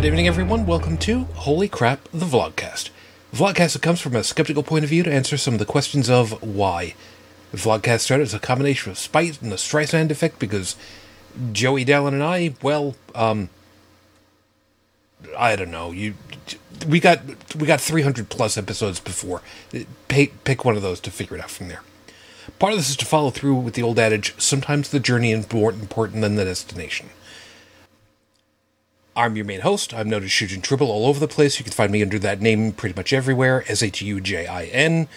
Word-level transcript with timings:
Good 0.00 0.06
evening, 0.06 0.28
everyone. 0.28 0.64
Welcome 0.64 0.96
to 0.96 1.24
Holy 1.34 1.68
Crap, 1.68 2.08
the 2.10 2.24
Vlogcast. 2.24 2.88
Vlogcast 3.34 3.74
that 3.74 3.82
comes 3.82 4.00
from 4.00 4.16
a 4.16 4.24
skeptical 4.24 4.62
point 4.62 4.82
of 4.82 4.88
view 4.88 5.02
to 5.02 5.12
answer 5.12 5.36
some 5.36 5.52
of 5.52 5.60
the 5.60 5.66
questions 5.66 6.08
of 6.08 6.42
why. 6.42 6.94
The 7.50 7.58
vlogcast 7.58 8.00
started 8.00 8.22
as 8.22 8.32
a 8.32 8.38
combination 8.38 8.90
of 8.90 8.96
spite 8.96 9.42
and 9.42 9.52
the 9.52 9.56
Streisand 9.56 10.10
effect 10.10 10.38
because 10.38 10.74
Joey 11.52 11.84
Dallin 11.84 12.14
and 12.14 12.22
I, 12.22 12.54
well, 12.62 12.96
um, 13.14 13.50
I 15.36 15.54
don't 15.54 15.70
know. 15.70 15.90
You, 15.90 16.14
we 16.88 16.98
got 16.98 17.20
we 17.54 17.66
got 17.66 17.82
300 17.82 18.30
plus 18.30 18.56
episodes 18.56 19.00
before. 19.00 19.42
Pick, 20.08 20.44
pick 20.44 20.64
one 20.64 20.76
of 20.76 20.82
those 20.82 21.00
to 21.00 21.10
figure 21.10 21.36
it 21.36 21.42
out 21.42 21.50
from 21.50 21.68
there. 21.68 21.82
Part 22.58 22.72
of 22.72 22.78
this 22.78 22.88
is 22.88 22.96
to 22.96 23.04
follow 23.04 23.28
through 23.28 23.56
with 23.56 23.74
the 23.74 23.82
old 23.82 23.98
adage: 23.98 24.34
sometimes 24.40 24.88
the 24.88 24.98
journey 24.98 25.32
is 25.32 25.52
more 25.52 25.70
important 25.70 26.22
than 26.22 26.36
the 26.36 26.46
destination. 26.46 27.10
I'm 29.20 29.36
your 29.36 29.44
main 29.44 29.60
host. 29.60 29.92
I'm 29.92 30.08
noted 30.08 30.30
Shujin 30.30 30.62
Triple 30.62 30.90
all 30.90 31.06
over 31.06 31.20
the 31.20 31.28
place. 31.28 31.58
You 31.58 31.64
can 31.64 31.74
find 31.74 31.92
me 31.92 32.02
under 32.02 32.18
that 32.20 32.40
name 32.40 32.72
pretty 32.72 32.94
much 32.96 33.12
everywhere. 33.12 33.64
S 33.68 33.82
H 33.82 34.00
U 34.00 34.18
J 34.18 34.46
I 34.46 34.64
N. 34.64 35.08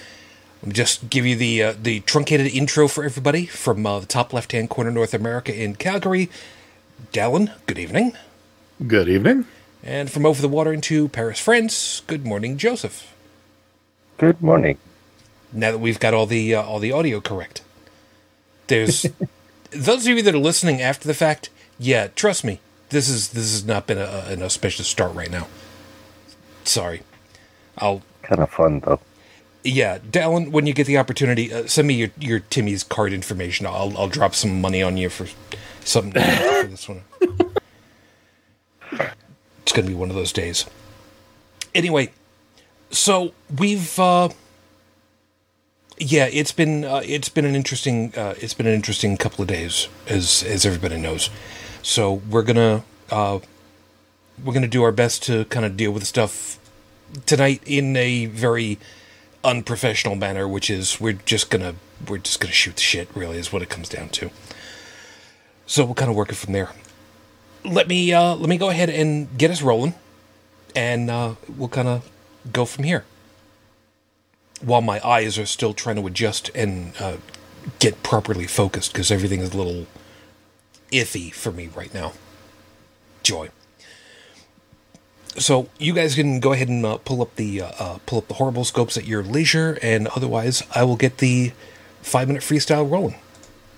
Let 0.61 0.67
me 0.67 0.73
just 0.73 1.09
give 1.09 1.25
you 1.25 1.37
the 1.37 1.63
uh, 1.63 1.73
the 1.81 2.01
truncated 2.01 2.47
intro 2.47 2.89
for 2.89 3.05
everybody 3.05 3.45
from 3.45 3.85
uh, 3.85 4.01
the 4.01 4.05
top 4.05 4.33
left 4.33 4.51
hand 4.51 4.69
corner, 4.69 4.91
North 4.91 5.13
America 5.13 5.55
in 5.57 5.75
Calgary. 5.75 6.29
Dallin, 7.13 7.53
good 7.65 7.79
evening. 7.79 8.11
Good 8.85 9.07
evening. 9.07 9.45
And 9.81 10.11
from 10.11 10.25
over 10.25 10.41
the 10.41 10.49
water 10.49 10.73
into 10.73 11.07
Paris, 11.07 11.39
France. 11.39 12.01
Good 12.05 12.25
morning, 12.25 12.57
Joseph. 12.57 13.13
Good 14.17 14.41
morning. 14.41 14.77
Now 15.53 15.71
that 15.71 15.79
we've 15.79 15.99
got 15.99 16.13
all 16.13 16.25
the 16.25 16.55
uh, 16.55 16.61
all 16.61 16.79
the 16.79 16.91
audio 16.91 17.21
correct, 17.21 17.61
there's 18.67 19.05
those 19.71 20.05
of 20.05 20.17
you 20.17 20.21
that 20.23 20.35
are 20.35 20.39
listening 20.39 20.81
after 20.81 21.07
the 21.07 21.13
fact. 21.13 21.49
Yeah, 21.79 22.07
trust 22.07 22.43
me, 22.43 22.59
this 22.93 23.09
is 23.09 23.29
this 23.29 23.51
has 23.51 23.65
not 23.65 23.87
been 23.87 23.97
a, 23.97 24.25
an 24.29 24.41
auspicious 24.41 24.87
start 24.87 25.13
right 25.13 25.29
now. 25.31 25.47
Sorry, 26.63 27.01
I'll 27.77 28.01
Kind 28.21 28.39
of 28.41 28.49
fun 28.51 28.79
though. 28.79 29.01
yeah, 29.65 29.97
Dallin. 29.99 30.51
When 30.51 30.65
you 30.65 30.73
get 30.73 30.87
the 30.87 30.97
opportunity, 30.97 31.51
uh, 31.53 31.67
send 31.67 31.89
me 31.89 31.93
your, 31.95 32.09
your 32.17 32.39
Timmy's 32.39 32.83
card 32.85 33.11
information. 33.11 33.65
I'll 33.65 33.93
I'll 33.97 34.07
drop 34.07 34.33
some 34.33 34.61
money 34.61 34.81
on 34.81 34.95
you 34.95 35.09
for 35.09 35.27
something 35.83 36.13
for 36.23 36.67
this 36.67 36.87
one. 36.87 37.01
It's 39.63 39.73
gonna 39.73 39.87
be 39.87 39.93
one 39.93 40.09
of 40.09 40.15
those 40.15 40.31
days. 40.31 40.65
Anyway, 41.75 42.11
so 42.91 43.33
we've 43.57 43.99
uh, 43.99 44.29
yeah, 45.97 46.29
it's 46.31 46.53
been 46.53 46.85
uh, 46.85 47.01
it's 47.03 47.27
been 47.29 47.43
an 47.45 47.55
interesting 47.55 48.13
uh, 48.15 48.35
it's 48.39 48.53
been 48.53 48.67
an 48.67 48.73
interesting 48.73 49.17
couple 49.17 49.41
of 49.41 49.49
days 49.49 49.89
as 50.07 50.43
as 50.43 50.65
everybody 50.65 50.97
knows. 50.97 51.29
So 51.83 52.13
we're 52.13 52.43
gonna 52.43 52.83
uh, 53.11 53.39
we're 54.43 54.53
gonna 54.53 54.67
do 54.67 54.83
our 54.83 54.93
best 54.93 55.21
to 55.23 55.43
kind 55.45 55.65
of 55.65 55.75
deal 55.75 55.91
with 55.91 56.05
stuff 56.07 56.57
tonight 57.25 57.61
in 57.65 57.95
a 57.97 58.25
very 58.27 58.79
unprofessional 59.43 60.15
manner, 60.15 60.47
which 60.47 60.69
is 60.69 61.01
we're 61.01 61.19
just 61.25 61.49
gonna 61.49 61.75
we're 62.07 62.19
just 62.19 62.39
gonna 62.39 62.53
shoot 62.53 62.77
the 62.77 62.81
shit. 62.81 63.09
Really, 63.13 63.37
is 63.37 63.51
what 63.51 63.61
it 63.61 63.69
comes 63.69 63.89
down 63.89 64.09
to. 64.09 64.31
So 65.65 65.83
we'll 65.83 65.93
kind 65.93 66.09
of 66.09 66.15
work 66.15 66.29
it 66.29 66.35
from 66.35 66.53
there. 66.53 66.69
Let 67.65 67.89
me 67.89 68.13
uh, 68.13 68.35
let 68.35 68.47
me 68.47 68.57
go 68.57 68.69
ahead 68.69 68.89
and 68.89 69.37
get 69.37 69.51
us 69.51 69.61
rolling, 69.61 69.93
and 70.73 71.09
uh, 71.09 71.35
we'll 71.53 71.67
kind 71.67 71.89
of 71.89 72.09
go 72.53 72.63
from 72.63 72.85
here. 72.85 73.03
While 74.61 74.81
my 74.81 75.05
eyes 75.05 75.37
are 75.37 75.45
still 75.45 75.73
trying 75.73 75.97
to 75.97 76.07
adjust 76.07 76.49
and 76.55 76.93
uh, 76.97 77.17
get 77.79 78.03
properly 78.03 78.47
focused, 78.47 78.93
because 78.93 79.11
everything 79.11 79.41
is 79.41 79.53
a 79.53 79.57
little 79.57 79.85
iffy 80.93 81.33
for 81.33 81.51
me 81.51 81.69
right 81.75 81.93
now. 81.93 82.13
Joy. 83.23 83.49
So 85.37 85.67
you 85.79 85.93
guys 85.93 86.13
can 86.13 86.39
go 86.39 86.53
ahead 86.53 86.69
and 86.69 86.85
uh, 86.85 86.97
pull 86.97 87.21
up 87.21 87.35
the 87.35 87.61
uh, 87.61 87.71
uh, 87.79 87.97
pull 88.05 88.19
up 88.19 88.27
the 88.27 88.35
horrible 88.35 88.63
scopes 88.63 88.97
at 88.97 89.05
your 89.05 89.23
leisure, 89.23 89.79
and 89.81 90.07
otherwise, 90.09 90.61
I 90.75 90.83
will 90.83 90.95
get 90.95 91.17
the 91.17 91.53
five 92.01 92.27
minute 92.27 92.43
freestyle 92.43 92.89
rolling. 92.89 93.15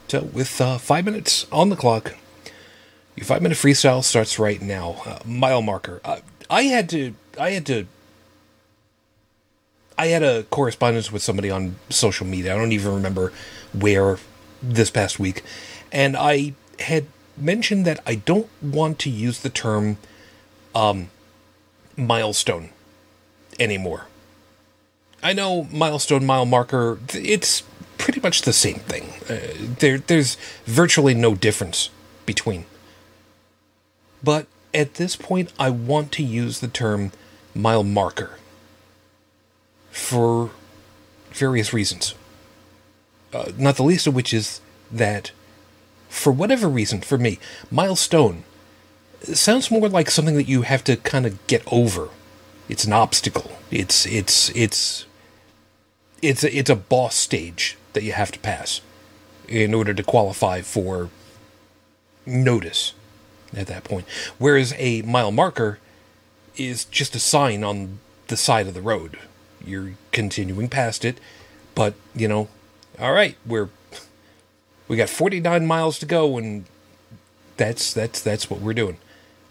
So 0.09 0.24
with 0.24 0.59
uh, 0.59 0.78
five 0.78 1.06
minutes 1.06 1.48
on 1.52 1.70
the 1.70 1.76
clock, 1.78 2.16
your 3.16 3.26
five 3.26 3.42
minute 3.42 3.58
freestyle 3.58 4.03
starts 4.03 4.38
right 4.38 4.62
now. 4.62 5.02
Uh, 5.06 5.20
mile 5.26 5.62
marker. 5.62 6.02
I 6.50 6.64
had 6.64 6.90
to. 6.90 7.16
I 7.40 7.52
had 7.52 7.66
to. 7.68 7.88
I 9.97 10.08
had 10.08 10.24
a 10.24 10.44
correspondence 10.44 11.09
with 11.09 11.22
somebody 11.24 11.50
on 11.50 11.78
social 11.90 12.28
media. 12.28 12.53
I 12.53 12.58
don't 12.58 12.74
even 12.74 12.94
remember 12.94 13.32
where 13.72 14.18
this 14.62 14.90
past 14.90 15.20
week, 15.20 15.42
and 15.92 16.18
I 16.18 16.53
had 16.80 17.06
mentioned 17.38 17.86
that 17.86 18.00
I 18.06 18.16
don't 18.16 18.50
want 18.62 19.00
to 19.00 19.09
use 19.09 19.41
the 19.41 19.50
term 19.50 19.97
um, 20.74 21.09
milestone 21.97 22.69
anymore. 23.59 24.08
I 25.24 25.34
know 25.34 25.64
milestone, 25.72 26.25
mile 26.25 26.46
marker, 26.46 27.00
it's 27.14 27.64
pretty 27.97 28.19
much 28.19 28.44
the 28.44 28.53
same 28.53 28.80
thing. 28.80 29.14
Uh, 29.30 29.75
there, 29.80 29.97
there's 29.97 30.38
virtually 30.66 31.14
no 31.14 31.34
difference 31.35 31.90
between. 32.25 32.66
But 34.24 34.47
at 34.74 34.96
this 34.96 35.16
point, 35.16 35.52
I 35.58 35.69
want 35.69 36.12
to 36.14 36.24
use 36.24 36.59
the 36.59 36.68
term 36.68 37.12
mile 37.56 37.84
marker 37.84 38.38
for 39.91 40.52
various 41.31 41.74
reasons. 41.74 42.14
Uh, 43.34 43.52
not 43.58 43.78
the 43.78 43.84
least 43.84 44.08
of 44.08 44.16
which 44.16 44.34
is 44.34 44.62
that, 44.91 45.31
for 46.16 46.31
whatever 46.31 46.68
reason, 46.68 47.02
for 47.02 47.18
me, 47.18 47.40
milestone 47.70 48.46
sounds 49.22 49.70
more 49.70 49.90
like 49.90 50.09
something 50.09 50.36
that 50.36 50.48
you 50.48 50.62
have 50.62 50.84
to 50.86 50.96
kind 50.96 51.26
of 51.26 51.46
get 51.48 51.62
over. 51.72 52.09
It's 52.70 52.86
an 52.86 52.94
obstacle. 52.94 53.52
It's 53.70 54.06
it's 54.06 54.50
it's 54.56 55.06
it's 56.22 56.44
a, 56.44 56.58
it's 56.58 56.70
a 56.70 56.76
boss 56.76 57.16
stage 57.16 57.78
that 57.94 58.03
you 58.03 58.14
have 58.14 58.31
to 58.31 58.40
pass 58.40 58.81
in 59.48 59.74
order 59.74 59.94
to 59.94 60.03
qualify 60.03 60.62
for 60.62 61.09
notice 62.26 62.94
at 63.56 63.68
that 63.68 63.84
point. 63.84 64.06
Whereas 64.38 64.74
a 64.78 65.02
mile 65.03 65.32
marker 65.32 65.80
is 66.56 66.86
just 66.86 67.14
a 67.14 67.20
sign 67.20 67.64
on 67.64 68.00
the 68.28 68.38
side 68.38 68.68
of 68.68 68.74
the 68.74 68.82
road. 68.82 69.20
You're 69.64 69.92
continuing 70.12 70.70
past 70.70 71.03
it, 71.03 71.20
but 71.76 71.94
you 72.16 72.28
know, 72.28 72.47
all 73.00 73.12
right, 73.12 73.36
we're 73.46 73.70
we 74.88 74.97
got 74.97 75.09
49 75.09 75.66
miles 75.66 76.00
to 76.00 76.06
go 76.06 76.38
and 76.38 76.66
that's 77.57 77.94
that's 77.94 78.22
that's 78.22 78.50
what 78.50 78.59
we're 78.59 78.73
doing. 78.73 78.97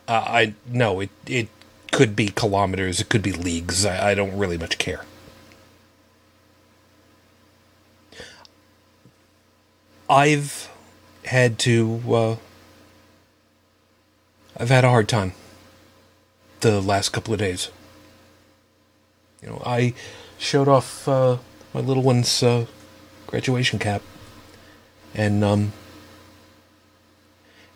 Uh, 0.07 0.25
I 0.27 0.55
no, 0.67 1.01
it 1.01 1.11
it 1.27 1.49
could 1.93 2.15
be 2.15 2.29
kilometers, 2.29 3.01
it 3.01 3.09
could 3.09 3.23
be 3.23 3.33
leagues. 3.33 3.87
I, 3.87 4.11
I 4.11 4.15
don't 4.15 4.37
really 4.37 4.59
much 4.59 4.79
care. 4.79 5.05
I've 10.09 10.71
had 11.25 11.59
to. 11.61 12.01
Uh, 12.07 12.37
I've 14.57 14.69
had 14.69 14.85
a 14.85 14.91
hard 14.91 15.09
time 15.09 15.33
the 16.61 16.81
last 16.81 17.11
couple 17.11 17.33
of 17.33 17.41
days. 17.41 17.71
You 19.43 19.51
know, 19.51 19.63
I 19.65 19.95
showed 20.39 20.69
off 20.69 21.09
uh, 21.09 21.39
my 21.73 21.81
little 21.81 22.03
one's 22.03 22.43
uh, 22.43 22.67
graduation 23.27 23.79
cap, 23.79 24.03
and 25.15 25.45
um, 25.45 25.73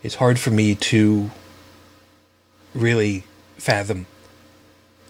it's 0.03 0.17
hard 0.17 0.39
for 0.39 0.51
me 0.51 0.75
to 0.75 1.31
really 2.75 3.25
fathom 3.57 4.07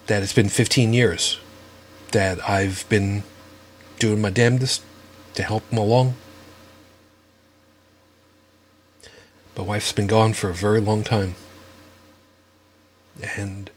that 0.07 0.23
it's 0.23 0.33
been 0.33 0.49
15 0.49 0.93
years 0.93 1.39
that 2.13 2.47
I've 2.49 2.89
been 2.89 3.23
doing 3.99 4.21
my 4.21 4.31
damnedest 4.31 4.83
to 5.35 5.43
help 5.43 5.69
him 5.71 5.79
along. 5.79 6.15
My 9.57 9.65
wife's 9.65 9.93
been 9.93 10.07
gone 10.07 10.33
for 10.33 10.51
a 10.51 10.55
very 10.55 10.81
long 10.81 11.03
time. 11.03 11.35
And, 13.37 13.71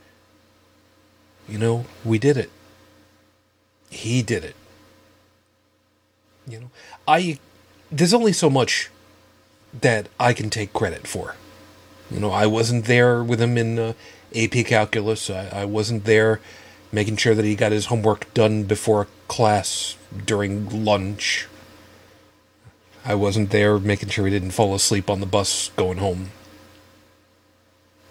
you 1.49 1.57
know, 1.57 1.85
we 2.05 2.19
did 2.19 2.37
it. 2.37 2.51
He 3.89 4.21
did 4.21 4.43
it. 4.45 4.55
You 6.47 6.59
know, 6.61 6.71
I, 7.07 7.39
there's 7.91 8.13
only 8.13 8.33
so 8.33 8.49
much 8.49 8.89
that 9.79 10.07
I 10.19 10.33
can 10.33 10.49
take 10.49 10.73
credit 10.73 11.05
for. 11.05 11.35
You 12.09 12.19
know, 12.19 12.31
I 12.31 12.45
wasn't 12.45 12.85
there 12.85 13.23
with 13.23 13.41
him 13.41 13.57
in 13.57 13.77
uh, 13.77 13.93
AP 14.35 14.65
calculus. 14.65 15.29
I, 15.29 15.47
I 15.47 15.65
wasn't 15.65 16.05
there 16.05 16.39
making 16.91 17.17
sure 17.17 17.35
that 17.35 17.45
he 17.45 17.55
got 17.55 17.71
his 17.71 17.85
homework 17.87 18.33
done 18.33 18.63
before 18.63 19.07
class 19.27 19.95
during 20.25 20.85
lunch. 20.85 21.47
I 23.05 23.15
wasn't 23.15 23.49
there 23.49 23.79
making 23.79 24.09
sure 24.09 24.25
he 24.25 24.31
didn't 24.31 24.51
fall 24.51 24.75
asleep 24.75 25.09
on 25.09 25.19
the 25.19 25.25
bus 25.25 25.71
going 25.75 25.97
home. 25.97 26.31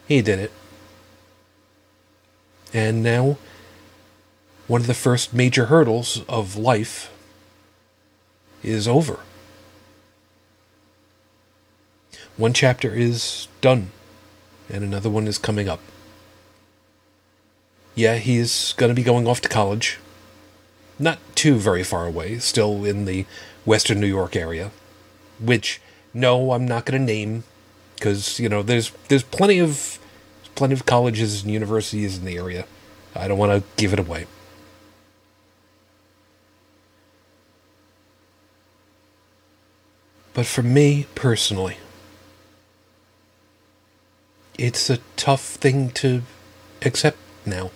He 0.08 0.22
did 0.22 0.38
it. 0.38 0.52
And 2.72 3.02
now, 3.02 3.36
one 4.66 4.80
of 4.80 4.86
the 4.86 4.94
first 4.94 5.34
major 5.34 5.66
hurdles 5.66 6.22
of 6.28 6.56
life 6.56 7.12
is 8.62 8.88
over. 8.88 9.20
One 12.40 12.54
chapter 12.54 12.94
is 12.94 13.48
done 13.60 13.90
and 14.70 14.82
another 14.82 15.10
one 15.10 15.28
is 15.28 15.36
coming 15.36 15.68
up. 15.68 15.80
Yeah, 17.94 18.16
he's 18.16 18.72
going 18.78 18.88
to 18.88 18.94
be 18.94 19.02
going 19.02 19.26
off 19.26 19.42
to 19.42 19.48
college. 19.50 19.98
Not 20.98 21.18
too 21.34 21.56
very 21.56 21.84
far 21.84 22.06
away, 22.06 22.38
still 22.38 22.86
in 22.86 23.04
the 23.04 23.26
western 23.66 24.00
New 24.00 24.06
York 24.06 24.36
area. 24.36 24.70
Which, 25.38 25.82
no, 26.14 26.52
I'm 26.52 26.66
not 26.66 26.86
going 26.86 26.98
to 26.98 27.04
name, 27.04 27.44
because, 27.96 28.40
you 28.40 28.48
know, 28.48 28.62
there's, 28.62 28.90
there's 29.08 29.22
plenty 29.22 29.58
of 29.58 29.98
plenty 30.54 30.72
of 30.72 30.86
colleges 30.86 31.42
and 31.42 31.52
universities 31.52 32.16
in 32.16 32.24
the 32.24 32.38
area. 32.38 32.64
I 33.14 33.28
don't 33.28 33.36
want 33.36 33.52
to 33.52 33.68
give 33.76 33.92
it 33.92 33.98
away. 33.98 34.24
But 40.32 40.46
for 40.46 40.62
me 40.62 41.06
personally, 41.14 41.76
it's 44.60 44.90
a 44.90 44.98
tough 45.16 45.40
thing 45.40 45.88
to 45.88 46.22
accept 46.82 47.16
now. 47.46 47.70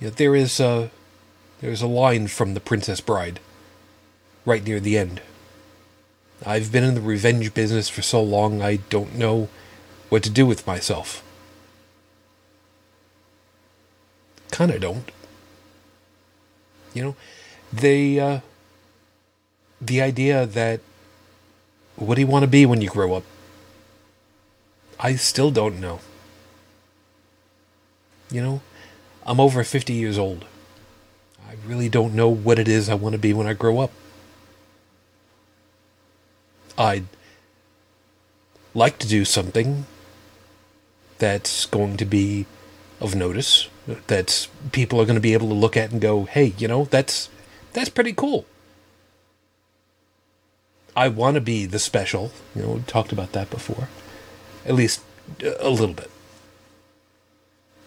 Yeah, 0.00 0.10
there 0.10 0.34
is 0.34 0.58
a 0.58 0.90
there's 1.60 1.82
a 1.82 1.86
line 1.86 2.26
from 2.26 2.54
The 2.54 2.60
Princess 2.60 3.00
Bride 3.00 3.38
right 4.44 4.64
near 4.64 4.80
the 4.80 4.98
end. 4.98 5.20
I've 6.44 6.72
been 6.72 6.82
in 6.82 6.94
the 6.94 7.00
revenge 7.00 7.54
business 7.54 7.88
for 7.88 8.02
so 8.02 8.20
long 8.20 8.60
I 8.60 8.76
don't 8.90 9.14
know 9.14 9.48
what 10.08 10.24
to 10.24 10.30
do 10.30 10.44
with 10.44 10.66
myself. 10.66 11.22
Kind 14.50 14.72
of 14.72 14.80
don't. 14.80 15.12
You 16.92 17.02
know, 17.04 17.16
they 17.72 18.18
uh 18.18 18.40
the 19.80 20.02
idea 20.02 20.44
that 20.44 20.80
what 21.94 22.16
do 22.16 22.20
you 22.20 22.26
want 22.26 22.42
to 22.42 22.48
be 22.48 22.66
when 22.66 22.80
you 22.80 22.88
grow 22.88 23.14
up? 23.14 23.22
I 25.00 25.14
still 25.14 25.50
don't 25.50 25.80
know. 25.80 26.00
You 28.30 28.42
know, 28.42 28.60
I'm 29.24 29.40
over 29.40 29.62
50 29.62 29.92
years 29.92 30.18
old. 30.18 30.44
I 31.48 31.54
really 31.66 31.88
don't 31.88 32.14
know 32.14 32.28
what 32.28 32.58
it 32.58 32.68
is 32.68 32.88
I 32.88 32.94
want 32.94 33.14
to 33.14 33.18
be 33.18 33.32
when 33.32 33.46
I 33.46 33.54
grow 33.54 33.78
up. 33.78 33.90
I'd 36.76 37.06
like 38.74 38.98
to 38.98 39.08
do 39.08 39.24
something 39.24 39.86
that's 41.18 41.66
going 41.66 41.96
to 41.96 42.04
be 42.04 42.46
of 43.00 43.14
notice, 43.14 43.68
that 44.08 44.48
people 44.72 45.00
are 45.00 45.04
going 45.04 45.14
to 45.14 45.20
be 45.20 45.32
able 45.32 45.48
to 45.48 45.54
look 45.54 45.76
at 45.76 45.90
and 45.90 46.00
go, 46.00 46.24
"Hey, 46.24 46.54
you 46.58 46.68
know, 46.68 46.84
that's 46.84 47.28
that's 47.72 47.88
pretty 47.88 48.12
cool." 48.12 48.44
I 50.96 51.08
want 51.08 51.34
to 51.36 51.40
be 51.40 51.64
the 51.64 51.78
special. 51.78 52.32
You 52.54 52.62
know, 52.62 52.68
we 52.72 52.80
talked 52.82 53.12
about 53.12 53.32
that 53.32 53.50
before. 53.50 53.88
At 54.68 54.74
least 54.74 55.00
uh, 55.42 55.54
a 55.58 55.70
little 55.70 55.94
bit. 55.94 56.10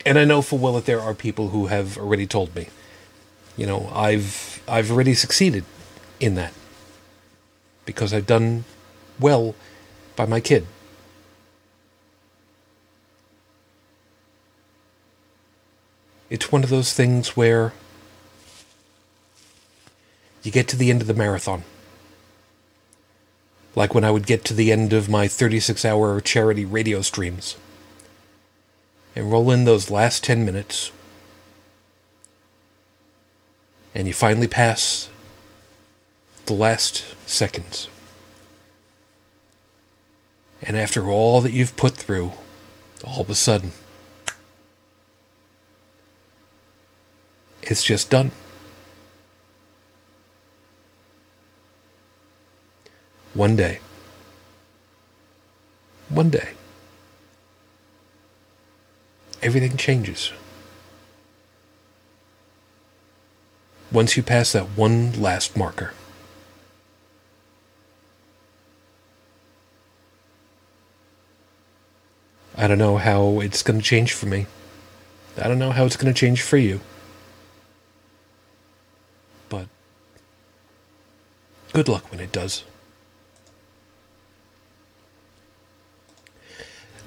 And 0.05 0.17
I 0.17 0.25
know 0.25 0.41
for 0.41 0.57
well 0.57 0.73
that 0.73 0.85
there 0.85 0.99
are 0.99 1.13
people 1.13 1.49
who 1.49 1.67
have 1.67 1.97
already 1.97 2.25
told 2.25 2.55
me, 2.55 2.67
you 3.55 3.67
know, 3.67 3.91
I've 3.93 4.63
I've 4.67 4.91
already 4.91 5.13
succeeded 5.13 5.63
in 6.19 6.35
that 6.35 6.53
because 7.85 8.13
I've 8.13 8.25
done 8.25 8.65
well 9.19 9.53
by 10.15 10.25
my 10.25 10.39
kid. 10.39 10.65
It's 16.31 16.51
one 16.51 16.63
of 16.63 16.69
those 16.69 16.93
things 16.93 17.35
where 17.37 17.73
you 20.43 20.51
get 20.51 20.67
to 20.69 20.77
the 20.77 20.89
end 20.89 21.01
of 21.01 21.07
the 21.07 21.13
marathon 21.13 21.63
like 23.75 23.94
when 23.94 24.03
I 24.03 24.12
would 24.12 24.25
get 24.25 24.44
to 24.45 24.53
the 24.53 24.71
end 24.71 24.94
of 24.94 25.09
my 25.09 25.27
36 25.27 25.85
hour 25.85 26.19
charity 26.19 26.65
radio 26.65 27.01
streams 27.01 27.56
and 29.15 29.31
roll 29.31 29.51
in 29.51 29.65
those 29.65 29.89
last 29.89 30.23
10 30.23 30.45
minutes, 30.45 30.91
and 33.94 34.07
you 34.07 34.13
finally 34.13 34.47
pass 34.47 35.09
the 36.45 36.53
last 36.53 37.03
seconds. 37.27 37.88
And 40.62 40.77
after 40.77 41.09
all 41.09 41.41
that 41.41 41.51
you've 41.51 41.75
put 41.75 41.95
through, 41.95 42.33
all 43.03 43.21
of 43.21 43.29
a 43.29 43.35
sudden, 43.35 43.71
it's 47.63 47.83
just 47.83 48.09
done. 48.09 48.31
One 53.33 53.55
day. 53.55 53.79
One 56.09 56.29
day. 56.29 56.49
Everything 59.41 59.77
changes. 59.77 60.33
Once 63.91 64.15
you 64.15 64.23
pass 64.23 64.51
that 64.51 64.65
one 64.77 65.13
last 65.21 65.57
marker. 65.57 65.93
I 72.57 72.67
don't 72.67 72.77
know 72.77 72.97
how 72.97 73.39
it's 73.39 73.63
going 73.63 73.79
to 73.79 73.85
change 73.85 74.13
for 74.13 74.25
me. 74.27 74.45
I 75.37 75.47
don't 75.47 75.57
know 75.57 75.71
how 75.71 75.85
it's 75.85 75.95
going 75.95 76.13
to 76.13 76.19
change 76.19 76.41
for 76.41 76.57
you. 76.57 76.81
But 79.49 79.67
good 81.73 81.87
luck 81.87 82.11
when 82.11 82.19
it 82.19 82.31
does. 82.31 82.65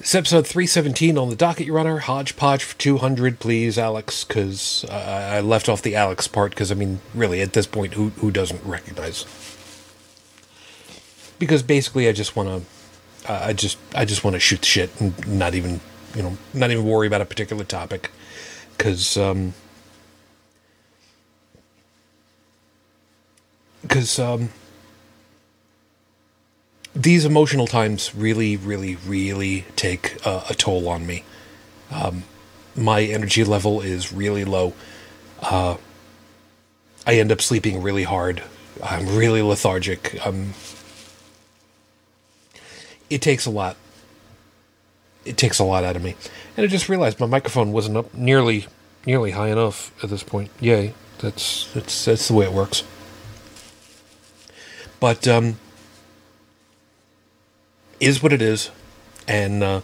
It's 0.04 0.14
episode 0.14 0.46
317 0.46 1.16
on 1.16 1.30
the 1.30 1.34
docket, 1.34 1.64
Your 1.66 1.78
Honor. 1.78 2.00
Hodgepodge 2.00 2.62
for 2.62 2.78
200, 2.78 3.40
please, 3.40 3.78
Alex, 3.78 4.22
because 4.22 4.84
uh, 4.90 5.30
I 5.32 5.40
left 5.40 5.66
off 5.66 5.80
the 5.80 5.96
Alex 5.96 6.28
part, 6.28 6.50
because, 6.50 6.70
I 6.70 6.74
mean, 6.74 7.00
really, 7.14 7.40
at 7.40 7.54
this 7.54 7.66
point, 7.66 7.94
who, 7.94 8.10
who 8.10 8.30
doesn't 8.30 8.62
recognize? 8.66 9.24
Because 11.38 11.62
basically, 11.62 12.06
I 12.06 12.12
just 12.12 12.36
want 12.36 12.50
to, 12.50 13.32
uh, 13.32 13.44
I 13.46 13.54
just, 13.54 13.78
I 13.94 14.04
just 14.04 14.24
want 14.24 14.34
to 14.34 14.40
shoot 14.40 14.62
shit 14.62 14.90
and 15.00 15.26
not 15.26 15.54
even, 15.54 15.80
you 16.14 16.22
know, 16.22 16.36
not 16.52 16.70
even 16.70 16.84
worry 16.84 17.06
about 17.06 17.22
a 17.22 17.24
particular 17.24 17.64
topic, 17.64 18.10
because, 18.76 19.16
um, 19.16 19.54
because, 23.80 24.18
um, 24.18 24.50
these 26.94 27.24
emotional 27.24 27.66
times 27.66 28.14
really, 28.14 28.56
really, 28.56 28.96
really 28.96 29.64
take 29.76 30.24
uh, 30.26 30.44
a 30.48 30.54
toll 30.54 30.88
on 30.88 31.06
me. 31.06 31.24
Um, 31.90 32.24
my 32.76 33.02
energy 33.02 33.44
level 33.44 33.80
is 33.80 34.12
really 34.12 34.44
low. 34.44 34.74
Uh, 35.42 35.76
I 37.06 37.14
end 37.14 37.32
up 37.32 37.40
sleeping 37.40 37.82
really 37.82 38.04
hard. 38.04 38.42
I'm 38.82 39.16
really 39.16 39.42
lethargic. 39.42 40.24
Um, 40.26 40.54
it 43.10 43.20
takes 43.20 43.46
a 43.46 43.50
lot. 43.50 43.76
It 45.24 45.36
takes 45.36 45.58
a 45.58 45.64
lot 45.64 45.84
out 45.84 45.96
of 45.96 46.02
me, 46.02 46.16
and 46.56 46.64
I 46.64 46.66
just 46.66 46.88
realized 46.88 47.18
my 47.18 47.26
microphone 47.26 47.72
wasn't 47.72 47.96
up 47.96 48.12
nearly, 48.12 48.66
nearly 49.06 49.30
high 49.30 49.48
enough 49.48 49.90
at 50.04 50.10
this 50.10 50.22
point. 50.22 50.50
Yay! 50.60 50.92
That's 51.18 51.72
that's 51.72 52.04
that's 52.04 52.28
the 52.28 52.34
way 52.34 52.44
it 52.44 52.52
works. 52.52 52.82
But 55.00 55.26
um, 55.26 55.58
is 58.04 58.22
what 58.22 58.32
it 58.32 58.42
is, 58.42 58.70
and 59.26 59.62
uh, 59.62 59.80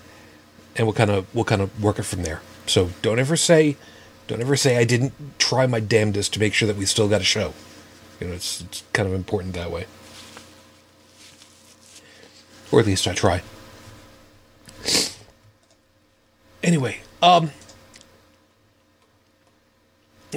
and 0.76 0.86
we'll 0.86 0.94
kind 0.94 1.10
of 1.10 1.32
we'll 1.34 1.44
kind 1.44 1.62
of 1.62 1.82
work 1.82 1.98
it 1.98 2.04
from 2.04 2.22
there. 2.22 2.42
So 2.66 2.90
don't 3.02 3.18
ever 3.18 3.36
say, 3.36 3.76
don't 4.26 4.40
ever 4.40 4.56
say 4.56 4.76
I 4.76 4.84
didn't 4.84 5.12
try 5.38 5.66
my 5.66 5.80
damnedest 5.80 6.32
to 6.34 6.40
make 6.40 6.54
sure 6.54 6.68
that 6.68 6.76
we 6.76 6.86
still 6.86 7.08
got 7.08 7.20
a 7.20 7.24
show. 7.24 7.54
You 8.20 8.28
know, 8.28 8.34
it's 8.34 8.60
it's 8.60 8.82
kind 8.92 9.08
of 9.08 9.14
important 9.14 9.54
that 9.54 9.70
way, 9.70 9.86
or 12.70 12.80
at 12.80 12.86
least 12.86 13.08
I 13.08 13.14
try. 13.14 13.42
Anyway, 16.62 17.00
um, 17.22 17.50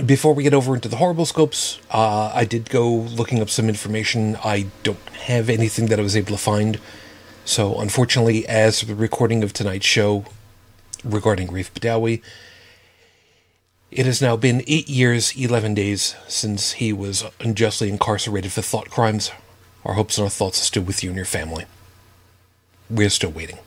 before 0.06 0.34
we 0.34 0.44
get 0.44 0.54
over 0.54 0.74
into 0.74 0.88
the 0.88 0.96
horrible 0.96 1.26
scopes, 1.26 1.80
uh, 1.92 2.32
I 2.34 2.46
did 2.46 2.70
go 2.70 2.90
looking 2.90 3.42
up 3.42 3.50
some 3.50 3.68
information. 3.68 4.38
I 4.44 4.68
don't 4.84 4.98
have 5.28 5.50
anything 5.50 5.88
that 5.88 6.00
I 6.00 6.02
was 6.02 6.16
able 6.16 6.32
to 6.32 6.38
find 6.38 6.80
so, 7.46 7.80
unfortunately, 7.80 8.48
as 8.48 8.82
the 8.82 8.96
recording 8.96 9.44
of 9.44 9.54
tonight's 9.54 9.86
show 9.86 10.26
regarding 11.04 11.50
Raif 11.50 11.72
Badawi, 11.72 12.22
it 13.92 14.06
has 14.06 14.22
now 14.22 14.36
been 14.36 14.64
eight 14.66 14.90
years, 14.90 15.36
11 15.38 15.76
days 15.76 16.16
since 16.28 16.74
he 16.74 16.92
was 16.92 17.26
unjustly 17.40 17.90
incarcerated 17.90 18.52
for 18.52 18.62
thought 18.62 18.90
crimes. 18.90 19.32
Our 19.86 19.94
hopes 19.94 20.18
and 20.18 20.24
our 20.24 20.32
thoughts 20.32 20.62
are 20.62 20.66
still 20.66 20.84
with 20.84 21.04
you 21.04 21.10
and 21.10 21.18
your 21.18 21.26
family. 21.26 21.66
We're 22.90 23.10
still 23.10 23.30
waiting. 23.30 23.60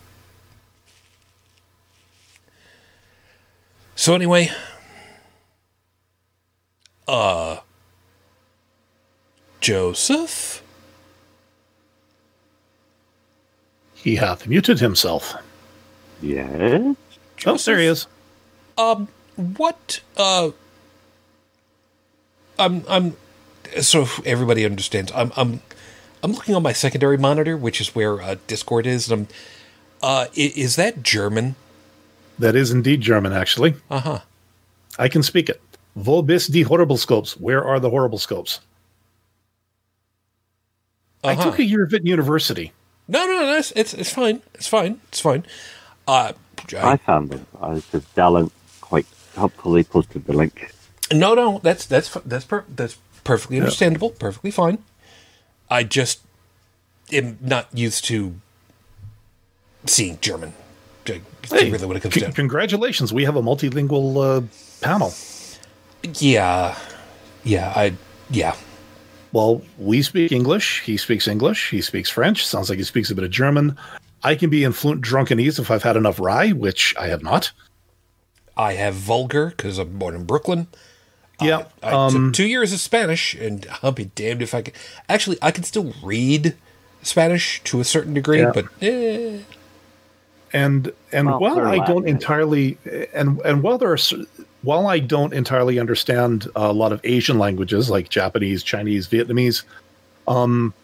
So, 3.95 4.15
anyway, 4.15 4.51
uh, 7.07 7.59
Joseph? 9.61 10.63
He 14.07 14.15
hath 14.15 14.47
muted 14.47 14.79
himself. 14.79 15.35
Yes. 16.23 16.95
Oh, 17.45 17.57
there 17.57 17.77
he 17.81 17.87
is. 17.87 18.07
Um, 18.79 19.09
what? 19.35 20.01
Uh, 20.17 20.53
I'm 22.57 22.85
I'm 22.89 23.17
so 23.81 24.07
everybody 24.25 24.65
understands. 24.65 25.11
I'm 25.13 25.33
I'm 25.37 25.61
I'm 26.23 26.31
looking 26.31 26.55
on 26.55 26.63
my 26.63 26.73
secondary 26.73 27.19
monitor, 27.19 27.57
which 27.57 27.81
is 27.81 27.97
where 27.97 28.23
uh, 28.23 28.37
Discord 28.47 28.87
is, 28.87 29.11
and 29.11 29.23
I'm. 29.23 29.29
Uh, 30.01 30.27
is 30.37 30.77
that 30.77 31.03
German? 31.03 31.57
That 32.39 32.55
is 32.55 32.71
indeed 32.71 33.01
German, 33.01 33.33
actually. 33.33 33.75
Uh 33.91 33.99
huh. 34.01 34.21
I 35.01 35.09
can 35.09 35.25
speak 35.25 35.49
it. 35.49 35.61
Wo 35.97 36.23
bist 36.23 36.53
die 36.53 36.63
horrible 36.63 36.97
scopes? 36.97 37.37
Where 37.37 37.65
are 37.65 37.81
the 37.81 37.91
horrible 37.91 38.19
scopes? 38.19 38.61
I 41.25 41.33
Uh-huh. 41.33 41.43
took 41.43 41.59
a 41.59 41.65
year 41.65 41.83
of 41.83 41.93
it 41.93 42.03
in 42.03 42.07
university. 42.07 42.73
No, 43.09 43.27
no, 43.27 43.41
no. 43.41 43.57
It's, 43.57 43.73
it's 43.73 43.95
it's 43.95 44.11
fine. 44.13 44.43
It's 44.55 44.67
fine. 44.67 45.01
It's 45.09 45.21
fine. 45.21 45.45
Uh, 46.09 46.33
I 46.75 46.93
I, 46.93 46.97
found 46.97 47.31
them. 47.31 47.47
I 47.61 47.75
because 47.75 48.05
Dallin 48.17 48.51
quite 48.81 49.07
helpfully 49.35 49.85
posted 49.85 50.27
the 50.27 50.33
link. 50.33 50.73
no, 51.13 51.35
no. 51.35 51.61
That's 51.63 51.87
that's 51.87 52.09
that's 52.25 52.45
per, 52.45 52.65
that's 52.69 52.97
perfectly 53.25 53.59
understandable. 53.59 54.11
Perfectly 54.11 54.51
fine. 54.51 54.79
I 55.71 55.85
just 55.85 56.21
am 57.13 57.39
not 57.41 57.69
used 57.73 58.05
to 58.07 58.35
seeing 59.87 60.19
German. 60.21 60.53
Hey, 61.49 61.71
really 61.71 61.87
what 61.87 61.97
it 61.97 62.01
comes 62.01 62.15
c- 62.15 62.21
down. 62.21 62.31
to. 62.31 62.35
congratulations. 62.37 63.13
We 63.13 63.25
have 63.25 63.37
a 63.37 63.43
multilingual 63.43 64.17
uh, 64.43 64.47
panel. 64.85 65.15
Yeah, 66.19 66.77
yeah. 67.45 67.73
I 67.77 67.95
yeah. 68.29 68.57
Well, 69.37 69.61
we 69.79 70.01
speak 70.01 70.33
English. 70.33 70.81
He 70.81 70.97
speaks 70.97 71.29
English. 71.29 71.69
He 71.69 71.83
speaks 71.83 72.09
French. 72.09 72.47
Sounds 72.47 72.71
like 72.71 72.79
he 72.79 72.85
speaks 72.85 73.11
a 73.11 73.15
bit 73.15 73.23
of 73.23 73.31
German. 73.31 73.77
I 74.23 74.35
can 74.35 74.49
be 74.49 74.65
in 74.65 74.73
fluent 74.73 75.03
drunkenese 75.03 75.59
if 75.59 75.71
I've 75.71 75.83
had 75.83 75.95
enough 75.95 76.19
rye, 76.19 76.53
which 76.53 76.95
I 76.99 77.09
have 77.09 77.23
not. 77.23 77.53
I 78.57 78.73
have 78.73 78.95
vulgar 78.95 79.49
because 79.55 79.77
I'm 79.77 79.99
born 79.99 80.15
in 80.15 80.25
Brooklyn. 80.25 80.69
Yeah. 81.39 81.67
I 81.83 81.91
um, 81.91 82.13
took 82.13 82.33
two 82.33 82.47
years 82.47 82.73
of 82.73 82.81
Spanish, 82.81 83.35
and 83.35 83.67
I'll 83.83 83.93
be 83.93 84.07
damned 84.07 84.41
if 84.41 84.55
I 84.55 84.63
can. 84.63 84.73
Actually, 85.07 85.37
I 85.43 85.51
can 85.51 85.65
still 85.65 85.93
read 86.03 86.57
Spanish 87.03 87.63
to 87.65 87.79
a 87.81 87.85
certain 87.85 88.15
degree, 88.15 88.41
Yeah. 88.41 88.53
but 88.55 88.65
eh, 88.81 89.41
and 90.55 90.91
and 91.13 91.27
Well, 91.27 91.41
while 91.41 91.61
I 91.61 91.85
don't 91.85 92.09
entirely 92.09 92.79
and 93.13 93.39
and 93.43 93.63
while 93.63 93.77
there 93.77 93.93
are 93.93 93.99
cer- 93.99 94.25
while 94.67 94.89
I 94.89 94.99
don't 94.99 95.33
entirely 95.33 95.79
understand 95.79 96.49
a 96.57 96.73
lot 96.73 96.91
of 96.91 97.01
Asian 97.05 97.39
languages 97.39 97.89
like 97.89 98.09
Japanese, 98.09 98.65
Chinese, 98.65 99.07
Vietnamese, 99.07 99.63
um, 100.27 100.75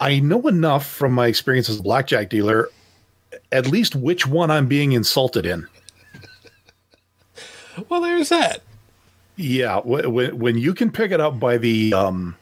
I 0.00 0.18
know 0.18 0.48
enough 0.48 0.84
from 0.84 1.12
my 1.12 1.28
experience 1.28 1.68
as 1.68 1.78
a 1.78 1.82
blackjack 1.84 2.30
dealer, 2.30 2.68
at 3.52 3.68
least 3.68 3.94
which 3.94 4.26
one 4.26 4.50
I'm 4.50 4.66
being 4.66 4.90
insulted 4.90 5.46
in. 5.46 5.68
well, 7.88 8.00
there's 8.00 8.30
that. 8.30 8.60
Yeah, 9.36 9.78
when 9.78 10.36
when 10.36 10.58
you 10.58 10.74
can 10.74 10.90
pick 10.90 11.12
it 11.12 11.20
up 11.20 11.38
by 11.38 11.58
the 11.58 11.94
um, 11.94 12.36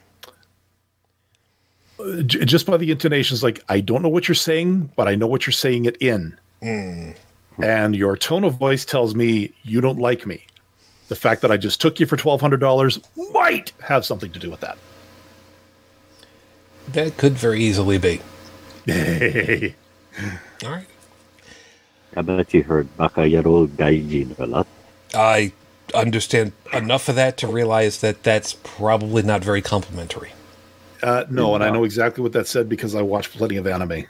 j- 2.25 2.47
just 2.47 2.65
by 2.65 2.79
the 2.79 2.91
intonations, 2.91 3.43
like 3.43 3.63
I 3.69 3.81
don't 3.81 4.01
know 4.01 4.09
what 4.09 4.29
you're 4.29 4.35
saying, 4.35 4.93
but 4.97 5.09
I 5.09 5.15
know 5.15 5.27
what 5.27 5.47
you're 5.47 5.53
saying 5.53 5.85
it 5.85 5.99
in, 6.01 6.39
and 7.61 7.95
your 7.97 8.17
tone 8.17 8.45
of 8.45 8.55
voice 8.59 8.85
tells 8.85 9.15
me 9.15 9.53
you 9.63 9.81
don't 9.81 9.99
like 9.99 10.27
me. 10.27 10.45
The 11.09 11.17
fact 11.17 11.43
that 11.43 11.51
I 11.51 11.57
just 11.57 11.81
took 11.81 12.01
you 12.01 12.07
for 12.07 12.17
twelve 12.17 12.41
hundred 12.41 12.61
dollars 12.61 13.01
might 13.33 13.73
have 13.83 14.05
something 14.05 14.33
to 14.33 14.39
do 14.39 14.51
with 14.51 14.61
that. 14.61 14.79
That 16.89 17.17
could 17.17 17.35
very 17.35 17.63
easily 17.63 17.99
be. 17.99 18.21
All 20.65 20.71
right. 20.71 20.87
I 22.17 22.23
bet 22.23 22.53
you 22.53 22.63
heard 22.63 22.89
Bakayaro 22.99 23.69
Gaijin 23.69 24.39
a 24.39 24.47
lot. 24.47 24.67
I 25.15 25.53
understand 25.95 26.53
enough 26.73 27.09
of 27.09 27.15
that 27.17 27.37
to 27.39 27.47
realize 27.47 28.01
that 28.01 28.23
that's 28.23 28.55
probably 28.63 29.23
not 29.23 29.43
very 29.45 29.63
complimentary. 29.63 30.33
uh, 31.03 31.25
no, 31.31 31.55
and 31.55 31.65
I 31.65 31.71
know 31.71 31.85
exactly 31.85 32.23
what 32.23 32.33
that 32.33 32.47
said 32.47 32.69
because 32.69 32.95
I 32.95 33.03
watch 33.03 33.31
plenty 33.31 33.57
of 33.57 33.67
anime. 33.67 34.05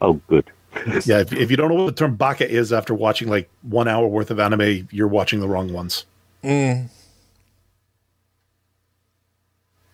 Oh, 0.00 0.14
good. 0.28 0.50
Yeah, 1.04 1.20
if, 1.20 1.32
if 1.32 1.50
you 1.50 1.56
don't 1.56 1.68
know 1.68 1.74
what 1.84 1.86
the 1.96 2.04
term 2.04 2.16
baka 2.16 2.48
is 2.50 2.72
after 2.72 2.94
watching 2.94 3.28
like 3.28 3.48
one 3.62 3.88
hour 3.88 4.06
worth 4.06 4.30
of 4.30 4.38
anime, 4.40 4.88
you're 4.90 5.08
watching 5.08 5.40
the 5.40 5.48
wrong 5.48 5.72
ones. 5.72 6.04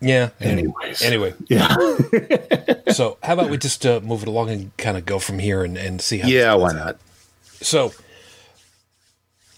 Yeah. 0.01 0.31
Anyways. 0.41 1.03
Anyway, 1.03 1.35
Yeah. 1.49 1.77
so 2.93 3.19
how 3.23 3.35
about 3.35 3.51
we 3.51 3.59
just 3.69 3.85
uh, 3.85 4.01
move 4.01 4.23
it 4.23 4.29
along 4.29 4.51
and 4.51 4.77
kind 4.79 4.97
of 4.97 5.05
go 5.05 5.19
from 5.19 5.39
here 5.39 5.63
and, 5.63 5.77
and 5.77 6.01
see 6.01 6.19
how. 6.19 6.29
yeah, 6.29 6.55
why 6.55 6.73
not? 6.73 6.97
So, 7.61 7.93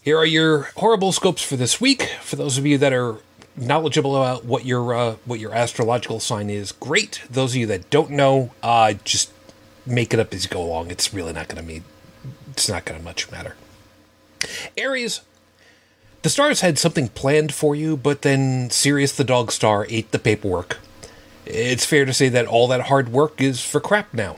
here 0.02 0.19
are 0.19 0.26
your 0.26 0.62
horrible 0.76 1.12
scopes 1.12 1.43
for 1.43 1.55
this 1.57 1.81
week. 1.81 2.02
For 2.21 2.35
those 2.35 2.59
of 2.59 2.67
you 2.67 2.76
that 2.79 2.93
are 2.93 3.17
knowledgeable 3.57 4.17
about 4.17 4.45
what 4.45 4.64
your 4.64 4.93
uh, 4.95 5.17
what 5.25 5.38
your 5.38 5.55
astrological 5.55 6.19
sign 6.19 6.50
is, 6.50 6.73
great. 6.73 7.23
Those 7.31 7.52
of 7.52 7.57
you 7.59 7.67
that 7.69 7.88
don't 7.91 8.11
know, 8.11 8.50
uh, 8.64 8.95
just 9.05 9.31
make 9.86 10.12
it 10.14 10.20
up 10.20 10.32
as 10.32 10.44
you 10.44 10.50
go 10.50 10.62
along. 10.62 10.90
It's 10.90 11.12
really 11.12 11.32
not 11.32 11.48
going 11.48 11.60
to 11.60 11.66
mean 11.66 11.84
it's 12.50 12.68
not 12.68 12.84
going 12.84 12.98
to 12.98 13.04
much 13.04 13.30
matter. 13.30 13.56
Aries, 14.76 15.22
the 16.22 16.30
stars 16.30 16.60
had 16.60 16.78
something 16.78 17.08
planned 17.08 17.52
for 17.54 17.74
you, 17.74 17.96
but 17.96 18.22
then 18.22 18.70
Sirius 18.70 19.12
the 19.12 19.24
dog 19.24 19.50
star 19.50 19.86
ate 19.88 20.10
the 20.10 20.18
paperwork. 20.18 20.78
It's 21.46 21.84
fair 21.84 22.04
to 22.04 22.12
say 22.12 22.28
that 22.28 22.46
all 22.46 22.68
that 22.68 22.82
hard 22.82 23.08
work 23.08 23.40
is 23.40 23.64
for 23.64 23.80
crap 23.80 24.14
now. 24.14 24.36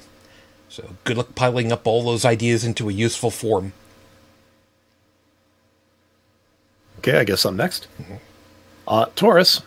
So 0.68 0.96
good 1.04 1.16
luck 1.16 1.34
piling 1.34 1.70
up 1.70 1.86
all 1.86 2.02
those 2.02 2.24
ideas 2.24 2.64
into 2.64 2.88
a 2.88 2.92
useful 2.92 3.30
form. 3.30 3.72
Okay, 6.98 7.18
I 7.18 7.24
guess 7.24 7.44
I'm 7.44 7.56
next. 7.56 7.86
Uh, 8.88 9.06
Taurus, 9.14 9.60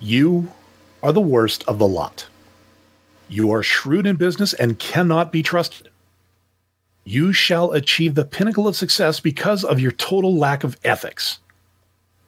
you 0.00 0.52
are 1.02 1.12
the 1.12 1.20
worst 1.20 1.62
of 1.68 1.78
the 1.78 1.86
lot. 1.86 2.26
You 3.30 3.52
are 3.52 3.62
shrewd 3.62 4.08
in 4.08 4.16
business 4.16 4.52
and 4.54 4.76
cannot 4.80 5.30
be 5.30 5.40
trusted. 5.40 5.88
You 7.04 7.32
shall 7.32 7.70
achieve 7.70 8.16
the 8.16 8.24
pinnacle 8.24 8.66
of 8.66 8.74
success 8.74 9.20
because 9.20 9.62
of 9.62 9.78
your 9.78 9.92
total 9.92 10.36
lack 10.36 10.64
of 10.64 10.76
ethics. 10.82 11.38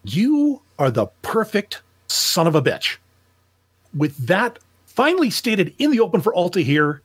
You 0.05 0.63
are 0.79 0.93
the 0.93 1.07
perfect 1.23 1.83
son 2.07 2.47
of 2.47 2.55
a 2.55 2.63
bitch. 2.63 2.99
With 3.93 4.17
that 4.29 4.61
finally 4.87 5.29
stated 5.29 5.75
in 5.79 5.91
the 5.91 5.99
open 5.99 6.21
for 6.21 6.33
all 6.33 6.51
to 6.51 6.63
hear, 6.63 7.03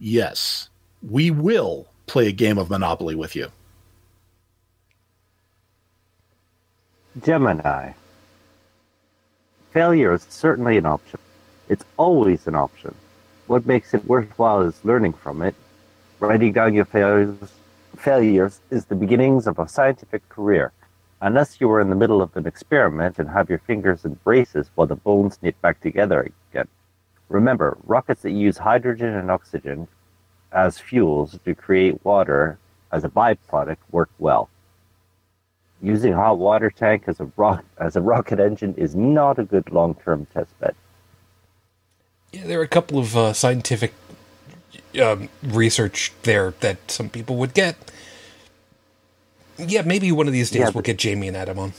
yes, 0.00 0.68
we 1.08 1.30
will 1.30 1.86
play 2.06 2.26
a 2.26 2.32
game 2.32 2.58
of 2.58 2.68
Monopoly 2.68 3.14
with 3.14 3.36
you. 3.36 3.48
Gemini. 7.22 7.92
Failure 9.70 10.14
is 10.14 10.26
certainly 10.28 10.78
an 10.78 10.86
option. 10.86 11.20
It's 11.68 11.84
always 11.96 12.46
an 12.48 12.56
option. 12.56 12.94
What 13.46 13.66
makes 13.66 13.92
it 13.92 14.06
worthwhile 14.06 14.62
is 14.62 14.84
learning 14.84 15.12
from 15.12 15.42
it. 15.42 15.54
Writing 16.18 16.52
down 16.52 16.74
your 16.74 16.84
failures, 16.84 17.36
failures 17.96 18.60
is 18.70 18.86
the 18.86 18.94
beginnings 18.94 19.46
of 19.46 19.58
a 19.58 19.68
scientific 19.68 20.28
career. 20.28 20.72
Unless 21.20 21.60
you 21.60 21.70
are 21.70 21.80
in 21.80 21.90
the 21.90 21.96
middle 21.96 22.22
of 22.22 22.36
an 22.36 22.46
experiment 22.46 23.18
and 23.18 23.28
have 23.28 23.50
your 23.50 23.58
fingers 23.58 24.04
in 24.04 24.14
braces 24.24 24.70
while 24.74 24.86
the 24.86 24.96
bones 24.96 25.38
knit 25.42 25.60
back 25.60 25.80
together 25.80 26.30
again. 26.50 26.68
Remember, 27.28 27.76
rockets 27.84 28.22
that 28.22 28.30
use 28.30 28.58
hydrogen 28.58 29.14
and 29.14 29.30
oxygen 29.30 29.88
as 30.50 30.78
fuels 30.78 31.38
to 31.44 31.54
create 31.54 32.04
water 32.04 32.58
as 32.92 33.04
a 33.04 33.08
byproduct 33.08 33.78
work 33.90 34.10
well 34.18 34.48
using 35.84 36.14
a 36.14 36.16
hot 36.16 36.38
water 36.38 36.70
tank 36.70 37.04
as 37.06 37.20
a 37.20 37.30
rock 37.36 37.64
as 37.78 37.94
a 37.94 38.00
rocket 38.00 38.40
engine 38.40 38.74
is 38.76 38.94
not 38.94 39.38
a 39.38 39.44
good 39.44 39.70
long 39.70 39.94
term 39.94 40.26
test 40.32 40.58
bed. 40.58 40.74
Yeah, 42.34 42.46
there 42.46 42.58
are 42.58 42.64
a 42.64 42.68
couple 42.68 42.98
of 42.98 43.16
uh, 43.16 43.32
scientific 43.32 43.94
um, 45.00 45.28
research 45.42 46.12
there 46.24 46.54
that 46.60 46.90
some 46.90 47.08
people 47.08 47.36
would 47.36 47.54
get. 47.54 47.76
Yeah, 49.56 49.82
maybe 49.82 50.10
one 50.10 50.26
of 50.26 50.32
these 50.32 50.50
days 50.50 50.62
Yeah, 50.62 50.70
we'll 50.70 50.82
get 50.82 50.98
Jamie 50.98 51.28
and 51.28 51.36
Adam 51.36 51.58
on. 51.60 51.72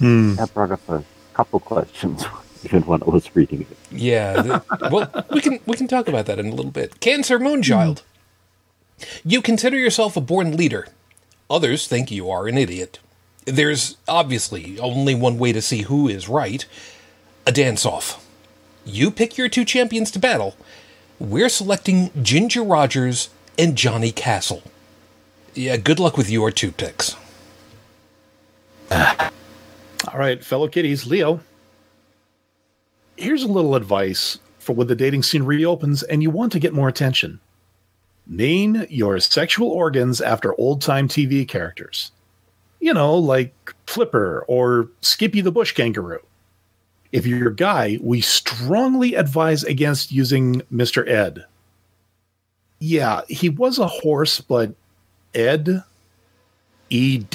That 0.00 0.50
brought 0.52 0.70
up 0.70 0.86
a 0.88 1.02
couple 1.32 1.60
questions 1.60 2.24
even 2.64 2.82
when 2.82 3.02
I 3.02 3.06
was 3.06 3.34
reading 3.34 3.62
it. 3.62 3.76
Yeah, 3.90 4.42
th- 4.42 4.90
well, 4.90 5.24
we 5.32 5.40
can 5.40 5.60
we 5.64 5.76
can 5.76 5.88
talk 5.88 6.08
about 6.08 6.26
that 6.26 6.38
in 6.38 6.48
a 6.48 6.54
little 6.54 6.70
bit. 6.70 7.00
Cancer 7.00 7.38
Moonchild. 7.38 8.02
You 9.24 9.40
consider 9.40 9.78
yourself 9.78 10.14
a 10.14 10.20
born 10.20 10.56
leader. 10.58 10.88
Others 11.48 11.86
think 11.86 12.10
you 12.10 12.28
are 12.30 12.46
an 12.46 12.58
idiot. 12.58 12.98
There's 13.46 13.96
obviously 14.06 14.78
only 14.78 15.14
one 15.14 15.38
way 15.38 15.52
to 15.52 15.62
see 15.62 15.82
who 15.82 16.06
is 16.06 16.28
right 16.28 16.66
a 17.46 17.52
dance 17.52 17.86
off. 17.86 18.26
You 18.90 19.12
pick 19.12 19.38
your 19.38 19.48
two 19.48 19.64
champions 19.64 20.10
to 20.10 20.18
battle. 20.18 20.56
We're 21.20 21.48
selecting 21.48 22.10
Ginger 22.24 22.64
Rogers 22.64 23.30
and 23.56 23.76
Johnny 23.76 24.10
Castle. 24.10 24.64
Yeah, 25.54 25.76
good 25.76 26.00
luck 26.00 26.16
with 26.16 26.28
your 26.28 26.50
two 26.50 26.72
picks. 26.72 27.14
All 28.90 30.18
right, 30.18 30.44
fellow 30.44 30.66
kiddies, 30.66 31.06
Leo. 31.06 31.38
Here's 33.16 33.44
a 33.44 33.48
little 33.48 33.76
advice 33.76 34.40
for 34.58 34.74
when 34.74 34.88
the 34.88 34.96
dating 34.96 35.22
scene 35.22 35.44
reopens 35.44 36.02
and 36.02 36.20
you 36.20 36.30
want 36.30 36.50
to 36.52 36.58
get 36.58 36.72
more 36.72 36.88
attention. 36.88 37.38
Name 38.26 38.86
your 38.88 39.20
sexual 39.20 39.68
organs 39.68 40.20
after 40.20 40.58
old 40.58 40.82
time 40.82 41.06
TV 41.06 41.46
characters. 41.46 42.10
You 42.80 42.92
know, 42.92 43.14
like 43.14 43.54
Flipper 43.86 44.44
or 44.48 44.88
Skippy 45.00 45.42
the 45.42 45.52
Bush 45.52 45.72
Kangaroo. 45.74 46.22
If 47.12 47.26
you're 47.26 47.48
a 47.48 47.54
guy, 47.54 47.98
we 48.00 48.20
strongly 48.20 49.14
advise 49.14 49.64
against 49.64 50.12
using 50.12 50.62
Mr. 50.72 51.06
Ed. 51.08 51.44
Yeah, 52.78 53.22
he 53.28 53.48
was 53.48 53.78
a 53.78 53.86
horse, 53.86 54.40
but 54.40 54.74
Ed? 55.34 55.82
ED? 56.90 57.34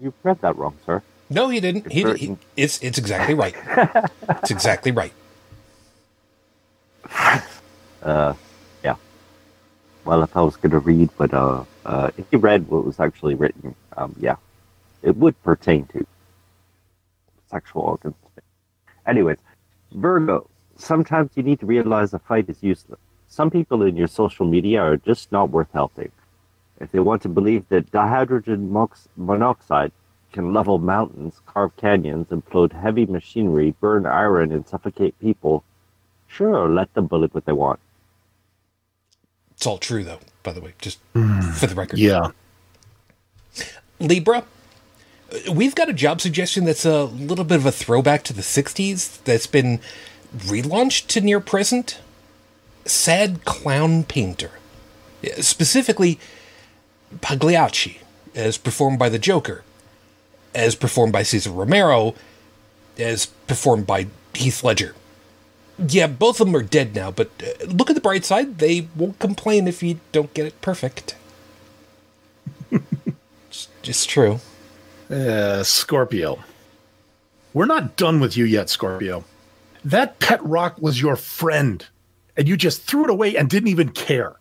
You 0.00 0.12
read 0.22 0.40
that 0.42 0.56
wrong, 0.56 0.76
sir. 0.84 1.02
No, 1.30 1.48
he 1.48 1.58
didn't. 1.58 1.90
He, 1.90 2.04
he 2.14 2.36
it's 2.56 2.78
it's 2.82 2.98
exactly 2.98 3.34
right. 3.34 3.54
it's 4.28 4.50
exactly 4.50 4.92
right. 4.92 5.12
Uh, 8.02 8.34
yeah. 8.34 8.45
Well, 10.06 10.22
if 10.22 10.36
I 10.36 10.42
was 10.42 10.54
going 10.54 10.70
to 10.70 10.78
read 10.78 11.10
but 11.18 11.34
uh, 11.34 11.64
uh, 11.84 12.10
if 12.16 12.26
you 12.30 12.38
read 12.38 12.68
what 12.68 12.84
was 12.84 13.00
actually 13.00 13.34
written, 13.34 13.74
um, 13.96 14.14
yeah, 14.20 14.36
it 15.02 15.16
would 15.16 15.34
pertain 15.42 15.84
to 15.86 16.06
sexual 17.50 17.82
organs. 17.82 18.14
Anyways, 19.04 19.38
Virgo, 19.90 20.48
sometimes 20.76 21.32
you 21.34 21.42
need 21.42 21.58
to 21.58 21.66
realize 21.66 22.14
a 22.14 22.20
fight 22.20 22.48
is 22.48 22.62
useless. 22.62 23.00
Some 23.26 23.50
people 23.50 23.82
in 23.82 23.96
your 23.96 24.06
social 24.06 24.46
media 24.46 24.80
are 24.80 24.96
just 24.96 25.32
not 25.32 25.50
worth 25.50 25.72
helping. 25.72 26.12
If 26.78 26.92
they 26.92 27.00
want 27.00 27.22
to 27.22 27.28
believe 27.28 27.68
that 27.70 27.90
dihydrogen 27.90 28.70
monoxide 29.16 29.90
can 30.30 30.52
level 30.52 30.78
mountains, 30.78 31.40
carve 31.46 31.76
canyons, 31.76 32.28
implode 32.28 32.72
heavy 32.72 33.06
machinery, 33.06 33.74
burn 33.80 34.06
iron, 34.06 34.52
and 34.52 34.68
suffocate 34.68 35.18
people, 35.18 35.64
sure, 36.28 36.68
let 36.68 36.94
them 36.94 37.08
believe 37.08 37.34
what 37.34 37.44
they 37.44 37.52
want. 37.52 37.80
It's 39.56 39.66
all 39.66 39.78
true, 39.78 40.04
though. 40.04 40.20
By 40.42 40.52
the 40.52 40.60
way, 40.60 40.74
just 40.80 40.98
hmm. 41.12 41.40
for 41.40 41.66
the 41.66 41.74
record. 41.74 41.98
Yeah. 41.98 42.30
Libra, 43.98 44.44
we've 45.50 45.74
got 45.74 45.88
a 45.88 45.92
job 45.92 46.20
suggestion 46.20 46.64
that's 46.64 46.84
a 46.84 47.04
little 47.04 47.44
bit 47.44 47.56
of 47.56 47.66
a 47.66 47.72
throwback 47.72 48.22
to 48.24 48.32
the 48.32 48.42
60s 48.42 49.22
that's 49.24 49.46
been 49.46 49.80
relaunched 50.36 51.06
to 51.08 51.20
near 51.20 51.40
present. 51.40 52.00
Sad 52.84 53.44
Clown 53.44 54.04
Painter. 54.04 54.52
Specifically, 55.40 56.20
Pagliacci, 57.20 57.98
as 58.34 58.58
performed 58.58 58.98
by 58.98 59.08
the 59.08 59.18
Joker, 59.18 59.64
as 60.54 60.74
performed 60.74 61.12
by 61.12 61.22
Cesar 61.22 61.50
Romero, 61.50 62.14
as 62.98 63.26
performed 63.26 63.86
by 63.86 64.06
Heath 64.34 64.62
Ledger. 64.62 64.94
Yeah, 65.78 66.06
both 66.06 66.40
of 66.40 66.46
them 66.46 66.56
are 66.56 66.62
dead 66.62 66.94
now, 66.94 67.10
but 67.10 67.30
uh, 67.42 67.66
look 67.66 67.90
at 67.90 67.94
the 67.94 68.00
bright 68.00 68.24
side. 68.24 68.58
They 68.58 68.88
won't 68.96 69.18
complain 69.18 69.68
if 69.68 69.82
you 69.82 70.00
don't 70.12 70.32
get 70.32 70.46
it 70.46 70.60
perfect. 70.62 71.16
it's 72.70 73.68
just 73.82 74.08
true. 74.08 74.40
Uh, 75.10 75.62
Scorpio. 75.62 76.38
We're 77.52 77.66
not 77.66 77.96
done 77.96 78.20
with 78.20 78.36
you 78.36 78.44
yet, 78.44 78.70
Scorpio. 78.70 79.24
That 79.84 80.18
pet 80.18 80.42
rock 80.42 80.80
was 80.80 81.00
your 81.00 81.16
friend, 81.16 81.86
and 82.36 82.48
you 82.48 82.56
just 82.56 82.82
threw 82.82 83.04
it 83.04 83.10
away 83.10 83.36
and 83.36 83.48
didn't 83.48 83.68
even 83.68 83.90
care. 83.90 84.36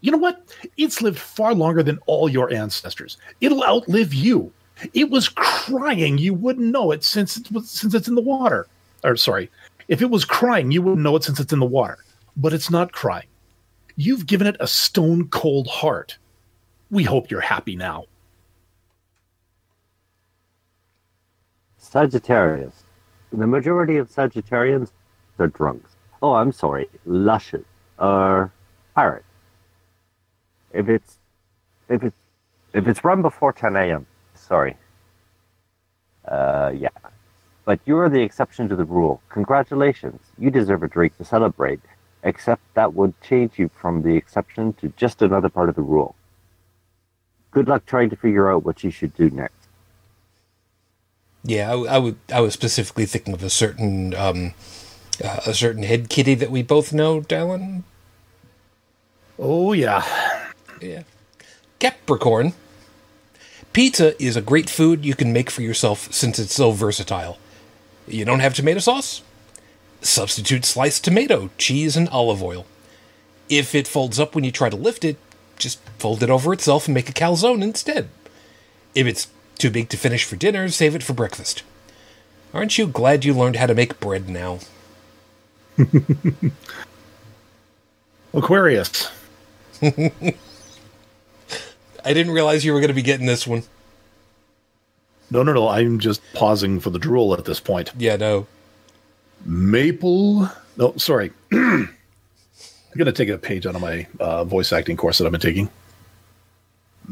You 0.00 0.12
know 0.12 0.18
what? 0.18 0.42
It's 0.76 1.02
lived 1.02 1.18
far 1.18 1.54
longer 1.54 1.82
than 1.82 1.98
all 2.06 2.28
your 2.28 2.52
ancestors. 2.52 3.16
It'll 3.40 3.64
outlive 3.64 4.14
you. 4.14 4.52
It 4.94 5.10
was 5.10 5.28
crying. 5.28 6.18
You 6.18 6.34
wouldn't 6.34 6.72
know 6.72 6.90
it 6.90 7.04
since 7.04 7.36
it 7.36 7.50
was, 7.52 7.70
since 7.70 7.94
it's 7.94 8.08
in 8.08 8.14
the 8.14 8.20
water. 8.20 8.66
Or 9.04 9.16
sorry, 9.16 9.50
if 9.90 10.00
it 10.00 10.08
was 10.08 10.24
crying, 10.24 10.70
you 10.70 10.82
wouldn't 10.82 11.02
know 11.02 11.16
it 11.16 11.24
since 11.24 11.40
it's 11.40 11.52
in 11.52 11.58
the 11.58 11.66
water. 11.66 11.98
But 12.36 12.52
it's 12.52 12.70
not 12.70 12.92
crying. 12.92 13.26
You've 13.96 14.24
given 14.24 14.46
it 14.46 14.56
a 14.60 14.68
stone 14.68 15.28
cold 15.28 15.66
heart. 15.66 16.16
We 16.92 17.02
hope 17.02 17.28
you're 17.28 17.40
happy 17.40 17.74
now. 17.74 18.04
Sagittarius. 21.76 22.84
The 23.32 23.48
majority 23.48 23.96
of 23.96 24.08
Sagittarians 24.08 24.92
are 25.40 25.48
drunks. 25.48 25.96
Oh, 26.22 26.34
I'm 26.34 26.52
sorry, 26.52 26.88
lushes 27.04 27.64
or 27.98 28.52
pirates. 28.94 29.24
If 30.72 30.88
it's 30.88 31.18
if 31.88 32.04
it's 32.04 32.16
if 32.74 32.86
it's 32.86 33.02
run 33.02 33.22
before 33.22 33.52
10 33.52 33.74
a.m. 33.74 34.06
Sorry. 34.34 34.76
Uh, 36.26 36.72
yeah. 36.76 36.90
But 37.70 37.78
you're 37.84 38.08
the 38.08 38.22
exception 38.22 38.68
to 38.70 38.74
the 38.74 38.84
rule. 38.84 39.22
Congratulations. 39.28 40.20
You 40.36 40.50
deserve 40.50 40.82
a 40.82 40.88
drink 40.88 41.16
to 41.18 41.24
celebrate. 41.24 41.78
Except 42.24 42.60
that 42.74 42.94
would 42.94 43.14
change 43.20 43.60
you 43.60 43.70
from 43.80 44.02
the 44.02 44.16
exception 44.16 44.72
to 44.80 44.92
just 44.96 45.22
another 45.22 45.48
part 45.48 45.68
of 45.68 45.76
the 45.76 45.82
rule. 45.82 46.16
Good 47.52 47.68
luck 47.68 47.86
trying 47.86 48.10
to 48.10 48.16
figure 48.16 48.50
out 48.50 48.64
what 48.64 48.82
you 48.82 48.90
should 48.90 49.14
do 49.14 49.30
next. 49.30 49.68
Yeah, 51.44 51.70
I, 51.70 51.94
I 51.94 51.98
would. 51.98 52.18
I 52.34 52.40
was 52.40 52.54
specifically 52.54 53.06
thinking 53.06 53.34
of 53.34 53.42
a 53.44 53.48
certain 53.48 54.14
um, 54.14 54.54
uh, 55.22 55.38
a 55.46 55.54
certain 55.54 55.84
head 55.84 56.08
kitty 56.08 56.34
that 56.34 56.50
we 56.50 56.64
both 56.64 56.92
know, 56.92 57.20
Dallin. 57.20 57.84
Oh, 59.38 59.72
yeah. 59.74 60.04
Yeah. 60.80 61.04
Capricorn. 61.78 62.54
Pizza 63.72 64.20
is 64.20 64.34
a 64.34 64.42
great 64.42 64.68
food 64.68 65.04
you 65.04 65.14
can 65.14 65.32
make 65.32 65.50
for 65.50 65.62
yourself 65.62 66.12
since 66.12 66.40
it's 66.40 66.54
so 66.54 66.72
versatile. 66.72 67.38
You 68.10 68.24
don't 68.24 68.40
have 68.40 68.54
tomato 68.54 68.80
sauce? 68.80 69.22
Substitute 70.00 70.64
sliced 70.64 71.04
tomato, 71.04 71.50
cheese, 71.58 71.96
and 71.96 72.08
olive 72.08 72.42
oil. 72.42 72.66
If 73.48 73.74
it 73.74 73.86
folds 73.86 74.18
up 74.18 74.34
when 74.34 74.44
you 74.44 74.50
try 74.50 74.68
to 74.68 74.76
lift 74.76 75.04
it, 75.04 75.16
just 75.56 75.78
fold 75.98 76.22
it 76.22 76.30
over 76.30 76.52
itself 76.52 76.86
and 76.86 76.94
make 76.94 77.08
a 77.08 77.12
calzone 77.12 77.62
instead. 77.62 78.08
If 78.94 79.06
it's 79.06 79.28
too 79.58 79.70
big 79.70 79.88
to 79.90 79.96
finish 79.96 80.24
for 80.24 80.36
dinner, 80.36 80.68
save 80.68 80.94
it 80.94 81.02
for 81.02 81.12
breakfast. 81.12 81.62
Aren't 82.52 82.78
you 82.78 82.86
glad 82.86 83.24
you 83.24 83.34
learned 83.34 83.56
how 83.56 83.66
to 83.66 83.74
make 83.74 84.00
bread 84.00 84.28
now? 84.28 84.58
Aquarius. 88.34 89.10
I 89.82 90.34
didn't 92.04 92.32
realize 92.32 92.64
you 92.64 92.72
were 92.72 92.80
going 92.80 92.88
to 92.88 92.94
be 92.94 93.02
getting 93.02 93.26
this 93.26 93.46
one. 93.46 93.64
No, 95.30 95.42
no, 95.42 95.52
no. 95.52 95.68
I'm 95.68 95.98
just 95.98 96.20
pausing 96.34 96.80
for 96.80 96.90
the 96.90 96.98
drool 96.98 97.34
at 97.34 97.44
this 97.44 97.60
point. 97.60 97.92
Yeah, 97.96 98.16
no. 98.16 98.46
Maple. 99.44 100.48
No, 100.76 100.94
sorry. 100.96 101.32
I'm 101.52 101.88
going 102.96 103.06
to 103.06 103.12
take 103.12 103.28
a 103.28 103.38
page 103.38 103.66
out 103.66 103.76
of 103.76 103.80
my 103.80 104.06
uh, 104.18 104.44
voice 104.44 104.72
acting 104.72 104.96
course 104.96 105.18
that 105.18 105.26
I've 105.26 105.32
been 105.32 105.40
taking. 105.40 105.70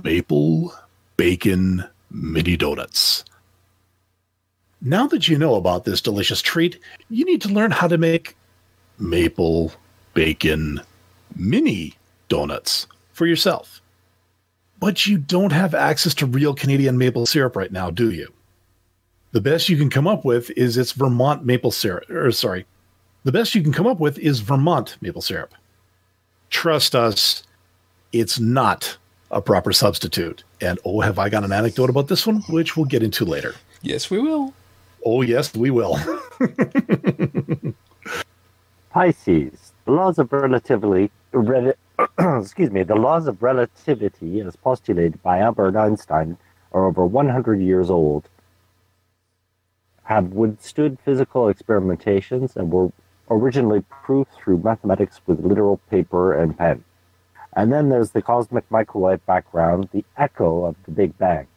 Maple 0.03 0.75
bacon 1.17 1.85
mini 2.11 2.57
donuts. 2.57 3.25
Now 4.81 5.07
that 5.09 5.29
you 5.29 5.39
know 5.39 5.57
about 5.57 5.85
this 5.85 6.01
delicious 6.01 6.41
treat, 6.41 6.79
you 7.11 7.25
need 7.25 7.43
to 7.43 7.49
learn 7.49 7.73
how 7.73 7.89
to 7.89 7.99
make 7.99 8.37
maple 8.99 9.73
bacon 10.15 10.81
mini 11.35 11.95
donuts 12.29 12.87
for 13.13 13.27
yourself. 13.27 13.81
But 14.81 15.07
you 15.07 15.19
don't 15.19 15.53
have 15.53 15.75
access 15.75 16.15
to 16.15 16.27
real 16.27 16.55
Canadian 16.55 16.99
maple 16.99 17.27
syrup 17.27 17.57
right 17.57 17.73
now, 17.73 17.91
do 17.91 18.11
you? 18.11 18.33
The 19.33 19.41
best 19.41 19.69
you 19.69 19.77
can 19.77 19.91
come 19.91 20.07
up 20.07 20.25
with 20.25 20.51
is 20.57 20.77
its 20.77 20.93
Vermont 20.93 21.45
maple 21.45 21.71
syrup. 21.71 22.09
Or 22.09 22.31
sorry, 22.33 22.67
the 23.25 23.33
best 23.33 23.55
you 23.55 23.63
can 23.63 23.73
come 23.73 23.87
up 23.87 24.01
with 24.01 24.19
is 24.19 24.41
Vermont 24.41 24.97
maple 25.01 25.23
syrup. 25.23 25.55
Trust 26.51 26.95
us, 26.95 27.43
it's 28.13 28.39
not 28.41 28.97
a 29.31 29.43
proper 29.43 29.73
substitute. 29.73 30.45
And 30.61 30.79
oh, 30.85 31.01
have 31.01 31.19
I 31.19 31.29
got 31.29 31.45
an 31.45 31.53
anecdote 31.53 31.91
about 31.91 32.09
this 32.09 32.27
one, 32.27 32.43
which 32.49 32.77
we'll 32.77 32.87
get 32.87 33.03
into 33.03 33.25
later. 33.25 33.55
Yes, 33.83 34.11
we 34.11 34.19
will. 34.19 34.55
Oh, 35.05 35.23
yes, 35.23 35.55
we 35.55 35.71
will. 35.71 35.99
Pisces. 38.91 39.73
The 39.85 39.93
laws 39.93 40.19
of 40.19 40.33
relativity, 40.33 41.11
rel- 41.33 41.75
excuse 42.19 42.71
me, 42.71 42.85
the 42.85 42.95
laws 42.95 43.27
of 43.27 43.43
relativity, 43.43 44.41
as 44.41 44.55
postulated 44.55 45.21
by 45.23 45.39
Albert 45.39 45.77
Einstein, 45.77 46.39
are 46.73 46.87
over 46.87 47.05
100 47.05 47.61
years 47.61 47.91
old. 47.91 48.29
Have 50.05 50.33
withstood 50.33 50.99
physical 51.05 51.53
experimentations 51.53 52.55
and 52.57 52.71
were 52.71 52.93
originally 53.31 53.85
proved 53.91 54.31
through 54.33 54.59
mathematics 54.59 55.21
with 55.27 55.45
literal 55.45 55.79
paper 55.91 56.33
and 56.33 56.57
pen. 56.57 56.85
And 57.55 57.73
then 57.73 57.89
there's 57.89 58.13
the 58.13 58.23
cosmic 58.23 58.71
microwave 58.71 59.25
background, 59.27 59.89
the 59.93 60.05
echo 60.17 60.65
of 60.65 60.77
the 60.85 60.93
Big 60.93 61.19
Bang. 61.19 61.49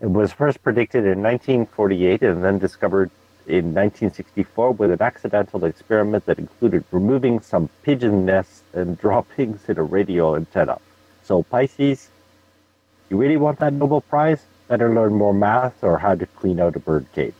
It 0.00 0.10
was 0.10 0.32
first 0.32 0.62
predicted 0.62 1.04
in 1.04 1.22
1948 1.22 2.22
and 2.22 2.42
then 2.42 2.58
discovered 2.58 3.10
in 3.46 3.74
1964 3.74 4.72
with 4.72 4.90
an 4.90 5.02
accidental 5.02 5.64
experiment 5.64 6.26
that 6.26 6.38
included 6.38 6.84
removing 6.90 7.40
some 7.40 7.68
pigeon 7.82 8.26
nests 8.26 8.62
and 8.72 8.98
droppings 9.00 9.68
in 9.68 9.78
a 9.78 9.82
radio 9.82 10.34
antenna. 10.36 10.78
So, 11.22 11.42
Pisces, 11.42 12.08
you 13.08 13.16
really 13.16 13.36
want 13.36 13.58
that 13.60 13.72
Nobel 13.72 14.00
Prize? 14.00 14.44
Better 14.68 14.92
learn 14.92 15.14
more 15.14 15.34
math 15.34 15.82
or 15.82 15.98
how 15.98 16.14
to 16.14 16.26
clean 16.26 16.60
out 16.60 16.76
a 16.76 16.80
bird 16.80 17.06
cage. 17.14 17.34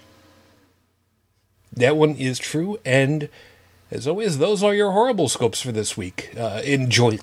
That 1.72 1.96
one 1.96 2.14
is 2.14 2.38
true, 2.38 2.78
and 2.84 3.28
as 3.90 4.06
always, 4.06 4.38
those 4.38 4.62
are 4.62 4.74
your 4.74 4.92
horrible 4.92 5.28
scopes 5.28 5.60
for 5.60 5.72
this 5.72 5.96
week. 5.96 6.32
Uh, 6.36 6.62
enjoy. 6.64 7.18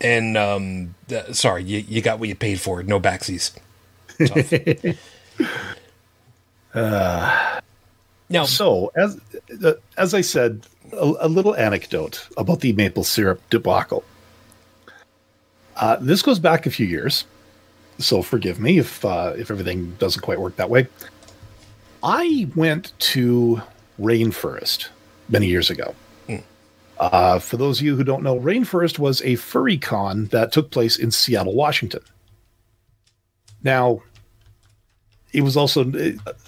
And 0.00 0.36
um, 0.36 0.94
uh, 1.10 1.32
sorry, 1.32 1.64
you, 1.64 1.78
you 1.78 2.02
got 2.02 2.18
what 2.18 2.28
you 2.28 2.34
paid 2.34 2.60
for. 2.60 2.82
No 2.82 2.98
backsies. 2.98 3.56
uh, 6.74 7.60
now, 8.28 8.44
so 8.44 8.90
as 8.96 9.20
uh, 9.62 9.74
as 9.96 10.14
I 10.14 10.20
said, 10.20 10.66
a, 10.92 11.12
a, 11.20 11.28
little 11.28 11.54
anecdote 11.54 12.26
about 12.36 12.60
the 12.60 12.72
maple 12.72 13.04
syrup 13.04 13.40
debacle. 13.50 14.04
Uh, 15.76 15.96
this 16.00 16.22
goes 16.22 16.38
back 16.38 16.66
a 16.66 16.70
few 16.70 16.86
years, 16.86 17.26
so 17.98 18.22
forgive 18.22 18.58
me 18.58 18.78
if 18.78 19.04
uh, 19.04 19.34
if 19.36 19.50
everything 19.50 19.94
doesn't 19.98 20.22
quite 20.22 20.40
work 20.40 20.56
that 20.56 20.70
way. 20.70 20.88
I 22.02 22.48
went 22.54 22.92
to 22.98 23.62
RainFurrest 24.00 24.88
many 25.28 25.46
years 25.46 25.70
ago. 25.70 25.94
Mm. 26.28 26.42
Uh, 26.98 27.38
for 27.38 27.56
those 27.56 27.80
of 27.80 27.86
you 27.86 27.96
who 27.96 28.04
don't 28.04 28.22
know, 28.22 28.38
RainFurrest 28.38 28.98
was 28.98 29.22
a 29.22 29.36
furry 29.36 29.78
con 29.78 30.26
that 30.26 30.52
took 30.52 30.70
place 30.70 30.98
in 30.98 31.10
Seattle, 31.10 31.54
Washington. 31.54 32.02
Now, 33.62 34.02
it 35.34 35.42
was 35.42 35.56
also 35.56 35.92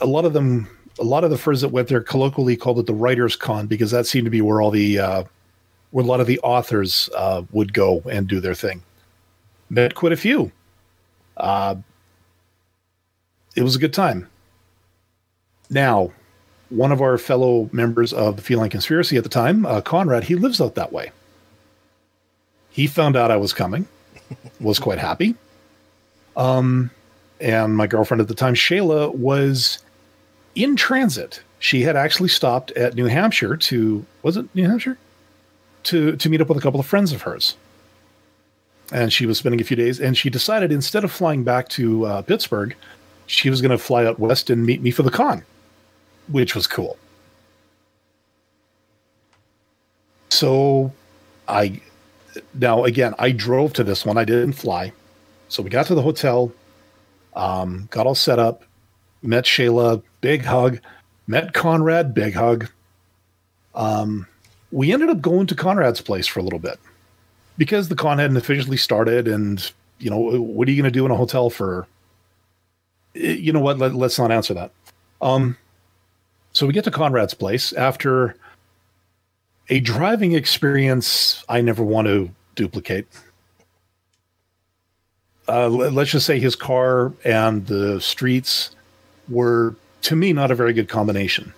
a 0.00 0.06
lot 0.06 0.24
of 0.24 0.32
them, 0.32 0.68
a 0.98 1.04
lot 1.04 1.24
of 1.24 1.30
the 1.30 1.36
furs 1.36 1.60
that 1.60 1.68
went 1.68 1.88
there 1.88 2.00
colloquially 2.00 2.56
called 2.56 2.78
it 2.78 2.86
the 2.86 2.94
Writers' 2.94 3.34
Con 3.34 3.66
because 3.66 3.90
that 3.90 4.06
seemed 4.06 4.24
to 4.26 4.30
be 4.30 4.40
where 4.40 4.62
all 4.62 4.70
the, 4.70 4.98
uh, 4.98 5.24
where 5.90 6.04
a 6.04 6.08
lot 6.08 6.20
of 6.20 6.28
the 6.28 6.38
authors 6.40 7.10
uh, 7.16 7.42
would 7.50 7.72
go 7.74 8.00
and 8.10 8.28
do 8.28 8.40
their 8.40 8.54
thing. 8.54 8.82
Met 9.68 9.96
quite 9.96 10.12
a 10.12 10.16
few. 10.16 10.52
Uh, 11.36 11.74
it 13.56 13.62
was 13.62 13.74
a 13.74 13.80
good 13.80 13.92
time. 13.92 14.28
Now, 15.68 16.12
one 16.68 16.92
of 16.92 17.02
our 17.02 17.18
fellow 17.18 17.68
members 17.72 18.12
of 18.12 18.36
the 18.36 18.42
Feline 18.42 18.70
Conspiracy 18.70 19.16
at 19.16 19.24
the 19.24 19.28
time, 19.28 19.66
uh, 19.66 19.80
Conrad, 19.80 20.24
he 20.24 20.36
lives 20.36 20.60
out 20.60 20.76
that 20.76 20.92
way. 20.92 21.10
He 22.70 22.86
found 22.86 23.16
out 23.16 23.32
I 23.32 23.36
was 23.36 23.52
coming, 23.52 23.88
was 24.60 24.78
quite 24.78 24.98
happy. 24.98 25.34
Um, 26.36 26.90
and 27.40 27.76
my 27.76 27.86
girlfriend 27.86 28.20
at 28.20 28.28
the 28.28 28.34
time, 28.34 28.54
Shayla, 28.54 29.14
was 29.14 29.78
in 30.54 30.76
transit. 30.76 31.42
She 31.58 31.82
had 31.82 31.96
actually 31.96 32.28
stopped 32.28 32.70
at 32.72 32.94
New 32.94 33.06
Hampshire 33.06 33.56
to 33.56 34.04
was 34.22 34.36
it 34.36 34.46
New 34.54 34.68
Hampshire 34.68 34.98
to 35.84 36.16
to 36.16 36.28
meet 36.28 36.40
up 36.40 36.48
with 36.48 36.58
a 36.58 36.60
couple 36.60 36.80
of 36.80 36.86
friends 36.86 37.12
of 37.12 37.22
hers. 37.22 37.56
And 38.92 39.12
she 39.12 39.26
was 39.26 39.38
spending 39.38 39.60
a 39.60 39.64
few 39.64 39.76
days, 39.76 39.98
and 39.98 40.16
she 40.16 40.30
decided 40.30 40.70
instead 40.70 41.02
of 41.02 41.10
flying 41.10 41.42
back 41.42 41.68
to 41.70 42.06
uh, 42.06 42.22
Pittsburgh, 42.22 42.76
she 43.26 43.50
was 43.50 43.60
going 43.60 43.72
to 43.72 43.78
fly 43.78 44.06
out 44.06 44.20
west 44.20 44.48
and 44.48 44.64
meet 44.64 44.80
me 44.80 44.92
for 44.92 45.02
the 45.02 45.10
con 45.10 45.44
which 46.28 46.54
was 46.54 46.66
cool. 46.66 46.96
So 50.30 50.92
I 51.48 51.80
now 52.54 52.84
again 52.84 53.14
I 53.18 53.30
drove 53.30 53.72
to 53.74 53.84
this 53.84 54.04
one. 54.04 54.18
I 54.18 54.24
didn't 54.24 54.52
fly. 54.52 54.92
So 55.48 55.62
we 55.62 55.70
got 55.70 55.86
to 55.86 55.94
the 55.94 56.02
hotel, 56.02 56.52
um, 57.36 57.86
got 57.90 58.06
all 58.06 58.14
set 58.14 58.38
up, 58.38 58.64
met 59.22 59.44
Shayla, 59.44 60.02
big 60.20 60.42
hug, 60.42 60.80
met 61.26 61.52
Conrad, 61.52 62.14
big 62.14 62.34
hug. 62.34 62.68
Um, 63.74 64.26
we 64.72 64.92
ended 64.92 65.10
up 65.10 65.20
going 65.20 65.46
to 65.48 65.54
Conrad's 65.54 66.00
place 66.00 66.26
for 66.26 66.40
a 66.40 66.42
little 66.42 66.58
bit 66.58 66.80
because 67.58 67.88
the 67.88 67.94
con 67.94 68.18
hadn't 68.18 68.36
officially 68.36 68.76
started, 68.76 69.28
and 69.28 69.70
you 69.98 70.10
know 70.10 70.18
what 70.18 70.66
are 70.66 70.70
you 70.70 70.82
going 70.82 70.90
to 70.92 70.98
do 70.98 71.04
in 71.04 71.12
a 71.12 71.16
hotel 71.16 71.50
for? 71.50 71.86
You 73.14 73.52
know 73.52 73.60
what? 73.60 73.78
Let, 73.78 73.94
us 73.94 74.18
not 74.18 74.32
answer 74.32 74.54
that. 74.54 74.72
Um, 75.20 75.56
so 76.52 76.66
we 76.66 76.72
get 76.72 76.84
to 76.84 76.90
Conrad's 76.90 77.34
place 77.34 77.72
after 77.74 78.34
a 79.68 79.80
driving 79.80 80.32
experience 80.32 81.44
I 81.48 81.60
never 81.60 81.82
want 81.82 82.08
to 82.08 82.30
duplicate. 82.54 83.06
Uh, 85.48 85.68
let's 85.68 86.10
just 86.10 86.26
say 86.26 86.40
his 86.40 86.56
car 86.56 87.12
and 87.24 87.66
the 87.66 88.00
streets 88.00 88.74
were, 89.28 89.76
to 90.02 90.16
me, 90.16 90.32
not 90.32 90.50
a 90.50 90.54
very 90.54 90.72
good 90.72 90.88
combination. 90.88 91.52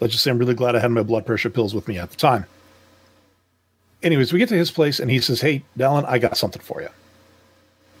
Let's 0.00 0.12
just 0.14 0.24
say 0.24 0.30
I'm 0.30 0.38
really 0.38 0.54
glad 0.54 0.74
I 0.74 0.80
had 0.80 0.90
my 0.90 1.04
blood 1.04 1.24
pressure 1.24 1.50
pills 1.50 1.74
with 1.74 1.86
me 1.86 1.98
at 1.98 2.10
the 2.10 2.16
time. 2.16 2.46
Anyways, 4.02 4.32
we 4.32 4.40
get 4.40 4.48
to 4.48 4.56
his 4.56 4.72
place 4.72 4.98
and 4.98 5.10
he 5.10 5.20
says, 5.20 5.40
Hey, 5.40 5.62
Dallin, 5.78 6.04
I 6.08 6.18
got 6.18 6.36
something 6.36 6.60
for 6.60 6.82
you. 6.82 6.88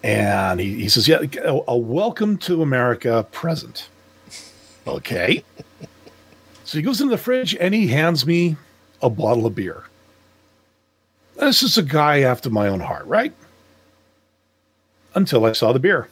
And 0.02 0.58
he, 0.58 0.74
he 0.80 0.88
says, 0.88 1.06
Yeah, 1.06 1.20
a, 1.44 1.60
a 1.68 1.76
welcome 1.76 2.38
to 2.38 2.60
America 2.62 3.26
present. 3.30 3.88
Okay. 4.86 5.44
So 6.64 6.78
he 6.78 6.82
goes 6.82 7.02
into 7.02 7.10
the 7.10 7.18
fridge 7.18 7.54
and 7.56 7.74
he 7.74 7.88
hands 7.88 8.24
me 8.24 8.56
a 9.02 9.10
bottle 9.10 9.44
of 9.44 9.54
beer. 9.54 9.82
This 11.36 11.62
is 11.62 11.76
a 11.76 11.82
guy 11.82 12.20
after 12.20 12.48
my 12.48 12.68
own 12.68 12.80
heart, 12.80 13.04
right? 13.04 13.34
Until 15.14 15.44
I 15.44 15.52
saw 15.52 15.72
the 15.72 15.78
beer. 15.78 16.08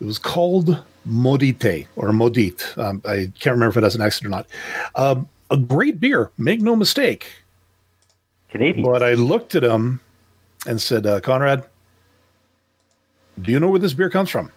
It 0.00 0.04
was 0.04 0.18
called 0.18 0.82
Maudite 1.08 1.86
or 1.96 2.08
Maudite. 2.10 2.76
Um, 2.76 3.00
I 3.06 3.30
can't 3.38 3.54
remember 3.54 3.68
if 3.68 3.76
it 3.78 3.82
has 3.82 3.94
an 3.94 4.02
accent 4.02 4.26
or 4.26 4.30
not. 4.30 4.46
Um, 4.94 5.28
a 5.50 5.56
great 5.56 6.00
beer, 6.00 6.30
make 6.36 6.60
no 6.60 6.76
mistake. 6.76 7.32
Canadian. 8.50 8.84
But 8.84 9.02
I 9.02 9.14
looked 9.14 9.54
at 9.54 9.64
him 9.64 10.00
and 10.66 10.80
said, 10.80 11.06
uh, 11.06 11.20
Conrad, 11.20 11.64
do 13.40 13.52
you 13.52 13.60
know 13.60 13.68
where 13.68 13.78
this 13.78 13.94
beer 13.94 14.10
comes 14.10 14.30
from? 14.30 14.50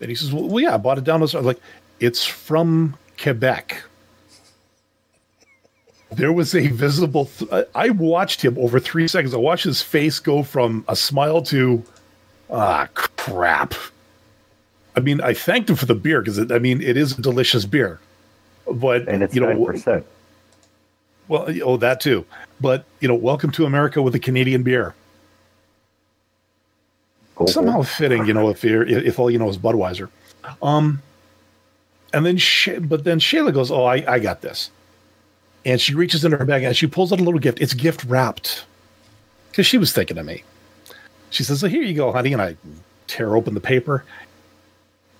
And 0.00 0.08
he 0.08 0.14
says, 0.14 0.32
Well, 0.32 0.60
yeah, 0.60 0.74
I 0.74 0.78
bought 0.78 0.98
it 0.98 1.04
down. 1.04 1.20
I 1.20 1.22
was 1.22 1.34
like, 1.34 1.60
It's 2.00 2.24
from 2.24 2.96
Quebec. 3.20 3.82
There 6.14 6.32
was 6.32 6.54
a 6.54 6.66
visible. 6.68 7.26
Th- 7.26 7.66
I 7.74 7.90
watched 7.90 8.42
him 8.44 8.58
over 8.58 8.78
three 8.78 9.08
seconds. 9.08 9.34
I 9.34 9.38
watched 9.38 9.64
his 9.64 9.82
face 9.82 10.18
go 10.18 10.42
from 10.42 10.84
a 10.88 10.96
smile 10.96 11.42
to, 11.42 11.82
ah, 12.50 12.88
crap. 12.94 13.74
I 14.94 15.00
mean, 15.00 15.20
I 15.20 15.32
thanked 15.32 15.70
him 15.70 15.76
for 15.76 15.86
the 15.86 15.94
beer 15.94 16.20
because 16.20 16.38
I 16.50 16.58
mean, 16.58 16.82
it 16.82 16.96
is 16.96 17.18
a 17.18 17.22
delicious 17.22 17.64
beer, 17.64 17.98
but 18.70 19.08
and 19.08 19.22
it's 19.22 19.34
you 19.34 19.40
know, 19.40 19.48
9%. 19.48 20.04
well, 21.28 21.46
oh, 21.64 21.76
that 21.78 22.00
too. 22.00 22.26
But 22.60 22.84
you 23.00 23.08
know, 23.08 23.14
welcome 23.14 23.50
to 23.52 23.64
America 23.64 24.02
with 24.02 24.14
a 24.14 24.18
Canadian 24.18 24.62
beer. 24.62 24.94
Go 27.36 27.46
Somehow 27.46 27.82
fitting, 27.82 28.26
you 28.26 28.34
know, 28.34 28.50
if 28.50 28.62
you're 28.62 28.86
if 28.86 29.18
all 29.18 29.30
you 29.30 29.38
know 29.38 29.48
is 29.48 29.56
Budweiser. 29.56 30.10
Um, 30.62 31.00
and 32.12 32.26
then, 32.26 32.36
she, 32.36 32.78
but 32.78 33.04
then 33.04 33.18
Shayla 33.18 33.54
goes, 33.54 33.70
"Oh, 33.70 33.84
I, 33.84 34.04
I 34.06 34.18
got 34.18 34.42
this," 34.42 34.70
and 35.64 35.80
she 35.80 35.94
reaches 35.94 36.24
into 36.24 36.36
her 36.36 36.44
bag 36.44 36.62
and 36.62 36.76
she 36.76 36.86
pulls 36.86 37.12
out 37.12 37.20
a 37.20 37.24
little 37.24 37.40
gift. 37.40 37.60
It's 37.60 37.74
gift 37.74 38.04
wrapped 38.04 38.64
because 39.50 39.66
she 39.66 39.78
was 39.78 39.92
thinking 39.92 40.18
of 40.18 40.26
me. 40.26 40.42
She 41.30 41.44
says, 41.44 41.60
"So 41.60 41.68
here 41.68 41.82
you 41.82 41.94
go, 41.94 42.12
honey," 42.12 42.32
and 42.32 42.42
I 42.42 42.56
tear 43.06 43.36
open 43.36 43.54
the 43.54 43.60
paper, 43.60 44.04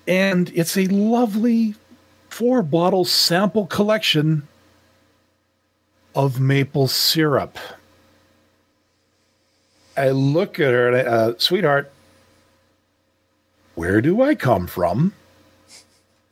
and 0.07 0.51
it's 0.55 0.77
a 0.77 0.87
lovely 0.87 1.75
four 2.29 2.63
bottle 2.63 3.05
sample 3.05 3.67
collection 3.67 4.49
of 6.15 6.41
maple 6.41 6.89
syrup. 6.89 7.59
I 9.97 10.11
look 10.11 10.59
at 10.59 10.73
her 10.73 10.89
and 10.89 10.97
I, 10.97 11.01
uh, 11.11 11.35
sweetheart, 11.37 11.93
where 13.75 14.01
do 14.01 14.23
I 14.23 14.35
come 14.35 14.67
from? 14.67 15.13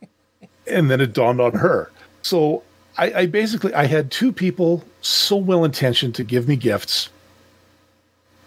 and 0.67 0.89
then 0.89 1.01
it 1.01 1.13
dawned 1.13 1.39
on 1.39 1.53
her. 1.53 1.91
So 2.21 2.63
I, 3.01 3.21
I 3.21 3.25
basically 3.25 3.73
I 3.73 3.85
had 3.87 4.11
two 4.11 4.31
people 4.31 4.85
so 5.01 5.35
well 5.35 5.65
intentioned 5.65 6.13
to 6.15 6.23
give 6.23 6.47
me 6.47 6.55
gifts, 6.55 7.09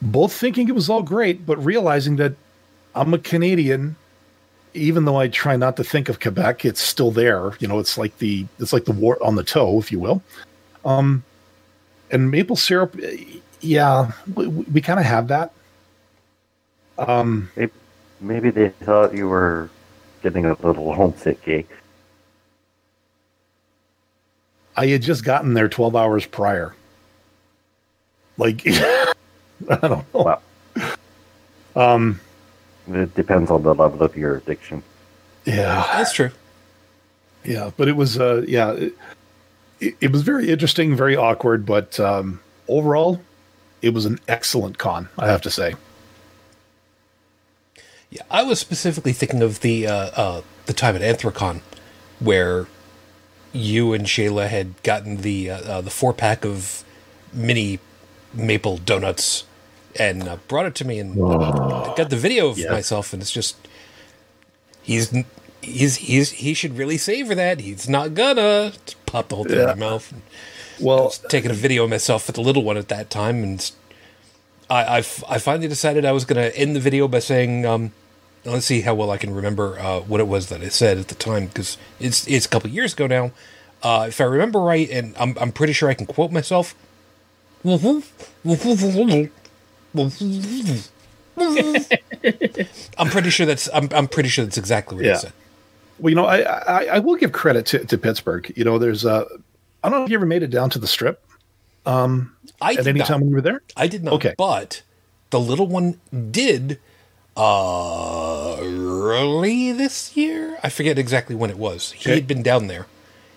both 0.01 0.33
thinking 0.33 0.69
it 0.69 0.77
was 0.77 0.89
all 0.89 1.03
great, 1.03 1.45
but 1.45 1.57
realizing 1.63 2.17
that 2.17 2.35
I'm 2.95 3.13
a 3.13 3.19
Canadian. 3.19 3.97
Even 4.77 5.05
though 5.05 5.17
I 5.17 5.29
try 5.29 5.57
not 5.57 5.77
to 5.77 5.85
think 5.85 6.09
of 6.09 6.19
Quebec, 6.19 6.65
it's 6.65 6.81
still 6.81 7.13
there. 7.13 7.53
You 7.61 7.69
know, 7.69 7.79
it's 7.79 7.97
like 7.97 8.19
the 8.19 8.47
it's 8.59 8.73
like 8.73 8.87
the 8.87 8.93
wart 8.93 9.21
on 9.23 9.37
the 9.37 9.45
toe, 9.45 9.79
if 9.79 9.93
you 9.93 10.01
will. 10.01 10.21
Um, 10.85 11.23
and 12.11 12.31
maple 12.31 12.57
syrup, 12.57 12.97
yeah, 13.61 14.13
we, 14.35 14.49
we 14.49 14.81
kind 14.81 14.99
of 14.99 15.07
have 15.07 15.29
that. 15.29 15.53
Um, 16.99 17.51
maybe, 17.55 17.73
maybe 18.21 18.51
they 18.51 18.69
thought 18.69 19.15
you 19.15 19.29
were 19.29 19.71
getting 20.23 20.45
a 20.45 20.55
little 20.55 20.93
homesick, 20.93 21.45
Jake. 21.45 21.71
I 24.77 24.87
had 24.87 25.03
just 25.03 25.25
gotten 25.25 25.55
there 25.55 25.69
12 25.69 25.95
hours 25.95 26.27
prior. 26.27 26.75
Like, 28.37 28.63
I 28.67 29.13
don't 29.69 29.83
know. 29.83 30.05
Wow. 30.13 30.43
Um, 31.77 32.21
it 32.89 33.15
depends 33.15 33.51
on 33.51 33.63
the 33.63 33.75
level 33.75 34.03
of 34.03 34.17
your 34.17 34.37
addiction. 34.37 34.83
Yeah, 35.45 35.85
that's 35.93 36.13
true. 36.13 36.31
Yeah, 37.45 37.71
but 37.77 37.89
it 37.89 37.97
was, 37.97 38.19
uh, 38.19 38.45
yeah, 38.47 38.73
it, 39.81 39.97
it 40.01 40.13
was 40.13 40.23
very 40.23 40.51
interesting, 40.51 40.97
very 40.97 41.17
awkward, 41.17 41.67
but 41.67 42.01
um, 42.01 42.41
overall, 42.69 43.21
it 43.83 43.93
was 43.93 44.07
an 44.07 44.19
excellent 44.29 44.79
con. 44.79 45.09
I 45.19 45.27
have 45.27 45.43
to 45.43 45.51
say. 45.51 45.75
Yeah, 48.11 48.23
I 48.31 48.43
was 48.45 48.61
specifically 48.61 49.13
thinking 49.13 49.43
of 49.43 49.61
the 49.61 49.87
uh, 49.87 49.93
uh, 49.95 50.43
the 50.67 50.73
time 50.73 50.97
at 50.97 51.03
Anthrocon 51.03 51.61
where 52.21 52.67
you 53.55 53.93
and 53.95 54.05
Shayla 54.07 54.49
had 54.49 54.83
gotten 54.83 55.19
the 55.19 55.51
uh, 55.51 55.59
uh, 55.61 55.81
the 55.81 55.91
four 55.91 56.13
pack 56.13 56.45
of 56.45 56.85
mini 57.33 57.79
maple 58.35 58.77
donuts 58.79 59.45
and 59.97 60.29
uh, 60.29 60.37
brought 60.49 60.67
it 60.67 60.75
to 60.77 60.85
me 60.85 60.99
and 60.99 61.15
got 61.17 62.11
the 62.11 62.17
video 62.17 62.49
of 62.49 62.59
Yeah. 62.59 62.73
myself 62.73 63.13
and 63.13 63.23
it's 63.23 63.31
just 63.31 63.57
he's 64.83 65.15
he's 65.63 65.97
he's 65.97 66.31
he 66.33 66.53
should 66.53 66.77
really 66.77 66.99
savor 66.99 67.35
that 67.37 67.61
he's 67.61 67.89
not 67.89 68.15
gonna 68.15 68.73
Just 68.85 68.97
pop 69.07 69.29
the 69.29 69.37
whole 69.37 69.45
thing 69.45 69.55
in 69.55 69.61
Yeah. 69.61 69.67
my 69.67 69.75
mouth 69.75 70.11
and 70.13 70.23
Well, 70.81 71.11
taking 71.29 71.51
a 71.53 71.55
video 71.55 71.85
of 71.85 71.91
myself 71.91 72.27
with 72.27 72.35
the 72.37 72.43
little 72.43 72.65
one 72.65 72.77
at 72.77 72.89
that 72.89 73.09
time 73.09 73.43
and 73.45 73.71
I 74.69 74.99
I, 75.29 75.39
finally 75.39 75.69
decided 75.69 76.05
I 76.05 76.13
was 76.13 76.25
gonna 76.25 76.51
end 76.55 76.75
the 76.75 76.81
video 76.81 77.07
by 77.07 77.21
saying 77.21 77.65
um 77.65 77.93
let's 78.45 78.67
see 78.67 78.83
how 78.83 78.95
well 78.95 79.11
I 79.11 79.17
can 79.17 79.35
remember 79.35 79.79
uh, 79.79 80.01
what 80.01 80.21
it 80.21 80.27
was 80.29 80.49
that 80.49 80.61
I 80.63 80.69
said 80.69 80.99
at 80.99 81.09
the 81.09 81.15
time 81.15 81.47
because 81.47 81.77
it's 82.01 82.27
it's 82.29 82.47
a 82.47 82.49
couple 82.49 82.71
years 82.71 82.93
ago 82.93 83.07
now. 83.07 83.33
Uh, 83.83 84.07
if 84.09 84.21
I 84.21 84.25
remember 84.25 84.61
right, 84.61 84.89
and 84.91 85.15
I'm 85.19 85.37
I'm 85.41 85.53
pretty 85.53 85.73
sure 85.73 85.89
I 85.89 85.95
can 85.95 86.07
quote 86.07 86.33
myself. 86.33 86.75
I'm 91.37 93.09
pretty 93.11 93.31
sure 93.31 93.47
that's 93.47 93.69
I'm 93.73 93.89
I'm 93.93 94.09
pretty 94.09 94.29
sure 94.29 94.45
that's 94.45 94.59
exactly 94.59 94.97
what 94.97 95.05
I 95.05 95.09
Yeah. 95.09 95.17
said. 95.17 95.33
well, 95.99 96.11
you 96.11 96.17
know, 96.17 96.27
I, 96.27 96.39
I 96.43 96.85
I 96.87 96.99
will 97.01 97.17
give 97.17 97.33
credit 97.33 97.67
to, 97.67 97.85
to 97.85 97.99
Pittsburgh. 97.99 98.53
You 98.57 98.65
know, 98.65 98.79
there's 98.79 99.05
uh, 99.05 99.25
I 99.83 99.89
don't 99.89 100.01
know 100.01 100.05
if 100.05 100.11
you 100.11 100.17
ever 100.17 100.27
made 100.27 100.43
it 100.43 100.51
down 100.51 100.71
to 100.71 100.79
the 100.79 100.87
strip 100.87 101.23
I 102.61 102.73
at 102.73 102.77
did 102.79 102.87
any 102.89 102.99
not. 103.01 103.09
time 103.09 103.21
when 103.21 103.31
you 103.31 103.35
were 103.37 103.41
there. 103.43 103.63
I 103.77 103.87
did 103.87 104.05
not. 104.05 104.15
Okay. 104.15 104.35
But 104.39 104.83
the 105.31 105.41
little 105.41 105.67
one 105.67 106.01
did 106.31 106.79
uh 107.37 108.57
early 108.61 109.73
this 109.73 110.17
year. 110.17 110.59
I 110.63 110.69
forget 110.69 110.99
exactly 110.99 111.35
when 111.37 111.51
it 111.51 111.59
was. 111.59 111.93
He 111.93 112.11
Okay. 112.11 112.15
had 112.15 112.27
been 112.27 112.43
down 112.43 112.67
there. 112.69 112.87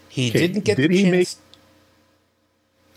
He 0.10 0.30
Okay, 0.30 0.40
didn't 0.40 0.64
get 0.66 0.78
did 0.78 0.92
he 0.92 1.04
chance. 1.04 1.38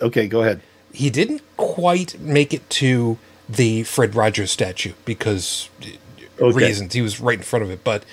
Okay, 0.00 0.28
go 0.28 0.40
ahead. 0.42 0.60
he 0.92 1.10
didn't 1.10 1.42
quite 1.56 2.18
make 2.20 2.54
it 2.54 2.68
to 2.70 3.18
the 3.48 3.82
Fred 3.84 4.14
Rogers 4.14 4.50
statue 4.50 4.92
because 5.04 5.68
uh, 5.82 5.86
Okay. 6.42 6.54
reasons. 6.66 6.94
He 6.94 7.02
was 7.02 7.20
right 7.20 7.36
in 7.38 7.44
front 7.44 7.64
of 7.64 7.70
it, 7.70 7.84
but 7.84 8.04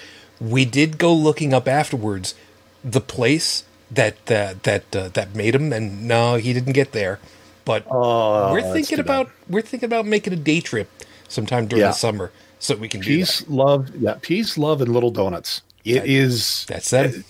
we 0.41 0.65
did 0.65 0.97
go 0.97 1.13
looking 1.13 1.53
up 1.53 1.67
afterwards 1.67 2.35
the 2.83 2.99
place 3.01 3.63
that 3.89 4.25
that 4.25 4.63
that 4.63 4.93
uh, 4.95 5.07
that 5.09 5.33
made 5.33 5.55
him, 5.55 5.71
and 5.71 6.07
no, 6.07 6.35
he 6.35 6.51
didn't 6.53 6.73
get 6.73 6.91
there. 6.91 7.19
But 7.63 7.85
Oh, 7.89 8.51
we're 8.51 8.61
thinking 8.61 8.97
too 8.97 9.03
bad. 9.03 9.21
about 9.21 9.31
we're 9.47 9.61
thinking 9.61 9.87
about 9.87 10.05
making 10.05 10.33
a 10.33 10.37
day 10.37 10.59
trip 10.59 10.89
sometime 11.29 11.67
during 11.67 11.81
Yeah. 11.81 11.89
the 11.89 11.93
summer 11.93 12.31
so 12.59 12.75
we 12.75 12.87
can 12.89 13.01
do 13.01 13.07
Peace, 13.07 13.39
that. 13.41 13.51
love, 13.51 13.95
yeah, 13.95 14.17
peace, 14.21 14.57
love, 14.57 14.81
and 14.81 14.91
little 14.93 15.11
donuts. 15.11 15.61
It 15.85 16.05
is 16.05 16.65
That's 16.65 16.89
them. 16.89 17.23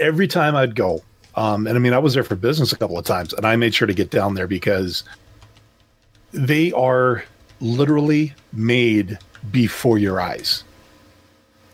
every 0.00 0.26
time 0.26 0.56
I'd 0.56 0.74
go. 0.74 1.02
Um, 1.34 1.66
and 1.66 1.76
I 1.76 1.80
mean, 1.80 1.92
I 1.92 1.98
was 1.98 2.14
there 2.14 2.24
for 2.24 2.36
business 2.36 2.72
a 2.72 2.78
couple 2.78 2.98
of 2.98 3.04
times, 3.04 3.32
and 3.32 3.46
I 3.46 3.56
made 3.56 3.74
sure 3.74 3.86
to 3.86 3.94
get 3.94 4.10
down 4.10 4.34
there 4.34 4.46
because 4.46 5.02
they 6.32 6.72
are 6.72 7.24
literally 7.60 8.34
made 8.52 9.18
before 9.50 9.98
your 9.98 10.20
eyes. 10.20 10.64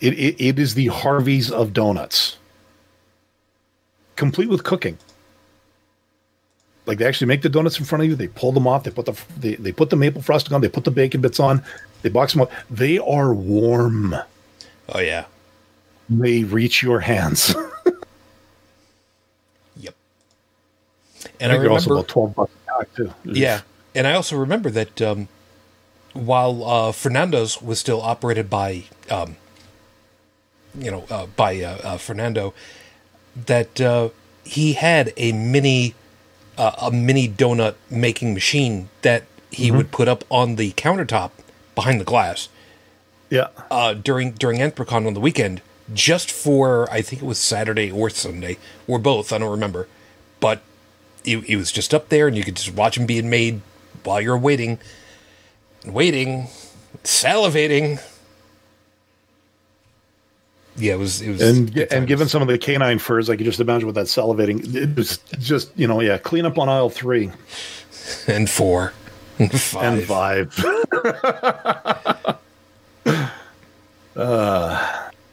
It, 0.01 0.15
it, 0.15 0.37
it 0.41 0.59
is 0.59 0.75
the 0.75 0.87
Harveys 0.89 1.51
of 1.51 1.73
donuts, 1.73 2.39
complete 4.17 4.49
with 4.49 4.63
cooking. 4.65 4.97
Like 6.89 6.99
they 6.99 7.07
actually 7.07 7.29
make 7.29 7.43
the 7.43 7.49
donuts 7.49 7.79
in 7.79 7.85
front 7.85 8.03
of 8.03 8.09
you. 8.09 8.17
They 8.17 8.29
pull 8.29 8.51
them 8.51 8.67
off. 8.67 8.83
They 8.83 8.91
put 8.91 9.07
the 9.07 9.17
they, 9.39 9.55
they 9.57 9.73
put 9.73 9.91
the 9.91 9.97
maple 9.97 10.23
frosting 10.23 10.55
on. 10.55 10.63
They 10.63 10.69
put 10.69 10.85
the 10.85 10.91
bacon 10.91 11.21
bits 11.21 11.39
on. 11.39 11.63
They 12.03 12.09
box 12.09 12.33
them 12.33 12.43
up. 12.43 12.51
They 12.71 12.99
are 12.99 13.33
warm. 13.33 14.17
Oh 14.89 14.99
yeah. 14.99 15.27
They 16.09 16.43
reach 16.45 16.83
your 16.83 17.01
hands. 17.01 17.55
Yep. 19.77 19.95
And 21.39 21.53
I, 21.53 21.55
think 21.55 21.63
they're 21.63 21.71
also 21.71 21.91
remember 21.91 22.01
about 22.01 22.09
twelve 22.09 22.35
bucks 22.35 22.53
a 22.67 22.79
pack 22.79 22.95
too. 22.95 23.15
Yeah, 23.25 23.61
and 23.95 24.07
I 24.07 24.15
also 24.15 24.37
remember 24.37 24.71
that 24.71 25.01
um, 25.01 25.29
while 26.13 26.65
uh, 26.65 26.93
Fernando's 26.93 27.63
was 27.63 27.79
still 27.79 28.01
operated 28.01 28.51
by, 28.51 28.85
um, 29.11 29.37
you 30.77 30.91
know, 30.91 31.05
uh, 31.11 31.27
by 31.27 31.61
uh, 31.61 31.79
uh, 31.83 31.97
Fernando, 31.99 32.55
that 33.47 33.81
uh, 33.81 34.11
he 34.45 34.75
had 34.75 35.13
a 35.17 35.33
mini, 35.33 35.95
uh, 36.59 36.73
a 36.83 36.91
mini 36.91 37.29
donut 37.29 37.75
making 37.91 38.35
machine 38.35 38.89
that 39.03 39.25
he 39.51 39.71
would 39.71 39.91
put 39.91 40.09
up 40.09 40.25
on 40.31 40.57
the 40.57 40.73
countertop 40.73 41.31
behind 41.75 42.01
the 42.01 42.05
glass 42.05 42.49
Yeah. 43.31 43.49
uh, 43.71 43.95
during 43.95 44.33
during 44.33 44.59
Anthrocon 44.61 45.07
on 45.07 45.15
the 45.15 45.21
weekend, 45.21 45.63
just 45.95 46.31
for 46.31 46.91
I 46.91 47.01
think 47.03 47.23
it 47.23 47.25
was 47.25 47.39
Saturday 47.39 47.91
or 47.91 48.11
Sunday 48.11 48.59
or 48.87 48.99
both. 48.99 49.33
I 49.33 49.39
don't 49.39 49.51
remember, 49.51 49.89
but 50.41 50.61
it, 51.25 51.45
he 51.45 51.57
was 51.57 51.71
just 51.73 51.95
up 51.95 52.09
there, 52.11 52.27
and 52.29 52.37
you 52.37 52.45
could 52.45 52.57
just 52.57 52.75
watch 52.75 52.97
him 52.99 53.07
being 53.07 53.31
made 53.31 53.61
while 54.05 54.21
you're 54.21 54.37
waiting, 54.39 54.79
waiting, 55.87 56.49
salivating. 57.05 58.01
Yeah, 60.79 60.95
it 60.95 60.99
was. 60.99 61.21
It 61.21 61.31
was. 61.31 61.43
And 61.43 61.77
and 61.91 62.07
given 62.07 62.29
some 62.29 62.41
of 62.43 62.49
the 62.49 62.57
canine 62.59 62.99
furs, 62.99 63.29
I 63.29 63.37
could 63.37 63.47
just 63.47 63.61
imagine 63.61 63.87
with 63.87 63.97
that 63.97 64.07
salivating. 64.07 64.75
It 64.75 64.97
was 64.97 65.19
just 65.39 65.71
you 65.77 65.87
know 65.87 66.01
yeah, 66.01 66.19
clean 66.19 66.47
up 66.47 66.59
on 66.59 66.69
aisle 66.69 66.91
three 66.91 67.31
and 68.27 68.49
four, 68.49 68.93
and 69.39 69.61
five. 69.61 69.85
and 69.85 70.05
five. 70.05 70.55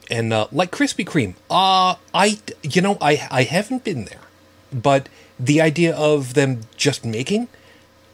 and 0.10 0.34
uh, 0.34 0.48
like 0.52 0.72
Krispy 0.72 1.06
Kreme, 1.06 1.36
uh, 1.50 1.96
I 2.14 2.40
you 2.64 2.82
know 2.82 2.98
I 3.00 3.28
I 3.30 3.44
haven't 3.44 3.84
been 3.84 4.06
there, 4.06 4.22
but 4.74 5.10
the 5.40 5.62
idea 5.62 5.96
of 5.96 6.34
them 6.34 6.62
just 6.78 7.06
making 7.06 7.48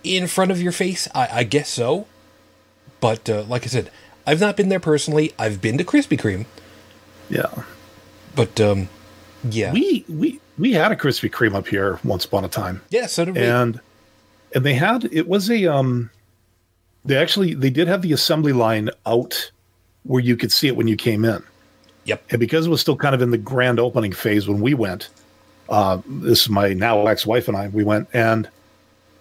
in 0.03 0.27
front 0.27 0.51
of 0.51 0.61
your 0.61 0.71
face, 0.71 1.07
I, 1.13 1.27
I 1.31 1.43
guess 1.43 1.69
so. 1.69 2.07
But 2.99 3.29
uh, 3.29 3.43
like 3.43 3.63
I 3.63 3.67
said, 3.67 3.91
I've 4.25 4.39
not 4.39 4.57
been 4.57 4.69
there 4.69 4.79
personally. 4.79 5.33
I've 5.37 5.61
been 5.61 5.77
to 5.77 5.83
Krispy 5.83 6.19
Kreme, 6.19 6.45
yeah, 7.31 7.63
but 8.35 8.59
um, 8.61 8.87
yeah, 9.49 9.71
we 9.73 10.05
we 10.07 10.39
we 10.59 10.73
had 10.73 10.91
a 10.91 10.95
Krispy 10.95 11.29
Kreme 11.29 11.55
up 11.55 11.67
here 11.67 11.99
once 12.03 12.25
upon 12.25 12.45
a 12.45 12.47
time, 12.49 12.81
yeah. 12.89 13.07
So 13.07 13.25
did 13.25 13.35
we. 13.35 13.41
and 13.41 13.79
and 14.53 14.65
they 14.65 14.73
had 14.75 15.05
it 15.11 15.27
was 15.27 15.49
a 15.49 15.65
um, 15.65 16.09
they 17.05 17.17
actually 17.17 17.53
they 17.53 17.69
did 17.69 17.87
have 17.87 18.01
the 18.01 18.13
assembly 18.13 18.53
line 18.53 18.89
out 19.05 19.51
where 20.03 20.21
you 20.21 20.35
could 20.35 20.51
see 20.51 20.67
it 20.67 20.75
when 20.75 20.87
you 20.87 20.95
came 20.95 21.23
in. 21.25 21.43
yep. 22.05 22.23
And 22.31 22.39
because 22.39 22.65
it 22.65 22.69
was 22.69 22.81
still 22.81 22.95
kind 22.95 23.13
of 23.13 23.21
in 23.21 23.29
the 23.31 23.37
grand 23.37 23.79
opening 23.79 24.11
phase 24.11 24.47
when 24.47 24.59
we 24.59 24.73
went, 24.73 25.09
uh, 25.69 26.01
this 26.07 26.41
is 26.41 26.49
my 26.49 26.73
now 26.73 27.05
ex-wife 27.05 27.47
and 27.47 27.55
I, 27.55 27.67
we 27.67 27.83
went, 27.83 28.07
and 28.11 28.49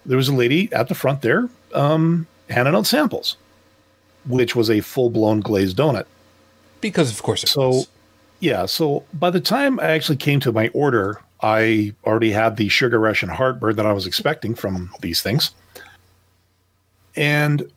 there 0.07 0.17
was 0.17 0.27
a 0.27 0.33
lady 0.33 0.73
at 0.73 0.87
the 0.87 0.95
front 0.95 1.21
there 1.21 1.47
um, 1.75 2.25
handing 2.49 2.73
out 2.73 2.87
samples, 2.87 3.37
which 4.25 4.55
was 4.55 4.71
a 4.71 4.81
full-blown 4.81 5.41
glazed 5.41 5.77
donut. 5.77 6.05
Because 6.81 7.11
of 7.11 7.21
course 7.21 7.43
it 7.43 7.49
So, 7.49 7.67
was. 7.69 7.87
Yeah. 8.41 8.65
So 8.65 9.05
by 9.13 9.29
the 9.29 9.39
time 9.39 9.79
I 9.79 9.91
actually 9.91 10.17
came 10.17 10.41
to 10.41 10.51
my 10.51 10.67
order, 10.69 11.21
I 11.41 11.93
already 12.05 12.31
had 12.31 12.57
the 12.57 12.67
sugar 12.67 12.99
rush 12.99 13.23
and 13.23 13.31
heartburn 13.31 13.77
that 13.77 13.85
I 13.85 13.93
was 13.93 14.05
expecting 14.05 14.53
from 14.55 14.91
these 15.01 15.21
things, 15.21 15.51
and 17.15 17.71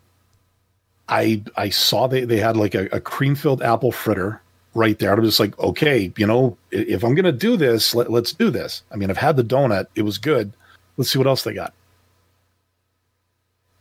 I 1.09 1.43
I 1.57 1.69
saw 1.69 2.07
they 2.07 2.25
they 2.25 2.39
had 2.39 2.57
like 2.57 2.75
a, 2.75 2.87
a 2.87 3.01
cream 3.01 3.35
filled 3.37 3.63
apple 3.63 3.93
fritter 3.93 4.41
right 4.75 4.99
there. 4.99 5.13
I'm 5.13 5.23
just 5.23 5.39
like, 5.39 5.57
okay, 5.59 6.13
you 6.17 6.27
know, 6.27 6.57
if 6.73 7.05
I'm 7.05 7.15
gonna 7.15 7.31
do 7.33 7.57
this, 7.57 7.95
let, 7.95 8.11
let's 8.11 8.33
do 8.33 8.51
this. 8.51 8.83
I 8.91 8.97
mean, 8.97 9.11
I've 9.11 9.17
had 9.17 9.37
the 9.37 9.45
donut; 9.45 9.87
it 9.95 10.03
was 10.03 10.19
good. 10.19 10.53
Let's 10.97 11.11
see 11.11 11.19
what 11.19 11.29
else 11.29 11.43
they 11.43 11.55
got. 11.55 11.75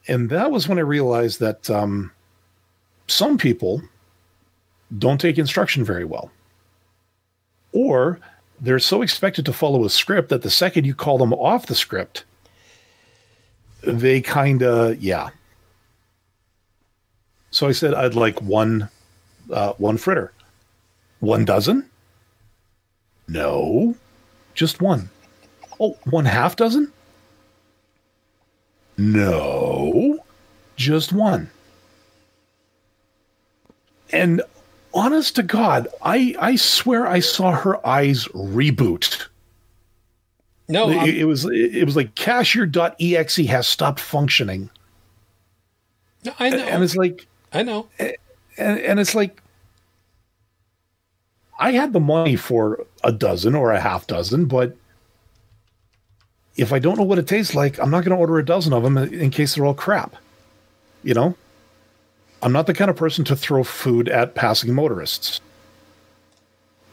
And 0.07 0.29
that 0.29 0.51
was 0.51 0.67
when 0.67 0.77
I 0.77 0.81
realized 0.81 1.39
that 1.39 1.69
um, 1.69 2.11
some 3.07 3.37
people 3.37 3.81
don't 4.97 5.19
take 5.19 5.37
instruction 5.37 5.83
very 5.83 6.03
well. 6.03 6.29
Or 7.73 8.19
they're 8.61 8.79
so 8.79 9.01
expected 9.01 9.45
to 9.45 9.53
follow 9.53 9.83
a 9.83 9.89
script 9.89 10.29
that 10.29 10.41
the 10.41 10.49
second 10.49 10.85
you 10.85 10.95
call 10.95 11.17
them 11.17 11.33
off 11.33 11.65
the 11.65 11.75
script, 11.75 12.23
they 13.81 14.21
kind 14.21 14.63
of, 14.63 15.01
yeah. 15.01 15.29
So 17.51 17.67
I 17.67 17.71
said 17.71 17.93
I'd 17.93 18.15
like 18.15 18.41
one, 18.41 18.89
uh, 19.51 19.73
one 19.73 19.97
fritter. 19.97 20.31
One 21.19 21.45
dozen? 21.45 21.89
No, 23.27 23.95
just 24.53 24.81
one. 24.81 25.09
Oh, 25.79 25.97
one 26.05 26.25
half 26.25 26.55
dozen? 26.55 26.91
No, 28.97 30.19
just 30.75 31.13
one. 31.13 31.49
And 34.11 34.41
honest 34.93 35.35
to 35.35 35.43
God, 35.43 35.87
I 36.01 36.35
I 36.39 36.55
swear 36.55 37.07
I 37.07 37.19
saw 37.19 37.51
her 37.51 37.85
eyes 37.85 38.25
reboot. 38.29 39.27
No, 40.67 40.89
it, 40.89 41.15
it 41.15 41.25
was 41.25 41.45
it 41.45 41.85
was 41.85 41.95
like 41.95 42.15
cashier.exe 42.15 43.35
has 43.35 43.67
stopped 43.67 43.99
functioning. 43.99 44.69
no, 46.23 46.33
I 46.39 46.49
know. 46.49 46.57
And 46.57 46.83
it's 46.83 46.95
like 46.95 47.27
I 47.51 47.63
know. 47.63 47.87
and, 47.99 48.79
and 48.79 48.99
it's 48.99 49.13
like 49.13 49.41
I 51.59 51.71
had 51.71 51.93
the 51.93 51.99
money 51.99 52.35
for 52.35 52.85
a 53.03 53.11
dozen 53.11 53.55
or 53.55 53.71
a 53.71 53.79
half 53.79 54.07
dozen, 54.07 54.45
but 54.45 54.75
if 56.55 56.71
I 56.71 56.79
don't 56.79 56.97
know 56.97 57.03
what 57.03 57.19
it 57.19 57.27
tastes 57.27 57.55
like, 57.55 57.79
I'm 57.79 57.89
not 57.89 58.03
going 58.03 58.15
to 58.15 58.19
order 58.19 58.37
a 58.37 58.45
dozen 58.45 58.73
of 58.73 58.83
them 58.83 58.97
in 58.97 59.31
case 59.31 59.55
they're 59.55 59.65
all 59.65 59.73
crap. 59.73 60.15
You 61.03 61.13
know, 61.13 61.35
I'm 62.43 62.51
not 62.51 62.67
the 62.67 62.73
kind 62.73 62.91
of 62.91 62.97
person 62.97 63.23
to 63.25 63.35
throw 63.35 63.63
food 63.63 64.09
at 64.09 64.35
passing 64.35 64.73
motorists. 64.73 65.39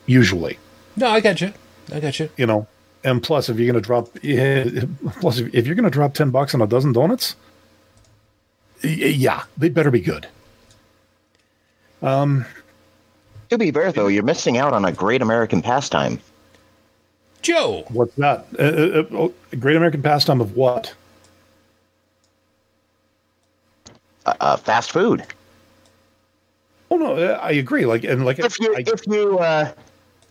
Usually, 0.07 0.59
No, 0.97 1.09
I 1.09 1.21
got 1.21 1.41
you. 1.41 1.53
I 1.93 2.01
got 2.01 2.19
you. 2.19 2.31
you 2.37 2.47
know, 2.47 2.67
and 3.05 3.23
plus, 3.23 3.49
if 3.49 3.59
you're 3.59 3.71
going 3.71 3.83
to 3.83 3.87
drop, 3.87 4.09
plus 5.21 5.39
if, 5.39 5.55
if 5.55 5.67
you're 5.67 5.75
going 5.75 5.85
to 5.85 5.91
drop 5.91 6.15
ten 6.15 6.31
bucks 6.31 6.55
on 6.55 6.63
a 6.63 6.67
dozen 6.67 6.93
donuts, 6.93 7.37
yeah, 8.83 9.43
they 9.59 9.69
better 9.69 9.91
be 9.91 10.01
good. 10.01 10.27
Um, 12.03 12.47
To 13.51 13.59
be 13.59 13.71
fair, 13.71 13.93
though, 13.93 14.07
you're 14.09 14.23
missing 14.23 14.57
out 14.57 14.73
on 14.73 14.85
a 14.85 14.93
great 14.93 15.21
American 15.23 15.61
pastime. 15.63 16.21
Joe. 17.43 17.85
What's 17.89 18.15
that? 18.17 18.47
A, 18.59 18.99
uh, 18.99 19.03
uh, 19.03 19.07
oh, 19.13 19.35
Great 19.59 19.77
American 19.77 20.03
pastime 20.03 20.41
of 20.41 20.57
what? 20.57 20.95
Uh, 24.27 24.35
uh, 24.41 24.57
fast 24.57 24.93
food. 24.93 25.25
Oh 26.91 26.97
no, 26.97 27.15
uh, 27.17 27.39
I 27.41 27.53
agree. 27.53 27.87
Like 27.87 28.05
and 28.05 28.25
like 28.25 28.39
If 28.39 28.59
you 28.61 28.75
I, 28.75 28.83
if 28.87 29.07
you 29.07 29.39
uh, 29.39 29.73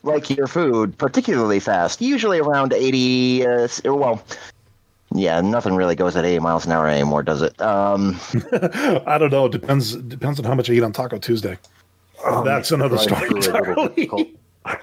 like 0.04 0.30
your 0.30 0.48
food 0.48 0.98
particularly 0.98 1.60
fast, 1.60 2.02
usually 2.02 2.40
around 2.40 2.74
eighty. 2.74 3.46
Uh, 3.46 3.68
well, 3.86 4.24
yeah, 5.14 5.40
nothing 5.42 5.76
really 5.76 5.96
goes 5.96 6.16
at 6.16 6.26
eighty 6.26 6.40
miles 6.40 6.66
an 6.66 6.72
hour 6.72 6.88
anymore, 6.88 7.24
does 7.24 7.42
it? 7.42 7.60
Um, 7.62 8.20
I 9.08 9.18
don't 9.18 9.32
know. 9.32 9.46
It 9.46 9.52
depends 9.54 9.96
depends 9.96 10.40
on 10.40 10.46
how 10.46 10.54
much 10.56 10.70
I 10.70 10.74
eat 10.74 10.84
on 10.84 10.92
Taco 10.92 11.18
Tuesday. 11.18 11.58
Oh, 12.26 12.44
That's 12.44 12.72
another 12.72 12.98
story 12.98 13.28
through 13.30 13.38
a 13.38 13.40
little 13.40 13.56
entirely. 13.88 13.88
difficult. 13.96 14.28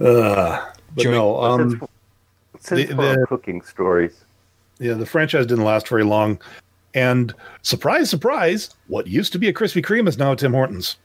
Uh, 0.00 0.66
but 0.96 1.02
Joey, 1.02 1.12
no, 1.12 1.40
um, 1.42 1.70
since 1.70 1.90
since 2.60 2.88
the- 2.90 2.94
the- 2.96 3.26
cooking 3.28 3.62
stories, 3.62 4.24
yeah, 4.80 4.94
the 4.94 5.06
franchise 5.06 5.46
didn't 5.46 5.64
last 5.64 5.86
very 5.86 6.02
long, 6.02 6.40
and 6.94 7.32
surprise, 7.62 8.10
surprise, 8.10 8.70
what 8.88 9.06
used 9.06 9.32
to 9.32 9.38
be 9.38 9.48
a 9.48 9.52
Krispy 9.52 9.82
Kreme 9.84 10.08
is 10.08 10.18
now 10.18 10.32
a 10.32 10.36
Tim 10.36 10.52
Hortons. 10.52 10.96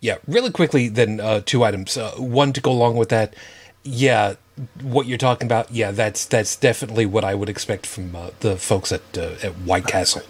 Yeah, 0.00 0.18
really 0.26 0.50
quickly, 0.50 0.88
then 0.88 1.20
uh, 1.20 1.40
two 1.44 1.64
items. 1.64 1.96
Uh, 1.96 2.12
one 2.12 2.52
to 2.52 2.60
go 2.60 2.70
along 2.70 2.96
with 2.96 3.08
that. 3.08 3.34
Yeah, 3.82 4.34
what 4.82 5.06
you're 5.06 5.18
talking 5.18 5.46
about. 5.46 5.70
Yeah, 5.72 5.90
that's 5.90 6.24
that's 6.26 6.54
definitely 6.56 7.06
what 7.06 7.24
I 7.24 7.34
would 7.34 7.48
expect 7.48 7.86
from 7.86 8.14
uh, 8.14 8.30
the 8.40 8.56
folks 8.56 8.92
at 8.92 9.02
uh, 9.16 9.34
at 9.42 9.52
White 9.58 9.86
Castle. 9.86 10.22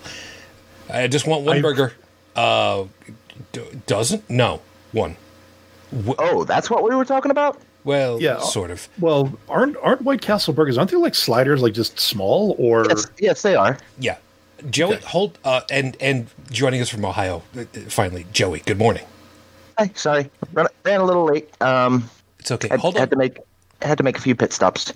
I 0.89 1.09
just 1.09 1.27
want 1.27 1.45
one 1.45 1.59
I- 1.59 1.63
burger. 1.63 1.93
Uh, 2.35 2.85
d- 3.53 3.63
doesn't 3.87 4.29
no 4.31 4.61
one. 4.93 5.17
oh, 6.19 6.45
that's 6.45 6.71
what 6.71 6.83
we 6.85 6.95
were 6.95 7.05
talking 7.05 7.31
about. 7.31 7.61
Well, 7.87 8.21
Yeah. 8.21 8.41
sort 8.41 8.71
of. 8.71 8.89
Well, 8.99 9.33
aren't 9.49 9.77
aren't 9.83 10.03
White 10.03 10.21
Castle 10.21 10.53
burgers? 10.53 10.77
Aren't 10.77 10.91
they 10.91 10.97
like 10.99 11.15
sliders, 11.15 11.63
like 11.63 11.73
just 11.73 11.99
small? 11.99 12.55
Or 12.59 12.85
Yes, 12.89 13.07
yes, 13.19 13.43
they 13.43 13.55
are. 13.55 13.79
Yeah, 13.99 14.17
Joey, 14.71 14.97
hold 14.97 15.39
uh, 15.45 15.61
and 15.71 15.97
and 16.01 16.27
joining 16.51 16.83
us 16.83 16.89
from 16.91 17.05
Ohio. 17.05 17.43
uh, 17.59 17.65
Finally, 17.89 18.27
Joey. 18.33 18.59
Good 18.67 18.79
morning. 18.79 19.05
Hi, 19.79 19.91
sorry, 19.95 20.29
ran, 20.53 20.67
ran 20.85 21.01
a 21.01 21.05
little 21.05 21.25
late. 21.27 21.49
Um, 21.63 22.11
It's 22.41 22.51
okay. 22.51 22.69
had, 22.69 22.81
hold 22.81 22.97
on. 22.97 23.01
had 23.01 23.11
to 23.11 23.17
make 23.17 23.39
had 23.83 23.99
to 23.99 24.05
make 24.05 24.19
a 24.19 24.21
few 24.21 24.35
pit 24.35 24.53
stops. 24.53 24.93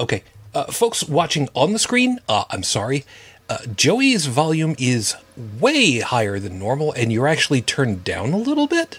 Okay. 0.00 0.22
Uh, 0.54 0.64
folks 0.64 1.04
watching 1.08 1.48
on 1.54 1.72
the 1.72 1.78
screen, 1.78 2.18
uh, 2.28 2.44
I'm 2.50 2.62
sorry. 2.62 3.04
Uh, 3.48 3.58
Joey's 3.76 4.26
volume 4.26 4.74
is 4.78 5.14
way 5.60 6.00
higher 6.00 6.38
than 6.38 6.58
normal, 6.58 6.92
and 6.92 7.12
you're 7.12 7.28
actually 7.28 7.60
turned 7.62 8.02
down 8.04 8.32
a 8.32 8.36
little 8.38 8.66
bit. 8.66 8.98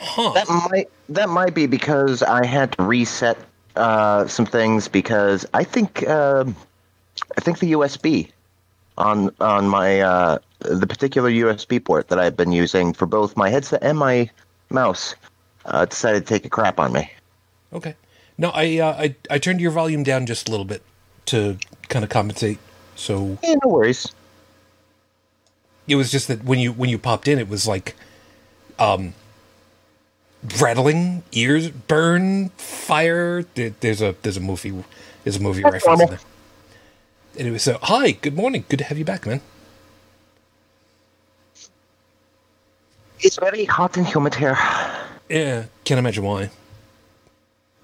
Huh. 0.00 0.32
That 0.32 0.48
might 0.48 0.88
that 1.08 1.28
might 1.28 1.54
be 1.54 1.66
because 1.66 2.22
I 2.22 2.46
had 2.46 2.72
to 2.72 2.82
reset 2.82 3.36
uh, 3.76 4.26
some 4.26 4.46
things 4.46 4.88
because 4.88 5.44
I 5.54 5.64
think 5.64 6.06
um 6.08 6.54
I 7.36 7.40
think 7.40 7.58
the 7.58 7.72
USB 7.72 8.30
on 8.96 9.30
on 9.40 9.68
my 9.68 10.00
uh, 10.00 10.38
the 10.60 10.86
particular 10.86 11.30
USB 11.30 11.82
port 11.82 12.08
that 12.08 12.18
I've 12.18 12.36
been 12.36 12.52
using 12.52 12.92
for 12.92 13.06
both 13.06 13.36
my 13.36 13.48
headset 13.50 13.82
and 13.82 13.98
my 13.98 14.30
mouse 14.70 15.14
uh, 15.64 15.84
decided 15.84 16.26
to 16.26 16.34
take 16.34 16.44
a 16.44 16.48
crap 16.48 16.78
on 16.80 16.92
me. 16.92 17.10
Okay. 17.72 17.94
No, 18.36 18.50
I, 18.50 18.78
uh, 18.78 18.92
I 18.92 19.16
I 19.30 19.38
turned 19.38 19.60
your 19.60 19.72
volume 19.72 20.02
down 20.04 20.26
just 20.26 20.48
a 20.48 20.50
little 20.50 20.64
bit 20.64 20.82
to 21.26 21.58
kind 21.88 22.04
of 22.04 22.10
compensate. 22.10 22.58
So 22.96 23.38
Yeah, 23.42 23.54
no 23.64 23.70
worries. 23.70 24.12
it 25.86 25.96
was 25.96 26.10
just 26.10 26.28
that 26.28 26.44
when 26.44 26.58
you 26.58 26.72
when 26.72 26.88
you 26.90 26.98
popped 26.98 27.28
in, 27.28 27.38
it 27.38 27.48
was 27.48 27.66
like, 27.66 27.94
um, 28.78 29.14
rattling, 30.60 31.22
ears 31.32 31.70
burn, 31.70 32.50
fire. 32.50 33.44
There's 33.54 34.02
a 34.02 34.14
there's 34.22 34.36
a 34.36 34.40
movie 34.40 34.84
there's 35.24 35.36
a 35.36 35.40
movie 35.40 35.62
That's 35.62 35.74
reference 35.74 36.00
in 36.00 36.08
there. 36.08 36.20
Anyway, 37.38 37.58
so 37.58 37.78
hi, 37.82 38.12
good 38.12 38.34
morning, 38.34 38.64
good 38.68 38.78
to 38.78 38.84
have 38.84 38.98
you 38.98 39.04
back, 39.04 39.26
man. 39.26 39.40
It's 43.20 43.36
very 43.38 43.64
hot 43.64 43.96
and 43.96 44.06
humid 44.06 44.34
here. 44.34 44.56
Yeah, 45.28 45.64
can't 45.84 45.98
imagine 45.98 46.24
why. 46.24 46.50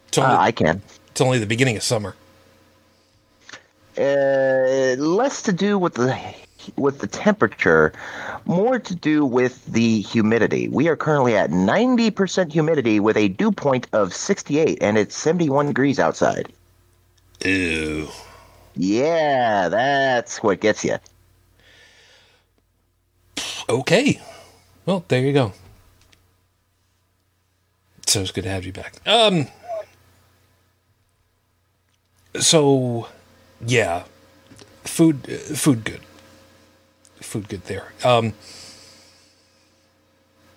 It's 0.08 0.18
Uh, 0.18 0.36
I 0.38 0.52
can. 0.52 0.80
it's 1.10 1.20
only 1.20 1.38
the 1.38 1.46
beginning 1.46 1.76
of 1.76 1.82
summer. 1.82 2.14
Uh, 3.98 4.96
less 4.98 5.42
to 5.42 5.52
do 5.52 5.78
with 5.78 5.94
the 5.94 6.12
with 6.76 6.98
the 6.98 7.06
temperature, 7.06 7.92
more 8.44 8.78
to 8.78 8.94
do 8.94 9.24
with 9.24 9.64
the 9.66 10.00
humidity. 10.00 10.68
We 10.68 10.88
are 10.88 10.96
currently 10.96 11.36
at 11.36 11.50
90% 11.50 12.52
humidity 12.52 13.00
with 13.00 13.16
a 13.16 13.28
dew 13.28 13.52
point 13.52 13.86
of 13.92 14.14
68 14.14 14.78
and 14.80 14.98
it's 14.98 15.16
71 15.16 15.68
degrees 15.68 15.98
outside. 15.98 16.52
Ew. 17.44 18.08
Yeah, 18.76 19.68
that's 19.68 20.42
what 20.42 20.60
gets 20.60 20.84
you. 20.84 20.96
Okay. 23.68 24.20
Well, 24.86 25.04
there 25.08 25.20
you 25.20 25.32
go. 25.32 25.52
So 28.06 28.20
it's 28.20 28.30
good 28.30 28.44
to 28.44 28.50
have 28.50 28.64
you 28.64 28.72
back. 28.72 29.00
Um. 29.06 29.48
So, 32.40 33.08
yeah, 33.64 34.04
food, 34.82 35.24
uh, 35.28 35.54
food 35.54 35.84
good, 35.84 36.00
food 37.24 37.48
good 37.48 37.64
there. 37.64 37.92
Um. 38.04 38.32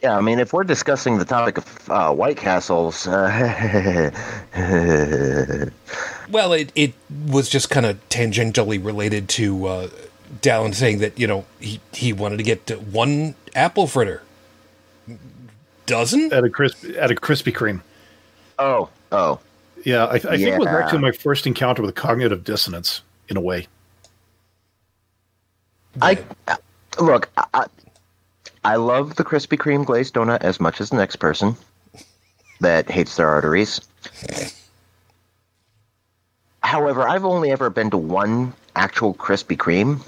Yeah, 0.04 0.16
I 0.16 0.22
mean, 0.22 0.38
if 0.38 0.54
we're 0.54 0.64
discussing 0.64 1.18
the 1.18 1.26
topic 1.26 1.58
of 1.58 1.90
uh, 1.90 2.14
White 2.14 2.38
Castles, 2.38 3.08
uh, 3.08 4.12
Well, 6.30 6.54
it 6.54 6.72
it 6.76 6.94
was 7.28 7.50
just 7.50 7.70
kind 7.70 7.86
of 7.86 7.98
tangentially 8.10 8.84
related 8.84 9.28
to 9.30 9.66
uh, 9.66 9.90
Dallin 10.42 10.76
saying 10.76 11.00
that 11.00 11.18
you 11.20 11.26
know 11.26 11.46
he 11.60 11.80
he 11.94 12.14
wanted 12.14 12.38
to 12.38 12.44
get 12.44 12.68
to 12.68 12.76
one 12.76 13.36
apple 13.56 13.88
fritter. 13.88 14.22
Dozen? 15.86 16.34
at 16.34 16.44
a 16.44 16.50
crisp 16.50 16.84
at 16.98 17.12
a 17.12 17.16
Krispy 17.16 17.54
Kreme. 17.54 17.82
oh, 18.60 18.90
oh, 19.14 19.40
Yeah, 19.86 20.06
I, 20.06 20.16
I 20.16 20.20
think 20.20 20.42
it 20.42 20.58
was 20.60 20.66
Yeah. 20.66 20.80
actually 20.80 21.00
my 21.00 21.12
first 21.14 21.48
encounter 21.48 21.82
with 21.82 21.96
cognitive 21.96 22.44
dissonance 22.44 23.02
in 23.30 23.38
a 23.38 23.42
way. 23.42 23.68
I 26.02 26.24
look. 27.00 27.30
I, 27.38 27.46
I- 27.54 27.66
I 28.64 28.76
love 28.76 29.16
the 29.16 29.24
Krispy 29.24 29.58
Kreme 29.58 29.86
glazed 29.86 30.14
donut 30.16 30.42
as 30.42 30.60
much 30.60 30.82
as 30.82 30.90
the 30.90 30.98
next 30.98 31.18
person 31.18 31.56
that 32.60 32.90
hates 32.92 33.16
their 33.16 33.30
arteries. 33.30 33.80
However, 36.64 37.08
I've 37.08 37.24
only 37.24 37.52
ever 37.52 37.70
been 37.70 37.90
to 37.92 37.98
one 37.98 38.54
actual 38.76 39.14
Krispy 39.14 39.56
Kreme, 39.56 40.02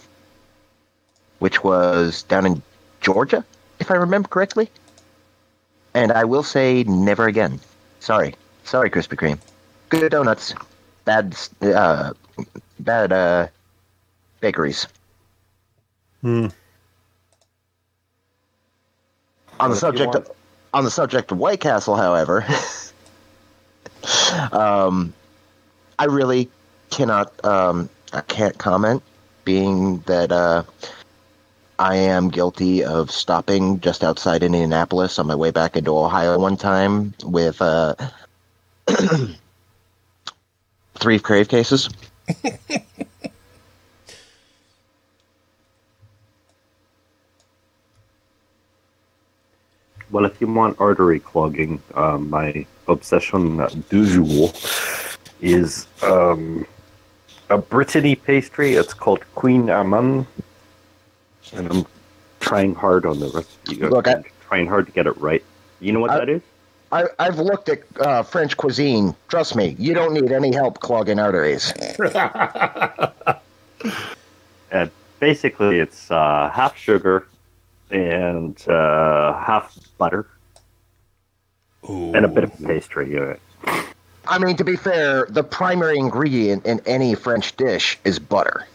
which 1.38 1.64
was 1.64 2.24
down 2.24 2.46
in 2.46 2.62
Georgia, 3.00 3.46
if 3.80 3.92
I 3.92 3.96
remember 3.96 4.28
correctly. 4.28 4.70
And 5.94 6.12
I 6.12 6.26
will 6.26 6.44
say, 6.44 6.84
never 6.84 7.28
again. 7.28 7.62
Sorry, 8.02 8.36
sorry, 8.66 8.90
Krispy 8.90 9.16
Kreme. 9.18 9.40
Good 9.88 10.12
donuts, 10.12 10.54
bad, 11.06 11.34
uh, 11.62 12.12
bad 12.80 13.14
uh, 13.14 13.48
bakeries. 14.42 14.86
Hmm. 16.22 16.48
On 19.60 19.70
the 19.70 19.76
subject 19.76 20.16
of, 20.16 20.32
on 20.74 20.84
the 20.84 20.92
subject 20.92 21.32
of 21.32 21.38
White 21.38 21.60
Castle, 21.60 21.96
however, 21.96 22.46
um, 24.52 25.14
I 25.98 26.06
really 26.06 26.50
cannot 26.90 27.34
um, 27.46 27.90
I 28.14 28.22
can't 28.22 28.58
comment, 28.58 29.04
being 29.44 30.00
that 30.02 30.32
uh, 30.32 30.64
I 31.78 31.96
am 31.96 32.30
guilty 32.30 32.84
of 32.84 33.12
stopping 33.12 33.80
just 33.80 34.04
outside 34.04 34.44
Indianapolis 34.44 35.20
on 35.20 35.28
my 35.28 35.36
way 35.36 35.52
back 35.52 35.78
into 35.78 35.98
Ohio 35.98 36.38
one 36.40 36.58
time 36.58 37.14
with 37.24 37.62
uh, 37.62 37.96
three 40.96 41.20
crave 41.20 41.48
cases. 41.50 41.90
Well, 50.12 50.26
if 50.26 50.42
you 50.42 50.48
want 50.48 50.80
artery 50.80 51.20
clogging, 51.20 51.82
um, 51.94 52.30
my 52.30 52.66
obsession 52.88 53.58
du 53.90 54.06
jour 54.08 54.52
is 55.42 55.88
um, 56.02 56.66
a 57.50 57.58
Brittany 57.58 58.16
pastry. 58.16 58.74
It's 58.74 58.94
called 58.94 59.24
Kouign-amann. 59.36 60.26
And 61.54 61.72
I'm 61.72 61.86
trying 62.40 62.74
hard 62.76 63.06
on 63.06 63.20
the 63.20 63.30
recipe. 63.30 63.76
Look, 63.86 64.08
I- 64.08 64.14
I'm 64.16 64.24
trying 64.48 64.68
hard 64.68 64.88
to 64.88 64.92
get 64.92 65.06
it 65.06 65.16
right. 65.18 65.44
You 65.80 65.92
know 65.92 66.00
what 66.00 66.12
I- 66.12 66.20
that 66.20 66.30
is? 66.30 66.42
I, 66.92 67.06
I've 67.20 67.38
looked 67.38 67.70
at 67.70 67.84
uh, 68.00 68.24
French 68.24 68.58
cuisine. 68.58 69.16
Trust 69.28 69.56
me, 69.56 69.76
you 69.78 69.94
don't 69.94 70.12
need 70.12 70.32
any 70.32 70.52
help 70.52 70.80
clogging 70.80 71.20
arteries. 71.20 71.72
And 74.72 74.92
basically, 75.20 75.80
it's 75.80 76.12
uh, 76.12 76.50
half 76.54 76.78
sugar 76.78 77.26
and 77.92 78.68
uh, 78.68 79.34
half 79.42 79.78
butter 79.98 80.28
Ooh. 81.90 82.14
and 82.14 82.26
a 82.26 82.28
bit 82.28 82.44
of 82.44 82.58
pastry. 82.64 83.18
Uh, 83.18 83.36
I 84.28 84.38
mean, 84.38 84.56
to 84.58 84.64
be 84.64 84.76
fair, 84.76 85.26
the 85.30 85.44
primary 85.44 85.98
ingredient 85.98 86.66
in 86.66 86.82
any 86.86 87.16
French 87.16 87.56
dish 87.58 87.98
is 88.04 88.20
butter. 88.20 88.68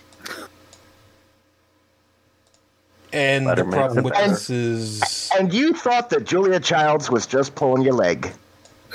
And 3.13 3.47
the 3.47 3.51
Butter 3.51 3.65
makes 3.65 3.77
problem 3.77 4.05
with 4.05 4.13
better. 4.15 4.29
this 4.31 4.51
is 4.51 5.31
And 5.39 5.55
you 5.55 5.73
thought 5.73 6.11
that 6.11 6.25
Julia 6.25 6.59
Childs 6.59 7.11
was 7.11 7.27
just 7.27 7.55
pulling 7.55 7.83
your 7.83 7.95
leg. 7.95 8.33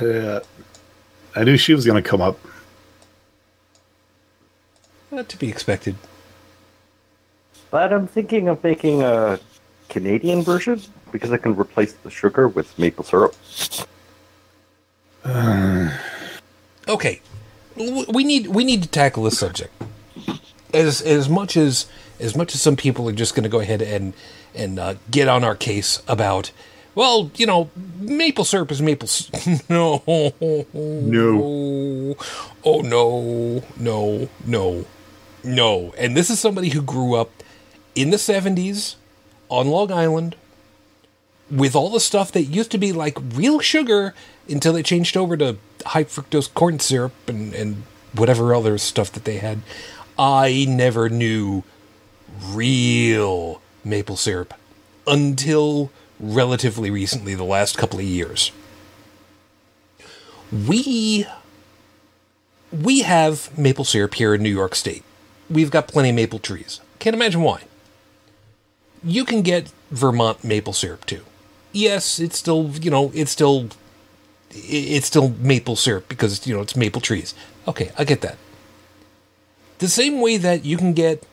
Uh, 0.01 0.41
I 1.35 1.45
knew 1.45 1.55
she 1.55 1.73
was 1.73 1.85
going 1.85 2.01
to 2.01 2.07
come 2.07 2.19
up. 2.21 2.37
not 5.09 5.29
to 5.29 5.37
be 5.37 5.47
expected. 5.47 5.95
But 7.71 7.93
I'm 7.93 8.07
thinking 8.07 8.49
of 8.49 8.61
making 8.61 9.01
a 9.03 9.39
Canadian 9.89 10.41
version 10.43 10.81
because 11.11 11.31
I 11.31 11.37
can 11.37 11.55
replace 11.55 11.93
the 11.93 12.09
sugar 12.11 12.47
with 12.47 12.77
maple 12.79 13.03
syrup. 13.03 13.35
Okay, 16.87 17.21
we 17.75 18.23
need 18.23 18.47
we 18.47 18.63
need 18.63 18.81
to 18.81 18.89
tackle 18.89 19.23
this 19.23 19.37
subject. 19.37 19.71
As 20.73 21.01
as 21.01 21.29
much 21.29 21.55
as 21.55 21.85
as 22.19 22.35
much 22.35 22.55
as 22.55 22.61
some 22.61 22.75
people 22.75 23.07
are 23.07 23.11
just 23.13 23.35
going 23.35 23.43
to 23.43 23.49
go 23.49 23.59
ahead 23.59 23.81
and 23.83 24.13
and 24.55 24.79
uh, 24.79 24.95
get 25.11 25.27
on 25.27 25.43
our 25.43 25.55
case 25.55 26.01
about, 26.07 26.51
well, 26.95 27.29
you 27.35 27.45
know, 27.45 27.69
maple 27.99 28.43
syrup 28.43 28.71
is 28.71 28.81
maple. 28.81 29.07
s- 29.07 29.29
no, 29.69 30.01
No. 30.81 32.15
Oh 32.65 32.81
no, 32.81 33.63
no, 33.77 34.29
no, 34.47 34.85
no. 35.43 35.93
And 35.95 36.17
this 36.17 36.31
is 36.31 36.39
somebody 36.39 36.69
who 36.69 36.81
grew 36.81 37.13
up 37.13 37.29
in 37.93 38.09
the 38.09 38.17
'70s 38.17 38.95
on 39.49 39.67
Long 39.67 39.91
Island 39.91 40.35
with 41.49 41.75
all 41.75 41.89
the 41.89 41.99
stuff 41.99 42.31
that 42.31 42.43
used 42.43 42.71
to 42.71 42.77
be 42.77 42.93
like 42.93 43.17
real 43.33 43.59
sugar 43.59 44.13
until 44.47 44.73
they 44.73 44.83
changed 44.83 45.17
over 45.17 45.35
to 45.37 45.57
high 45.87 46.03
fructose 46.03 46.53
corn 46.53 46.79
syrup 46.79 47.13
and, 47.27 47.53
and 47.53 47.83
whatever 48.13 48.53
other 48.53 48.77
stuff 48.77 49.11
that 49.11 49.25
they 49.25 49.37
had. 49.37 49.61
I 50.17 50.65
never 50.67 51.09
knew 51.09 51.63
real 52.51 53.61
maple 53.83 54.17
syrup 54.17 54.53
until 55.07 55.91
relatively 56.19 56.91
recently, 56.91 57.33
the 57.33 57.43
last 57.43 57.77
couple 57.77 57.99
of 57.99 58.05
years. 58.05 58.51
We 60.51 61.25
we 62.71 63.01
have 63.01 63.57
maple 63.57 63.85
syrup 63.85 64.15
here 64.15 64.35
in 64.35 64.43
New 64.43 64.49
York 64.49 64.75
State. 64.75 65.03
We've 65.49 65.71
got 65.71 65.87
plenty 65.87 66.09
of 66.09 66.15
maple 66.15 66.39
trees. 66.39 66.81
Can't 66.99 67.15
imagine 67.15 67.41
why. 67.41 67.63
You 69.03 69.25
can 69.25 69.41
get 69.41 69.71
Vermont 69.91 70.43
maple 70.43 70.73
syrup 70.73 71.05
too. 71.05 71.23
Yes, 71.71 72.19
it's 72.19 72.37
still, 72.37 72.71
you 72.81 72.91
know, 72.91 73.11
it's 73.13 73.31
still 73.31 73.69
it's 74.51 75.05
still 75.05 75.29
maple 75.39 75.75
syrup 75.75 76.09
because, 76.09 76.47
you 76.47 76.55
know, 76.55 76.61
it's 76.61 76.75
maple 76.75 77.01
trees. 77.01 77.35
Okay, 77.67 77.91
I 77.97 78.03
get 78.03 78.21
that. 78.21 78.37
The 79.77 79.87
same 79.87 80.21
way 80.21 80.37
that 80.37 80.65
you 80.65 80.75
can 80.75 80.93
get, 80.93 81.23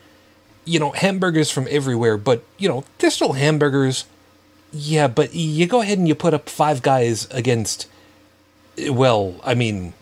you 0.65 0.79
know, 0.79 0.91
hamburgers 0.91 1.51
from 1.51 1.67
everywhere, 1.71 2.19
but, 2.19 2.43
you 2.59 2.69
know, 2.69 2.85
they're 2.99 3.11
still 3.11 3.33
hamburgers. 3.33 4.05
Yeah, 4.73 5.09
but 5.09 5.35
you 5.35 5.67
go 5.67 5.81
ahead 5.81 5.99
and 5.99 6.07
you 6.07 6.15
put 6.15 6.35
up 6.35 6.51
five 6.51 6.83
guys 6.83 7.27
against, 7.31 7.89
well, 8.91 9.41
I 9.43 9.55
mean, 9.55 9.95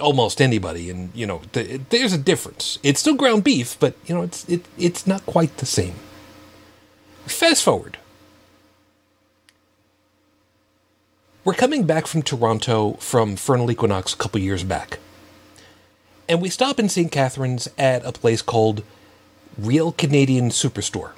almost 0.00 0.40
anybody, 0.40 0.90
and 0.90 1.10
you 1.14 1.26
know, 1.26 1.42
th- 1.52 1.82
there's 1.90 2.12
a 2.12 2.18
difference. 2.18 2.78
It's 2.82 3.00
still 3.00 3.14
ground 3.14 3.44
beef, 3.44 3.76
but 3.78 3.94
you 4.06 4.14
know, 4.14 4.22
it's 4.22 4.48
it 4.48 4.64
it's 4.78 5.06
not 5.06 5.24
quite 5.26 5.56
the 5.58 5.66
same. 5.66 5.94
Fast 7.28 7.62
forward. 7.62 7.98
We're 11.44 11.54
coming 11.54 11.84
back 11.84 12.06
from 12.06 12.22
Toronto 12.22 12.94
from 12.94 13.36
Furnal 13.36 13.70
Equinox 13.70 14.12
a 14.12 14.16
couple 14.16 14.40
years 14.40 14.64
back. 14.64 14.98
And 16.28 16.42
we 16.42 16.50
stop 16.50 16.78
in 16.78 16.88
St. 16.88 17.10
Catharines 17.10 17.68
at 17.78 18.04
a 18.04 18.12
place 18.12 18.42
called 18.42 18.82
Real 19.56 19.92
Canadian 19.92 20.50
Superstore. 20.50 21.12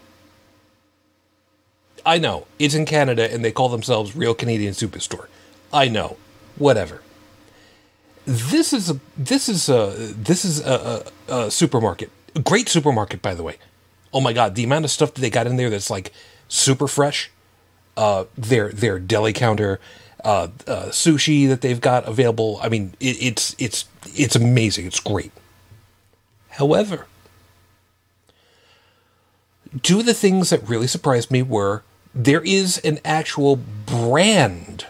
I 2.07 2.19
know, 2.19 2.47
it's 2.59 2.75
in 2.75 2.87
Canada 2.87 3.33
and 3.33 3.45
they 3.45 3.53
call 3.53 3.69
themselves 3.69 4.15
Real 4.15 4.35
Canadian 4.35 4.73
Superstore. 4.73 5.27
I 5.73 5.89
know. 5.89 6.17
Whatever. 6.57 7.03
This 8.27 8.73
is 8.73 8.91
a 8.91 9.01
this 9.17 9.49
is 9.49 9.69
a 9.69 9.91
this 10.17 10.45
is 10.45 10.65
a, 10.65 11.05
a, 11.29 11.35
a 11.47 11.51
supermarket. 11.51 12.11
A 12.35 12.41
great 12.41 12.69
supermarket, 12.69 13.23
by 13.23 13.35
the 13.35 13.43
way. 13.43 13.57
Oh 14.13 14.21
my 14.21 14.33
god, 14.33 14.55
the 14.55 14.65
amount 14.65 14.85
of 14.85 14.91
stuff 14.91 15.15
that 15.15 15.21
they 15.21 15.31
got 15.31 15.47
in 15.47 15.57
there 15.57 15.71
that's 15.71 15.91
like 15.91 16.13
super 16.49 16.89
fresh. 16.89 17.31
Uh, 17.97 18.25
their 18.37 18.71
their 18.71 18.99
deli 18.99 19.33
counter, 19.33 19.79
uh, 20.25 20.49
uh, 20.67 20.87
sushi 20.87 21.49
that 21.49 21.61
they've 21.61 21.81
got 21.81 22.07
available. 22.07 22.59
I 22.63 22.69
mean, 22.69 22.95
it, 23.01 23.23
it's 23.23 23.55
it's 23.59 23.85
it's 24.15 24.37
amazing. 24.37 24.87
It's 24.87 25.01
great. 25.01 25.33
However, 26.51 27.07
two 29.83 30.01
of 30.01 30.07
the 30.07 30.15
things 30.15 30.51
that 30.51 30.69
really 30.69 30.87
surprised 30.87 31.31
me 31.31 31.43
were 31.43 31.83
there 32.15 32.43
is 32.43 32.79
an 32.79 32.99
actual 33.05 33.57
brand 33.57 34.87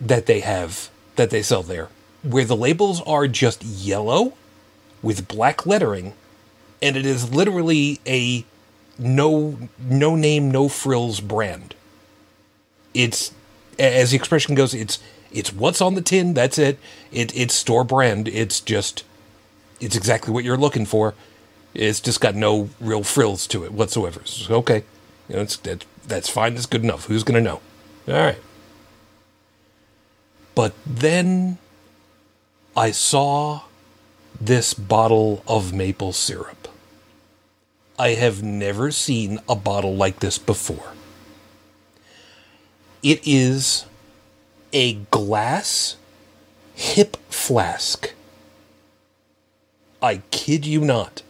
that 0.00 0.26
they 0.26 0.40
have 0.40 0.90
that 1.16 1.30
they 1.30 1.42
sell 1.42 1.62
there 1.62 1.88
where 2.22 2.44
the 2.44 2.56
labels 2.56 3.00
are 3.02 3.26
just 3.26 3.64
yellow 3.64 4.34
with 5.02 5.28
black 5.28 5.66
lettering 5.66 6.14
and 6.82 6.96
it 6.96 7.06
is 7.06 7.32
literally 7.32 8.00
a 8.06 8.44
no 8.98 9.58
no 9.78 10.16
name 10.16 10.50
no 10.50 10.68
frills 10.68 11.20
brand. 11.20 11.74
It's 12.94 13.32
as 13.78 14.10
the 14.10 14.16
expression 14.16 14.54
goes 14.54 14.72
it's 14.72 14.98
it's 15.30 15.52
what's 15.52 15.80
on 15.80 15.94
the 15.94 16.02
tin 16.02 16.32
that's 16.34 16.58
it, 16.58 16.78
it 17.12 17.36
it's 17.36 17.54
store 17.54 17.84
brand. 17.84 18.28
It's 18.28 18.60
just 18.60 19.04
it's 19.80 19.96
exactly 19.96 20.32
what 20.32 20.44
you're 20.44 20.56
looking 20.56 20.86
for. 20.86 21.14
It's 21.74 22.00
just 22.00 22.20
got 22.20 22.34
no 22.34 22.70
real 22.80 23.02
frills 23.02 23.46
to 23.48 23.64
it 23.64 23.72
whatsoever. 23.72 24.22
So, 24.24 24.54
okay 24.56 24.84
you 25.28 25.36
know, 25.36 25.42
it's, 25.42 25.56
that's, 25.56 25.86
that's 26.06 26.28
fine 26.28 26.54
that's 26.54 26.66
good 26.66 26.84
enough. 26.84 27.06
Who's 27.06 27.24
gonna 27.24 27.40
know? 27.40 27.60
All 28.08 28.14
right. 28.14 28.38
But 30.54 30.74
then 30.86 31.58
I 32.76 32.90
saw 32.90 33.62
this 34.40 34.74
bottle 34.74 35.42
of 35.46 35.72
maple 35.72 36.12
syrup. 36.12 36.65
I 37.98 38.10
have 38.10 38.42
never 38.42 38.90
seen 38.90 39.40
a 39.48 39.56
bottle 39.56 39.96
like 39.96 40.20
this 40.20 40.38
before. 40.38 40.92
It 43.02 43.20
is 43.24 43.86
a 44.72 44.94
glass 45.10 45.96
hip 46.74 47.16
flask. 47.30 48.12
I 50.02 50.18
kid 50.30 50.66
you 50.66 50.82
not. 50.82 51.22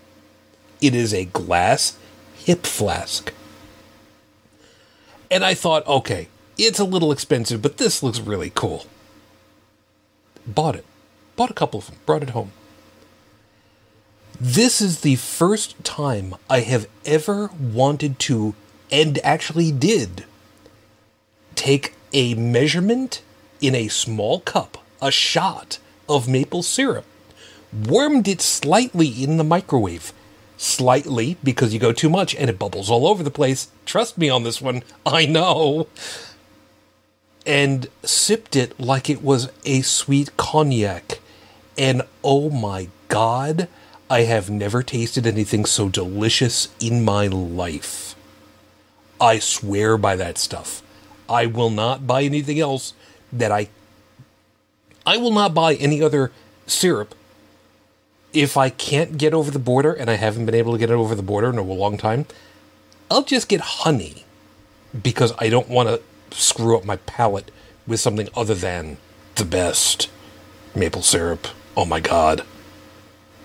It 0.81 0.95
is 0.95 1.15
a 1.15 1.27
glass 1.27 1.97
hip 2.35 2.67
flask. 2.67 3.33
And 5.31 5.45
I 5.45 5.55
thought, 5.55 5.87
okay, 5.87 6.29
it's 6.59 6.79
a 6.79 6.85
little 6.85 7.13
expensive, 7.13 7.63
but 7.63 7.79
this 7.79 8.03
looks 8.03 8.21
really 8.21 8.51
cool. 8.51 8.87
Bought 10.47 10.77
it. 10.77 10.85
Bought 11.37 11.51
a 11.51 11.55
couple 11.55 11.79
of 11.79 11.87
them. 11.87 11.97
Brought 12.07 12.23
it 12.23 12.31
home. 12.31 12.53
This 14.41 14.83
is 14.83 15.01
the 15.01 15.17
first 15.17 15.83
time 15.83 16.35
I 16.51 16.61
have 16.61 16.89
ever 17.07 17.51
wanted 17.59 18.19
to, 18.21 18.55
and 18.91 19.19
actually 19.25 19.73
did, 19.73 20.25
take 21.55 21.95
a 22.13 22.35
measurement 22.35 23.23
in 23.63 23.75
a 23.75 23.89
small 23.89 24.41
cup, 24.41 24.79
a 25.01 25.11
shot 25.11 25.79
of 26.09 26.29
maple 26.29 26.63
syrup, 26.63 27.07
warmed 27.73 28.29
it 28.29 28.43
slightly 28.43 29.09
in 29.09 29.39
the 29.39 29.45
microwave. 29.45 30.13
Slightly, 30.59 31.37
because 31.45 31.73
you 31.73 31.81
go 31.81 31.93
too 31.93 32.09
much 32.09 32.35
and 32.35 32.49
it 32.49 32.59
bubbles 32.59 32.91
all 32.91 33.07
over 33.07 33.23
the 33.23 33.31
place. 33.31 33.69
Trust 33.85 34.17
me 34.17 34.31
on 34.31 34.43
this 34.43 34.61
one. 34.61 34.83
I 35.05 35.27
know 35.27 35.87
and 37.47 37.89
sipped 38.03 38.57
it 38.57 38.79
like 38.81 39.09
it 39.09 39.23
was 39.23 39.51
a 39.65 39.83
sweet 39.83 40.37
cognac. 40.37 41.21
And 41.79 42.03
oh 42.25 42.51
my 42.51 42.89
god, 43.09 43.69
I 44.09 44.23
have 44.23 44.49
never 44.49 44.83
tasted 44.85 45.27
anything 45.27 45.65
so 45.65 45.89
delicious 45.89 46.69
in 46.79 47.05
my 47.05 47.27
life. 47.27 48.15
I 49.21 49.41
swear 49.41 49.97
by 49.97 50.15
that 50.17 50.39
stuff. 50.39 50.83
I 51.29 51.47
will 51.47 51.71
not 51.71 52.07
buy 52.07 52.23
anything 52.23 52.61
else 52.61 52.95
that 53.33 53.51
I 53.51 53.69
I 55.05 55.17
will 55.17 55.33
not 55.33 55.55
buy 55.55 55.75
any 55.75 56.03
other 56.03 56.33
syrup 56.67 57.15
if 58.33 58.57
I 58.57 58.71
can't 58.71 59.19
get 59.19 59.35
over 59.35 59.51
the 59.51 59.59
border 59.59 59.93
and 59.93 60.11
I 60.11 60.15
haven't 60.15 60.47
been 60.47 60.55
able 60.55 60.73
to 60.73 60.79
get 60.79 60.91
it 60.91 60.95
over 60.95 61.15
the 61.15 61.23
border 61.23 61.49
in 61.49 61.59
a 61.59 61.63
long 61.63 61.97
time. 61.97 62.27
I'll 63.11 63.23
just 63.23 63.49
get 63.49 63.61
honey 63.61 64.25
because 65.03 65.33
I 65.39 65.49
don't 65.49 65.69
want 65.69 65.89
to 65.89 66.03
screw 66.37 66.77
up 66.77 66.85
my 66.85 66.97
palate 66.97 67.51
with 67.87 68.01
something 68.01 68.29
other 68.37 68.55
than 68.55 68.99
the 69.37 69.45
best 69.45 70.11
maple 70.75 71.03
syrup. 71.03 71.49
Oh 71.77 71.85
my 71.85 72.01
god. 72.01 72.45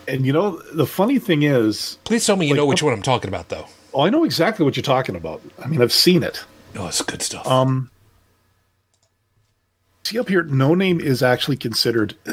And 0.08 0.26
you 0.26 0.34
know, 0.34 0.58
the 0.74 0.86
funny 0.88 1.20
thing 1.20 1.44
is, 1.44 1.98
Please 2.04 2.26
tell 2.26 2.36
me 2.36 2.48
you 2.48 2.54
Like, 2.54 2.58
know 2.58 2.66
which 2.66 2.84
one 2.84 2.94
I'm 2.94 3.02
talking 3.02 3.28
about 3.30 3.50
though. 3.50 3.66
oh, 3.94 4.02
I 4.02 4.10
know 4.10 4.24
exactly 4.24 4.66
what 4.66 4.76
you're 4.76 4.84
talking 4.84 5.16
about. 5.16 5.42
I 5.64 5.68
mean, 5.68 5.82
I've 5.82 5.94
seen 5.94 6.24
it. 6.24 6.44
Oh, 6.76 6.88
it's 6.88 7.02
good 7.02 7.22
stuff. 7.22 7.46
Um, 7.48 7.90
see 10.04 10.18
up 10.20 10.28
here, 10.30 10.44
no 10.44 10.74
name 10.76 11.00
is 11.00 11.22
actually 11.22 11.58
considered. 11.58 12.16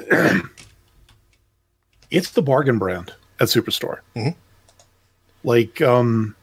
it's 2.10 2.30
the 2.30 2.42
bargain 2.42 2.78
brand 2.78 3.12
at 3.40 3.48
Superstore. 3.48 3.98
Mhm. 4.16 4.34
Like, 5.44 5.80
um, 5.82 6.34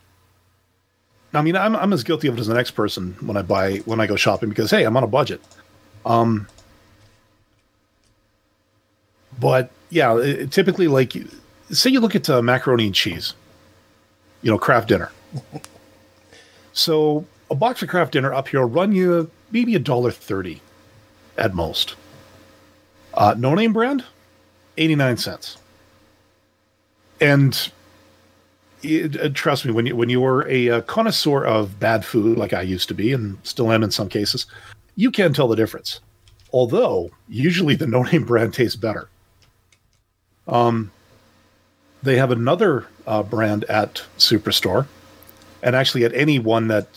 I 1.34 1.42
mean, 1.42 1.56
I'm 1.58 1.76
I'm 1.76 1.92
as 1.92 2.04
guilty 2.04 2.28
of 2.30 2.38
it 2.38 2.40
as 2.40 2.48
the 2.48 2.54
next 2.54 2.72
person 2.72 3.16
when 3.20 3.36
I 3.36 3.42
buy 3.42 3.78
when 3.80 4.00
I 4.00 4.08
go 4.08 4.16
shopping 4.16 4.50
because 4.50 4.72
hey, 4.72 4.84
I'm 4.86 4.96
on 4.96 5.04
a 5.04 5.08
budget. 5.08 5.42
Um, 6.06 6.48
but 9.40 9.70
yeah, 9.90 10.18
it, 10.18 10.52
typically, 10.52 10.88
like, 10.88 11.14
say 11.72 11.90
you 11.90 12.00
look 12.00 12.16
at 12.16 12.30
uh, 12.30 12.42
macaroni 12.42 12.86
and 12.86 12.96
cheese, 12.96 13.34
you 14.42 14.52
know, 14.52 14.58
Kraft 14.58 14.88
Dinner. 14.88 15.12
So 16.74 17.26
a 17.50 17.56
box 17.56 17.82
of 17.82 17.90
Kraft 17.90 18.12
Dinner 18.12 18.34
up 18.34 18.48
here 18.48 18.62
will 18.62 18.70
run 18.70 18.92
you 18.92 19.30
maybe 19.52 19.76
a 19.76 19.80
dollar 19.80 20.12
thirty 20.12 20.62
at 21.38 21.54
most. 21.54 21.96
Uh, 23.14 23.34
no 23.38 23.56
name 23.56 23.74
brand, 23.74 24.04
eighty 24.78 24.96
nine 24.96 25.18
cents. 25.18 25.58
And 27.22 27.72
it, 28.84 29.20
uh, 29.20 29.30
trust 29.30 29.66
me, 29.66 29.72
when 29.72 29.86
you 29.86 29.96
when 29.96 30.10
you 30.10 30.24
are 30.26 30.48
a, 30.50 30.70
uh 30.70 30.82
connoisseur 30.82 31.46
of 31.46 31.80
bad 31.80 32.04
food, 32.04 32.38
like 32.38 32.54
I 32.54 32.62
used 32.62 32.90
to 32.90 32.94
be, 32.94 33.14
and 33.14 33.38
still 33.44 33.72
am 33.72 33.84
in 33.84 33.92
some 33.92 34.10
cases, 34.10 34.46
you 34.96 35.12
can 35.12 35.34
tell 35.34 35.48
the 35.48 35.56
difference. 35.56 36.02
Although 36.52 37.10
usually 37.30 37.76
the 37.76 37.88
no 37.88 38.04
name 38.04 38.26
brand 38.26 38.54
tastes 38.54 38.76
better. 38.76 39.08
Um, 40.48 40.92
they 42.04 42.18
have 42.18 42.32
another 42.32 42.86
uh, 43.08 43.24
brand 43.24 43.64
at 43.66 44.04
Superstore 44.18 44.88
and 45.64 45.76
actually 45.76 46.06
at 46.06 46.14
any 46.14 46.38
one 46.40 46.68
that 46.68 46.88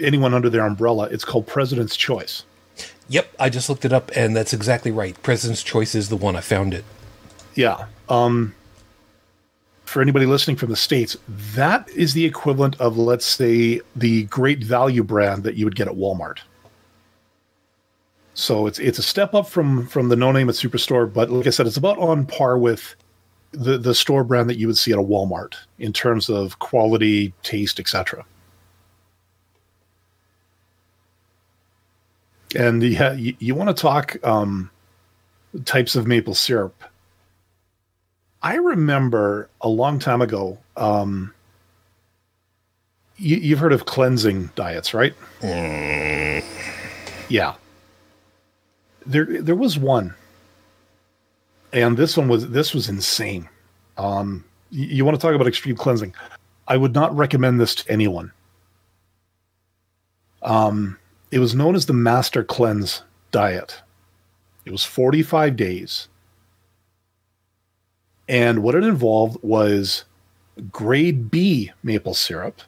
anyone 0.00 0.34
under 0.34 0.50
their 0.50 0.64
umbrella 0.66 1.08
it's 1.10 1.24
called 1.24 1.46
president's 1.46 1.96
choice 1.96 2.44
yep, 3.08 3.32
I 3.40 3.48
just 3.48 3.68
looked 3.70 3.84
it 3.86 3.92
up 3.92 4.10
and 4.14 4.36
that's 4.36 4.52
exactly 4.52 4.90
right. 4.90 5.20
President's 5.22 5.62
Choice 5.62 5.94
is 5.94 6.10
the 6.10 6.16
one 6.16 6.36
I 6.36 6.40
found 6.42 6.74
it. 6.74 6.84
yeah 7.54 7.86
um 8.08 8.54
for 9.86 10.02
anybody 10.02 10.26
listening 10.26 10.56
from 10.56 10.68
the 10.68 10.76
states 10.76 11.16
that 11.26 11.88
is 11.90 12.12
the 12.12 12.26
equivalent 12.26 12.78
of 12.80 12.98
let's 12.98 13.24
say 13.24 13.80
the 13.96 14.24
great 14.24 14.62
value 14.62 15.02
brand 15.02 15.42
that 15.44 15.54
you 15.54 15.64
would 15.64 15.74
get 15.76 15.88
at 15.88 15.94
walmart 15.94 16.40
so 18.38 18.66
it's 18.66 18.78
it's 18.78 18.98
a 18.98 19.02
step 19.02 19.34
up 19.34 19.48
from 19.48 19.86
from 19.86 20.08
the 20.08 20.16
no 20.16 20.30
name 20.30 20.48
at 20.48 20.54
superstore 20.54 21.12
but 21.12 21.28
like 21.30 21.46
i 21.46 21.50
said 21.50 21.66
it's 21.66 21.76
about 21.76 21.98
on 21.98 22.24
par 22.24 22.56
with 22.56 22.94
the 23.52 23.76
the 23.78 23.94
store 23.94 24.22
brand 24.22 24.48
that 24.48 24.58
you 24.58 24.66
would 24.66 24.78
see 24.78 24.92
at 24.92 24.98
a 24.98 25.02
walmart 25.02 25.54
in 25.78 25.92
terms 25.92 26.28
of 26.28 26.58
quality 26.60 27.32
taste 27.42 27.80
etc 27.80 28.24
and 32.54 32.82
yeah 32.82 33.12
you, 33.12 33.34
you 33.40 33.54
want 33.54 33.68
to 33.68 33.80
talk 33.80 34.16
um 34.24 34.70
types 35.64 35.96
of 35.96 36.06
maple 36.06 36.34
syrup 36.34 36.84
I 38.40 38.54
remember 38.54 39.50
a 39.60 39.68
long 39.68 39.98
time 39.98 40.22
ago. 40.22 40.58
Um, 40.76 41.34
you, 43.16 43.36
you've 43.36 43.58
heard 43.58 43.72
of 43.72 43.86
cleansing 43.86 44.50
diets, 44.54 44.94
right? 44.94 45.12
Yeah. 47.28 47.54
There, 49.08 49.24
there 49.24 49.56
was 49.56 49.78
one, 49.78 50.14
and 51.72 51.96
this 51.96 52.14
one 52.14 52.28
was 52.28 52.50
this 52.50 52.74
was 52.74 52.90
insane. 52.90 53.48
Um, 53.96 54.44
you, 54.70 54.86
you 54.86 55.04
want 55.06 55.18
to 55.18 55.20
talk 55.20 55.34
about 55.34 55.46
extreme 55.46 55.76
cleansing? 55.76 56.14
I 56.68 56.76
would 56.76 56.94
not 56.94 57.16
recommend 57.16 57.58
this 57.58 57.74
to 57.76 57.90
anyone. 57.90 58.32
Um, 60.42 60.98
it 61.30 61.38
was 61.38 61.54
known 61.54 61.74
as 61.74 61.86
the 61.86 61.94
Master 61.94 62.44
Cleanse 62.44 63.02
diet. 63.30 63.80
It 64.66 64.72
was 64.72 64.84
forty-five 64.84 65.56
days. 65.56 66.08
And 68.28 68.62
what 68.62 68.74
it 68.74 68.84
involved 68.84 69.42
was 69.42 70.04
grade 70.70 71.30
B 71.30 71.72
maple 71.82 72.12
syrup, 72.12 72.60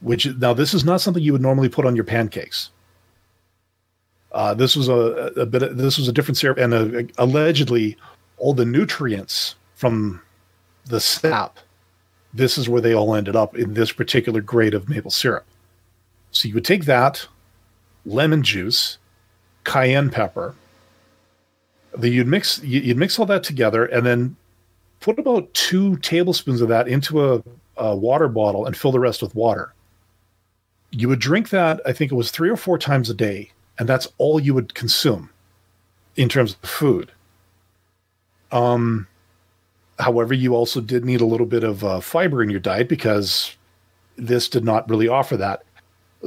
which 0.00 0.26
now 0.26 0.54
this 0.54 0.74
is 0.74 0.84
not 0.84 1.00
something 1.00 1.22
you 1.22 1.30
would 1.30 1.40
normally 1.40 1.68
put 1.68 1.86
on 1.86 1.94
your 1.94 2.04
pancakes. 2.04 2.70
Uh, 4.34 4.52
this 4.52 4.74
was 4.76 4.88
a, 4.88 5.32
a 5.36 5.46
bit. 5.46 5.62
Of, 5.62 5.76
this 5.78 5.96
was 5.96 6.08
a 6.08 6.12
different 6.12 6.36
syrup, 6.36 6.58
and 6.58 6.74
uh 6.74 7.02
allegedly, 7.22 7.96
all 8.36 8.52
the 8.52 8.64
nutrients 8.64 9.54
from 9.76 10.20
the 10.86 11.00
sap. 11.00 11.58
This 12.34 12.58
is 12.58 12.68
where 12.68 12.80
they 12.80 12.94
all 12.94 13.14
ended 13.14 13.36
up 13.36 13.56
in 13.56 13.74
this 13.74 13.92
particular 13.92 14.40
grade 14.40 14.74
of 14.74 14.88
maple 14.88 15.12
syrup. 15.12 15.46
So 16.32 16.48
you 16.48 16.54
would 16.54 16.64
take 16.64 16.84
that, 16.86 17.28
lemon 18.04 18.42
juice, 18.42 18.98
cayenne 19.62 20.10
pepper, 20.10 20.56
the 21.96 22.08
you'd 22.08 22.26
mix 22.26 22.60
you- 22.64 22.80
you'd 22.80 22.96
mix 22.96 23.20
all 23.20 23.26
that 23.26 23.44
together 23.44 23.84
and 23.84 24.04
then 24.04 24.34
put 24.98 25.16
about 25.20 25.54
two 25.54 25.96
tablespoons 25.98 26.60
of 26.60 26.68
that 26.68 26.88
into 26.88 27.32
a, 27.34 27.42
a 27.76 27.94
water 27.94 28.26
bottle 28.26 28.66
and 28.66 28.76
fill 28.76 28.90
the 28.90 28.98
rest 28.98 29.22
with 29.22 29.32
water 29.36 29.72
you 30.90 31.08
would 31.08 31.20
drink 31.20 31.50
that 31.50 31.80
i 31.86 31.92
think 31.92 32.10
it 32.10 32.14
was 32.16 32.30
three 32.32 32.48
or 32.50 32.56
four 32.56 32.78
times 32.78 33.08
a 33.10 33.14
day 33.14 33.50
and 33.78 33.88
that's 33.88 34.08
all 34.18 34.40
you 34.40 34.54
would 34.54 34.74
consume 34.74 35.30
in 36.16 36.28
terms 36.28 36.54
of 36.54 36.68
food 36.68 37.10
um 38.52 39.06
however 39.98 40.34
you 40.34 40.54
also 40.54 40.80
did 40.80 41.04
need 41.04 41.20
a 41.20 41.26
little 41.26 41.46
bit 41.46 41.64
of 41.64 41.84
uh, 41.84 42.00
fiber 42.00 42.42
in 42.42 42.50
your 42.50 42.60
diet 42.60 42.88
because 42.88 43.56
this 44.16 44.48
did 44.48 44.64
not 44.64 44.88
really 44.88 45.08
offer 45.08 45.36
that 45.36 45.64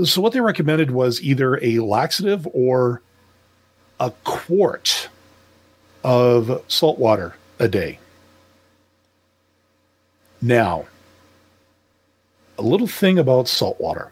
so 0.03 0.21
what 0.21 0.33
they 0.33 0.41
recommended 0.41 0.91
was 0.91 1.21
either 1.21 1.63
a 1.63 1.79
laxative 1.79 2.47
or 2.53 3.01
a 3.99 4.11
quart 4.23 5.09
of 6.03 6.63
salt 6.67 6.99
water 6.99 7.35
a 7.59 7.67
day. 7.67 7.99
Now, 10.41 10.85
a 12.57 12.61
little 12.61 12.87
thing 12.87 13.17
about 13.17 13.47
salt 13.47 13.79
water. 13.79 14.11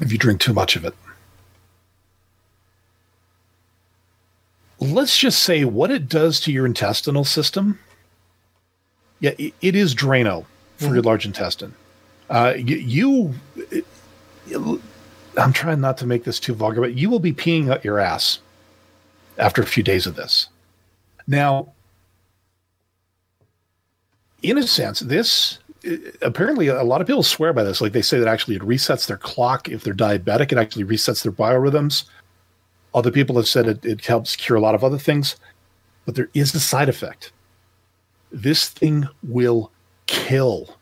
If 0.00 0.12
you 0.12 0.18
drink 0.18 0.40
too 0.40 0.52
much 0.52 0.76
of 0.76 0.84
it, 0.84 0.94
let's 4.80 5.18
just 5.18 5.42
say 5.42 5.64
what 5.64 5.90
it 5.90 6.08
does 6.08 6.40
to 6.40 6.52
your 6.52 6.66
intestinal 6.66 7.24
system. 7.24 7.78
Yeah, 9.20 9.32
it, 9.38 9.54
it 9.60 9.76
is 9.76 9.94
Drano 9.94 10.46
for 10.78 10.94
your 10.94 11.02
large 11.02 11.26
intestine. 11.26 11.74
Uh, 12.30 12.54
you, 12.56 13.34
you, 14.46 14.80
I'm 15.36 15.52
trying 15.52 15.80
not 15.80 15.98
to 15.98 16.06
make 16.06 16.24
this 16.24 16.40
too 16.40 16.54
vulgar, 16.54 16.80
but 16.80 16.94
you 16.94 17.10
will 17.10 17.18
be 17.18 17.32
peeing 17.32 17.70
out 17.70 17.84
your 17.84 17.98
ass 17.98 18.38
after 19.36 19.62
a 19.62 19.66
few 19.66 19.82
days 19.82 20.06
of 20.06 20.16
this. 20.16 20.48
Now, 21.26 21.72
in 24.42 24.56
a 24.56 24.62
sense, 24.62 25.00
this 25.00 25.58
apparently 26.22 26.68
a 26.68 26.82
lot 26.82 27.00
of 27.00 27.06
people 27.06 27.22
swear 27.22 27.52
by 27.52 27.64
this. 27.64 27.80
Like 27.80 27.92
they 27.92 28.02
say 28.02 28.18
that 28.18 28.28
actually 28.28 28.56
it 28.56 28.62
resets 28.62 29.06
their 29.06 29.16
clock 29.16 29.68
if 29.68 29.82
they're 29.82 29.94
diabetic. 29.94 30.52
It 30.52 30.58
actually 30.58 30.84
resets 30.84 31.22
their 31.22 31.32
biorhythms. 31.32 32.04
Other 32.94 33.10
people 33.10 33.36
have 33.36 33.48
said 33.48 33.68
it, 33.68 33.84
it 33.84 34.04
helps 34.04 34.36
cure 34.36 34.58
a 34.58 34.60
lot 34.60 34.74
of 34.74 34.82
other 34.82 34.98
things, 34.98 35.36
but 36.04 36.14
there 36.14 36.28
is 36.34 36.54
a 36.54 36.60
side 36.60 36.88
effect. 36.88 37.32
This 38.32 38.68
thing 38.68 39.08
will 39.22 39.70
kill 40.06 40.76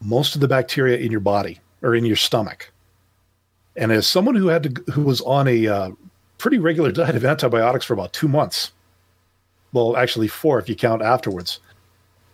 most 0.00 0.34
of 0.34 0.40
the 0.40 0.48
bacteria 0.48 0.98
in 0.98 1.10
your 1.10 1.20
body 1.20 1.60
or 1.82 1.94
in 1.94 2.04
your 2.04 2.16
stomach. 2.16 2.70
And 3.76 3.90
as 3.92 4.06
someone 4.06 4.34
who 4.34 4.48
had 4.48 4.62
to, 4.62 4.92
who 4.92 5.02
was 5.02 5.20
on 5.22 5.48
a 5.48 5.66
uh, 5.66 5.90
pretty 6.38 6.58
regular 6.58 6.92
diet 6.92 7.16
of 7.16 7.24
antibiotics 7.24 7.84
for 7.84 7.94
about 7.94 8.12
two 8.12 8.28
months, 8.28 8.72
well, 9.72 9.96
actually 9.96 10.28
four 10.28 10.58
if 10.58 10.68
you 10.68 10.76
count 10.76 11.02
afterwards. 11.02 11.58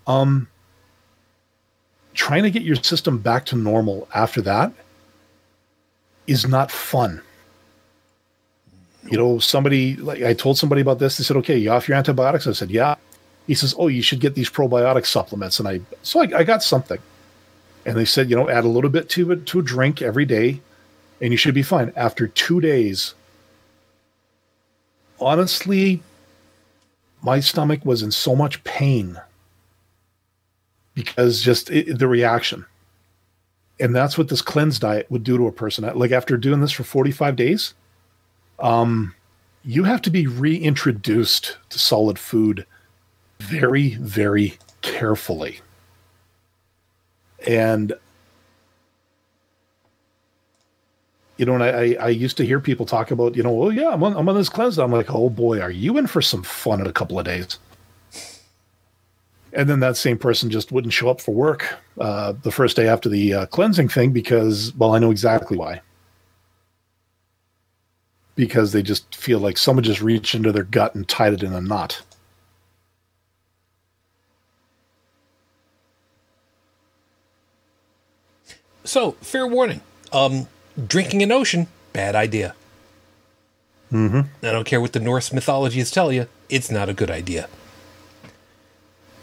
Um, 0.07 0.49
trying 2.15 2.43
to 2.43 2.51
get 2.51 2.63
your 2.63 2.77
system 2.77 3.19
back 3.19 3.47
to 3.47 3.57
normal 3.57 4.09
after 4.15 4.43
that 4.43 4.73
is 6.27 6.47
not 6.47 6.71
fun. 6.71 7.23
You 9.09 9.17
know, 9.17 9.39
somebody 9.39 9.97
like 9.97 10.23
I 10.23 10.35
told 10.35 10.59
somebody 10.59 10.83
about 10.83 10.99
this. 10.99 11.17
They 11.17 11.25
said, 11.25 11.37
"Okay, 11.39 11.57
you 11.57 11.71
off 11.71 11.89
your 11.89 11.97
antibiotics?" 11.97 12.47
I 12.47 12.53
said, 12.53 12.71
"Yeah." 12.71 12.97
He 13.47 13.55
says, 13.55 13.75
"Oh, 13.79 13.89
you 13.89 14.03
should 14.03 14.21
get 14.21 14.35
these 14.35 14.51
probiotic 14.51 15.07
supplements." 15.07 15.59
And 15.59 15.69
I 15.69 15.81
so 16.03 16.21
I, 16.21 16.39
I 16.39 16.45
got 16.45 16.63
something, 16.63 16.99
and 17.87 17.97
they 17.97 18.05
said, 18.05 18.29
you 18.29 18.37
know, 18.37 18.49
add 18.49 18.65
a 18.65 18.69
little 18.69 18.91
bit 18.91 19.09
to 19.11 19.33
it 19.33 19.47
to 19.47 19.61
a 19.61 19.63
drink 19.63 20.03
every 20.03 20.27
day, 20.27 20.61
and 21.21 21.33
you 21.33 21.37
should 21.37 21.55
be 21.55 21.63
fine. 21.63 21.93
After 21.97 22.29
two 22.29 22.61
days, 22.61 23.15
honestly, 25.19 26.03
my 27.23 27.41
stomach 27.41 27.85
was 27.85 28.03
in 28.03 28.11
so 28.11 28.37
much 28.37 28.63
pain 28.65 29.21
because 30.95 31.43
just 31.43 31.71
it, 31.71 31.99
the 31.99 32.09
reaction. 32.09 32.67
And 33.79 33.97
that's 33.97 34.19
what 34.19 34.29
this 34.29 34.43
cleanse 34.43 34.79
diet 34.79 35.11
would 35.11 35.25
do 35.25 35.39
to 35.39 35.47
a 35.47 35.53
person. 35.53 35.91
Like 35.99 36.13
after 36.13 36.37
doing 36.37 36.61
this 36.61 36.73
for 36.73 36.85
45 36.85 37.35
days, 37.35 37.73
um, 38.61 39.15
you 39.65 39.85
have 39.85 40.03
to 40.03 40.11
be 40.11 40.27
reintroduced 40.27 41.57
to 41.71 41.79
solid 41.79 42.19
food 42.19 42.67
very, 43.41 43.95
very 43.97 44.59
carefully. 44.83 45.61
And 47.47 47.93
you 51.41 51.47
know, 51.47 51.55
and 51.55 51.65
I, 51.65 51.97
I 51.99 52.09
used 52.11 52.37
to 52.37 52.45
hear 52.45 52.61
people 52.61 52.85
talk 52.85 53.11
about, 53.11 53.35
you 53.35 53.43
know, 53.43 53.63
oh 53.63 53.71
yeah, 53.71 53.89
I'm 53.89 54.03
on, 54.03 54.15
I'm 54.15 54.29
on 54.29 54.35
this 54.35 54.51
cleanse. 54.51 54.79
I'm 54.79 54.93
like, 54.93 55.11
oh 55.11 55.31
boy, 55.31 55.59
are 55.59 55.71
you 55.71 55.97
in 55.97 56.07
for 56.07 56.21
some 56.21 56.43
fun 56.43 56.83
in 56.83 56.87
a 56.87 56.93
couple 56.93 57.19
of 57.19 57.25
days? 57.25 57.59
And 59.55 59.67
then 59.67 59.81
that 59.81 59.97
same 59.97 60.19
person 60.19 60.51
just 60.51 60.71
wouldn't 60.71 60.93
show 60.93 61.09
up 61.09 61.19
for 61.19 61.35
work 61.35 61.79
uh, 61.99 62.35
the 62.43 62.53
first 62.53 62.77
day 62.77 62.87
after 62.87 63.09
the 63.09 63.33
uh, 63.33 63.47
cleansing 63.47 63.89
thing 63.89 64.13
because, 64.13 64.75
well, 64.77 64.95
I 64.95 64.99
know 64.99 65.11
exactly 65.11 65.57
why. 65.57 65.81
Because 68.41 68.73
they 68.73 68.83
just 68.83 69.15
feel 69.15 69.39
like 69.39 69.59
someone 69.59 69.85
just 69.85 70.01
reached 70.01 70.35
into 70.35 70.51
their 70.51 70.63
gut 70.63 70.95
and 70.95 71.07
tied 71.07 71.35
it 71.35 71.43
in 71.43 71.53
a 71.53 71.61
knot. 71.61 72.01
So, 78.83 79.13
fair 79.21 79.47
warning. 79.47 79.83
Um, 80.11 80.49
drinking 80.87 81.23
an 81.23 81.31
ocean, 81.31 81.67
bad 81.93 82.17
idea. 82.17 82.55
Mm-hmm. 83.93 84.47
I 84.47 84.53
don't 84.53 84.65
care 84.65 84.81
what 84.81 84.95
the 84.95 85.01
Norse 85.01 85.35
mythologies 85.35 85.91
tell 85.91 86.11
you, 86.11 86.27
it's 86.49 86.71
not 86.71 86.89
a 86.89 86.95
good 86.95 87.11
idea. 87.11 87.47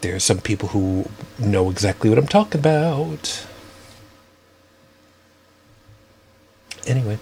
There 0.00 0.14
are 0.14 0.20
some 0.20 0.38
people 0.38 0.68
who 0.68 1.10
know 1.40 1.70
exactly 1.70 2.08
what 2.08 2.20
I'm 2.20 2.28
talking 2.28 2.60
about. 2.60 3.44
Anyway. 6.86 7.18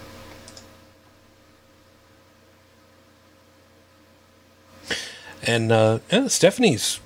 And 5.47 5.71
uh, 5.71 5.99
yeah, 6.11 6.27
Stephanie's 6.27 6.99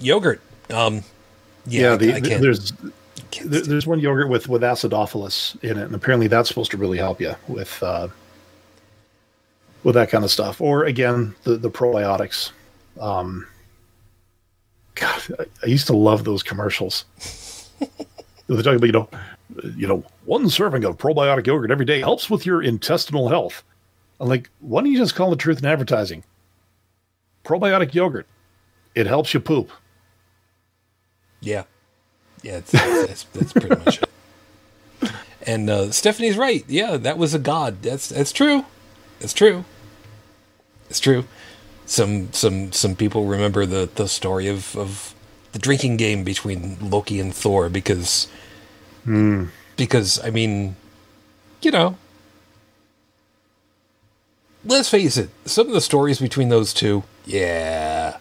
yogurt. 0.00 0.40
Um, 0.70 1.02
yeah, 1.66 1.90
Yeah, 1.92 1.96
the, 1.96 2.14
I 2.14 2.20
can't- 2.20 2.42
there's 2.42 2.72
can't 3.30 3.50
there- 3.50 3.62
there's 3.62 3.86
one 3.86 3.98
yogurt 3.98 4.28
with 4.28 4.48
with 4.48 4.62
acidophilus 4.62 5.60
in 5.64 5.78
it, 5.78 5.84
and 5.84 5.94
apparently 5.94 6.28
that's 6.28 6.48
supposed 6.48 6.70
to 6.72 6.76
really 6.76 6.98
help 6.98 7.20
you 7.20 7.34
with 7.48 7.82
uh, 7.82 8.08
with 9.82 9.94
that 9.94 10.10
kind 10.10 10.22
of 10.24 10.30
stuff. 10.30 10.60
Or 10.60 10.84
again, 10.84 11.34
the 11.44 11.56
the 11.56 11.70
probiotics. 11.70 12.50
Um, 13.00 13.46
God, 14.94 15.22
I, 15.38 15.44
I 15.62 15.66
used 15.66 15.86
to 15.88 15.96
love 15.96 16.24
those 16.24 16.42
commercials. 16.42 17.04
They're 18.48 18.62
talking 18.62 18.76
about 18.76 18.86
you 18.86 18.92
know, 18.92 19.08
you 19.76 19.86
know, 19.86 20.04
one 20.24 20.48
serving 20.48 20.84
of 20.84 20.96
probiotic 20.98 21.46
yogurt 21.46 21.70
every 21.70 21.84
day 21.84 22.00
helps 22.00 22.30
with 22.30 22.46
your 22.46 22.62
intestinal 22.62 23.28
health. 23.28 23.62
I'm 24.20 24.28
like, 24.28 24.48
why 24.60 24.80
don't 24.82 24.90
you 24.90 24.96
just 24.98 25.14
call 25.14 25.30
the 25.30 25.36
truth 25.36 25.58
in 25.58 25.66
advertising? 25.66 26.22
Probiotic 27.46 27.94
yogurt, 27.94 28.26
it 28.94 29.06
helps 29.06 29.32
you 29.32 29.40
poop. 29.40 29.70
Yeah, 31.40 31.62
yeah, 32.42 32.56
it's, 32.56 32.72
that's, 32.72 33.22
that's 33.24 33.52
pretty 33.52 33.76
much 33.76 34.02
it. 34.02 35.12
And 35.46 35.70
uh, 35.70 35.92
Stephanie's 35.92 36.36
right. 36.36 36.64
Yeah, 36.66 36.96
that 36.96 37.18
was 37.18 37.34
a 37.34 37.38
god. 37.38 37.82
That's 37.82 38.08
that's 38.08 38.32
true. 38.32 38.66
That's 39.20 39.32
true. 39.32 39.64
It's 40.90 40.98
true. 40.98 41.24
Some 41.84 42.32
some 42.32 42.72
some 42.72 42.96
people 42.96 43.26
remember 43.26 43.64
the 43.64 43.88
the 43.94 44.08
story 44.08 44.48
of 44.48 44.74
of 44.76 45.14
the 45.52 45.60
drinking 45.60 45.98
game 45.98 46.24
between 46.24 46.78
Loki 46.80 47.20
and 47.20 47.32
Thor 47.32 47.68
because 47.68 48.26
because 49.76 50.18
I 50.24 50.30
mean, 50.30 50.74
you 51.62 51.70
know, 51.70 51.96
let's 54.66 54.88
face 54.88 55.16
it. 55.16 55.30
Some 55.44 55.68
of 55.68 55.72
the 55.72 55.80
stories 55.80 56.20
between 56.20 56.48
those 56.48 56.74
two, 56.74 57.04
yeah, 57.24 58.18